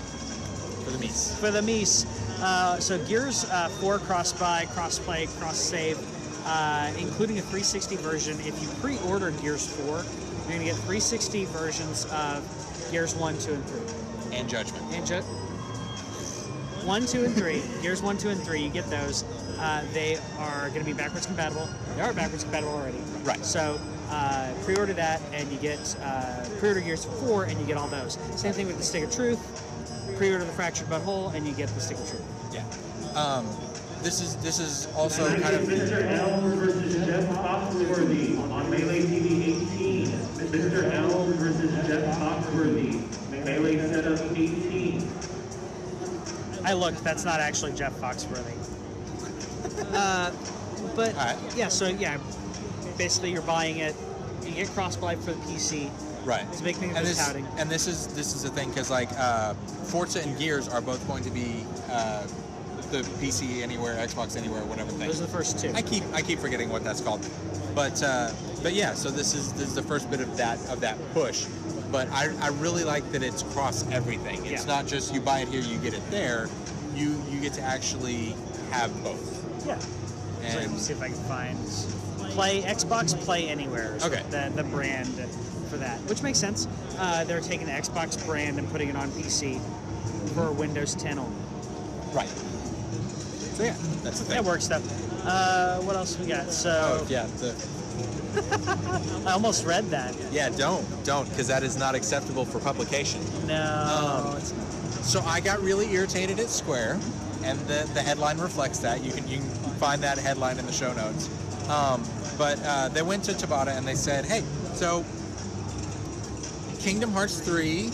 for 0.86 0.92
the 0.92 1.00
meats. 1.00 1.40
For 1.40 1.50
the 1.50 1.62
mice, 1.64 2.06
uh, 2.40 2.80
so 2.80 3.04
Gears 3.06 3.46
uh, 3.46 3.68
4 3.82 3.98
cross 3.98 4.32
buy, 4.32 4.66
cross 4.66 5.00
play, 5.00 5.26
cross 5.40 5.58
save, 5.58 5.98
uh, 6.46 6.94
including 7.00 7.40
a 7.40 7.42
360 7.42 7.96
version. 7.96 8.40
If 8.42 8.62
you 8.62 8.70
pre-order 8.80 9.32
Gears 9.32 9.66
4, 9.66 9.88
you're 9.88 10.04
going 10.50 10.60
to 10.60 10.66
get 10.66 10.76
360 10.76 11.46
versions 11.46 12.06
of 12.12 12.46
Gears 12.92 13.16
1, 13.16 13.40
2, 13.40 13.54
and 13.54 13.66
3. 13.66 14.38
And 14.38 14.48
judgment. 14.48 14.86
And 14.92 15.04
ju- 15.04 15.24
one, 16.86 17.08
two, 17.08 17.26
and 17.26 17.36
three. 17.36 17.64
Gears 17.82 18.04
one, 18.04 18.18
two, 18.18 18.30
and 18.30 18.40
three. 18.40 18.62
You 18.62 18.70
get 18.70 18.86
those. 18.90 19.24
Uh, 19.58 19.84
they 19.92 20.18
are 20.38 20.70
going 20.70 20.80
to 20.80 20.86
be 20.86 20.94
backwards 20.94 21.26
compatible. 21.26 21.68
They 21.96 22.02
are 22.02 22.14
backwards 22.14 22.44
compatible 22.44 22.76
already. 22.76 23.00
Right. 23.24 23.44
So 23.44 23.78
uh, 24.10 24.54
pre-order 24.64 24.94
that, 24.94 25.22
and 25.34 25.52
you 25.52 25.58
get 25.58 25.96
uh, 26.02 26.46
pre-order 26.60 26.82
Gears 26.82 27.06
four, 27.06 27.46
and 27.46 27.60
you 27.60 27.66
get 27.66 27.78
all 27.78 27.88
those. 27.88 28.18
Same 28.36 28.54
thing 28.54 28.68
with 28.68 28.78
the 28.78 28.84
Stick 28.84 29.04
of 29.04 29.12
Truth. 29.14 29.64
Pre-order 30.18 30.46
the 30.46 30.52
Fractured 30.52 30.90
But 30.90 31.02
Whole, 31.02 31.30
and 31.30 31.46
you 31.46 31.54
get 31.54 31.70
the 31.70 31.82
Stick 31.82 31.98
of 31.98 32.10
Truth. 32.10 32.26
Yeah. 32.54 32.64
Um, 33.20 33.46
this 34.04 34.22
is 34.22 34.36
this 34.38 34.60
is 34.60 34.88
also 34.96 35.28
kind 35.42 35.56
of 35.56 35.64
Mr. 35.64 36.04
L 36.12 36.40
versus 36.42 37.06
Jeff 37.06 37.24
Foxworthy 37.36 38.40
on 38.52 38.70
Melee 38.70 39.02
TV 39.02 39.74
18. 39.76 40.08
Mr. 40.08 40.94
L 40.94 41.26
versus 41.34 41.88
Jeff 41.88 42.18
Foxworthy. 42.18 43.04
Melee 43.44 43.78
setup 43.80 44.20
18. 44.32 45.08
I 46.64 46.74
looked. 46.74 47.04
That's 47.04 47.26
not 47.26 47.40
actually 47.40 47.74
Jeff 47.74 47.94
Foxworthy. 47.94 48.56
uh, 49.94 50.32
but 50.96 51.16
All 51.16 51.26
right. 51.26 51.38
yeah. 51.56 51.68
So 51.70 51.88
yeah, 51.88 52.18
basically 52.98 53.32
you're 53.32 53.42
buying 53.44 53.78
it. 53.78 53.96
You 54.44 54.52
get 54.52 54.68
cross-buy 54.70 55.16
for 55.18 55.32
the 55.34 55.42
PC. 55.42 55.90
right. 56.26 56.46
It's 56.50 56.62
a 56.62 56.64
big 56.64 56.76
thing 56.78 56.96
and 56.96 57.06
this 57.06 57.18
touting. 57.18 57.46
and 57.58 57.70
this 57.70 57.88
is 57.88 58.08
this 58.16 58.34
is 58.36 58.44
the 58.44 58.50
thing 58.50 58.70
because 58.70 58.90
like 58.90 59.10
uh, 59.18 59.54
Forza 59.86 60.22
and 60.22 60.38
Gears 60.38 60.68
are 60.70 60.82
both 60.82 61.06
going 61.08 61.24
to 61.24 61.30
be 61.32 61.64
uh, 61.90 62.24
the 62.92 63.00
PC 63.20 63.62
anywhere, 63.62 63.96
Xbox 63.98 64.38
anywhere, 64.38 64.64
whatever 64.64 64.90
thing. 64.92 65.08
Those 65.08 65.20
are 65.22 65.26
the 65.26 65.32
first 65.32 65.60
two. 65.60 65.72
I 65.74 65.82
keep 65.82 66.04
I 66.14 66.22
keep 66.22 66.40
forgetting 66.40 66.70
what 66.70 66.84
that's 66.84 67.02
called, 67.02 67.28
but 67.76 68.02
uh, 68.02 68.32
but 68.64 68.74
yeah. 68.74 68.94
So 68.94 69.10
this 69.10 69.34
is 69.34 69.52
this 69.54 69.68
is 69.68 69.76
the 69.76 69.84
first 69.84 70.10
bit 70.10 70.22
of 70.22 70.38
that 70.38 70.58
of 70.70 70.80
that 70.82 70.98
push. 71.14 71.46
But 71.92 72.10
I, 72.12 72.30
I 72.42 72.50
really 72.50 72.84
like 72.84 73.10
that 73.14 73.24
it's 73.24 73.44
cross 73.44 73.90
everything. 73.92 74.46
It's 74.46 74.66
Yeah. 74.66 74.76
not 74.76 74.88
just 74.88 75.14
you 75.14 75.22
buy 75.22 75.40
it 75.40 75.48
here, 75.48 75.62
you 75.62 75.78
get 75.80 75.94
it 75.94 76.04
there. 76.12 76.50
You 76.96 77.22
you 77.30 77.40
get 77.42 77.54
to 77.54 77.62
actually 77.62 78.36
have 78.72 78.92
both. 79.04 79.66
Yeah. 79.66 79.80
So 79.80 79.88
let 80.44 80.64
And 80.64 80.74
me 80.74 80.80
see 80.80 80.94
if 80.94 81.02
I 81.02 81.08
can 81.08 81.16
find 81.24 81.58
Play 82.30 82.62
Xbox 82.62 83.16
Play 83.26 83.48
Anywhere. 83.50 83.96
is 83.96 84.04
Okay. 84.06 84.22
The, 84.30 84.52
the 84.56 84.64
brand 84.64 85.08
for 85.70 85.78
that, 85.78 86.00
which 86.02 86.22
makes 86.24 86.38
sense. 86.40 86.68
Uh, 86.98 87.24
they're 87.26 87.42
taking 87.42 87.66
the 87.68 87.74
Xbox 87.74 88.24
brand 88.26 88.58
and 88.60 88.70
putting 88.72 88.90
it 88.90 88.96
on 88.96 89.10
PC 89.12 89.60
for 90.34 90.52
Windows 90.52 90.96
10 90.96 91.20
only. 91.20 91.36
right. 92.14 92.30
So 93.58 93.64
yeah, 93.64 93.76
that's 94.04 94.20
the 94.20 94.26
thing. 94.26 94.36
That 94.36 94.46
works 94.46 94.68
though. 94.68 94.82
Uh, 95.24 95.80
what 95.82 95.96
else 95.96 96.18
we 96.20 96.28
got? 96.28 96.52
So 96.52 97.00
Oh 97.02 97.08
yeah, 97.10 97.26
the, 97.38 97.56
I 99.26 99.32
almost 99.32 99.66
read 99.66 99.86
that. 99.90 100.16
yeah. 100.32 100.50
Don't 100.50 100.86
don't 101.04 101.28
because 101.30 101.48
that 101.48 101.64
is 101.64 101.76
not 101.76 101.96
acceptable 101.96 102.46
for 102.46 102.60
publication. 102.60 103.20
No. 103.48 104.34
Um. 104.36 104.40
So 105.02 105.22
I 105.22 105.40
got 105.40 105.60
really 105.62 105.92
irritated 105.92 106.40
at 106.40 106.50
Square, 106.50 107.00
and 107.44 107.58
the, 107.62 107.90
the 107.96 108.02
headline 108.02 108.38
reflects 108.38 108.78
that. 108.80 109.04
You 109.04 109.12
can 109.12 109.28
you 109.28 109.38
can 109.38 109.48
find 109.80 110.04
that 110.04 110.20
headline 110.20 110.60
in 110.60 110.66
the 110.68 110.72
show 110.74 110.94
notes. 110.94 111.28
Um, 111.70 112.04
but 112.38 112.60
uh, 112.64 112.90
they 112.90 113.02
went 113.02 113.24
to 113.26 113.34
Tabata 113.34 113.76
and 113.78 113.88
they 113.88 113.96
said, 113.96 114.26
"Hey, 114.26 114.44
so 114.74 115.04
Kingdom 116.80 117.12
Hearts 117.12 117.40
3, 117.40 117.90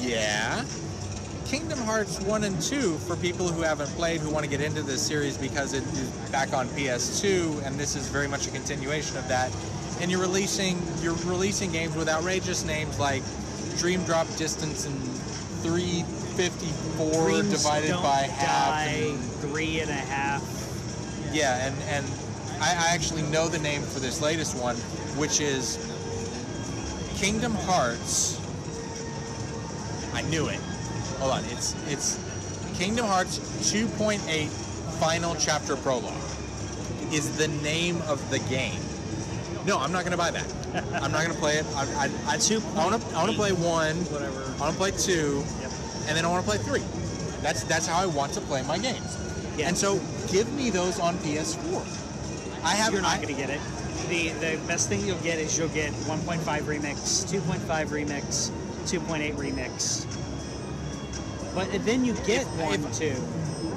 yeah. 0.00 0.64
Kingdom 1.46 1.78
Hearts 1.80 2.18
1 2.20 2.44
and 2.44 2.60
2 2.62 2.94
for 2.98 3.14
people 3.16 3.46
who 3.46 3.60
haven't 3.60 3.90
played, 3.90 4.20
who 4.22 4.30
want 4.30 4.42
to 4.44 4.50
get 4.50 4.60
into 4.62 4.82
this 4.82 5.02
series 5.02 5.36
because 5.36 5.74
it 5.74 5.82
is 5.84 6.08
back 6.32 6.52
on 6.54 6.66
PS2, 6.70 7.64
and 7.66 7.78
this 7.78 7.94
is 7.94 8.08
very 8.08 8.26
much 8.26 8.46
a 8.46 8.50
continuation 8.50 9.16
of 9.18 9.28
that. 9.28 9.52
And 10.00 10.10
you're 10.10 10.20
releasing 10.20 10.80
you're 11.02 11.14
releasing 11.26 11.70
games 11.70 11.94
with 11.94 12.08
outrageous 12.08 12.64
names 12.64 12.98
like 12.98 13.22
Dream 13.78 14.02
Drop 14.04 14.26
Distance 14.36 14.86
and 14.86 14.98
354 15.62 17.28
Dreams 17.28 17.50
divided 17.50 17.92
by 18.02 18.22
half. 18.22 18.68
die, 18.86 18.86
and- 19.10 19.20
three 19.42 19.80
and 19.80 19.90
a 19.90 19.94
half. 19.94 20.42
yeah, 21.32 21.66
and 21.68 21.76
and 21.84 22.06
I, 22.62 22.70
I 22.70 22.94
actually 22.94 23.22
know 23.22 23.48
the 23.48 23.58
name 23.58 23.82
for 23.82 23.98
this 23.98 24.22
latest 24.22 24.56
one, 24.56 24.76
which 25.18 25.40
is 25.40 25.78
Kingdom 27.16 27.54
Hearts. 27.54 28.38
I 30.14 30.22
knew 30.22 30.46
it. 30.46 30.60
Hold 31.18 31.32
on, 31.32 31.44
it's 31.46 31.74
it's 31.88 32.18
Kingdom 32.78 33.06
Hearts 33.06 33.38
2.8 33.72 34.48
Final 35.00 35.34
Chapter 35.34 35.74
Prologue 35.76 36.14
is 37.12 37.36
the 37.36 37.48
name 37.48 38.00
of 38.02 38.18
the 38.30 38.38
game. 38.48 38.80
No, 39.66 39.78
I'm 39.78 39.90
not 39.90 40.04
gonna 40.04 40.16
buy 40.16 40.30
that. 40.30 40.46
I'm 41.02 41.10
not 41.10 41.22
gonna 41.22 41.38
play 41.38 41.56
it. 41.56 41.66
I, 41.74 42.06
I, 42.26 42.34
I, 42.34 42.36
Two 42.38 42.62
I 42.76 42.84
wanna 42.84 43.04
I 43.14 43.24
wanna 43.24 43.32
play 43.32 43.52
one. 43.52 43.96
Whatever. 44.06 44.44
I 44.58 44.60
wanna 44.60 44.76
play 44.76 44.92
two, 44.92 45.42
Yep. 45.60 45.70
and 46.06 46.16
then 46.16 46.24
I 46.24 46.28
wanna 46.28 46.42
play 46.44 46.58
three. 46.58 46.82
That's 47.42 47.64
that's 47.64 47.88
how 47.88 48.00
I 48.00 48.06
want 48.06 48.32
to 48.34 48.40
play 48.42 48.62
my 48.62 48.78
games. 48.78 49.18
Yeah. 49.56 49.66
And 49.66 49.76
so 49.76 50.00
give 50.30 50.50
me 50.54 50.70
those 50.70 51.00
on 51.00 51.16
PS4. 51.18 52.11
I 52.64 52.74
have. 52.74 52.92
You're 52.92 53.02
not 53.02 53.18
I- 53.18 53.22
going 53.22 53.34
to 53.34 53.40
get 53.40 53.50
it. 53.50 53.60
The 54.08 54.28
the 54.40 54.58
best 54.66 54.88
thing 54.88 55.04
you'll 55.06 55.18
get 55.18 55.38
is 55.38 55.56
you'll 55.56 55.68
get 55.68 55.92
1.5 56.06 56.62
remix, 56.64 57.24
2.5 57.30 57.88
remix, 57.88 58.50
2.8 58.86 59.34
remix. 59.36 60.06
But 61.54 61.68
then 61.84 62.04
you 62.04 62.12
get 62.26 62.42
If- 62.42 62.48
one 62.60 62.84
if- 62.84 62.98
too. 62.98 63.14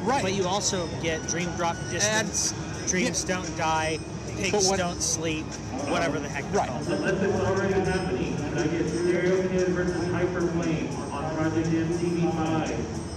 Right. 0.04 0.22
But 0.24 0.34
you 0.34 0.46
also 0.48 0.88
get 1.02 1.26
Dream 1.28 1.50
Drop 1.58 1.76
Distance, 1.90 2.54
Dreams 2.88 3.24
Don't 3.24 3.56
Die, 3.58 3.98
Pigs 4.38 4.68
what- 4.68 4.78
Don't 4.78 5.02
Sleep, 5.02 5.46
whatever 5.90 6.20
the 6.20 6.28
heck 6.30 6.44
they're 6.52 6.60
Right. 6.62 6.70
called. 6.70 6.84
The 6.86 6.96
list 6.98 7.24
is 7.24 7.36
already 7.42 7.74
happening. 7.90 8.36
Can 8.38 8.58
I 8.58 8.68
get 8.68 8.90
Stereo 8.90 9.48
Kid 9.48 9.68
versus 9.70 10.06
Hyperflame 10.10 11.12
on 11.14 11.36
Project 11.36 11.68
MTV5? 11.68 12.72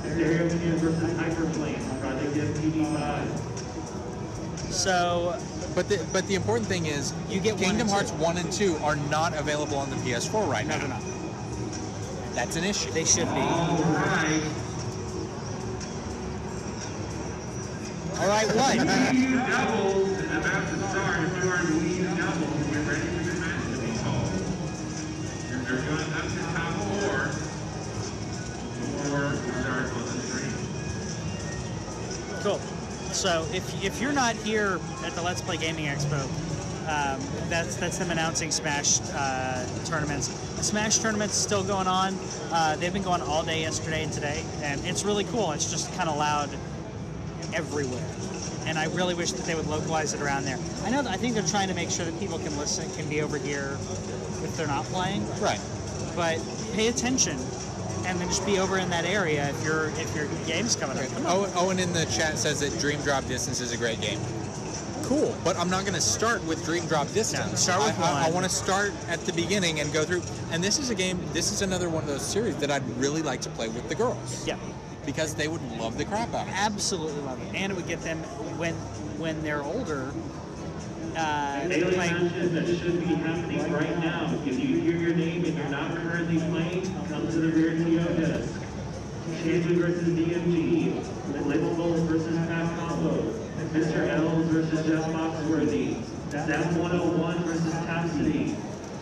Stereo 0.04 0.48
Kid 0.48 0.74
versus 0.80 1.10
Hyperflame 1.18 1.90
on 1.90 1.98
Project 2.00 2.36
MTV5. 2.36 3.28
So 4.70 5.34
But 5.78 5.88
the 5.88 6.04
but 6.12 6.26
the 6.26 6.34
important 6.34 6.66
thing 6.66 6.86
is 6.86 7.14
You 7.30 7.38
get 7.38 7.56
Kingdom 7.56 7.82
and 7.82 7.90
Hearts 7.90 8.10
two. 8.10 8.16
one 8.16 8.36
and 8.36 8.50
two 8.50 8.76
are 8.78 8.96
not 8.96 9.32
available 9.38 9.76
on 9.76 9.88
the 9.90 9.96
PS4 9.98 10.48
right 10.48 10.66
no, 10.66 10.74
now. 10.74 10.80
they're 10.80 10.88
not. 10.88 11.02
That's 12.34 12.56
an 12.56 12.64
issue. 12.64 12.90
They 12.90 13.04
should 13.04 13.28
be. 13.28 13.40
Alright. 13.40 14.42
All 18.18 18.26
right, 18.26 18.48
what? 18.56 18.76
So 33.18 33.44
if, 33.52 33.82
if 33.84 34.00
you're 34.00 34.12
not 34.12 34.36
here 34.36 34.78
at 35.04 35.12
the 35.14 35.22
Let's 35.22 35.42
Play 35.42 35.56
Gaming 35.56 35.86
Expo, 35.86 36.22
um, 36.86 37.20
that's 37.50 37.74
that's 37.74 37.98
them 37.98 38.12
announcing 38.12 38.52
Smash 38.52 39.00
uh, 39.12 39.66
tournaments. 39.86 40.28
The 40.54 40.62
Smash 40.62 40.98
tournament's 40.98 41.34
still 41.34 41.64
going 41.64 41.88
on. 41.88 42.16
Uh, 42.52 42.76
they've 42.76 42.92
been 42.92 43.02
going 43.02 43.20
all 43.20 43.42
day 43.42 43.62
yesterday 43.62 44.04
and 44.04 44.12
today, 44.12 44.44
and 44.62 44.80
it's 44.86 45.04
really 45.04 45.24
cool. 45.24 45.50
It's 45.50 45.68
just 45.68 45.92
kind 45.96 46.08
of 46.08 46.16
loud 46.16 46.48
everywhere, 47.52 48.06
and 48.66 48.78
I 48.78 48.84
really 48.94 49.14
wish 49.14 49.32
that 49.32 49.46
they 49.46 49.56
would 49.56 49.66
localize 49.66 50.14
it 50.14 50.22
around 50.22 50.44
there. 50.44 50.58
I 50.84 50.90
know 50.90 51.02
that 51.02 51.10
I 51.12 51.16
think 51.16 51.34
they're 51.34 51.42
trying 51.42 51.66
to 51.68 51.74
make 51.74 51.90
sure 51.90 52.04
that 52.04 52.16
people 52.20 52.38
can 52.38 52.56
listen, 52.56 52.88
can 52.94 53.08
be 53.08 53.20
over 53.20 53.36
here 53.36 53.76
if 54.44 54.56
they're 54.56 54.68
not 54.68 54.84
playing 54.84 55.28
Right. 55.40 55.60
but 56.14 56.38
pay 56.72 56.86
attention 56.86 57.36
and 58.08 58.18
then 58.18 58.28
just 58.28 58.44
be 58.46 58.58
over 58.58 58.78
in 58.78 58.88
that 58.90 59.04
area 59.04 59.48
if 59.50 59.62
your 59.64 59.86
if 59.90 60.14
your 60.16 60.26
game's 60.46 60.74
coming 60.74 60.98
up. 60.98 61.06
Come. 61.08 61.26
Owen, 61.26 61.50
Owen 61.54 61.78
in 61.78 61.92
the 61.92 62.06
chat 62.06 62.38
says 62.38 62.60
that 62.60 62.76
Dream 62.80 63.00
Drop 63.02 63.26
Distance 63.26 63.60
is 63.60 63.72
a 63.72 63.76
great 63.76 64.00
game. 64.00 64.18
Cool, 65.04 65.34
but 65.44 65.56
I'm 65.56 65.70
not 65.70 65.82
going 65.82 65.94
to 65.94 66.00
start 66.02 66.44
with 66.46 66.62
Dream 66.64 66.84
Drop 66.86 67.06
Distance. 67.12 67.50
No, 67.50 67.56
start 67.56 67.82
with 67.84 67.98
I, 68.00 68.20
I, 68.20 68.24
one. 68.24 68.34
want 68.34 68.44
to 68.44 68.50
start 68.54 68.92
at 69.08 69.20
the 69.20 69.32
beginning 69.32 69.80
and 69.80 69.90
go 69.92 70.04
through. 70.04 70.22
And 70.50 70.62
this 70.62 70.78
is 70.78 70.90
a 70.90 70.94
game. 70.94 71.18
This 71.32 71.50
is 71.52 71.62
another 71.62 71.88
one 71.88 72.02
of 72.02 72.08
those 72.08 72.20
series 72.26 72.56
that 72.56 72.70
I'd 72.70 72.86
really 72.98 73.22
like 73.22 73.40
to 73.42 73.50
play 73.50 73.68
with 73.68 73.88
the 73.88 73.94
girls 73.94 74.46
Yeah, 74.46 74.58
because 75.06 75.34
they 75.34 75.48
would 75.48 75.62
love 75.78 75.96
the 75.96 76.04
crap 76.04 76.34
out 76.34 76.42
of 76.42 76.48
it. 76.48 76.54
absolutely 76.58 77.22
love 77.22 77.40
it, 77.42 77.54
and 77.54 77.72
it 77.72 77.74
would 77.76 77.86
get 77.86 78.02
them 78.02 78.18
when 78.58 78.74
when 79.18 79.42
they're 79.42 79.62
older. 79.62 80.12
Uh, 81.18 81.66
Daily 81.66 81.94
playing, 81.94 82.12
matches 82.12 82.52
that 82.52 82.66
should 82.66 83.00
be 83.00 83.06
happening 83.06 83.72
right 83.72 83.98
now. 83.98 84.32
If 84.46 84.56
you 84.60 84.80
hear 84.80 84.96
your 84.96 85.14
name 85.14 85.44
and 85.44 85.56
you're 85.58 85.68
not 85.68 85.96
currently 85.96 86.38
playing, 86.38 86.82
come 87.08 87.26
to 87.26 87.40
the 87.40 87.48
rear 87.48 87.72
TO 87.72 87.98
desk. 88.20 88.54
Shanley 89.42 89.74
versus 89.74 90.08
DMG. 90.08 90.94
Little 91.44 91.74
Bulls 91.74 92.00
versus 92.02 92.36
Pat 92.46 92.78
Combo. 92.78 93.22
Mr. 93.72 94.08
L's 94.08 94.46
versus 94.46 94.86
Jeff 94.86 95.04
Foxworthy. 95.10 95.96
Sam 96.30 96.78
101 96.78 97.38
versus 97.44 97.74
Tapsity. 97.74 98.54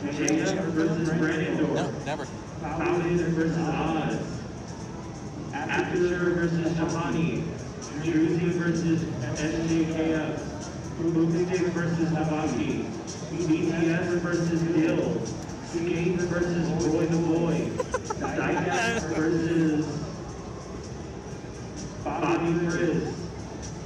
JF 0.05 0.64
versus 0.71 1.09
Brandon 1.19 1.75
No, 1.75 1.91
never. 2.07 2.27
Paladin 2.62 3.19
versus 3.35 3.59
Oz. 3.59 4.41
Aperture 5.53 6.31
versus 6.31 6.73
Jahani. 6.73 7.43
Druzy 8.03 8.53
versus 8.53 9.03
SJKF. 9.03 10.45
Boomstick 11.01 11.68
versus 11.72 12.09
Navaki. 12.11 12.84
BTS 13.32 14.18
versus 14.20 14.62
Dill. 14.62 15.20
Skates 15.66 16.24
versus 16.24 16.68
Roy 16.86 17.07
the 17.07 17.16
Boy. 17.18 17.70
Dygas 18.18 19.03
versus 19.14 19.86
Bobby 22.03 22.53
Frizz. 22.70 23.14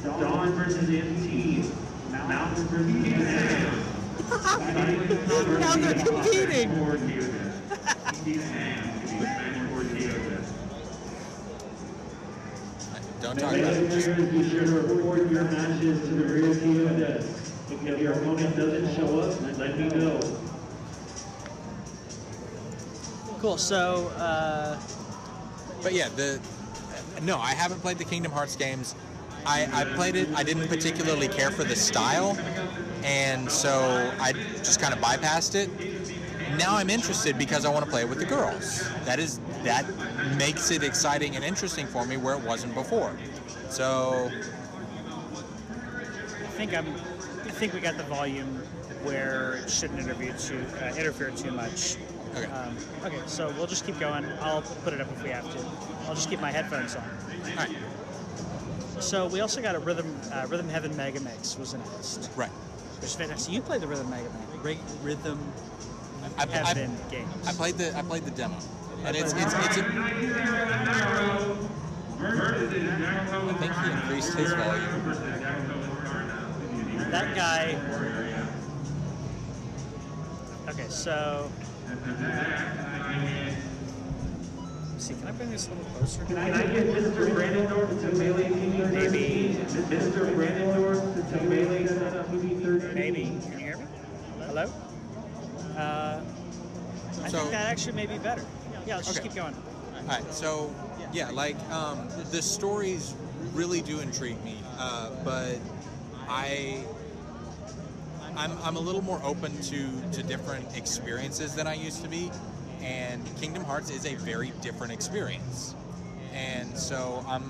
Dawn 0.05 0.53
versus 0.53 0.89
MT. 0.89 1.71
Mountain 2.11 2.65
versus 2.69 3.03
Sam. 3.27 3.91
now 5.61 5.75
they're 5.77 6.05
competing. 6.05 6.71
Don't 13.31 13.39
talk 13.39 13.57
about 13.57 13.75
it. 13.75 13.91
to 14.51 14.81
report 14.81 15.31
your 15.31 15.45
matches 15.45 16.01
to 16.01 16.15
the 16.17 16.25
rear 16.25 16.53
TO 16.53 16.99
desk. 16.99 17.29
If 17.71 18.01
your 18.01 18.15
opponent 18.15 18.57
doesn't 18.57 18.97
show 18.97 19.21
up, 19.21 19.41
let 19.57 19.79
me 19.79 19.87
know. 19.89 20.19
cool. 23.39 23.57
So 23.57 24.09
uh, 24.17 24.81
But 25.81 25.93
yeah, 25.93 26.09
the 26.09 26.41
no, 27.23 27.39
I 27.39 27.55
haven't 27.55 27.81
played 27.83 27.99
the 27.99 28.05
Kingdom 28.05 28.33
Hearts 28.33 28.57
games. 28.57 28.97
I, 29.47 29.69
I 29.73 29.85
played 29.85 30.17
it. 30.17 30.29
I 30.35 30.43
didn't 30.43 30.67
particularly 30.67 31.29
care 31.29 31.53
for 31.53 31.63
the 31.63 31.77
style, 31.77 32.37
and 33.05 33.49
so 33.49 34.13
I 34.19 34.33
just 34.33 34.81
kind 34.81 34.93
of 34.93 34.99
bypassed 34.99 35.55
it. 35.55 35.71
Now 36.59 36.75
I'm 36.75 36.91
interested 36.91 37.39
because 37.39 37.65
I 37.65 37.71
want 37.71 37.85
to 37.85 37.91
play 37.91 38.01
it 38.01 38.09
with 38.09 38.19
the 38.19 38.27
girls. 38.27 38.91
That 39.05 39.21
is 39.21 39.39
that 39.65 39.85
makes 40.37 40.71
it 40.71 40.83
exciting 40.83 41.37
and 41.37 41.45
interesting 41.45 41.87
for 41.87 42.05
me 42.07 42.17
where 42.17 42.35
it 42.35 42.43
wasn't 42.43 42.75
before. 42.75 43.17
So 43.69 44.31
I 45.51 46.53
think 46.57 46.75
I'm. 46.77 46.89
I 46.89 47.53
think 47.63 47.73
we 47.75 47.81
got 47.81 47.97
the 47.97 48.05
volume 48.05 48.57
where 49.03 49.57
it 49.57 49.71
shouldn't 49.71 50.01
interfere 50.01 50.35
too 50.35 50.65
uh, 50.83 50.95
interfere 50.97 51.31
too 51.31 51.51
much. 51.51 51.97
Okay. 52.37 52.47
Um, 52.47 52.77
okay. 53.05 53.21
So 53.27 53.53
we'll 53.57 53.67
just 53.67 53.85
keep 53.87 53.99
going. 53.99 54.25
I'll 54.41 54.63
put 54.63 54.93
it 54.93 55.01
up 55.01 55.11
if 55.13 55.23
we 55.23 55.31
have 55.31 55.51
to. 55.53 55.59
I'll 56.07 56.15
just 56.15 56.31
keep 56.31 56.41
my 56.41 56.51
headphones 56.51 56.95
on. 56.97 57.05
all 57.51 57.57
right, 57.57 57.77
So 59.01 59.27
we 59.27 59.41
also 59.41 59.61
got 59.61 59.75
a 59.75 59.79
rhythm 59.79 60.15
uh, 60.33 60.47
rhythm 60.49 60.69
heaven 60.69 60.97
mega 60.97 61.21
mix 61.21 61.59
was 61.59 61.75
announced. 61.75 62.31
right. 62.37 62.51
Which 62.51 63.11
is 63.11 63.17
fantastic. 63.17 63.53
You 63.55 63.63
played 63.63 63.81
the 63.81 63.87
rhythm 63.89 64.09
mega 64.11 64.29
mix. 64.63 64.81
Rhythm 65.03 65.39
I, 66.39 66.43
I, 66.43 66.47
heaven 66.47 66.97
games. 67.11 67.29
I 67.47 67.53
played 67.53 67.77
the 67.79 67.97
I 67.97 68.03
played 68.03 68.25
the 68.25 68.31
demo, 68.31 68.57
and 69.05 69.17
it's 69.17 69.33
it's, 69.33 69.55
it's 69.55 69.77
a, 69.79 69.85
I 72.23 73.55
think 73.59 73.73
he 73.75 73.91
increased 73.91 74.35
his 74.35 74.53
volume. 74.53 75.05
that 77.11 77.35
guy. 77.35 77.79
Okay, 80.69 80.87
so. 80.89 81.51
Let's 84.93 85.05
see, 85.07 85.15
can 85.15 85.29
I 85.29 85.33
bring 85.33 85.51
this 85.51 85.67
a 85.67 85.71
little 85.71 85.85
closer? 85.93 86.25
Can 86.27 86.37
I 86.39 86.51
get 86.67 86.87
Mr. 86.87 87.31
Brandendorf 87.35 88.01
to 88.03 88.17
Melee 88.17 88.45
TV 88.45 88.93
Maybe. 88.93 89.55
13? 89.55 89.67
Mr. 89.87 90.35
Brandendorf 90.37 91.31
to 91.31 91.45
Melee 91.45 91.85
TV 91.85 92.63
13? 92.63 92.95
Maybe. 92.95 93.25
Can 93.25 93.53
you 93.53 93.59
hear 93.59 93.77
me? 93.79 93.85
Hello? 94.47 94.71
Uh, 95.77 96.21
I 97.23 97.29
So- 97.29 97.39
think 97.39 97.51
that 97.51 97.67
actually 97.67 97.95
may 97.95 98.07
be 98.07 98.19
better. 98.19 98.45
Yeah, 98.87 98.97
let's 98.97 99.09
just 99.09 99.21
Okay. 99.21 99.29
keep 99.29 99.37
going. 99.37 99.55
All 99.55 100.07
right, 100.07 100.35
so 100.35 100.75
yeah, 101.13 101.31
like 101.31 101.57
um, 101.71 102.09
the 102.31 102.43
stories 102.43 103.15
really 103.53 103.83
do 103.83 104.01
intrigue 104.01 104.43
me, 104.45 104.57
uh, 104.79 105.11
but 105.25 105.59
I 106.29 106.83
I'm, 108.37 108.57
I'm 108.63 108.77
a 108.77 108.81
little 108.81 109.03
more 109.03 109.21
open 109.23 109.61
to 109.63 109.89
to 110.13 110.23
different 110.23 110.77
experiences 110.77 111.55
than 111.55 111.67
I 111.67 111.75
used 111.75 112.03
to 112.03 112.09
be, 112.09 112.31
and 112.83 113.23
Kingdom 113.41 113.65
Hearts 113.65 113.91
is 113.91 114.07
a 114.07 114.15
very 114.15 114.53
different 114.63 114.93
experience, 114.93 115.75
and 116.33 116.77
so 116.77 117.25
I'm 117.29 117.45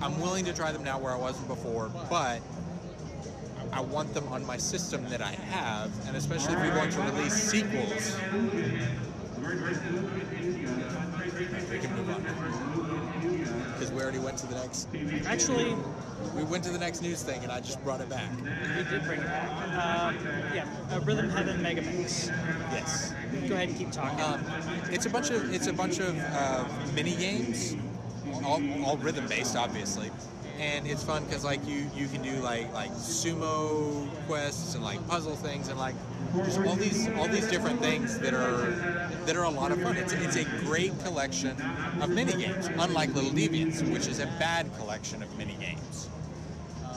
I'm 0.00 0.20
willing 0.20 0.44
to 0.46 0.52
try 0.52 0.72
them 0.72 0.82
now 0.84 0.98
where 0.98 1.12
I 1.12 1.16
wasn't 1.16 1.48
before, 1.48 1.90
but 2.10 2.40
I 3.72 3.80
want 3.80 4.12
them 4.14 4.26
on 4.28 4.44
my 4.46 4.56
system 4.56 5.08
that 5.10 5.22
I 5.22 5.32
have, 5.32 5.90
and 6.06 6.16
especially 6.16 6.54
if 6.54 6.64
you're 6.64 6.74
going 6.74 6.90
to 6.90 7.00
release 7.00 7.34
sequels. 7.34 8.16
We 9.46 9.54
can 11.78 11.94
move 11.94 12.10
on 12.10 12.22
because 13.74 13.92
we 13.92 14.02
already 14.02 14.18
went 14.18 14.38
to 14.38 14.46
the 14.46 14.56
next. 14.56 14.88
Actually, 15.26 15.76
We 16.34 16.42
went 16.42 16.64
to 16.64 16.70
the 16.70 16.78
next 16.78 17.00
news 17.02 17.22
thing, 17.22 17.42
and 17.44 17.52
I 17.52 17.60
just 17.60 17.82
brought 17.84 18.00
it 18.00 18.08
back. 18.08 18.28
we 18.40 18.82
did 18.90 19.04
bring 19.04 19.20
it 19.20 19.26
back. 19.26 19.48
Um, 20.08 20.16
yeah, 20.54 20.66
uh, 20.90 21.00
Rhythm 21.00 21.28
Heaven 21.30 21.62
Mega 21.62 21.82
Mix. 21.82 22.26
Yes. 22.72 23.14
Go 23.46 23.54
ahead 23.54 23.68
and 23.68 23.76
keep 23.78 23.92
talking. 23.92 24.20
Um, 24.20 24.44
it's 24.90 25.06
a 25.06 25.10
bunch 25.10 25.30
of 25.30 25.54
it's 25.54 25.68
a 25.68 25.72
bunch 25.72 26.00
of 26.00 26.18
uh, 26.18 26.64
mini 26.94 27.14
games, 27.14 27.76
all, 28.44 28.60
all 28.84 28.96
rhythm 28.96 29.28
based, 29.28 29.54
obviously, 29.54 30.10
and 30.58 30.86
it's 30.86 31.02
fun 31.02 31.24
because 31.24 31.44
like 31.44 31.66
you 31.66 31.86
you 31.94 32.08
can 32.08 32.22
do 32.22 32.32
like 32.40 32.72
like 32.72 32.90
sumo 32.92 34.08
quests 34.26 34.74
and 34.74 34.82
like 34.82 35.06
puzzle 35.08 35.36
things 35.36 35.68
and 35.68 35.78
like 35.78 35.94
just 36.44 36.58
all 36.60 36.76
these 36.76 37.08
all 37.10 37.28
these 37.28 37.48
different 37.48 37.80
things 37.80 38.18
that 38.18 38.34
are 38.34 38.70
that 39.26 39.36
are 39.36 39.44
a 39.44 39.50
lot 39.50 39.72
of 39.72 39.80
fun. 39.82 39.96
It's 39.96 40.12
it's 40.12 40.36
a 40.36 40.44
great 40.64 40.98
collection 41.04 41.56
of 42.00 42.10
mini 42.10 42.32
games, 42.32 42.68
unlike 42.78 43.14
Little 43.14 43.30
Deviants, 43.30 43.82
which 43.92 44.06
is 44.06 44.20
a 44.20 44.26
bad 44.38 44.70
collection 44.76 45.22
of 45.22 45.38
mini 45.38 45.56
games. 45.60 46.08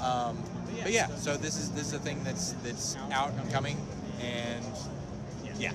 Um, 0.03 0.37
but 0.81 0.91
yeah, 0.91 1.07
so 1.15 1.35
this 1.37 1.57
is 1.57 1.71
this 1.71 1.87
is 1.87 1.93
a 1.93 1.99
thing 1.99 2.23
that's 2.23 2.53
that's 2.63 2.97
out 3.11 3.31
and 3.33 3.51
coming, 3.51 3.77
and 4.21 4.65
yeah. 5.57 5.71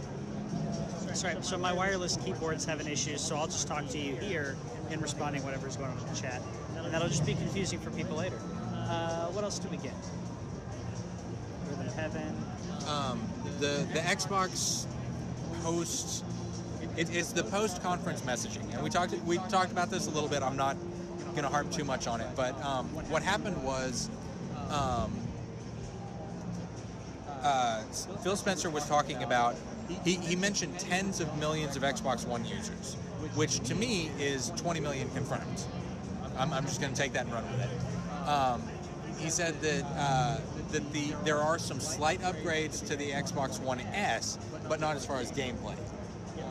Sorry, 1.13 1.37
so 1.43 1.57
my 1.57 1.73
wireless 1.73 2.17
keyboard's 2.17 2.65
having 2.65 2.89
issues, 2.89 3.21
so 3.21 3.37
I'll 3.37 3.47
just 3.47 3.69
talk 3.69 3.89
to 3.91 3.99
you 3.99 4.17
here 4.17 4.57
in 4.91 5.01
responding 5.01 5.45
whatever's 5.45 5.77
going 5.77 5.91
on 5.91 5.99
in 5.99 6.07
the 6.07 6.21
chat. 6.21 6.43
And 6.85 6.93
that'll 6.93 7.09
just 7.09 7.27
be 7.27 7.35
confusing 7.35 7.81
for 7.81 7.91
people 7.91 8.17
later. 8.17 8.39
Uh, 8.73 9.27
what 9.29 9.45
else 9.45 9.59
do 9.59 9.69
we 9.69 9.79
get? 9.79 9.95
Rhythm 11.69 11.89
Heaven. 11.97 12.37
um, 12.89 13.21
the 13.59 13.87
the 13.93 14.01
Xbox 14.01 14.87
post 15.63 16.25
it, 16.97 17.09
it's 17.15 17.33
the 17.33 17.45
post 17.45 17.83
conference 17.83 18.21
messaging, 18.23 18.73
and 18.73 18.83
we 18.83 18.91
talked 18.91 19.15
we 19.25 19.39
talked 19.49 19.73
about 19.73 19.91
this 19.91 20.07
a 20.07 20.11
little 20.11 20.29
bit. 20.29 20.43
I'm 20.43 20.57
not 20.57 20.77
going 21.33 21.43
to 21.43 21.49
harp 21.49 21.71
too 21.73 21.85
much 21.85 22.07
on 22.07 22.21
it, 22.21 22.29
but 22.37 22.61
um, 22.65 22.87
what 23.11 23.23
happened 23.23 23.63
was. 23.63 24.11
Um, 24.71 25.13
uh, 27.43 27.83
Phil 28.23 28.37
Spencer 28.37 28.71
was 28.71 28.87
talking 28.89 29.23
about. 29.23 29.55
He, 30.03 30.15
he 30.15 30.35
mentioned 30.35 30.79
tens 30.79 31.21
of 31.21 31.37
millions 31.39 31.77
of 31.77 31.83
Xbox 31.83 32.27
One 32.27 32.43
users, 32.47 32.95
which 33.35 33.61
to 33.61 33.75
me 33.75 34.11
is 34.19 34.51
20 34.57 34.81
million 34.81 35.11
confirmed. 35.11 35.63
I'm, 36.37 36.53
I'm 36.53 36.65
just 36.65 36.81
going 36.81 36.93
to 36.93 37.01
take 37.01 37.13
that 37.13 37.25
and 37.25 37.33
run 37.33 37.45
with 37.51 37.61
it. 37.63 38.29
Um, 38.29 38.63
he 39.19 39.31
said 39.31 39.61
that 39.61 39.85
uh, 39.97 40.39
that 40.73 40.93
the 40.93 41.15
there 41.25 41.39
are 41.39 41.59
some 41.59 41.81
slight 41.81 42.21
upgrades 42.21 42.87
to 42.89 42.97
the 42.97 43.11
Xbox 43.11 43.61
One 43.61 43.81
S, 43.81 44.39
but 44.69 44.81
not 44.81 44.97
as 44.97 45.07
far 45.07 45.19
as 45.19 45.31
gameplay. 45.31 45.77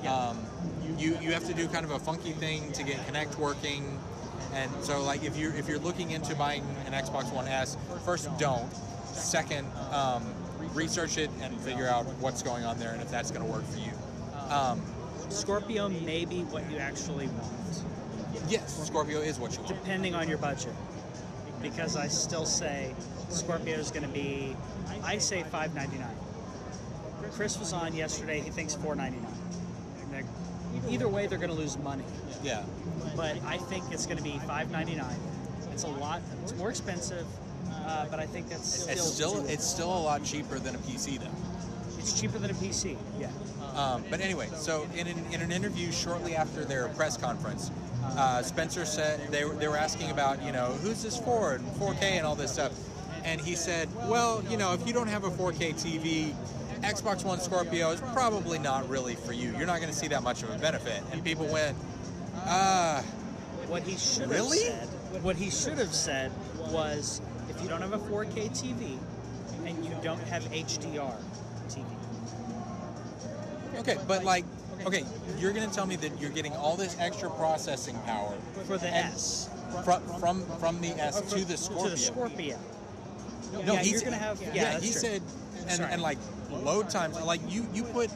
Um, 0.07 0.39
you 0.97 1.17
you 1.21 1.31
have 1.33 1.45
to 1.47 1.53
do 1.53 1.67
kind 1.67 1.85
of 1.85 1.91
a 1.91 1.99
funky 1.99 2.31
thing 2.31 2.71
to 2.73 2.83
get 2.83 2.97
Kinect 3.07 3.37
working, 3.37 3.99
and 4.53 4.71
so 4.81 5.01
like 5.03 5.23
if 5.23 5.37
you're 5.37 5.53
if 5.53 5.67
you're 5.67 5.79
looking 5.79 6.11
into 6.11 6.35
buying 6.35 6.63
an 6.85 6.93
Xbox 6.93 7.31
One 7.33 7.47
S, 7.47 7.77
first 8.05 8.29
don't. 8.37 8.71
Second, 9.05 9.67
um, 9.91 10.25
research 10.73 11.17
it 11.17 11.29
and 11.41 11.55
figure 11.61 11.87
out 11.87 12.05
what's 12.19 12.41
going 12.41 12.63
on 12.63 12.79
there 12.79 12.93
and 12.93 13.01
if 13.01 13.11
that's 13.11 13.29
going 13.29 13.45
to 13.45 13.51
work 13.51 13.63
for 13.65 13.77
you. 13.77 13.91
Um, 14.49 14.81
Scorpio 15.29 15.89
may 15.89 16.25
be 16.25 16.43
what 16.45 16.69
you 16.71 16.77
actually 16.77 17.27
want, 17.27 17.83
yes, 18.49 18.85
Scorpio 18.87 19.19
is 19.19 19.39
what 19.39 19.53
you 19.53 19.63
want. 19.63 19.75
depending 19.75 20.15
on 20.15 20.27
your 20.27 20.37
budget. 20.37 20.73
Because 21.61 21.95
I 21.95 22.07
still 22.07 22.45
say 22.45 22.93
Scorpio 23.29 23.77
is 23.77 23.89
going 23.89 24.03
to 24.03 24.09
be, 24.09 24.55
I 25.03 25.17
say 25.17 25.43
five 25.43 25.73
ninety 25.73 25.97
nine. 25.97 26.15
Chris 27.31 27.57
was 27.57 27.71
on 27.73 27.95
yesterday. 27.95 28.41
He 28.41 28.49
thinks 28.49 28.75
four 28.75 28.95
ninety 28.95 29.17
nine. 29.19 29.29
Either 30.89 31.07
way, 31.07 31.27
they're 31.27 31.37
going 31.37 31.51
to 31.51 31.55
lose 31.55 31.77
money. 31.77 32.03
Yeah. 32.43 32.63
but 33.15 33.37
I 33.45 33.57
think 33.57 33.85
it's 33.91 34.05
going 34.05 34.17
to 34.17 34.23
be 34.23 34.39
five 34.39 34.71
ninety 34.71 34.95
nine. 34.95 35.15
It's 35.71 35.83
a 35.83 35.87
lot. 35.87 36.21
It's 36.43 36.53
more 36.55 36.69
expensive, 36.69 37.25
uh, 37.71 38.05
but 38.11 38.19
I 38.19 38.25
think 38.25 38.49
that's 38.49 38.81
still 38.81 38.89
It's 38.93 39.03
still 39.03 39.45
it's 39.47 39.65
still 39.65 39.95
a 39.97 40.01
lot 40.01 40.23
cheaper 40.23 40.59
than 40.59 40.75
a 40.75 40.77
PC 40.79 41.19
though. 41.19 41.27
it's 41.99 42.19
cheaper 42.19 42.37
than 42.39 42.51
a 42.51 42.55
PC. 42.55 42.97
Yeah. 43.19 43.29
Um, 43.75 44.03
but 44.09 44.19
anyway, 44.19 44.49
so 44.55 44.85
in 44.95 45.07
an, 45.07 45.17
in 45.31 45.41
an 45.41 45.51
interview 45.51 45.91
shortly 45.91 46.35
after 46.35 46.65
their 46.65 46.89
press 46.89 47.17
conference, 47.17 47.71
uh, 48.17 48.41
Spencer 48.43 48.85
said 48.85 49.19
they 49.31 49.45
were, 49.45 49.53
they 49.53 49.67
were 49.67 49.77
asking 49.77 50.11
about 50.11 50.41
you 50.43 50.51
know 50.51 50.67
who's 50.81 51.01
this 51.03 51.17
for 51.19 51.53
and 51.53 51.65
4K 51.75 52.01
and 52.03 52.25
all 52.25 52.35
this 52.35 52.51
stuff, 52.51 52.71
and 53.23 53.39
he 53.41 53.55
said, 53.55 53.89
well, 54.07 54.43
you 54.49 54.57
know, 54.57 54.73
if 54.73 54.85
you 54.87 54.93
don't 54.93 55.07
have 55.07 55.23
a 55.23 55.29
4K 55.31 55.73
TV, 55.73 56.33
Xbox 56.81 57.23
One 57.23 57.39
Scorpio 57.39 57.91
is 57.91 58.01
probably 58.13 58.59
not 58.59 58.87
really 58.89 59.15
for 59.15 59.31
you. 59.31 59.55
You're 59.57 59.65
not 59.67 59.79
going 59.79 59.91
to 59.91 59.97
see 59.97 60.09
that 60.09 60.21
much 60.23 60.43
of 60.43 60.49
a 60.49 60.57
benefit. 60.57 61.01
And 61.13 61.23
people 61.23 61.45
went, 61.47 61.77
ah, 62.45 63.01
What 63.67 63.83
he 63.83 63.95
should 63.97 64.29
Really? 64.29 64.63
have 64.63 64.89
said. 64.89 65.23
What 65.23 65.35
he 65.37 65.49
should 65.49 65.77
have 65.77 65.93
said 65.93 66.31
was, 66.71 67.21
if 67.49 67.61
you 67.61 67.69
don't 67.69 67.81
have 67.81 67.93
a 67.93 67.99
4K 67.99 68.49
TV 68.49 68.97
and 69.65 69.85
you 69.85 69.91
don't 70.03 70.19
have 70.23 70.43
HDR 70.51 71.15
TV, 71.69 71.85
okay, 73.79 73.97
but 74.07 74.23
like, 74.25 74.43
okay, 74.85 75.03
you're 75.39 75.53
going 75.53 75.67
to 75.67 75.73
tell 75.75 75.85
me 75.85 75.95
that 75.97 76.19
you're 76.19 76.29
getting 76.31 76.53
all 76.53 76.75
this 76.75 76.95
extra 76.99 77.29
processing 77.31 77.97
power 78.05 78.33
for 78.65 78.77
the 78.77 78.87
S, 78.87 79.49
from 79.83 80.01
from 80.19 80.45
from 80.59 80.81
the 80.81 80.89
S 80.89 81.21
to 81.31 81.45
the 81.45 81.57
Scorpio. 81.57 81.83
to 81.85 81.89
the 81.91 81.97
Scorpio. 81.97 82.59
No, 83.53 83.59
yeah, 83.73 83.79
he 83.81 83.89
you're 83.91 83.99
said- 83.99 84.05
gonna 84.05 84.17
have. 84.17 84.41
Yeah, 84.41 84.53
Yeah, 84.53 84.79
he 84.79 84.91
true. 84.91 84.99
said, 85.01 85.21
and, 85.67 85.81
and 85.81 86.01
like 86.01 86.17
load 86.49 86.89
times, 86.89 87.19
like 87.21 87.41
you 87.47 87.67
you 87.73 87.83
put 87.83 88.09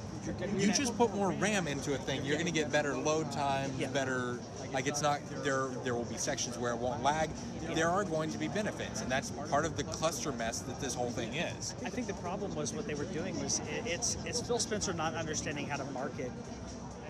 you 0.57 0.71
just 0.73 0.97
put 0.97 1.13
more 1.15 1.31
RAM 1.31 1.67
into 1.67 1.93
a 1.93 1.97
thing, 1.97 2.25
you're 2.25 2.37
gonna 2.37 2.51
get 2.51 2.71
better 2.71 2.97
load 2.97 3.31
times, 3.31 3.71
Yeah. 3.79 3.87
better. 3.89 4.39
Like 4.73 4.87
it's 4.87 5.01
not 5.01 5.21
there. 5.43 5.67
There 5.83 5.95
will 5.95 6.05
be 6.05 6.17
sections 6.17 6.57
where 6.57 6.73
it 6.73 6.77
won't 6.77 7.01
lag. 7.03 7.29
There 7.73 7.89
are 7.89 8.03
going 8.03 8.29
to 8.31 8.37
be 8.37 8.47
benefits, 8.47 9.01
and 9.01 9.11
that's 9.11 9.31
part 9.31 9.65
of 9.65 9.77
the 9.77 9.83
cluster 9.83 10.31
mess 10.31 10.59
that 10.59 10.79
this 10.79 10.93
whole 10.93 11.09
thing 11.09 11.33
is. 11.33 11.73
I 11.85 11.89
think 11.89 12.07
the 12.07 12.13
problem 12.15 12.53
was 12.55 12.73
what 12.73 12.85
they 12.85 12.93
were 12.93 13.05
doing 13.05 13.39
was 13.41 13.59
it, 13.59 13.83
it's 13.85 14.17
it's 14.25 14.41
Phil 14.41 14.59
Spencer 14.59 14.93
not 14.93 15.13
understanding 15.15 15.67
how 15.67 15.77
to 15.77 15.85
market 15.85 16.31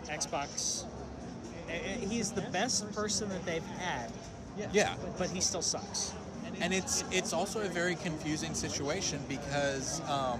Xbox. 0.05 0.85
He's 1.99 2.31
the 2.31 2.41
best 2.41 2.89
person 2.93 3.27
that 3.29 3.45
they've 3.45 3.65
had, 3.79 4.09
Yeah, 4.71 4.95
but 5.17 5.29
he 5.29 5.41
still 5.41 5.61
sucks. 5.61 6.13
and 6.61 6.73
it's 6.73 7.03
it's 7.11 7.33
also 7.33 7.61
a 7.61 7.67
very 7.67 7.95
confusing 7.95 8.53
situation 8.53 9.19
because 9.27 10.01
um, 10.09 10.39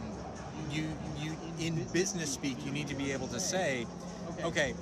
you 0.71 0.85
you 1.19 1.35
in 1.59 1.83
business 1.91 2.31
speak 2.31 2.63
you 2.65 2.71
need 2.71 2.87
to 2.87 2.95
be 2.95 3.11
able 3.11 3.27
to 3.27 3.39
say, 3.39 3.85
okay, 4.43 4.73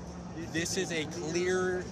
this 0.53 0.77
is 0.77 0.91
a 0.91 1.05
clear. 1.05 1.83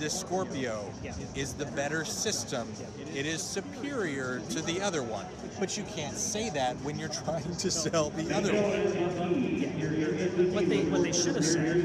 The 0.00 0.08
Scorpio 0.10 0.90
is 1.34 1.54
the 1.54 1.66
better 1.66 2.04
system. 2.04 2.68
It 3.14 3.26
is 3.26 3.42
superior 3.42 4.40
to 4.50 4.62
the 4.62 4.80
other 4.80 5.02
one, 5.02 5.26
but 5.58 5.76
you 5.76 5.82
can't 5.96 6.16
say 6.16 6.50
that 6.50 6.76
when 6.82 6.98
you're 6.98 7.08
trying 7.08 7.54
to 7.56 7.70
sell 7.70 8.10
the 8.10 8.34
other 8.34 8.52
one. 8.54 10.52
What 10.54 10.68
they 10.68 10.84
what 10.84 11.02
they 11.02 11.12
should 11.12 11.34
have 11.34 11.44
said, 11.44 11.76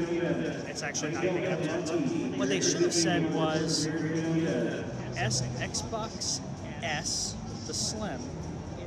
it's 0.68 0.82
actually 0.82 1.12
not 1.12 1.22
big 1.22 1.44
enough 1.44 1.84
to 1.86 1.96
What 2.38 2.48
they 2.48 2.60
should 2.60 2.82
have 2.82 2.94
said 2.94 3.32
was, 3.34 3.86
S 5.16 5.42
Xbox 5.58 6.40
S, 6.82 7.34
the 7.66 7.74
Slim, 7.74 8.20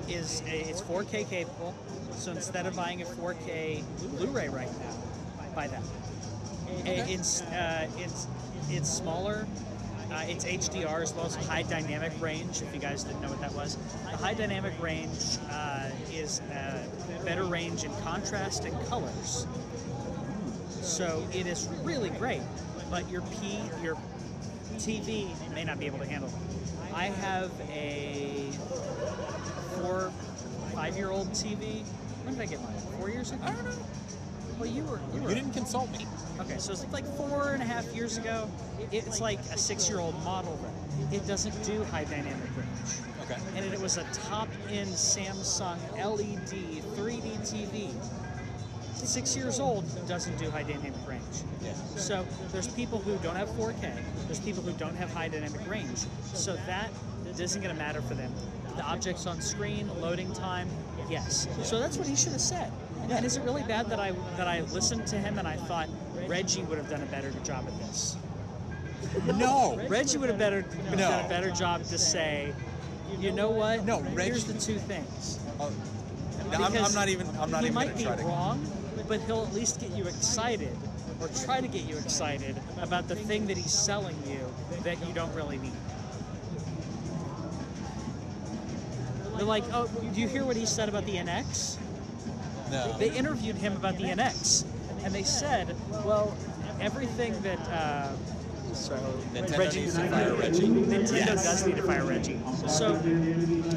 is 0.08 0.42
a, 0.48 0.70
it's 0.70 0.82
4K 0.82 1.30
capable. 1.30 1.74
So 2.18 2.32
instead 2.32 2.66
of 2.66 2.76
buying 2.76 3.02
a 3.02 3.06
4K 3.06 3.84
Blu-ray 4.18 4.50
right 4.50 4.70
now, 4.80 5.46
buy 5.56 5.68
that. 5.68 5.84
A- 6.86 7.10
It's 7.12 7.42
uh, 7.44 7.88
it's 7.98 8.28
it's 8.70 8.90
smaller. 8.90 9.48
Uh, 10.12 10.24
it's 10.28 10.46
HDR 10.46 11.02
as 11.04 11.14
well 11.14 11.26
as 11.26 11.36
high 11.36 11.64
dynamic 11.64 12.14
range. 12.22 12.62
If 12.62 12.74
you 12.74 12.80
guys 12.80 13.04
didn't 13.04 13.22
know 13.22 13.30
what 13.30 13.42
that 13.42 13.54
was, 13.54 13.78
the 14.10 14.18
high 14.18 14.34
dynamic 14.34 14.74
range 14.82 15.38
uh, 15.50 15.90
is 16.12 16.40
uh, 16.42 16.84
better 17.26 17.44
range 17.44 17.84
in 17.84 17.92
contrast 18.02 18.66
and 18.66 18.88
colors. 18.88 19.46
So 20.82 21.28
it 21.34 21.46
is 21.46 21.68
really 21.84 22.10
great, 22.12 22.42
but 22.90 23.10
your 23.10 23.22
P 23.22 23.60
your 23.84 23.98
TV 24.78 25.28
may 25.54 25.66
not 25.66 25.80
be 25.80 25.86
able 25.88 26.00
to 26.00 26.08
handle 26.08 26.30
it. 26.30 26.94
I 26.94 27.06
have 27.08 27.52
a 27.70 28.50
four 29.76 30.12
five 30.74 30.96
year 30.96 31.12
old 31.12 31.30
TV. 31.32 31.84
When 32.24 32.36
did 32.36 32.44
I 32.44 32.46
get 32.46 32.62
mine? 32.64 32.74
Four 32.98 33.10
years 33.10 33.32
ago. 33.32 33.44
I 33.44 33.52
don't 33.52 33.66
know. 33.66 33.72
Well, 34.58 34.70
you 34.70 34.84
were 34.84 35.00
you 35.14 35.22
were 35.22 35.30
You 35.30 35.36
didn't 35.36 35.54
consult 35.54 35.92
me. 35.92 36.08
Okay, 36.40 36.58
so 36.58 36.72
it's 36.72 36.86
like 36.92 37.06
four 37.18 37.52
and 37.54 37.62
a 37.64 37.66
half 37.66 37.86
years 37.96 38.18
ago. 38.18 38.50
It's 38.92 39.20
like 39.20 39.40
a 39.52 39.58
six-year-old 39.58 40.22
model. 40.24 40.60
It 41.12 41.26
doesn't 41.28 41.64
do 41.64 41.84
high 41.86 42.04
dynamic 42.04 42.50
range, 42.56 43.02
Okay. 43.24 43.40
and 43.56 43.66
it 43.66 43.80
was 43.80 43.98
a 43.98 44.04
top-end 44.14 44.90
Samsung 44.90 45.78
LED 45.98 46.82
3D 46.96 47.38
TV. 47.40 47.90
Six 48.94 49.36
years 49.36 49.60
old 49.60 49.86
doesn't 50.08 50.38
do 50.38 50.50
high 50.50 50.64
dynamic 50.64 50.94
range. 51.08 51.24
Yeah. 51.64 51.74
So 51.96 52.26
there's 52.52 52.68
people 52.68 53.00
who 53.00 53.16
don't 53.18 53.36
have 53.36 53.50
4K. 53.50 53.94
There's 54.26 54.40
people 54.40 54.64
who 54.64 54.74
don't 54.74 54.96
have 54.96 55.12
high 55.14 55.30
dynamic 55.30 55.68
range. 55.70 56.06
So 56.34 56.56
that 56.66 56.90
isn't 57.40 57.62
going 57.62 57.74
to 57.74 57.80
matter 57.80 58.02
for 58.02 58.16
them. 58.16 58.32
the 58.76 58.84
objects 58.84 59.26
on 59.26 59.42
screen, 59.42 59.90
loading 60.02 60.32
time, 60.34 60.70
yes. 61.10 61.48
So 61.64 61.80
that's 61.80 61.98
what 61.98 62.06
he 62.08 62.16
should 62.16 62.32
have 62.34 62.42
said. 62.42 62.72
And 63.10 63.26
is 63.26 63.36
it 63.38 63.42
really 63.44 63.64
bad 63.64 63.90
that 63.90 64.00
I 64.00 64.12
that 64.38 64.48
I 64.48 64.62
listened 64.62 65.08
to 65.08 65.18
him 65.18 65.40
and 65.40 65.48
I 65.48 65.56
thought 65.56 65.90
Reggie 66.28 66.64
would 66.64 66.78
have 66.78 66.90
done 66.90 67.02
a 67.02 67.06
better 67.08 67.32
job 67.44 67.66
at 67.68 67.78
this? 67.80 68.18
No, 69.36 69.80
Reggie 69.88 70.18
would 70.18 70.30
have 70.30 70.38
better 70.38 70.64
No. 70.92 70.98
done 70.98 71.26
a 71.26 71.30
better 71.30 71.52
job 71.52 71.84
to 71.86 71.98
say, 71.98 72.54
you 73.20 73.32
know 73.32 73.50
what? 73.50 73.86
No, 73.86 74.02
Here's 74.02 74.46
the 74.46 74.54
two 74.54 74.78
things. 74.80 75.40
Uh, 75.60 75.70
I'm, 76.54 76.64
I'm 76.78 76.94
not 76.94 77.10
even. 77.10 77.28
I'm 77.40 77.50
not 77.52 77.62
he 77.62 77.68
even 77.68 77.74
might 77.76 77.98
going 77.98 78.16
be 78.18 78.22
to. 78.24 78.28
wrong, 78.28 78.66
but 79.08 79.20
he'll 79.22 79.44
at 79.44 79.54
least 79.54 79.80
get 79.82 79.92
you 79.92 80.06
excited, 80.08 80.76
or 81.20 81.28
try 81.30 81.62
to 81.62 81.68
get 81.68 81.84
you 81.84 81.98
excited 81.98 82.56
about 82.82 83.08
the 83.08 83.16
thing 83.16 83.48
that 83.48 83.58
he's 83.58 83.74
selling 83.74 84.16
you 84.28 84.40
that 84.84 85.06
you 85.06 85.14
don't 85.14 85.34
really 85.34 85.58
need. 85.58 85.72
They're 89.36 89.46
like, 89.46 89.64
oh, 89.74 89.88
do 89.88 90.20
you 90.20 90.28
hear 90.28 90.44
what 90.46 90.56
he 90.56 90.66
said 90.66 90.90
about 90.90 91.06
the 91.06 91.16
NX? 91.16 91.78
No. 92.72 92.98
They 92.98 93.12
interviewed 93.12 93.56
him 93.56 93.76
about 93.76 93.98
the 93.98 94.06
NX, 94.06 94.64
and 95.08 95.16
they 95.16 95.24
said, 95.24 95.74
well, 96.04 96.36
everything 96.82 97.34
that. 97.42 97.60
Uh, 97.70 98.10
so 98.74 98.94
Nintendo 99.34 99.58
Reggie, 99.58 99.80
needs 99.82 99.96
to 99.96 100.10
fire 100.10 100.36
Reggie. 100.36 100.68
Nintendo 100.68 101.16
Yes. 101.16 101.44
does 101.46 101.66
need 101.66 101.78
to 101.78 101.82
fire 101.84 102.04
Reggie. 102.04 102.40
So 102.68 102.94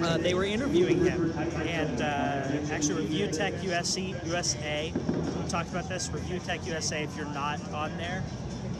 uh, 0.03 0.18
they 0.18 0.35
were 0.35 0.43
interviewing 0.45 1.05
him, 1.05 1.33
and 1.39 2.03
uh, 2.03 2.74
actually, 2.74 3.03
Review 3.03 3.28
Tech 3.28 3.62
USA, 3.62 4.12
USA 4.26 4.93
we 4.93 5.49
talked 5.49 5.70
about 5.70 5.89
this. 5.89 6.11
Review 6.11 6.41
Tech 6.41 6.66
USA. 6.66 7.05
If 7.05 7.16
you're 7.16 7.26
not 7.26 7.61
on 7.72 7.97
there, 7.97 8.24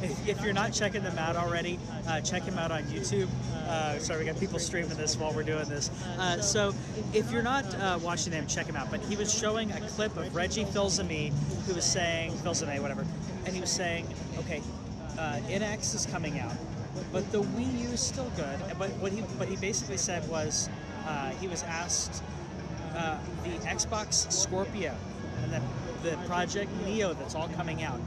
if, 0.03 0.29
if 0.29 0.43
you're 0.43 0.53
not 0.53 0.73
checking 0.73 1.03
them 1.03 1.19
out 1.19 1.37
already, 1.37 1.79
uh, 2.09 2.21
check 2.21 2.45
them 2.45 2.59
out 2.59 2.71
on 2.71 2.83
YouTube. 2.85 3.29
Uh, 3.69 3.99
sorry, 3.99 4.21
we 4.21 4.27
got 4.27 4.39
people 4.39 4.59
streaming 4.59 4.97
this 4.97 5.17
while 5.17 5.33
we're 5.33 5.43
doing 5.43 5.69
this. 5.69 5.91
Uh, 6.19 6.41
so 6.41 6.75
if 7.13 7.31
you're 7.31 7.43
not 7.43 7.65
uh, 7.77 7.99
watching 8.03 8.33
them, 8.33 8.47
check 8.47 8.67
them 8.67 8.77
out. 8.77 8.91
But 8.91 9.01
he 9.03 9.17
was 9.17 9.37
showing 9.37 9.71
a 9.73 9.81
clip 9.81 10.17
of 10.17 10.35
Reggie 10.35 10.65
Fils-Aimé, 10.65 11.33
who 11.67 11.75
was 11.75 11.85
saying 11.85 12.33
Fils-Aimé, 12.39 12.81
whatever, 12.81 13.07
and 13.45 13.55
he 13.55 13.61
was 13.61 13.71
saying, 13.71 14.07
okay, 14.39 14.63
uh, 15.19 15.39
NX 15.49 15.95
is 15.95 16.07
coming 16.07 16.41
out, 16.41 16.53
but 17.13 17.31
the 17.33 17.43
Wii 17.43 17.83
U 17.83 17.89
is 17.91 18.01
still 18.01 18.31
good. 18.37 18.59
But 18.79 18.91
what 18.99 19.13
he 19.13 19.21
what 19.21 19.49
he 19.49 19.57
basically 19.57 19.99
said 19.99 20.27
was, 20.29 20.69
uh, 21.07 21.31
he 21.33 21.49
was 21.49 21.63
asked 21.65 22.23
the 22.93 23.51
Xbox 23.67 24.31
Scorpio 24.33 24.95
and 25.43 25.63
the 26.03 26.17
Project 26.27 26.71
Neo 26.85 27.13
that's 27.15 27.35
all 27.35 27.49
coming 27.49 27.83
out. 27.83 28.01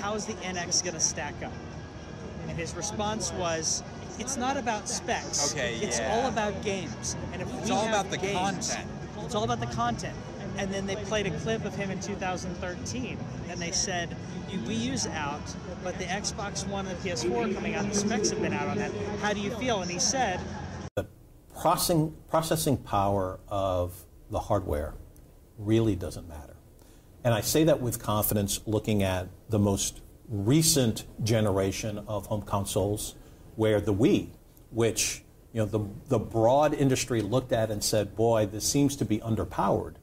How's 0.00 0.26
the 0.26 0.34
NX 0.34 0.82
going 0.82 0.94
to 0.94 1.00
stack 1.00 1.34
up? 1.42 1.52
And 2.48 2.58
his 2.58 2.74
response 2.74 3.32
was, 3.32 3.82
"It's 4.18 4.36
not 4.36 4.56
about 4.56 4.88
specs. 4.88 5.52
Okay, 5.52 5.76
It's 5.76 5.98
yeah. 5.98 6.14
all 6.14 6.28
about 6.28 6.62
games. 6.62 7.16
And 7.32 7.42
if 7.42 7.52
It's 7.54 7.66
we 7.68 7.74
all 7.74 7.84
have 7.86 7.94
about 8.06 8.10
the 8.10 8.18
games- 8.18 8.68
content. 8.74 8.90
It's 9.24 9.34
all 9.34 9.44
about 9.44 9.60
the 9.60 9.66
content." 9.74 10.16
And 10.56 10.72
then 10.72 10.86
they 10.86 10.94
played 10.96 11.26
a 11.26 11.36
clip 11.40 11.64
of 11.64 11.74
him 11.74 11.90
in 11.90 11.98
2013, 12.00 13.18
and 13.48 13.60
they 13.60 13.72
said, 13.72 14.16
"We 14.66 14.74
use 14.74 15.06
out, 15.08 15.42
but 15.82 15.98
the 15.98 16.04
Xbox 16.04 16.66
One 16.68 16.86
and 16.86 16.96
the 16.96 17.02
PS4 17.02 17.52
coming 17.52 17.74
out, 17.74 17.88
the 17.88 17.94
specs 17.94 18.30
have 18.30 18.40
been 18.40 18.52
out 18.52 18.68
on 18.68 18.78
that. 18.78 18.92
How 19.20 19.32
do 19.32 19.40
you 19.40 19.50
feel?" 19.56 19.82
And 19.82 19.90
he 19.90 19.98
said, 19.98 20.38
the 20.94 21.06
processing, 21.60 22.14
processing 22.28 22.76
power 22.76 23.40
of 23.48 24.04
the 24.30 24.38
hardware 24.38 24.94
really 25.58 25.96
doesn't 25.96 26.28
matter. 26.28 26.53
And 27.24 27.32
I 27.32 27.40
say 27.40 27.64
that 27.64 27.80
with 27.80 28.02
confidence 28.02 28.60
looking 28.66 29.02
at 29.02 29.28
the 29.48 29.58
most 29.58 30.02
recent 30.28 31.04
generation 31.24 32.04
of 32.06 32.26
home 32.26 32.42
consoles 32.42 33.14
where 33.56 33.80
the 33.80 33.94
Wii, 33.94 34.28
which 34.70 35.22
you 35.52 35.60
know 35.60 35.66
the, 35.66 35.80
the 36.08 36.18
broad 36.18 36.74
industry 36.74 37.22
looked 37.22 37.52
at 37.52 37.70
and 37.70 37.82
said, 37.82 38.14
boy, 38.14 38.46
this 38.46 38.68
seems 38.68 38.94
to 38.96 39.04
be 39.04 39.18
underpowered, 39.20 39.94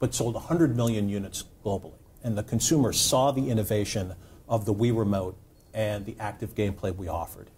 but 0.00 0.14
sold 0.14 0.34
100 0.34 0.76
million 0.76 1.08
units 1.08 1.44
globally. 1.64 1.98
And 2.24 2.36
the 2.36 2.42
consumer 2.42 2.92
saw 2.92 3.30
the 3.30 3.50
innovation 3.50 4.14
of 4.48 4.64
the 4.64 4.74
Wii 4.74 4.96
remote 4.96 5.36
and 5.72 6.06
the 6.06 6.16
active 6.18 6.54
gameplay 6.54 6.94
we 6.94 7.06
offered. 7.06 7.50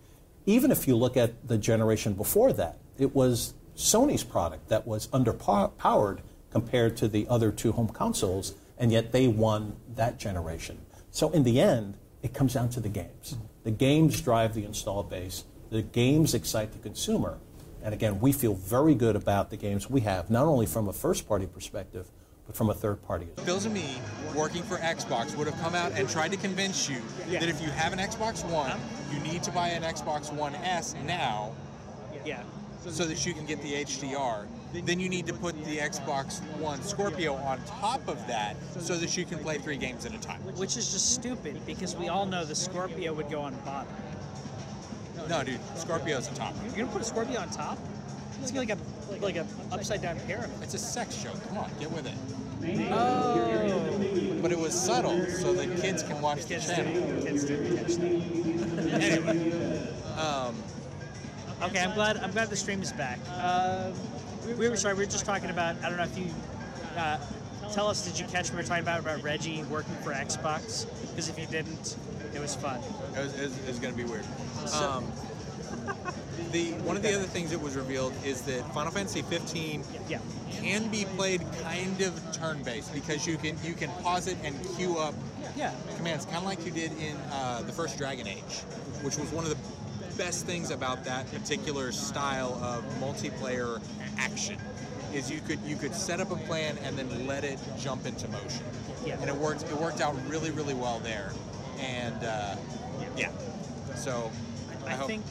Even 0.45 0.71
if 0.71 0.87
you 0.87 0.97
look 0.97 1.17
at 1.17 1.49
the 1.49 1.59
generation 1.59 2.13
before 2.13 2.53
that, 2.53 2.79
it 2.99 3.15
was 3.15 3.55
Sony's 3.77 4.25
product 4.25 4.69
that 4.69 4.87
was 4.87 5.09
underpowered 5.09 6.19
compared 6.51 6.97
to 6.97 7.09
the 7.09 7.27
other 7.29 7.53
two 7.53 7.73
home 7.73 7.89
consoles, 7.89 8.55
and 8.79 8.93
yet 8.93 9.13
they 9.13 9.29
won 9.29 9.77
that 9.95 10.19
generation. 10.19 10.79
So 11.11 11.31
in 11.31 11.43
the 11.45 11.61
end, 11.61 11.97
it 12.23 12.35
comes 12.35 12.55
down 12.55 12.69
to 12.71 12.81
the 12.81 12.89
games. 12.89 13.37
The 13.65 13.71
games 13.71 14.21
drive 14.21 14.55
the 14.55 14.65
install 14.65 15.03
base, 15.03 15.45
the 15.71 15.83
games 15.83 16.35
excite 16.35 16.73
the 16.73 16.79
consumer. 16.79 17.39
And 17.83 17.95
again, 17.95 18.21
we 18.21 18.33
feel 18.33 18.55
very 18.55 18.95
good 18.95 19.17
about 19.17 19.51
the 19.51 19.57
games 19.57 19.89
we 19.89 20.01
have, 20.03 20.31
not 20.31 20.45
only 20.47 20.67
from 20.67 20.89
a 20.89 20.93
first 20.93 21.29
party 21.29 21.47
perspective, 21.47 22.09
but 22.47 22.57
from 22.57 22.71
a 22.71 22.75
third 22.75 23.03
party 23.03 23.27
as 23.31 23.37
well. 23.45 23.59
Fils-Aimé 23.59 24.35
working 24.35 24.63
for 24.63 24.77
Xbox 24.77 25.37
would 25.37 25.47
have 25.49 25.61
come 25.61 25.75
out 25.75 25.93
and 25.93 26.09
tried 26.09 26.31
to 26.33 26.37
convince 26.37 26.89
you 26.89 27.01
Yeah. 27.29 27.41
that 27.41 27.49
if 27.49 27.61
you 27.61 27.69
have 27.71 27.93
an 27.93 27.99
Xbox 27.99 28.45
One, 28.51 28.79
you 29.13 29.19
need 29.21 29.43
to 29.45 29.51
buy 29.51 29.69
an 29.69 29.83
Xbox 29.83 30.33
One 30.33 30.55
S 30.57 30.95
now 31.05 31.53
"Yeah." 32.25 32.43
so 32.89 33.05
that 33.05 33.25
you 33.27 33.35
can 33.35 33.47
get 33.47 33.61
the 33.63 33.75
HDR. 33.75 34.47
Then 34.73 35.01
you 35.01 35.09
need 35.09 35.27
to 35.27 35.33
put 35.33 35.55
the 35.65 35.79
Xbox 35.79 36.41
One 36.59 36.83
Scorpio 36.83 37.35
on 37.35 37.63
top 37.65 38.07
of 38.09 38.25
that 38.27 38.57
so 38.79 38.97
that 38.97 39.17
you 39.17 39.25
can 39.25 39.39
play 39.39 39.59
three 39.59 39.77
games 39.79 40.05
at 40.05 40.15
a 40.15 40.19
time. 40.19 40.41
Which 40.57 40.77
is 40.77 40.93
just 40.93 41.15
stupid 41.15 41.65
because 41.67 41.97
we 41.97 42.09
all 42.09 42.27
know 42.27 42.45
the 42.45 42.55
Scorpio 42.55 43.15
would 43.15 43.31
go 43.31 43.41
on 43.41 43.55
bottom. 43.65 43.93
No, 45.29 45.43
dude, 45.43 45.61
Scorpio's 45.77 46.29
the 46.29 46.35
top. 46.37 46.55
You're 46.67 46.85
gonna 46.85 46.93
put 46.93 47.01
a 47.01 47.05
Scorpio 47.05 47.41
on 47.41 47.51
top? 47.51 47.79
It's 48.43 48.51
gonna 48.51 48.67
be 48.67 48.73
like 48.75 48.79
a 48.79 49.25
like 49.25 49.37
a 49.37 49.47
upside 49.73 50.03
down 50.03 50.19
pyramid. 50.21 50.51
It's 50.63 50.75
a 50.75 50.79
sex 50.79 51.17
show. 51.17 51.33
Come 51.49 51.59
on, 51.59 51.71
get 51.81 51.91
with 51.91 52.07
it. 52.07 52.15
Oh, 52.93 54.39
But 54.43 54.53
it 54.53 54.59
was 54.59 54.75
subtle 54.75 55.25
so 55.27 55.53
the 55.53 55.67
kids 55.81 56.03
can 56.03 56.21
watch 56.21 56.43
the 56.43 56.55
kids 56.55 56.67
channel. 56.67 56.93
didn't, 56.93 57.23
kids 57.25 57.45
didn't 57.45 57.77
catch 57.77 57.95
that. 57.97 59.03
Anyway, 59.03 59.89
um, 60.19 60.55
Okay, 61.63 61.81
I'm 61.81 61.95
glad 61.95 62.19
I'm 62.19 62.33
glad 62.33 62.51
the 62.51 62.57
stream 62.57 62.83
is 62.83 62.93
back. 62.93 63.19
Uh, 63.31 63.91
we 64.55 64.69
were 64.69 64.77
sorry, 64.77 64.95
we 64.95 65.01
were 65.05 65.11
just 65.11 65.27
talking 65.27 65.51
about. 65.51 65.77
I 65.83 65.89
don't 65.89 65.99
know 65.99 66.05
if 66.05 66.17
you 66.19 66.27
uh, 66.97 67.19
tell 67.73 67.89
us. 67.89 68.05
Did 68.07 68.19
you 68.19 68.27
catch 68.27 68.51
we 68.51 68.57
were 68.57 68.63
talking 68.63 68.83
about 68.83 69.01
about 69.01 69.23
Reggie 69.23 69.63
working 69.65 69.95
for 69.97 70.13
Xbox? 70.13 70.87
Because 71.11 71.29
if 71.29 71.39
you 71.39 71.47
didn't, 71.47 71.97
it 72.35 72.41
was 72.41 72.55
fun. 72.55 72.81
It 73.17 73.19
was, 73.19 73.35
it 73.35 73.43
was, 73.43 73.59
it 73.59 73.69
was 73.69 73.79
going 73.79 73.95
to 73.95 73.99
be 73.99 74.09
weird. 74.09 74.25
Um, 74.75 75.05
the 76.53 76.73
one 76.85 76.97
of 76.97 77.03
the 77.03 77.15
other 77.15 77.25
things 77.25 77.51
that 77.51 77.61
was 77.61 77.75
revealed 77.77 78.13
is 78.25 78.43
that 78.43 78.63
Final 78.73 78.93
Fantasy 78.93 79.23
15 79.23 79.83
Yeah. 80.09 80.19
can 80.53 80.89
be 80.89 81.05
played 81.17 81.43
kind 81.63 82.01
of 82.03 82.21
turn-based 82.33 82.93
because 82.95 83.27
you 83.27 83.37
can 83.37 83.57
you 83.65 83.75
can 83.75 83.91
pause 84.03 84.27
it 84.29 84.37
and 84.45 84.55
queue 84.77 84.97
up 84.99 85.15
Yeah. 85.57 85.73
commands, 85.97 86.25
kind 86.27 86.39
of 86.39 86.45
like 86.45 86.65
you 86.65 86.71
did 86.71 86.93
in 87.01 87.17
uh, 87.33 87.63
the 87.63 87.73
first 87.73 87.99
Dragon 87.99 88.27
Age, 88.29 88.61
which 89.03 89.17
was 89.17 89.31
one 89.33 89.45
of 89.45 89.51
the 89.51 89.57
best 90.17 90.47
things 90.47 90.71
about 90.71 91.05
that 91.05 91.31
particular 91.33 91.93
style 91.93 92.55
of 92.63 92.85
multiplayer 93.01 93.81
action. 94.19 94.59
Is 95.15 95.31
you 95.31 95.41
could 95.41 95.61
you 95.65 95.77
could 95.77 95.95
set 95.95 96.21
up 96.21 96.31
a 96.31 96.37
plan 96.37 96.77
and 96.83 96.99
then 96.99 97.27
let 97.27 97.45
it 97.45 97.59
jump 97.79 98.07
into 98.07 98.29
motion, 98.29 98.65
Yeah. 99.07 99.15
and 99.21 99.29
it 99.31 99.37
worked 99.37 99.63
it 99.63 99.81
worked 99.81 100.01
out 100.01 100.15
really 100.29 100.51
really 100.51 100.75
well 100.75 100.99
there, 100.99 101.33
and 101.79 102.23
uh, 102.25 102.57
yeah, 103.17 103.31
so 103.95 104.31
I, 104.87 104.91
hope- 104.91 105.07
think 105.07 105.25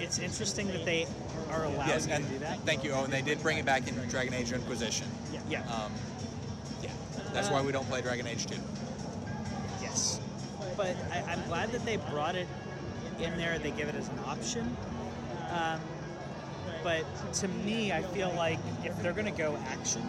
it's 0.00 0.18
interesting 0.18 0.66
that 0.68 0.84
they 0.84 1.06
are 1.50 1.64
allowed 1.64 1.86
yes, 1.86 2.06
and 2.08 2.24
to 2.26 2.30
do 2.32 2.38
that. 2.40 2.58
thank 2.60 2.82
you. 2.84 2.92
Oh, 2.92 3.04
and 3.04 3.12
they 3.12 3.22
did 3.22 3.40
bring 3.42 3.58
it 3.58 3.64
back 3.64 3.86
in 3.88 3.94
Dragon 4.08 4.34
Age 4.34 4.52
Inquisition. 4.52 5.06
Yeah. 5.48 5.60
Um, 5.62 5.92
yeah, 6.82 6.90
that's 7.32 7.48
why 7.48 7.62
we 7.62 7.72
don't 7.72 7.88
play 7.88 8.02
Dragon 8.02 8.26
Age 8.26 8.46
2. 8.46 8.56
Yes. 9.80 10.20
But 10.76 10.96
I, 11.12 11.20
I'm 11.28 11.42
glad 11.44 11.70
that 11.72 11.84
they 11.84 11.96
brought 11.96 12.34
it 12.34 12.48
in 13.20 13.36
there. 13.38 13.58
They 13.58 13.70
give 13.70 13.88
it 13.88 13.94
as 13.94 14.08
an 14.08 14.18
option. 14.26 14.76
Um, 15.50 15.80
but 16.82 17.04
to 17.34 17.48
me, 17.48 17.92
I 17.92 18.02
feel 18.02 18.32
like 18.34 18.58
if 18.84 19.00
they're 19.02 19.12
going 19.12 19.32
to 19.32 19.38
go 19.38 19.58
action, 19.68 20.02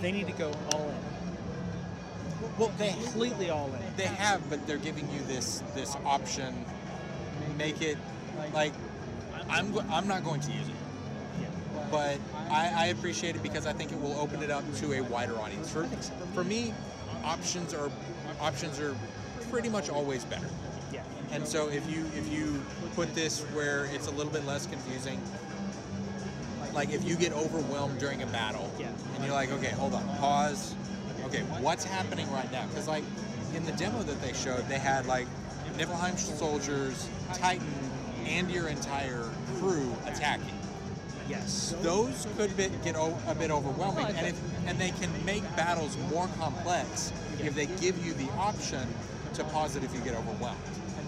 they 0.00 0.12
need 0.12 0.26
to 0.26 0.32
go 0.32 0.52
all 0.72 0.88
in. 0.88 0.96
Well, 2.58 2.72
they 2.78 2.90
Completely 2.90 3.50
all 3.50 3.66
in. 3.66 3.96
They 3.96 4.06
have, 4.06 4.48
but 4.50 4.64
they're 4.66 4.78
giving 4.78 5.08
you 5.12 5.20
this 5.26 5.62
this 5.74 5.96
option. 6.04 6.64
Make 7.56 7.82
it 7.82 7.98
like 8.52 8.72
I'm 9.48 9.76
I'm 9.90 10.06
not 10.06 10.24
going 10.24 10.40
to 10.40 10.52
use 10.52 10.68
it, 10.68 10.74
but 11.90 12.18
I, 12.50 12.72
I 12.74 12.86
appreciate 12.86 13.36
it 13.36 13.42
because 13.42 13.66
I 13.66 13.72
think 13.72 13.92
it 13.92 14.00
will 14.00 14.18
open 14.18 14.42
it 14.42 14.50
up 14.50 14.64
to 14.76 14.92
a 14.94 15.00
wider 15.02 15.38
audience. 15.38 15.70
For 15.70 15.84
for 16.34 16.44
me, 16.44 16.74
options 17.24 17.74
are 17.74 17.90
options 18.40 18.80
are 18.80 18.94
pretty 19.50 19.68
much 19.68 19.88
always 19.88 20.24
better. 20.24 20.48
Yeah. 20.92 21.02
And 21.32 21.46
so 21.46 21.68
if 21.68 21.88
you 21.90 22.04
if 22.16 22.32
you 22.32 22.62
put 22.94 23.14
this 23.14 23.40
where 23.54 23.86
it's 23.86 24.06
a 24.06 24.12
little 24.12 24.32
bit 24.32 24.44
less 24.46 24.66
confusing, 24.66 25.20
like 26.72 26.90
if 26.90 27.04
you 27.04 27.16
get 27.16 27.32
overwhelmed 27.32 27.98
during 27.98 28.22
a 28.22 28.26
battle, 28.26 28.70
Yeah. 28.78 28.88
and 29.14 29.24
you're 29.24 29.34
like, 29.34 29.50
okay, 29.52 29.70
hold 29.70 29.94
on, 29.94 30.06
pause. 30.18 30.74
Okay, 31.26 31.40
what's 31.60 31.84
happening 31.84 32.30
right 32.32 32.50
now? 32.52 32.66
Because 32.66 32.88
like 32.88 33.04
in 33.54 33.64
the 33.64 33.72
demo 33.72 34.02
that 34.02 34.20
they 34.22 34.32
showed, 34.32 34.66
they 34.68 34.78
had 34.78 35.06
like 35.06 35.26
Niflheim 35.76 36.16
soldiers, 36.18 37.08
Titan, 37.34 37.66
and 38.26 38.50
your 38.50 38.68
entire 38.68 39.28
crew 39.58 39.92
attacking. 40.06 40.54
Yes. 41.28 41.74
those 41.82 42.26
could 42.38 42.56
be, 42.56 42.70
get 42.82 42.96
o- 42.96 43.18
a 43.26 43.34
bit 43.34 43.50
overwhelming, 43.50 44.06
and 44.06 44.26
if, 44.28 44.40
and 44.66 44.78
they 44.78 44.92
can 44.92 45.10
make 45.26 45.42
battles 45.56 45.94
more 46.10 46.26
complex 46.38 47.12
if 47.40 47.54
they 47.54 47.66
give 47.66 48.02
you 48.04 48.14
the 48.14 48.30
option 48.32 48.86
to 49.34 49.44
pause 49.44 49.76
it 49.76 49.84
if 49.84 49.94
you 49.94 50.00
get 50.00 50.14
overwhelmed. 50.14 50.58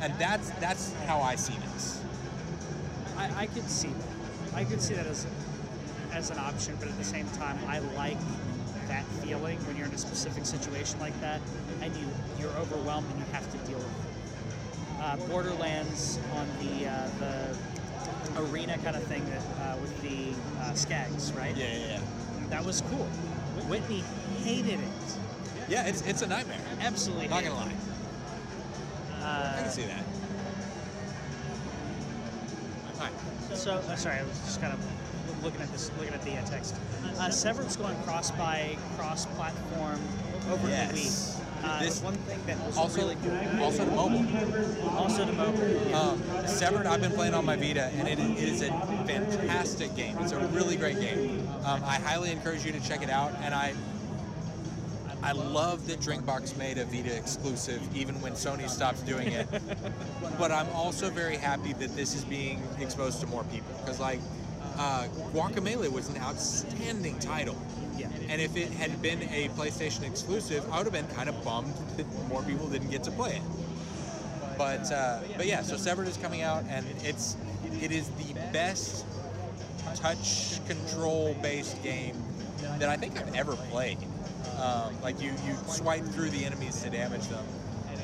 And 0.03 0.13
that's 0.19 0.51
that's 0.61 0.93
how 1.07 1.21
I 1.23 1.37
see 1.37 1.55
this. 1.73 2.03
I, 3.17 3.31
I 3.43 3.47
could 3.47 3.69
see 3.71 3.89
that. 3.89 4.55
I 4.57 4.65
could 4.65 4.83
see 4.83 4.93
that 4.95 5.07
as 5.07 5.25
as 6.13 6.31
an 6.31 6.39
option, 6.39 6.77
but 6.79 6.89
at 6.89 6.97
the 6.99 7.05
same 7.05 7.27
time, 7.39 7.59
I 7.69 7.79
like 7.97 8.19
that 8.89 9.05
feeling 9.23 9.59
when 9.67 9.77
you're 9.77 9.87
in 9.87 9.93
a 9.93 9.99
specific 9.99 10.45
situation 10.45 10.99
like 11.01 11.19
that, 11.21 11.41
and 11.83 11.95
you 11.97 12.07
you're 12.39 12.53
overwhelmed 12.57 13.09
and 13.11 13.19
you 13.21 13.27
have 13.33 13.51
to 13.53 13.59
deal 13.69 13.79
with 13.79 13.87
it. 13.87 15.03
Uh, 15.03 15.17
Borderlands 15.29 16.19
on 16.35 16.47
the 16.61 16.87
uh, 16.89 17.09
the 17.21 18.41
arena 18.43 18.77
kind 18.79 18.97
of 18.97 19.03
thing 19.05 19.25
that 19.31 19.41
uh, 19.63 19.77
with 19.81 20.01
the 20.03 20.31
uh, 20.63 20.73
skags, 20.73 21.37
right? 21.37 21.57
Yeah, 21.57 21.67
yeah, 21.67 21.87
yeah. 21.89 22.01
That 22.51 22.65
was 22.65 22.81
cool. 22.83 23.07
Whitney 23.69 24.03
hated 24.43 24.81
it. 24.81 25.19
Yeah, 25.69 25.87
it's 25.87 26.03
it's 26.03 26.23
a 26.23 26.27
nightmare. 26.27 26.61
Absolutely. 26.81 27.29
Not 27.29 27.45
gonna 27.45 27.55
lie, 27.55 27.67
it. 27.67 27.77
I 29.23 29.25
Uh, 29.25 29.63
can 29.63 29.71
see 29.71 29.85
that. 29.85 30.05
Hi. 32.99 33.11
So, 33.55 33.73
uh, 33.75 33.97
sorry, 33.97 34.19
I 34.19 34.23
was 34.23 34.39
just 34.41 34.61
kind 34.61 34.73
of 34.73 34.81
looking 35.43 35.61
at 35.61 35.71
this, 35.73 35.91
looking 35.99 36.15
at 36.15 36.23
the 36.23 36.33
uh, 36.37 36.45
text. 36.47 36.75
Uh, 37.19 37.31
Severed's 37.31 37.77
going 37.77 37.97
cross-buy, 38.03 38.77
cross-platform 38.97 40.01
over 40.51 40.69
Yes. 40.69 40.93
the 40.93 40.99
Wii. 40.99 41.37
Uh, 41.63 41.81
This- 41.81 42.01
one 42.01 42.15
thing 42.15 42.39
that 42.47 42.59
was 42.67 42.77
Also, 42.77 43.03
really 43.03 43.17
cool. 43.23 43.63
also 43.63 43.85
to 43.85 43.91
mobile. 43.91 44.27
Also 44.97 45.27
to 45.27 45.33
mobile. 45.33 45.89
Yeah. 45.89 45.99
Um, 46.01 46.23
Severed, 46.47 46.87
I've 46.87 47.03
been 47.03 47.13
playing 47.13 47.35
on 47.35 47.45
my 47.45 47.57
Vita, 47.57 47.85
and 47.97 48.09
it, 48.09 48.19
it 48.19 48.49
is 48.49 48.63
a 48.63 48.69
fantastic 49.07 49.95
game. 49.95 50.17
It's 50.21 50.33
a 50.33 50.39
really 50.39 50.77
great 50.77 50.99
game. 51.01 51.47
Um, 51.65 51.83
I 51.85 51.97
highly 51.97 52.31
encourage 52.33 52.65
you 52.65 52.73
to 52.73 52.81
check 52.81 53.03
it 53.03 53.11
out, 53.11 53.33
and 53.43 53.55
I 53.55 53.75
I 55.23 55.33
love 55.33 55.87
that 55.89 56.01
Drinkbox 56.01 56.57
made 56.57 56.79
a 56.79 56.87
Vita 56.87 57.15
exclusive, 57.15 57.83
even 57.95 58.19
when 58.23 58.33
Sony 58.33 58.71
stopped 58.71 59.05
doing 59.05 59.29
it. 59.29 59.47
but 60.39 60.51
I'm 60.51 60.67
also 60.71 61.11
very 61.11 61.37
happy 61.37 61.75
that 61.75 61.95
this 61.95 62.15
is 62.15 62.25
being 62.25 62.63
exposed 62.81 63.21
to 63.21 63.27
more 63.27 63.45
people 63.45 63.69
because, 63.85 64.01
like, 64.01 64.19
uh, 64.81 65.07
Guacamelee 65.35 65.93
was 65.93 66.09
an 66.09 66.17
outstanding 66.17 67.19
title. 67.19 67.57
yeah. 67.99 68.09
And 68.31 68.41
if 68.41 68.57
it 68.57 68.71
had 68.71 69.03
been 69.03 69.23
a 69.25 69.51
PlayStation 69.51 70.05
exclusive, 70.05 70.65
I 70.73 70.79
would 70.79 70.91
have 70.91 70.93
been 70.93 71.15
kind 71.15 71.29
of 71.29 71.45
bummed 71.45 71.75
that 71.99 72.07
more 72.29 72.43
people 72.43 72.67
didn't 72.67 72.91
get 72.91 73.05
to 73.05 73.11
play 73.11 73.37
it. 73.37 73.43
But 74.57 74.91
uh, 74.91 75.21
but 75.37 75.47
yeah, 75.47 75.61
so 75.63 75.77
Severed 75.77 76.09
is 76.09 76.17
coming 76.17 76.41
out, 76.41 76.65
and 76.69 76.87
it's 77.03 77.37
it 77.83 77.93
is 77.93 78.09
the 78.11 78.33
best 78.53 79.05
touch 79.97 80.61
control 80.67 81.35
based 81.43 81.83
game 81.83 82.17
that 82.79 82.89
I 82.89 82.97
think 82.97 83.21
I've 83.21 83.35
ever 83.35 83.57
played. 83.57 83.99
Um, 84.63 84.99
like 85.03 85.21
you 85.21 85.31
you 85.47 85.55
swipe 85.67 86.05
through 86.05 86.31
the 86.31 86.45
enemies 86.45 86.83
to 86.83 86.91
damage 86.91 87.27
them, 87.29 87.45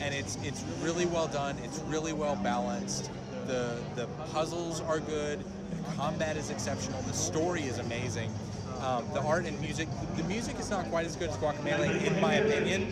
and 0.01 0.15
it's 0.15 0.37
it's 0.43 0.63
really 0.83 1.07
well 1.07 1.29
done. 1.29 1.57
It's 1.63 1.79
really 1.81 2.13
well 2.13 2.37
balanced. 2.37 3.11
The 3.47 3.79
the 3.95 4.07
puzzles 4.33 4.83
are 4.83 5.01
good. 5.01 5.43
The 5.71 5.97
combat 5.97 6.37
is 6.37 6.51
exceptional. 6.51 7.01
The 7.03 7.13
story 7.13 7.63
is 7.63 7.79
amazing. 7.79 8.33
Um, 8.81 9.05
the 9.15 9.23
art 9.23 9.47
and 9.47 9.59
music. 9.61 9.89
The 10.17 10.25
music 10.25 10.59
is 10.61 10.71
not 10.71 10.87
quite 10.91 11.07
as 11.07 11.17
good 11.17 11.31
as 11.31 11.37
Guacamelee, 11.37 12.05
in 12.05 12.21
my 12.21 12.35
opinion. 12.35 12.83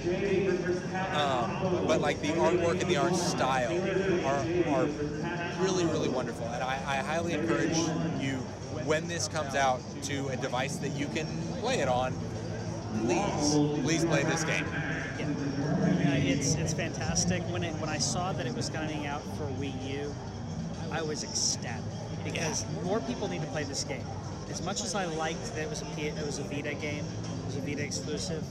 Um, 1.15 1.87
but 1.87 2.01
like 2.01 2.21
the 2.23 2.29
artwork 2.29 2.81
and 2.81 2.91
the 2.91 2.97
art 2.97 3.15
style 3.15 3.77
are, 4.25 4.75
are 4.75 4.87
really, 5.63 5.85
really 5.85 6.09
wonderful. 6.09 6.47
And 6.49 6.63
I, 6.63 6.75
I 6.87 6.97
highly 6.97 7.35
encourage 7.35 7.77
you, 8.19 8.37
when 8.87 9.07
this 9.09 9.29
comes 9.29 9.55
out 9.55 9.81
to 10.05 10.29
a 10.29 10.37
device 10.37 10.77
that 10.77 10.97
you 10.97 11.07
can 11.09 11.27
play 11.61 11.81
it 11.81 11.89
on, 11.89 12.15
please, 13.05 13.55
please 13.83 14.05
play 14.05 14.25
this 14.25 14.45
game. 14.45 14.67
Yeah. 15.19 15.29
Uh, 15.29 16.17
it's 16.17 16.55
it's 16.55 16.73
fantastic. 16.73 17.43
When 17.45 17.63
it 17.63 17.75
when 17.77 17.91
I 17.91 17.99
saw 17.99 18.33
that 18.33 18.47
it 18.47 18.55
was 18.55 18.69
coming 18.69 19.07
out 19.07 19.23
for 19.37 19.45
Wii 19.61 19.75
U, 20.01 20.15
I 20.91 21.03
was 21.03 21.23
ecstatic 21.25 21.85
because 22.25 22.65
more 22.85 23.01
people 23.01 23.29
need 23.29 23.41
to 23.43 23.47
play 23.49 23.65
this 23.65 23.85
game. 23.85 24.05
As 24.51 24.63
much 24.63 24.83
as 24.83 24.95
I 24.95 25.05
liked 25.07 25.55
that 25.55 25.63
it 25.63 25.71
was 25.71 25.83
a 25.83 25.87
P- 25.97 26.03
it 26.09 26.27
was 26.27 26.39
a 26.39 26.43
Vita 26.45 26.75
game, 26.75 27.05
it 27.05 27.47
was 27.47 27.57
a 27.57 27.61
Vita 27.61 27.83
exclusive. 27.83 28.45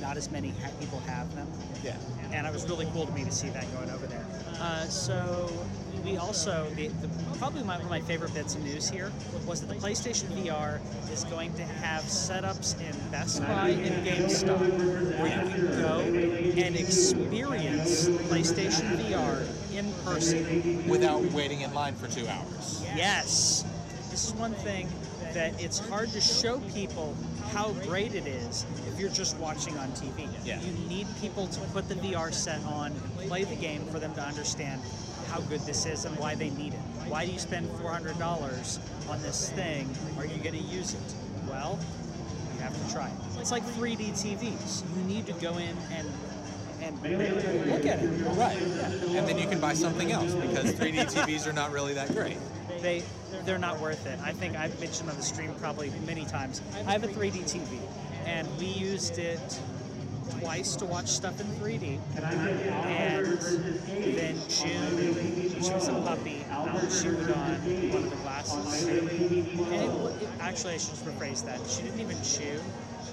Not 0.00 0.16
as 0.16 0.30
many 0.30 0.50
ha- 0.62 0.70
people 0.80 0.98
have 1.00 1.34
them. 1.34 1.46
Yeah. 1.84 1.96
and 2.32 2.46
it 2.46 2.52
was 2.52 2.68
really 2.68 2.86
cool 2.92 3.06
to 3.06 3.12
me 3.12 3.24
to 3.24 3.30
see 3.30 3.48
that 3.50 3.70
going 3.74 3.90
over 3.90 4.06
there. 4.06 4.24
Uh, 4.60 4.84
so 4.86 5.48
we 6.04 6.16
also 6.16 6.68
the, 6.74 6.88
the 6.88 7.08
probably 7.38 7.62
my, 7.62 7.76
one 7.76 7.84
of 7.84 7.90
my 7.90 8.00
favorite 8.00 8.34
bits 8.34 8.54
of 8.54 8.62
news 8.62 8.88
here 8.88 9.10
was 9.46 9.60
that 9.60 9.68
the 9.68 9.74
PlayStation 9.74 10.26
VR 10.28 10.80
is 11.12 11.24
going 11.24 11.52
to 11.54 11.64
have 11.64 12.02
setups 12.04 12.80
in 12.80 13.10
Best 13.10 13.40
Buy 13.40 13.70
and 13.70 14.06
GameStop 14.06 15.18
where 15.18 15.44
you 15.44 15.54
can 15.54 15.80
go 15.80 16.00
and 16.00 16.76
experience 16.76 18.08
PlayStation 18.08 18.96
VR 18.98 19.46
in 19.74 19.92
person. 20.04 20.88
Without 20.88 21.22
waiting 21.32 21.62
in 21.62 21.72
line 21.74 21.94
for 21.94 22.08
two 22.08 22.26
hours. 22.28 22.84
Yes. 22.94 23.64
This 24.10 24.28
is 24.28 24.34
one 24.34 24.54
thing 24.54 24.88
that 25.32 25.60
it's 25.62 25.78
hard 25.78 26.10
to 26.10 26.20
show 26.20 26.60
people 26.74 27.16
how 27.44 27.72
great 27.86 28.14
it 28.14 28.26
is 28.26 28.66
if 28.86 28.98
you're 28.98 29.10
just 29.10 29.36
watching 29.38 29.76
on 29.78 29.88
TV. 29.92 30.28
Yeah. 30.44 30.60
You 30.60 30.72
need 30.88 31.06
people 31.20 31.46
to 31.48 31.60
put 31.72 31.88
the 31.88 31.94
VR 31.96 32.32
set 32.32 32.62
on 32.64 32.92
play 33.18 33.44
the 33.44 33.56
game 33.56 33.84
for 33.86 33.98
them 33.98 34.14
to 34.14 34.22
understand 34.22 34.80
how 35.28 35.40
good 35.42 35.60
this 35.60 35.86
is 35.86 36.04
and 36.04 36.16
why 36.18 36.34
they 36.34 36.50
need 36.50 36.74
it. 36.74 36.80
Why 37.08 37.26
do 37.26 37.32
you 37.32 37.38
spend 37.38 37.68
$400 37.70 38.78
on 39.08 39.22
this 39.22 39.50
thing? 39.50 39.88
Are 40.18 40.26
you 40.26 40.38
going 40.38 40.54
to 40.54 40.68
use 40.68 40.94
it? 40.94 41.14
Well, 41.48 41.78
you 42.54 42.60
have 42.60 42.86
to 42.86 42.92
try 42.92 43.08
it. 43.08 43.40
It's 43.40 43.50
like 43.50 43.64
3D 43.64 44.10
TVs. 44.10 44.82
You 44.96 45.04
need 45.04 45.26
to 45.26 45.32
go 45.34 45.58
in 45.58 45.76
and 45.92 46.08
and 46.82 47.00
look 47.70 47.86
at 47.86 48.00
it. 48.02 48.08
Right. 48.36 48.60
And 48.60 49.28
then 49.28 49.38
you 49.38 49.46
can 49.46 49.60
buy 49.60 49.72
something 49.72 50.10
else 50.10 50.34
because 50.34 50.72
3D 50.72 51.12
TVs 51.12 51.46
are 51.46 51.52
not 51.52 51.70
really 51.70 51.94
that 51.94 52.12
great. 52.12 52.36
they 52.80 53.04
they're 53.44 53.58
not 53.58 53.80
worth 53.80 54.06
it. 54.06 54.18
I 54.22 54.32
think 54.32 54.56
I've 54.56 54.78
mentioned 54.80 55.10
on 55.10 55.16
the 55.16 55.22
stream 55.22 55.54
probably 55.60 55.90
many 56.06 56.24
times. 56.24 56.62
I 56.86 56.92
have 56.92 57.04
a 57.04 57.08
3D 57.08 57.42
TV, 57.42 57.78
and 58.26 58.48
we 58.58 58.66
used 58.66 59.18
it 59.18 59.60
twice 60.40 60.76
to 60.76 60.84
watch 60.84 61.08
stuff 61.08 61.40
in 61.40 61.46
3D. 61.46 61.98
And 62.16 63.38
then 64.16 64.36
June, 64.48 65.62
she 65.62 65.72
was 65.72 65.88
a 65.88 65.92
puppy, 65.92 66.44
she 66.90 67.02
chewed 67.02 67.30
on 67.30 67.54
one 67.92 68.04
of 68.04 68.10
the 68.10 68.16
glasses. 68.16 68.84
And 68.84 69.10
it, 69.10 70.22
it, 70.22 70.28
actually, 70.40 70.74
I 70.74 70.78
should 70.78 70.90
just 70.90 71.04
rephrase 71.04 71.44
that. 71.44 71.60
She 71.68 71.82
didn't 71.82 72.00
even 72.00 72.20
chew. 72.22 72.60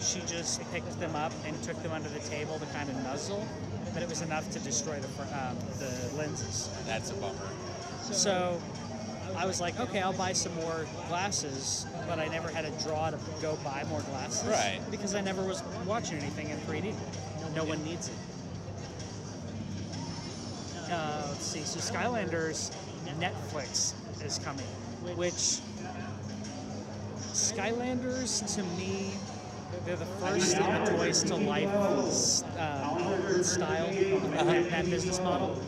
She 0.01 0.21
just 0.21 0.61
picked 0.71 0.97
them 0.99 1.15
up 1.15 1.33
and 1.45 1.61
took 1.63 1.81
them 1.83 1.91
under 1.91 2.09
the 2.09 2.19
table 2.19 2.57
to 2.57 2.65
kind 2.67 2.89
of 2.89 2.95
nuzzle, 3.03 3.45
but 3.93 4.01
it 4.01 4.09
was 4.09 4.21
enough 4.21 4.49
to 4.51 4.59
destroy 4.59 4.97
the 4.99 5.07
um, 5.23 5.57
the 5.77 6.17
lenses. 6.17 6.69
That's 6.85 7.11
a 7.11 7.15
bummer. 7.15 7.49
So 8.11 8.61
I 9.35 9.45
was 9.45 9.61
like, 9.61 9.79
okay, 9.79 10.01
I'll 10.01 10.13
buy 10.13 10.33
some 10.33 10.53
more 10.55 10.85
glasses, 11.07 11.85
but 12.07 12.19
I 12.19 12.27
never 12.27 12.49
had 12.49 12.65
a 12.65 12.71
draw 12.83 13.09
to 13.09 13.17
go 13.41 13.57
buy 13.63 13.83
more 13.89 14.01
glasses. 14.01 14.47
Right. 14.47 14.79
Because 14.91 15.15
I 15.15 15.21
never 15.21 15.43
was 15.43 15.63
watching 15.85 16.17
anything 16.17 16.49
in 16.49 16.57
3D. 16.59 16.93
No 17.55 17.63
one 17.63 17.83
needs 17.83 18.09
it. 18.09 18.15
Uh, 20.91 21.23
let's 21.29 21.45
see. 21.45 21.61
So 21.61 21.79
Skylanders 21.79 22.71
Netflix 23.19 23.93
is 24.23 24.39
coming, 24.39 24.65
which 25.17 25.59
Skylanders 27.33 28.55
to 28.55 28.63
me, 28.77 29.11
they're 29.85 29.97
the 29.97 30.05
first 30.05 30.55
in 30.55 30.63
the 30.63 30.91
Toys 30.91 31.23
to 31.23 31.35
Life 31.35 31.73
um, 32.57 33.43
style, 33.43 33.87
that, 33.91 34.69
that 34.69 34.85
business 34.89 35.19
model. 35.19 35.59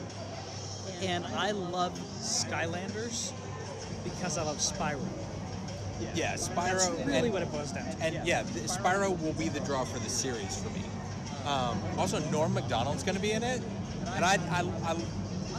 And 1.02 1.26
I 1.36 1.52
love 1.52 1.98
Skylanders 2.20 3.34
because 4.04 4.38
I 4.38 4.44
love 4.44 4.58
Spyro. 4.58 5.00
Yeah, 6.16 6.32
That's 6.32 6.50
Spyro. 6.50 7.06
really 7.06 7.20
and, 7.26 7.34
what 7.34 7.42
it 7.44 7.52
boils 7.52 7.72
down 7.72 7.86
to. 7.86 8.04
and 8.04 8.26
yeah, 8.28 8.42
the, 8.44 8.62
Spyro 8.62 9.20
will 9.22 9.34
be 9.34 9.50
the 9.50 9.60
draw 9.62 9.86
for 9.86 10.00
the 10.00 10.10
series 10.10 10.58
for 10.62 10.70
me. 10.72 10.82
Um, 11.46 11.80
also, 11.98 12.20
Norm 12.32 12.54
Macdonald's 12.54 13.04
going 13.04 13.16
to 13.16 13.22
be 13.22 13.32
in 13.32 13.44
it, 13.44 13.62
and 14.08 14.26
I, 14.26 14.36
I, 14.52 14.62
I, 14.84 14.96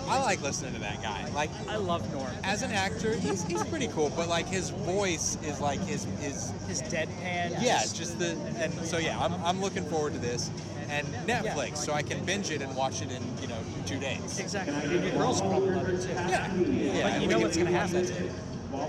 I 0.08 0.18
like 0.20 0.42
listening 0.42 0.74
to 0.74 0.80
that 0.80 1.00
guy. 1.00 1.28
Like 1.32 1.50
I 1.68 1.76
love 1.76 2.12
Norm. 2.12 2.30
as 2.42 2.62
an 2.62 2.72
actor, 2.72 3.14
he's, 3.14 3.44
he's 3.44 3.62
pretty 3.64 3.86
cool, 3.88 4.10
but 4.16 4.28
like 4.28 4.46
his 4.48 4.70
voice 4.70 5.38
is 5.44 5.60
like 5.60 5.78
his 5.80 6.04
his 6.20 6.50
His 6.66 6.82
deadpan. 6.82 7.62
yeah, 7.62 7.80
just- 7.82 7.96
just 7.96 8.18
the 8.18 8.32
and 8.58 8.72
so 8.84 8.98
yeah, 8.98 9.18
I'm, 9.20 9.34
I'm 9.44 9.60
looking 9.60 9.84
forward 9.84 10.12
to 10.14 10.18
this 10.18 10.50
and 10.92 11.06
Netflix, 11.26 11.78
so 11.78 11.92
I 11.92 12.02
can 12.02 12.22
binge 12.24 12.50
it 12.50 12.60
and 12.60 12.76
watch 12.76 13.00
it 13.00 13.10
in 13.10 13.22
you 13.40 13.48
know 13.48 13.58
two 13.86 13.98
days. 13.98 14.38
exactly. 14.38 14.74
And 14.74 15.04
your 15.04 15.12
girls 15.12 15.40
will 15.42 15.50
probably 15.50 15.70
love 15.70 15.88
it 15.88 16.02
too. 16.02 16.08
Yeah, 16.10 16.54
yeah. 16.54 17.10
But 17.10 17.22
you 17.22 17.28
know 17.28 17.38
what's 17.38 17.56
going 17.56 17.72
to 17.72 17.78
happen? 17.78 18.04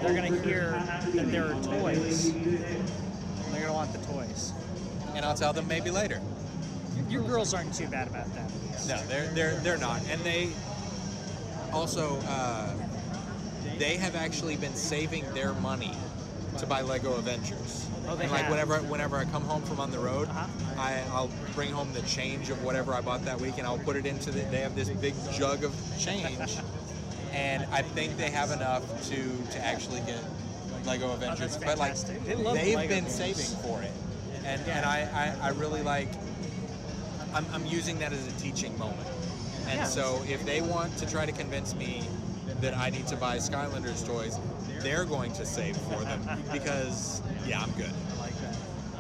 They're 0.01 0.13
going 0.13 0.33
to 0.33 0.41
hear 0.41 0.71
that 1.15 1.31
there 1.31 1.45
are 1.45 1.63
toys. 1.63 2.33
They're 2.33 3.61
going 3.61 3.67
to 3.67 3.73
want 3.73 3.93
the 3.93 4.05
toys. 4.13 4.53
and 5.15 5.25
I'll 5.25 5.35
tell 5.35 5.53
them 5.53 5.67
maybe 5.67 5.91
later. 5.91 6.21
Your 7.09 7.23
girls 7.23 7.53
aren't 7.53 7.73
too 7.73 7.87
bad 7.87 8.07
about 8.07 8.33
that. 8.33 8.51
No, 8.87 9.01
they're 9.07 9.27
they're 9.33 9.55
they're 9.57 9.77
not, 9.77 10.01
and 10.09 10.19
they 10.21 10.49
also 11.71 12.17
uh, 12.27 12.73
they 13.77 13.95
have 13.97 14.15
actually 14.15 14.57
been 14.57 14.75
saving 14.75 15.25
their 15.33 15.53
money 15.53 15.93
to 16.57 16.65
buy 16.65 16.81
Lego 16.81 17.13
Avengers. 17.13 17.87
Oh, 18.07 18.17
and 18.17 18.29
like 18.31 18.41
have. 18.41 18.51
whenever 18.51 18.77
whenever 18.83 19.17
I 19.17 19.25
come 19.25 19.43
home 19.43 19.61
from 19.63 19.79
on 19.79 19.91
the 19.91 19.99
road, 19.99 20.27
Uh-huh. 20.29 20.47
I, 20.81 21.01
I'll 21.11 21.29
bring 21.55 21.71
home 21.71 21.91
the 21.93 22.01
change 22.03 22.49
of 22.49 22.61
whatever 22.63 22.93
I 22.93 23.01
bought 23.01 23.23
that 23.25 23.39
week, 23.39 23.57
and 23.57 23.65
I'll 23.67 23.77
put 23.79 23.95
it 23.95 24.05
into 24.05 24.31
the. 24.31 24.41
They 24.41 24.59
have 24.61 24.75
this 24.75 24.89
big 24.89 25.13
jug 25.31 25.63
of 25.63 25.73
change, 25.99 26.57
and 27.33 27.65
I 27.71 27.81
think 27.81 28.17
they 28.17 28.29
have 28.29 28.51
enough 28.51 28.83
to 29.09 29.15
to 29.53 29.59
actually 29.59 30.01
get 30.01 30.19
Lego 30.85 31.11
Avengers. 31.13 31.57
but 31.57 31.77
like. 31.77 31.95
they 31.95 32.13
they've 32.35 32.39
Lego 32.75 32.87
been 32.89 33.03
games. 33.05 33.13
saving 33.15 33.61
for 33.63 33.81
it, 33.81 33.91
and 34.45 34.61
and 34.67 34.85
I, 34.85 35.35
I 35.41 35.47
I 35.47 35.49
really 35.51 35.81
like. 35.81 36.09
I'm, 37.33 37.45
I'm 37.51 37.65
using 37.65 37.97
that 37.99 38.13
as 38.13 38.27
a 38.27 38.31
teaching 38.39 38.77
moment. 38.77 39.07
And 39.67 39.79
Yeah. 39.79 39.83
so 39.85 40.21
if 40.27 40.45
they 40.45 40.61
want 40.61 40.95
to 40.97 41.09
try 41.09 41.25
to 41.25 41.31
convince 41.31 41.73
me 41.73 42.03
that 42.61 42.75
I 42.77 42.89
need 42.89 43.07
to 43.07 43.15
buy 43.15 43.37
Skylanders 43.37 44.05
toys, 44.05 44.39
they're 44.79 45.05
going 45.05 45.31
to 45.33 45.45
save 45.45 45.77
for 45.77 46.03
them 46.03 46.21
because 46.51 47.21
yeah, 47.45 47.61
I'm 47.61 47.71
good. 47.71 47.91
I 48.15 48.19
like 48.19 48.37
that. 48.41 48.57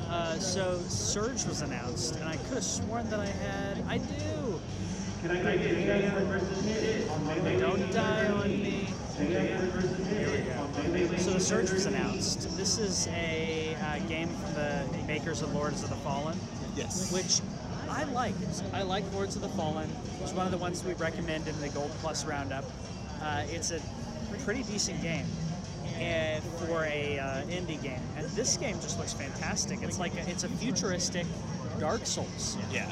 Uh, 0.09 0.39
so 0.39 0.79
Surge 0.87 1.45
was 1.45 1.61
announced, 1.61 2.15
and 2.15 2.25
I 2.25 2.37
could 2.37 2.55
have 2.55 2.63
sworn 2.63 3.09
that 3.09 3.19
I 3.19 3.25
had. 3.25 3.83
I 3.87 3.97
do. 3.97 4.61
Can 5.21 5.31
I 5.31 5.55
get 5.55 5.89
AIM 5.89 6.25
versus 6.25 6.65
Hit 6.65 7.09
on 7.09 7.25
Melee? 7.25 7.57
Don't 7.59 7.91
die 7.91 8.27
on 8.27 8.49
me. 8.49 8.87
Here 9.17 10.29
we 10.31 11.05
go. 11.07 11.17
So 11.17 11.31
the 11.31 11.39
Surge 11.39 11.71
was 11.71 11.85
announced. 11.85 12.57
This 12.57 12.77
is 12.77 13.07
a 13.07 13.75
uh, 13.81 13.99
game 14.07 14.27
from 14.27 14.53
the 14.55 14.85
makers 15.07 15.41
of 15.41 15.53
Lords 15.53 15.83
of 15.83 15.89
the 15.89 15.95
Fallen, 15.97 16.37
Yes. 16.75 17.11
which 17.13 17.41
I 17.89 18.03
like. 18.05 18.33
I 18.73 18.81
like 18.81 19.03
Lords 19.13 19.35
of 19.35 19.41
the 19.41 19.49
Fallen. 19.49 19.89
It's 20.21 20.33
one 20.33 20.45
of 20.45 20.51
the 20.51 20.57
ones 20.57 20.83
we 20.83 20.93
recommend 20.93 21.47
in 21.47 21.59
the 21.61 21.69
Gold 21.69 21.91
Plus 22.01 22.25
roundup. 22.25 22.65
Uh, 23.23 23.43
it's 23.49 23.71
a 23.71 23.79
pretty 24.43 24.63
decent 24.63 25.01
game. 25.01 25.25
And 25.99 26.43
for 26.43 26.83
a 26.85 27.19
uh, 27.19 27.43
indie 27.43 27.81
game, 27.81 28.01
and 28.17 28.25
this 28.29 28.57
game 28.57 28.75
just 28.81 28.97
looks 28.97 29.13
fantastic. 29.13 29.81
It's 29.83 29.99
like 29.99 30.13
a, 30.15 30.29
it's 30.29 30.43
a 30.43 30.49
futuristic 30.49 31.25
Dark 31.79 32.05
Souls. 32.05 32.57
Yeah. 32.71 32.91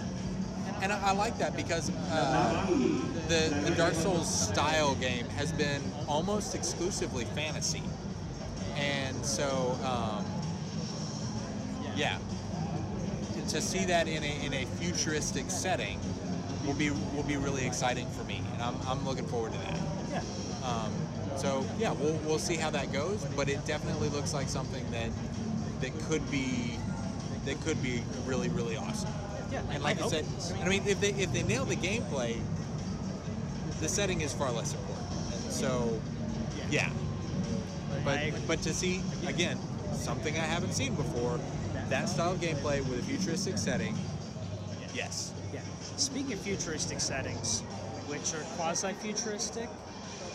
And 0.82 0.94
I, 0.94 1.10
I 1.10 1.12
like 1.12 1.38
that 1.40 1.56
because 1.56 1.92
uh, 2.12 2.66
the 3.28 3.54
the 3.66 3.72
Dark 3.76 3.94
Souls 3.96 4.28
style 4.50 4.96
game 4.96 5.28
has 5.30 5.52
been 5.52 5.82
almost 6.08 6.56
exclusively 6.56 7.26
fantasy, 7.26 7.84
and 8.78 9.26
so 9.26 9.78
um, 9.84 10.26
yeah, 11.96 12.18
to- 13.34 13.50
to 13.56 13.62
see 13.62 13.86
that 13.86 14.08
in 14.08 14.24
a 14.24 14.46
in 14.46 14.54
a 14.54 14.66
futuristic 14.78 15.50
setting 15.52 16.00
will 16.66 16.74
be 16.76 16.90
will 17.16 17.24
be 17.28 17.38
really 17.38 17.66
exciting 17.66 18.08
for 18.12 18.24
me, 18.24 18.42
and 18.54 18.62
I'm, 18.62 18.76
I'm 18.88 19.06
looking 19.06 19.28
forward 19.28 19.52
to 19.54 19.60
that. 19.60 19.80
Yeah. 20.12 20.22
Um, 20.64 20.92
so 21.38 21.66
yeah, 21.80 21.94
we'll, 21.94 22.14
we'll 22.26 22.40
see 22.40 22.56
how 22.56 22.70
that 22.72 22.92
goes, 22.92 23.24
but 23.36 23.50
it 23.50 23.66
definitely 23.66 24.10
looks 24.10 24.34
like 24.34 24.48
something 24.50 24.90
that 24.92 25.10
that 25.82 25.98
could 26.08 26.30
be 26.30 26.78
that 27.46 27.60
could 27.62 27.82
be 27.82 28.04
really 28.26 28.50
really 28.50 28.78
awesome. 28.78 29.12
Yeah. 29.52 29.62
And 29.72 29.84
like 29.84 29.98
I, 29.98 30.02
hope 30.02 30.12
said. 30.12 30.26
I 30.62 30.68
mean, 30.68 30.84
if 30.86 31.02
they 31.02 31.10
if 31.10 31.34
they 31.34 31.44
nail 31.44 31.66
the 31.66 31.76
gameplay, 31.76 32.40
the 33.80 33.90
setting 33.90 34.22
is 34.22 34.34
far 34.34 34.52
less 34.52 34.74
important. 34.74 35.52
So, 35.52 36.00
yeah. 36.70 36.90
But 38.06 38.32
but 38.48 38.62
to 38.64 38.74
see 38.74 39.02
again 39.28 39.58
something 39.94 40.36
I 40.36 40.46
haven't 40.46 40.74
seen 40.74 40.96
before, 40.96 41.40
that 41.90 42.08
style 42.08 42.32
of 42.32 42.40
gameplay 42.40 42.80
with 42.88 43.00
a 43.00 43.04
futuristic 43.04 43.58
setting, 43.58 43.96
yes. 44.94 45.34
Yeah. 45.54 45.60
Speaking 45.98 46.34
of 46.34 46.40
futuristic 46.40 47.00
settings, 47.02 47.62
which 48.08 48.34
are 48.34 48.44
quasi-futuristic, 48.56 49.70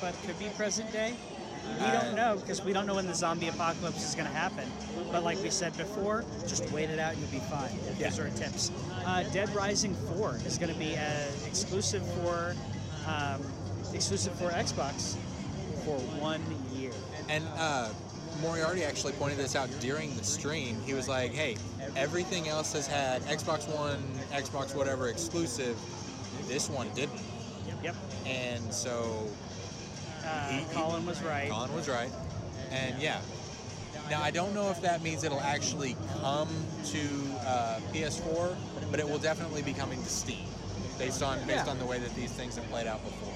but 0.01 0.15
could 0.27 0.39
be 0.39 0.47
present 0.57 0.93
day, 0.93 1.15
we 1.81 1.91
don't 1.91 2.15
know 2.15 2.37
because 2.41 2.63
we 2.63 2.73
don't 2.73 2.87
know 2.87 2.95
when 2.95 3.07
the 3.07 3.15
zombie 3.15 3.49
apocalypse 3.49 4.07
is 4.09 4.15
going 4.15 4.27
to 4.27 4.33
happen. 4.35 4.71
But 5.11 5.25
like 5.25 5.43
we 5.43 5.51
said 5.51 5.77
before, 5.77 6.25
just 6.47 6.71
wait 6.71 6.91
it 6.91 6.99
out 6.99 7.13
and 7.13 7.21
you'll 7.21 7.31
be 7.31 7.47
fine. 7.47 7.71
Those 7.99 8.19
are 8.19 8.31
tips. 8.31 8.71
Uh, 9.05 9.25
Dead 9.33 9.55
Rising 9.55 9.95
4 10.17 10.41
is 10.47 10.59
going 10.59 10.73
to 10.73 10.79
be 10.79 10.97
uh, 10.97 11.01
exclusive 11.47 12.07
for 12.15 12.55
um, 13.07 13.43
exclusive 13.93 14.33
for 14.35 14.51
Xbox 14.51 15.17
for 15.85 15.99
one 16.21 16.43
year. 16.75 16.93
And 17.29 17.45
uh, 17.57 17.89
Moriarty 18.43 18.85
actually 18.85 19.13
pointed 19.15 19.39
this 19.39 19.57
out 19.57 19.69
during 19.81 20.15
the 20.17 20.25
stream. 20.25 20.81
He 20.85 20.95
was 20.95 21.09
like, 21.09 21.33
"Hey, 21.33 21.57
everything 21.97 22.49
else 22.49 22.73
has 22.73 22.87
had 22.87 23.23
Xbox 23.23 23.69
One, 23.75 24.03
Xbox 24.33 24.75
whatever 24.75 25.09
exclusive. 25.09 25.79
This 26.47 26.69
one 26.69 26.89
didn't." 26.95 27.21
Yep. 27.83 27.97
And 28.27 28.73
so 28.73 29.29
Colin 30.77 31.07
was 31.07 31.23
right. 31.23 31.51
Colin 31.51 31.73
was 31.75 31.89
right. 31.89 32.11
And 32.71 33.01
yeah. 33.01 33.21
Now 34.11 34.23
I 34.23 34.31
don't 34.31 34.55
know 34.55 34.71
if 34.71 34.81
that 34.83 35.03
means 35.03 35.25
it'll 35.25 35.41
actually 35.41 35.97
come 36.21 36.49
to 36.87 36.99
uh, 37.47 37.81
PS4, 37.93 38.55
but 38.91 39.01
it 39.01 39.09
will 39.09 39.19
definitely 39.19 39.63
be 39.63 39.73
coming 39.73 40.01
to 40.03 40.09
Steam, 40.09 40.47
based 40.99 41.23
on 41.23 41.39
based 41.47 41.67
Yeah. 41.67 41.71
on 41.73 41.79
the 41.79 41.87
way 41.87 41.99
that 41.99 42.15
these 42.15 42.31
things 42.31 42.55
have 42.57 42.69
played 42.71 42.87
out 42.87 43.03
before. 43.05 43.35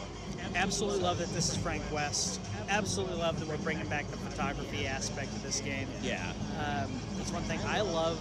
Absolutely 0.55 1.01
love 1.01 1.19
that 1.19 1.29
this 1.31 1.49
is 1.51 1.57
Frank 1.57 1.83
West. 1.93 2.41
Absolutely 2.69 3.17
love 3.17 3.39
that 3.41 3.49
we're 3.49 3.57
bringing 3.59 3.87
back 3.89 4.09
the 4.11 4.17
photography 4.17 4.87
aspect 4.87 5.33
of 5.33 5.43
this 5.43 5.61
game. 5.61 5.87
Yeah. 6.03 6.33
Um, 6.59 6.91
that's 7.17 7.33
one 7.33 7.43
thing 7.45 7.61
I 7.67 7.81
loved 7.81 8.21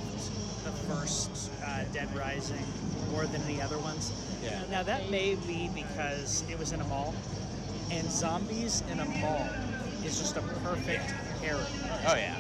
the 0.66 0.72
first 0.94 1.52
uh, 1.66 1.84
Dead 1.94 2.14
Rising 2.16 2.64
more 3.12 3.26
than 3.26 3.46
the 3.48 3.62
other 3.62 3.78
ones. 3.80 4.12
Yeah. 4.44 4.62
Now 4.70 4.84
that 4.84 5.10
may 5.10 5.36
be 5.48 5.70
because 5.74 6.44
it 6.50 6.58
was 6.60 6.72
in 6.72 6.82
a 6.82 6.86
mall, 6.86 7.14
and 7.92 8.10
zombies 8.12 8.84
in 8.92 9.00
a 9.00 9.06
mall 9.06 9.48
is 10.06 10.20
just 10.20 10.38
a 10.38 10.42
perfect 10.42 11.14
pairing. 11.42 11.62
Oh 12.08 12.16
yeah. 12.16 12.36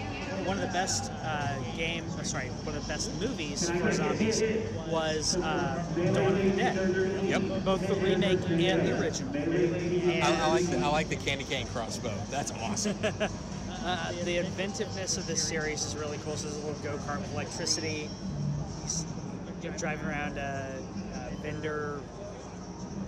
One 0.45 0.57
of 0.57 0.61
the 0.61 0.73
best 0.73 1.11
uh, 1.23 1.59
game, 1.75 2.05
uh, 2.17 2.23
sorry, 2.23 2.47
one 2.63 2.75
of 2.75 2.83
the 2.83 2.87
best 2.87 3.13
movies 3.19 3.69
for 3.69 3.91
zombies 3.91 4.41
was 4.87 5.35
uh, 5.37 5.83
Dawn 5.95 6.07
of 6.17 6.43
the 6.43 6.51
Dead. 6.51 7.23
Yep. 7.25 7.63
Both 7.65 7.87
the 7.87 7.95
remake 7.95 8.39
and 8.49 8.87
the 8.87 8.99
original. 8.99 9.35
And 9.35 10.23
I, 10.23 10.45
I 10.45 10.47
like 10.47 10.65
the, 10.67 10.77
I 10.77 10.87
like 10.87 11.09
the 11.09 11.17
candy 11.17 11.43
cane 11.43 11.67
crossbow. 11.67 12.13
That's 12.29 12.51
awesome. 12.51 12.97
Uh, 13.81 14.11
the 14.25 14.37
inventiveness 14.37 15.17
of 15.17 15.25
this 15.25 15.41
series 15.41 15.85
is 15.85 15.95
really 15.95 16.17
cool. 16.25 16.35
So 16.35 16.49
there's 16.49 16.61
a 16.61 16.67
little 16.67 16.83
go 16.83 16.97
kart 17.05 17.19
with 17.21 17.31
electricity. 17.31 18.09
He's 18.83 19.05
you 19.63 19.71
know, 19.71 19.77
driving 19.77 20.05
around 20.05 20.37
a, 20.37 20.81
a 21.31 21.35
vendor. 21.37 22.01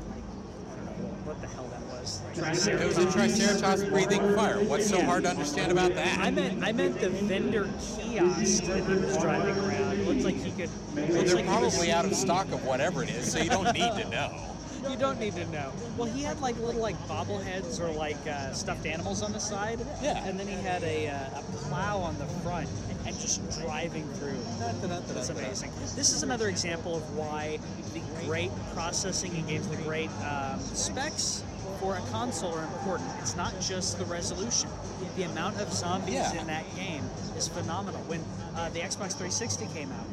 Like, 0.09 0.23
I 0.71 0.75
don't 0.85 1.01
know 1.01 1.09
what 1.25 1.41
the 1.41 1.47
hell 1.47 1.67
that 1.67 1.81
was. 1.81 1.90
It 2.37 2.85
was 2.85 2.97
a 2.97 3.11
Triceratops 3.11 3.83
breathing 3.83 4.35
fire. 4.35 4.59
What's 4.63 4.89
so 4.89 5.01
hard 5.01 5.23
to 5.23 5.29
understand 5.29 5.71
about 5.71 5.93
that? 5.95 6.19
I 6.19 6.31
meant 6.31 6.63
I 6.63 6.71
meant 6.71 6.99
the 6.99 7.09
vendor 7.09 7.69
kiosk 7.79 8.63
that 8.63 8.83
he 8.83 8.95
was 8.95 9.17
driving 9.17 9.57
around. 9.57 9.99
It 9.99 10.07
looked 10.07 10.21
like 10.21 10.35
he 10.35 10.51
could. 10.51 10.69
well, 10.95 11.23
they're 11.23 11.35
like 11.35 11.45
probably 11.45 11.91
out 11.91 12.05
of 12.05 12.13
stock 12.13 12.51
of 12.51 12.65
whatever 12.65 13.03
it 13.03 13.09
is, 13.09 13.31
so 13.31 13.39
you 13.39 13.49
don't 13.49 13.73
need 13.73 13.91
to 14.03 14.09
know. 14.09 14.47
You 14.89 14.97
don't 14.97 15.19
need 15.19 15.35
to 15.35 15.45
know. 15.51 15.71
Well, 15.95 16.07
he 16.07 16.23
had 16.23 16.41
like 16.41 16.57
little 16.57 16.81
like 16.81 16.97
bobbleheads 17.07 17.79
or 17.79 17.91
like 17.91 18.17
uh, 18.25 18.51
stuffed 18.51 18.87
animals 18.87 19.21
on 19.21 19.31
the 19.31 19.39
side. 19.39 19.79
Yeah. 20.01 20.25
And 20.25 20.39
then 20.39 20.47
he 20.47 20.55
had 20.55 20.81
a, 20.81 21.07
uh, 21.07 21.39
a 21.39 21.43
plow 21.67 21.99
on 21.99 22.17
the 22.17 22.25
front 22.41 22.67
and 23.05 23.19
just 23.19 23.61
driving 23.61 24.07
through. 24.13 24.39
That's 24.59 25.29
amazing. 25.29 25.71
This 25.95 26.13
is 26.13 26.23
another 26.23 26.49
example 26.49 26.95
of 26.95 27.15
why 27.15 27.59
the 27.93 28.01
great 28.25 28.49
processing 28.73 29.35
in 29.35 29.45
games, 29.45 29.67
the 29.67 29.77
great 29.77 30.09
um, 30.23 30.59
specs 30.59 31.43
for 31.81 31.95
a 31.97 32.01
console 32.11 32.53
are 32.53 32.63
important. 32.63 33.09
It's 33.19 33.35
not 33.35 33.59
just 33.59 33.97
the 33.97 34.05
resolution. 34.05 34.69
The 35.17 35.23
amount 35.23 35.59
of 35.59 35.73
zombies 35.73 36.13
Yeah. 36.13 36.39
in 36.39 36.47
that 36.47 36.63
game 36.75 37.03
is 37.35 37.47
phenomenal. 37.47 37.99
When 38.01 38.23
uh, 38.55 38.69
the 38.69 38.79
Xbox 38.79 39.13
360 39.17 39.65
came 39.73 39.91
out, 39.91 40.05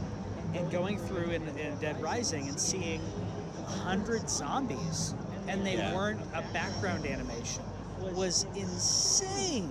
and 0.54 0.70
going 0.70 0.98
through 0.98 1.30
in, 1.30 1.46
in 1.58 1.76
Dead 1.78 2.00
Rising 2.02 2.48
and 2.48 2.58
seeing 2.58 3.00
100 3.02 4.30
zombies, 4.30 5.14
and 5.46 5.64
they 5.64 5.76
Yeah. 5.76 5.94
weren't 5.94 6.20
a 6.34 6.40
background 6.54 7.04
animation, 7.04 7.62
was 8.14 8.46
insane. 8.56 9.70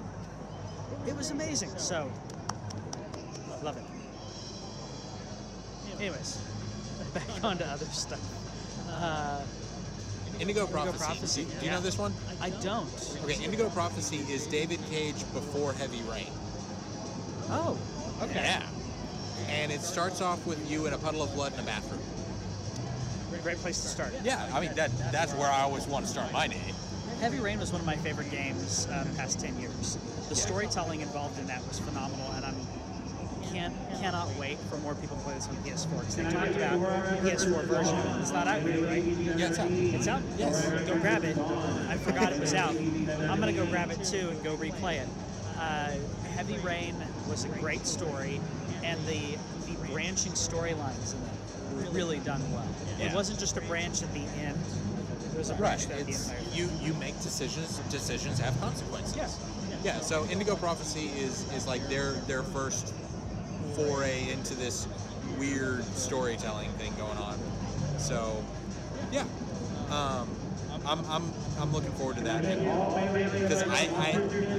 It 1.07 1.15
was 1.17 1.31
amazing. 1.31 1.69
So, 1.77 2.11
love 3.63 3.75
it. 3.77 3.83
Anyways, 5.99 6.37
back 7.15 7.43
on 7.43 7.57
to 7.57 7.65
other 7.65 7.85
stuff. 7.85 8.21
Uh, 8.87 9.41
Indigo 10.39 10.68
Prophecy. 10.68 10.97
Prophecy, 11.03 11.43
Do, 11.45 11.49
do 11.51 11.57
you 11.57 11.65
yeah. 11.65 11.72
know 11.76 11.81
this 11.81 11.97
one? 11.97 12.14
I 12.41 12.49
don't. 12.49 12.88
Okay, 13.23 13.43
Indigo 13.43 13.69
Prophecy 13.69 14.18
is 14.31 14.47
David 14.47 14.80
Cage 14.89 15.19
before 15.34 15.73
Heavy 15.73 16.01
Rain. 16.03 16.31
Oh, 17.49 17.77
okay. 18.22 18.35
Yeah. 18.35 18.64
And 19.49 19.72
it 19.72 19.81
starts 19.81 20.22
off 20.22 20.45
with 20.45 20.69
you 20.69 20.88
in 20.88 20.93
a 20.93 20.97
puddle 20.97 21.23
of 21.23 21.34
blood 21.34 21.53
in 21.53 21.59
a 21.59 21.64
bathroom. 21.64 22.01
Great 23.43 23.57
place 23.59 23.80
to 23.81 23.88
start. 23.88 24.14
Yeah, 24.23 24.49
I 24.53 24.59
mean 24.59 24.73
that 24.76 24.91
that's 25.11 25.34
where 25.34 25.49
I 25.49 25.61
always 25.61 25.88
want 25.88 26.05
to 26.05 26.11
start 26.11 26.34
my 26.34 26.47
day. 26.47 26.59
Heavy 27.22 27.39
Rain 27.39 27.59
was 27.59 27.72
one 27.72 27.80
of 27.80 27.88
my 27.88 27.95
favorite 27.95 28.30
games 28.30 28.88
uh, 28.91 29.05
the 29.05 29.15
past 29.15 29.39
10 29.39 29.57
years. 29.59 29.97
The 30.27 30.35
storytelling 30.35 30.99
involved 31.01 31.39
in 31.39 31.47
that 31.47 31.65
was 31.65 31.80
phenomenal, 31.80 32.26
and 33.68 33.89
can't 33.89 34.02
cannot 34.02 34.30
wait 34.38 34.57
for 34.69 34.77
more 34.77 34.95
people 34.95 35.18
to 35.18 35.23
play 35.23 35.34
this 35.34 35.48
on 35.48 35.56
PS4 35.57 35.99
because 35.99 36.15
they 36.15 36.23
talked 36.23 36.56
about 36.56 36.80
the 37.23 37.30
PS4 37.30 37.64
version. 37.65 37.95
It's 38.22 38.31
not 38.31 38.48
out 38.48 38.65
yet, 38.65 38.84
right? 38.84 39.03
Yeah, 39.03 39.48
it's 39.48 39.60
out. 39.60 39.72
It's 39.72 40.07
out. 40.07 40.22
Yes. 40.38 40.69
Go 40.88 40.98
grab 40.99 41.23
it. 41.23 41.38
I 41.89 41.98
forgot 41.98 42.31
it 42.31 42.39
was 42.39 42.53
out. 42.53 42.76
I'm 42.76 43.39
gonna 43.39 43.53
go 43.53 43.65
grab 43.65 43.91
it 43.91 44.03
too 44.03 44.30
and 44.30 44.44
go 44.44 44.56
replay 44.56 45.02
it. 45.02 45.07
Uh, 45.57 45.91
Heavy 46.35 46.57
Rain 46.60 46.95
was 47.27 47.45
a 47.45 47.49
great 47.49 47.85
story, 47.85 48.39
and 48.84 48.99
the 49.07 49.38
the 49.65 49.91
branching 49.91 50.34
storylines 50.34 51.14
in 51.15 51.19
it 51.81 51.85
were 51.85 51.91
really 51.91 52.19
done 52.19 52.41
well. 52.53 52.68
Yeah. 52.99 53.07
It 53.07 53.14
wasn't 53.15 53.39
just 53.39 53.57
a 53.57 53.61
branch 53.61 54.03
at 54.03 54.14
the 54.14 54.22
end; 54.39 54.57
it 55.34 55.38
was 55.38 55.49
a 55.49 55.53
Right. 55.53 55.60
branch 55.60 55.84
throughout 55.85 56.06
the 56.06 56.14
entire. 56.14 56.38
you 56.53 56.69
you 56.81 56.94
make 56.95 57.19
decisions. 57.22 57.80
Decisions 57.89 58.39
have 58.39 58.60
consequences. 58.61 59.15
Yes. 59.15 59.38
Yeah. 59.84 59.99
So 60.02 60.26
Indigo 60.27 60.56
Prophecy 60.56 61.07
is 61.18 61.52
is 61.53 61.68
like 61.68 61.88
their 61.89 62.14
their 62.27 62.44
first 62.44 62.94
foray 63.77 64.29
into 64.31 64.55
this 64.55 64.87
weird 65.37 65.85
storytelling 65.95 66.71
thing 66.71 66.93
going 66.97 67.17
on. 67.17 67.37
So 67.99 68.43
yeah, 69.11 69.25
um, 69.91 70.27
I'm 70.85 71.05
I'm 71.05 71.23
I'm 71.59 71.71
looking 71.71 71.91
forward 71.91 72.17
to 72.17 72.23
that 72.23 72.41
because 72.41 73.63
I, 73.63 73.87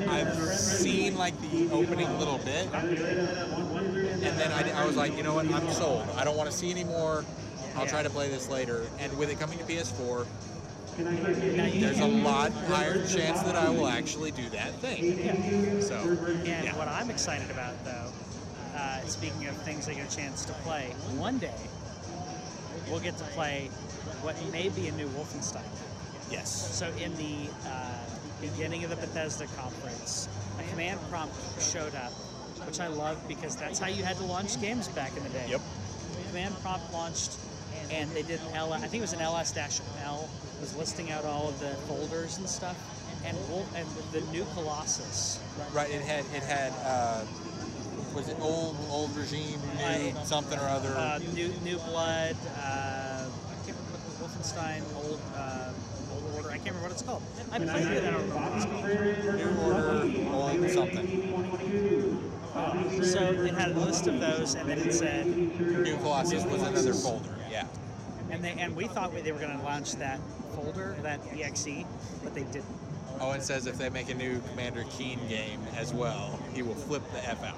I 0.09 0.20
I've 0.20 0.35
seen 0.55 1.16
like 1.16 1.39
the 1.51 1.69
opening 1.73 2.19
little 2.19 2.39
bit, 2.39 2.73
and 2.73 4.39
then 4.39 4.53
I, 4.53 4.82
I 4.82 4.86
was 4.86 4.97
like, 4.97 5.16
you 5.16 5.23
know 5.23 5.35
what, 5.35 5.51
I'm 5.53 5.69
sold. 5.70 6.09
I 6.16 6.24
don't 6.24 6.36
want 6.36 6.51
to 6.51 6.57
see 6.57 6.70
any 6.70 6.85
more. 6.85 7.24
I'll 7.77 7.86
try 7.86 8.03
to 8.03 8.11
play 8.11 8.28
this 8.28 8.49
later. 8.49 8.86
And 8.99 9.16
with 9.16 9.31
it 9.31 9.39
coming 9.39 9.59
to 9.59 9.65
PS4, 9.65 10.27
there's 10.97 12.01
a 12.01 12.07
lot 12.07 12.51
higher 12.53 13.07
chance 13.07 13.40
that 13.43 13.55
I 13.55 13.70
will 13.70 13.86
actually 13.86 14.32
do 14.32 14.49
that 14.51 14.73
thing. 14.81 15.81
So, 15.81 15.97
And 15.97 16.45
yeah. 16.45 16.77
what 16.77 16.89
I'm 16.89 17.09
excited 17.09 17.49
about, 17.53 17.85
though, 17.85 18.08
speaking 19.09 19.47
of 19.47 19.57
things 19.63 19.89
I 19.89 19.95
get 19.95 20.13
a 20.13 20.17
chance 20.17 20.45
to 20.47 20.53
play, 20.65 20.87
one 21.17 21.39
day 21.39 21.55
we'll 22.91 23.01
get 23.01 23.17
to 23.19 23.25
play 23.25 23.71
what 24.23 24.37
may 24.53 24.69
be 24.69 24.89
a 24.89 24.93
new 24.93 25.09
Wolfenstein. 25.09 25.63
Yes. 26.31 26.77
So 26.77 26.91
in 27.03 27.15
the 27.17 27.51
uh, 27.67 27.99
beginning 28.41 28.85
of 28.85 28.91
the 28.91 28.97
Bethesda 28.97 29.47
conference, 29.57 30.29
a 30.59 30.71
command 30.71 31.01
prompt 31.11 31.35
showed 31.61 31.95
up, 31.95 32.13
which 32.67 32.81
I 32.81 32.89
love 32.89 33.17
because 33.27 33.57
that's 33.57 33.79
how 33.79 33.89
you 33.89 34.05
had 34.05 34.17
to 34.17 34.25
launch 34.25 34.61
games 34.61 34.89
back 34.89 35.17
in 35.17 35.23
the 35.23 35.31
day. 35.31 35.47
Yep. 35.49 35.61
Command 36.29 36.55
prompt 36.63 36.93
launched, 36.93 37.37
and 37.91 38.11
they 38.11 38.23
did 38.23 38.41
an 38.41 38.57
L. 38.57 38.73
I 38.73 38.79
think 38.81 38.95
it 38.95 39.01
was 39.01 39.15
an 39.15 39.21
ls-l 39.21 40.29
was 40.61 40.77
listing 40.77 41.11
out 41.11 41.25
all 41.25 41.49
of 41.49 41.59
the 41.61 41.71
folders 41.87 42.39
and 42.39 42.49
stuff, 42.49 42.77
and 43.25 43.37
Wolf, 43.49 43.67
and 43.77 43.87
the 44.13 44.21
new 44.33 44.45
Colossus. 44.55 45.41
Right. 45.73 45.91
It 45.91 46.03
had 46.03 46.25
it 46.35 46.43
had 46.43 46.73
uh, 46.85 47.25
was 48.15 48.29
it 48.29 48.37
old 48.41 48.77
old 48.91 49.15
regime 49.17 49.61
new 49.79 49.85
I- 49.85 50.15
something 50.25 50.59
or 50.59 50.67
other. 50.69 50.95
Uh, 50.97 51.19
new 51.35 51.49
New 51.65 51.77
Blood. 51.79 52.37
Uh, 52.57 53.29
I 53.29 53.31
can't 53.67 53.77
remember 53.77 53.93
what 53.93 54.05
the 54.05 54.11
Wolfenstein 54.25 54.83
Old 54.97 55.21
uh, 55.37 55.73
Old 56.15 56.25
Order. 56.37 56.51
I 56.51 56.57
can't 56.59 56.75
remember 56.77 56.89
what 56.89 56.93
it's 56.93 57.03
called. 57.03 57.23
I 57.53 57.59
played 57.59 57.87
it. 57.87 58.05
I 58.05 58.11
don't 58.11 58.29
remember 58.29 58.37
what 58.37 58.53
it's 58.57 58.67
called. 58.67 58.85
new 59.39 59.51
order 59.63 60.03
old 60.35 60.71
something. 60.71 61.07
So 63.05 63.21
it 63.33 63.55
had 63.55 63.71
a 63.71 63.79
list 63.79 64.07
of 64.09 64.19
those, 64.21 64.55
and 64.55 64.69
then 64.69 64.79
it 64.79 64.93
said, 64.93 65.27
New 65.27 65.97
Colossus 65.99 66.45
was 66.45 66.63
another 66.63 66.93
folder. 66.93 67.37
Yeah. 67.51 67.67
and 68.31 68.43
they 68.43 68.53
and 68.53 68.75
we 68.75 68.89
thought 68.89 69.13
they 69.15 69.31
were 69.33 69.39
going 69.39 69.57
to 69.57 69.63
launch 69.65 69.93
that 69.97 70.19
folder, 70.55 70.97
that 71.03 71.21
exe, 71.39 71.85
but 72.25 72.35
they 72.35 72.43
didn't. 72.45 72.65
Oh, 73.21 73.31
and 73.33 73.43
says 73.43 73.67
if 73.67 73.77
they 73.79 73.91
make 73.91 74.09
a 74.11 74.15
new 74.15 74.41
Commander 74.51 74.85
Keen 74.91 75.19
game 75.29 75.61
as 75.77 75.93
well, 75.95 76.39
he 76.55 76.63
will 76.63 76.75
flip 76.75 77.03
the 77.13 77.23
f 77.29 77.43
out. 77.45 77.57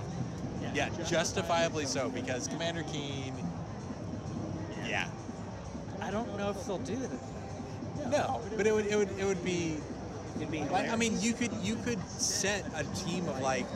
Yeah, 0.74 0.88
justifiably 1.06 1.86
so 1.86 2.08
because 2.10 2.48
Commander 2.48 2.84
Keen. 2.84 3.34
Yeah. 4.86 5.08
I 6.00 6.10
don't 6.10 6.36
know 6.36 6.50
if 6.50 6.64
they'll 6.66 6.78
do 6.78 6.96
that. 6.96 8.10
No, 8.10 8.40
but 8.56 8.66
it 8.66 8.72
would 8.72 8.86
it 8.86 8.96
would 8.96 9.10
it 9.18 9.24
would 9.24 9.44
be 9.44 9.76
It'd 10.36 10.50
be 10.50 10.60
like 10.64 10.88
I 10.88 10.96
mean 10.96 11.20
you 11.20 11.32
could 11.34 11.52
you 11.62 11.76
could 11.76 12.00
set 12.08 12.64
a 12.74 12.84
team 13.04 13.28
of 13.28 13.40
like 13.40 13.66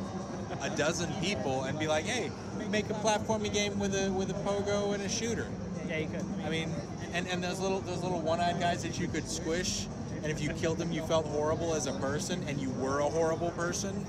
a 0.63 0.71
dozen 0.71 1.13
people 1.21 1.65
and 1.65 1.79
be 1.79 1.87
like, 1.87 2.05
hey, 2.05 2.31
make 2.71 2.89
a 2.89 2.95
platforming 2.95 3.53
game 3.53 3.79
with 3.79 3.95
a 3.95 4.11
with 4.13 4.31
a 4.31 4.35
pogo 4.35 4.95
and 4.95 5.03
a 5.03 5.09
shooter. 5.09 5.47
yeah, 5.89 5.99
you 5.99 6.07
could. 6.07 6.25
I 6.45 6.49
mean, 6.49 6.71
and, 7.13 7.27
and 7.29 7.43
those 7.43 7.61
little 7.61 7.81
those 7.81 8.03
little 8.03 8.21
one-eyed 8.21 8.61
guys 8.61 8.83
that 8.83 8.99
you 8.99 9.09
could 9.09 9.29
squish, 9.29 9.87
and 10.23 10.27
if 10.27 10.41
you 10.41 10.51
killed 10.51 10.79
them, 10.79 10.91
you 10.93 11.03
felt 11.03 11.27
horrible 11.27 11.75
as 11.75 11.87
a 11.87 11.93
person, 11.95 12.43
and 12.49 12.59
you 12.59 12.71
were 12.71 13.01
a 13.01 13.09
horrible 13.09 13.51
person. 13.51 14.07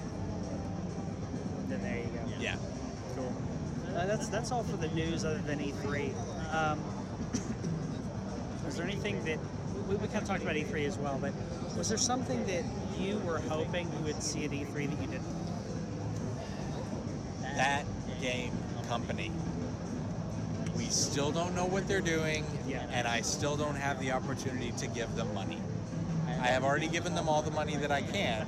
Then 1.68 1.82
there 1.82 1.98
you 1.98 2.04
go. 2.04 2.20
Yeah. 2.40 2.56
Uh, 3.96 4.06
that's 4.06 4.28
that's 4.28 4.52
all 4.52 4.64
for 4.64 4.78
the 4.78 4.90
news 4.90 5.24
other 5.24 5.38
than 5.40 5.60
E3. 5.60 6.14
Um, 6.54 6.80
was 8.66 8.76
there 8.76 8.86
anything 8.86 9.24
that 9.26 9.40
we, 9.88 9.96
we 9.96 10.08
kind 10.08 10.22
of 10.22 10.28
talked 10.28 10.44
about 10.44 10.56
E3 10.56 10.86
as 10.86 10.98
well, 10.98 11.18
but 11.22 11.32
was 11.78 11.88
there 11.90 11.98
something 11.98 12.46
that 12.46 12.64
you 13.00 13.18
were 13.20 13.40
hoping 13.40 13.90
you 13.98 14.06
would 14.06 14.22
see 14.22 14.44
at 14.46 14.52
E3 14.52 14.74
that 14.74 15.02
you 15.02 15.08
didn't? 15.08 15.24
That 17.56 17.86
game 18.22 18.52
company. 18.90 19.32
We 20.76 20.86
still 20.86 21.32
don't 21.32 21.56
know 21.56 21.66
what 21.66 21.88
they're 21.88 22.02
doing, 22.02 22.46
Yeah. 22.68 22.86
and 22.92 23.08
I 23.08 23.22
still 23.22 23.56
don't 23.56 23.76
have 23.76 24.00
the 24.00 24.12
opportunity 24.12 24.72
to 24.74 24.88
give 24.88 25.16
them 25.16 25.34
money. 25.34 25.58
I 26.28 26.48
have 26.48 26.64
already 26.64 26.88
given 26.88 27.16
them 27.16 27.28
all 27.30 27.42
the 27.42 27.52
money 27.52 27.76
that 27.78 27.92
I 27.92 28.02
can 28.02 28.46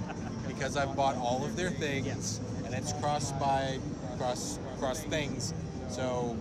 because 0.47 0.77
I've 0.77 0.95
bought 0.95 1.15
all 1.15 1.43
of 1.45 1.55
their 1.55 1.71
things, 1.71 2.05
Yes. 2.05 2.39
and 2.65 2.73
it's 2.75 2.93
cross-buy 2.93 3.79
cross 4.17 4.59
cross 4.79 5.03
things. 5.03 5.53
So 5.89 6.37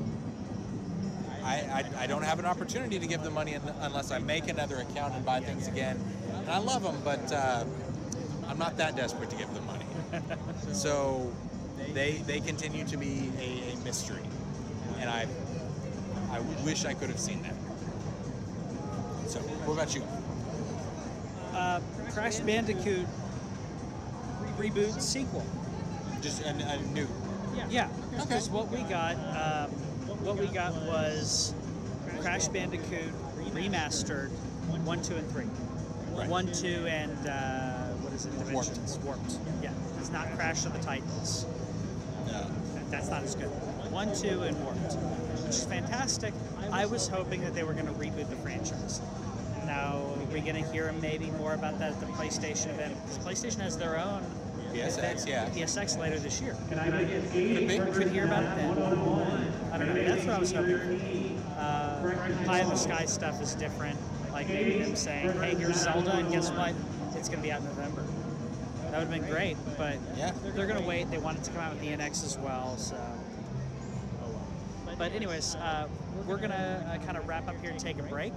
I, 1.45 1.55
I, 1.55 1.85
I 2.01 2.07
don't 2.07 2.25
have 2.25 2.39
an 2.39 2.45
opportunity 2.47 2.99
to 2.99 3.07
give 3.07 3.23
them 3.23 3.35
money 3.35 3.55
un- 3.55 3.75
unless 3.81 4.11
I 4.11 4.19
make 4.19 4.49
another 4.49 4.77
account 4.77 5.15
and 5.15 5.25
buy 5.25 5.41
things 5.41 5.69
again. 5.69 5.99
And 6.35 6.51
I 6.51 6.59
love 6.59 6.83
them, 6.83 6.97
but 7.05 7.33
uh, 7.33 7.65
I'm 8.49 8.59
not 8.59 8.77
that 8.79 8.97
desperate 8.97 9.31
to 9.31 9.37
give 9.37 9.53
them 9.55 9.67
money. 9.67 9.85
so 10.73 11.33
they 11.93 12.23
they 12.27 12.41
continue 12.41 12.85
to 12.87 12.97
be 12.97 13.31
a, 13.39 13.73
a 13.73 13.77
mystery, 13.85 14.23
and 14.99 15.09
I 15.09 15.27
I 16.31 16.41
wish 16.65 16.85
I 16.85 16.95
could 16.95 17.09
have 17.09 17.19
seen 17.19 17.43
that. 17.43 17.55
So 19.29 19.41
what 19.41 19.75
about 19.75 19.95
you? 19.95 20.03
Uh, 21.53 21.81
Crash 22.13 22.39
Bandicoot 22.41 23.07
reboot 24.59 25.01
sequel. 25.01 25.45
Just 26.21 26.43
a, 26.43 26.51
a 26.51 26.81
new. 26.93 27.09
Yeah, 27.71 27.89
because 28.13 28.49
what 28.51 28.71
we 28.71 28.83
got, 28.83 29.17
um, 29.17 29.71
what 30.25 30.37
we 30.37 30.47
got 30.47 30.75
was 30.83 31.55
Crash 32.21 32.49
Bandicoot 32.49 33.13
remastered, 33.53 34.31
one, 34.85 35.03
two, 35.03 35.17
and 35.17 35.31
three. 35.31 35.47
Right. 36.13 36.29
One, 36.29 36.51
two, 36.53 36.87
and 36.87 37.27
uh, 37.27 37.89
what 38.01 38.13
is 38.13 38.27
it? 38.27 38.39
Dimensions 38.39 38.99
Warped. 39.05 39.39
Yeah, 39.63 39.73
it's 39.99 40.11
not 40.11 40.35
Crash 40.37 40.65
of 40.65 40.73
the 40.73 40.79
Titans. 40.79 41.47
No. 42.27 42.47
That's 42.91 43.09
not 43.09 43.23
as 43.23 43.35
good. 43.35 43.49
One, 43.91 44.15
two, 44.15 44.43
and 44.43 44.57
Warped, 44.65 44.95
which 44.95 45.51
is 45.51 45.65
fantastic. 45.65 46.33
I 46.73 46.87
was 46.87 47.09
hoping 47.09 47.43
that 47.43 47.55
they 47.55 47.65
were 47.65 47.75
going 47.75 47.87
to 47.87 47.93
reboot 47.93 48.31
the 48.31 48.37
franchise. 48.37 49.01
Now, 49.67 49.97
are 49.97 50.33
we 50.33 50.41
going 50.41 50.63
to 50.63 50.71
hear 50.71 50.93
maybe 51.03 51.27
more 51.33 51.55
about 51.55 51.79
that 51.81 51.93
at 51.93 52.01
the 52.01 52.07
PlayStation 52.07 52.71
event? 52.71 52.97
Because 53.03 53.19
PlayStation 53.19 53.61
has 53.61 53.77
their 53.77 53.99
own 53.99 54.25
PSX, 54.77 55.27
yeah. 55.27 55.49
PSX 55.51 55.99
later 55.99 56.19
this 56.19 56.41
year. 56.41 56.57
Can 56.69 56.79
I 56.79 57.05
get 57.05 57.23
Could 57.23 57.33
be. 57.33 57.67
We 57.81 57.93
could 57.93 58.09
hear 58.11 58.25
about 58.27 58.45
it 58.45 58.57
then. 58.57 58.71
I 59.73 59.79
don't 59.79 59.95
know. 59.95 60.05
That's 60.05 60.25
what 60.25 60.35
I 60.35 60.39
was 60.39 60.53
hoping. 60.53 61.39
Uh, 61.57 62.15
Pie 62.45 62.61
in 62.61 62.69
the 62.69 62.77
Sky 62.77 63.05
stuff 63.07 63.41
is 63.41 63.55
different. 63.55 63.99
Like 64.33 64.49
maybe 64.49 64.79
them 64.79 64.95
saying, 64.97 65.33
"Hey, 65.41 65.55
here's 65.55 65.81
Zelda, 65.81 66.17
and 66.17 66.31
guess 66.31 66.51
what? 66.51 66.75
It's 67.15 67.29
going 67.29 67.39
to 67.41 67.43
be 67.43 67.51
out 67.51 67.61
in 67.61 67.67
November." 67.69 68.05
That 68.91 69.01
would 69.01 69.09
have 69.09 69.11
been 69.11 69.31
great, 69.31 69.57
but 69.77 69.97
Yeah. 70.17 70.33
they're 70.43 70.67
going 70.67 70.81
to 70.81 70.87
wait. 70.87 71.11
They 71.11 71.19
want 71.19 71.39
it 71.39 71.45
to 71.45 71.51
come 71.51 71.61
out 71.61 71.73
with 71.73 71.81
the 71.83 71.89
NX 71.89 72.25
as 72.25 72.39
well, 72.39 72.77
so. 72.77 72.97
But 74.99 75.13
anyways, 75.13 75.57
uh, 75.57 75.89
we're 76.27 76.39
gonna 76.39 76.83
uh, 76.89 77.05
kind 77.05 77.19
of 77.19 77.29
wrap 77.29 77.49
up 77.49 77.61
here 77.61 77.71
and 77.71 77.79
take 77.79 77.99
a 77.99 78.03
break. 78.03 78.33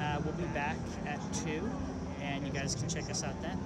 Uh, 0.00 0.18
we'll 0.24 0.34
be 0.34 0.42
back 0.46 0.76
at 1.06 1.20
two, 1.32 1.70
and 2.20 2.44
you 2.44 2.52
guys 2.52 2.74
can 2.74 2.88
check 2.88 3.08
us 3.10 3.22
out 3.22 3.40
then. 3.42 3.56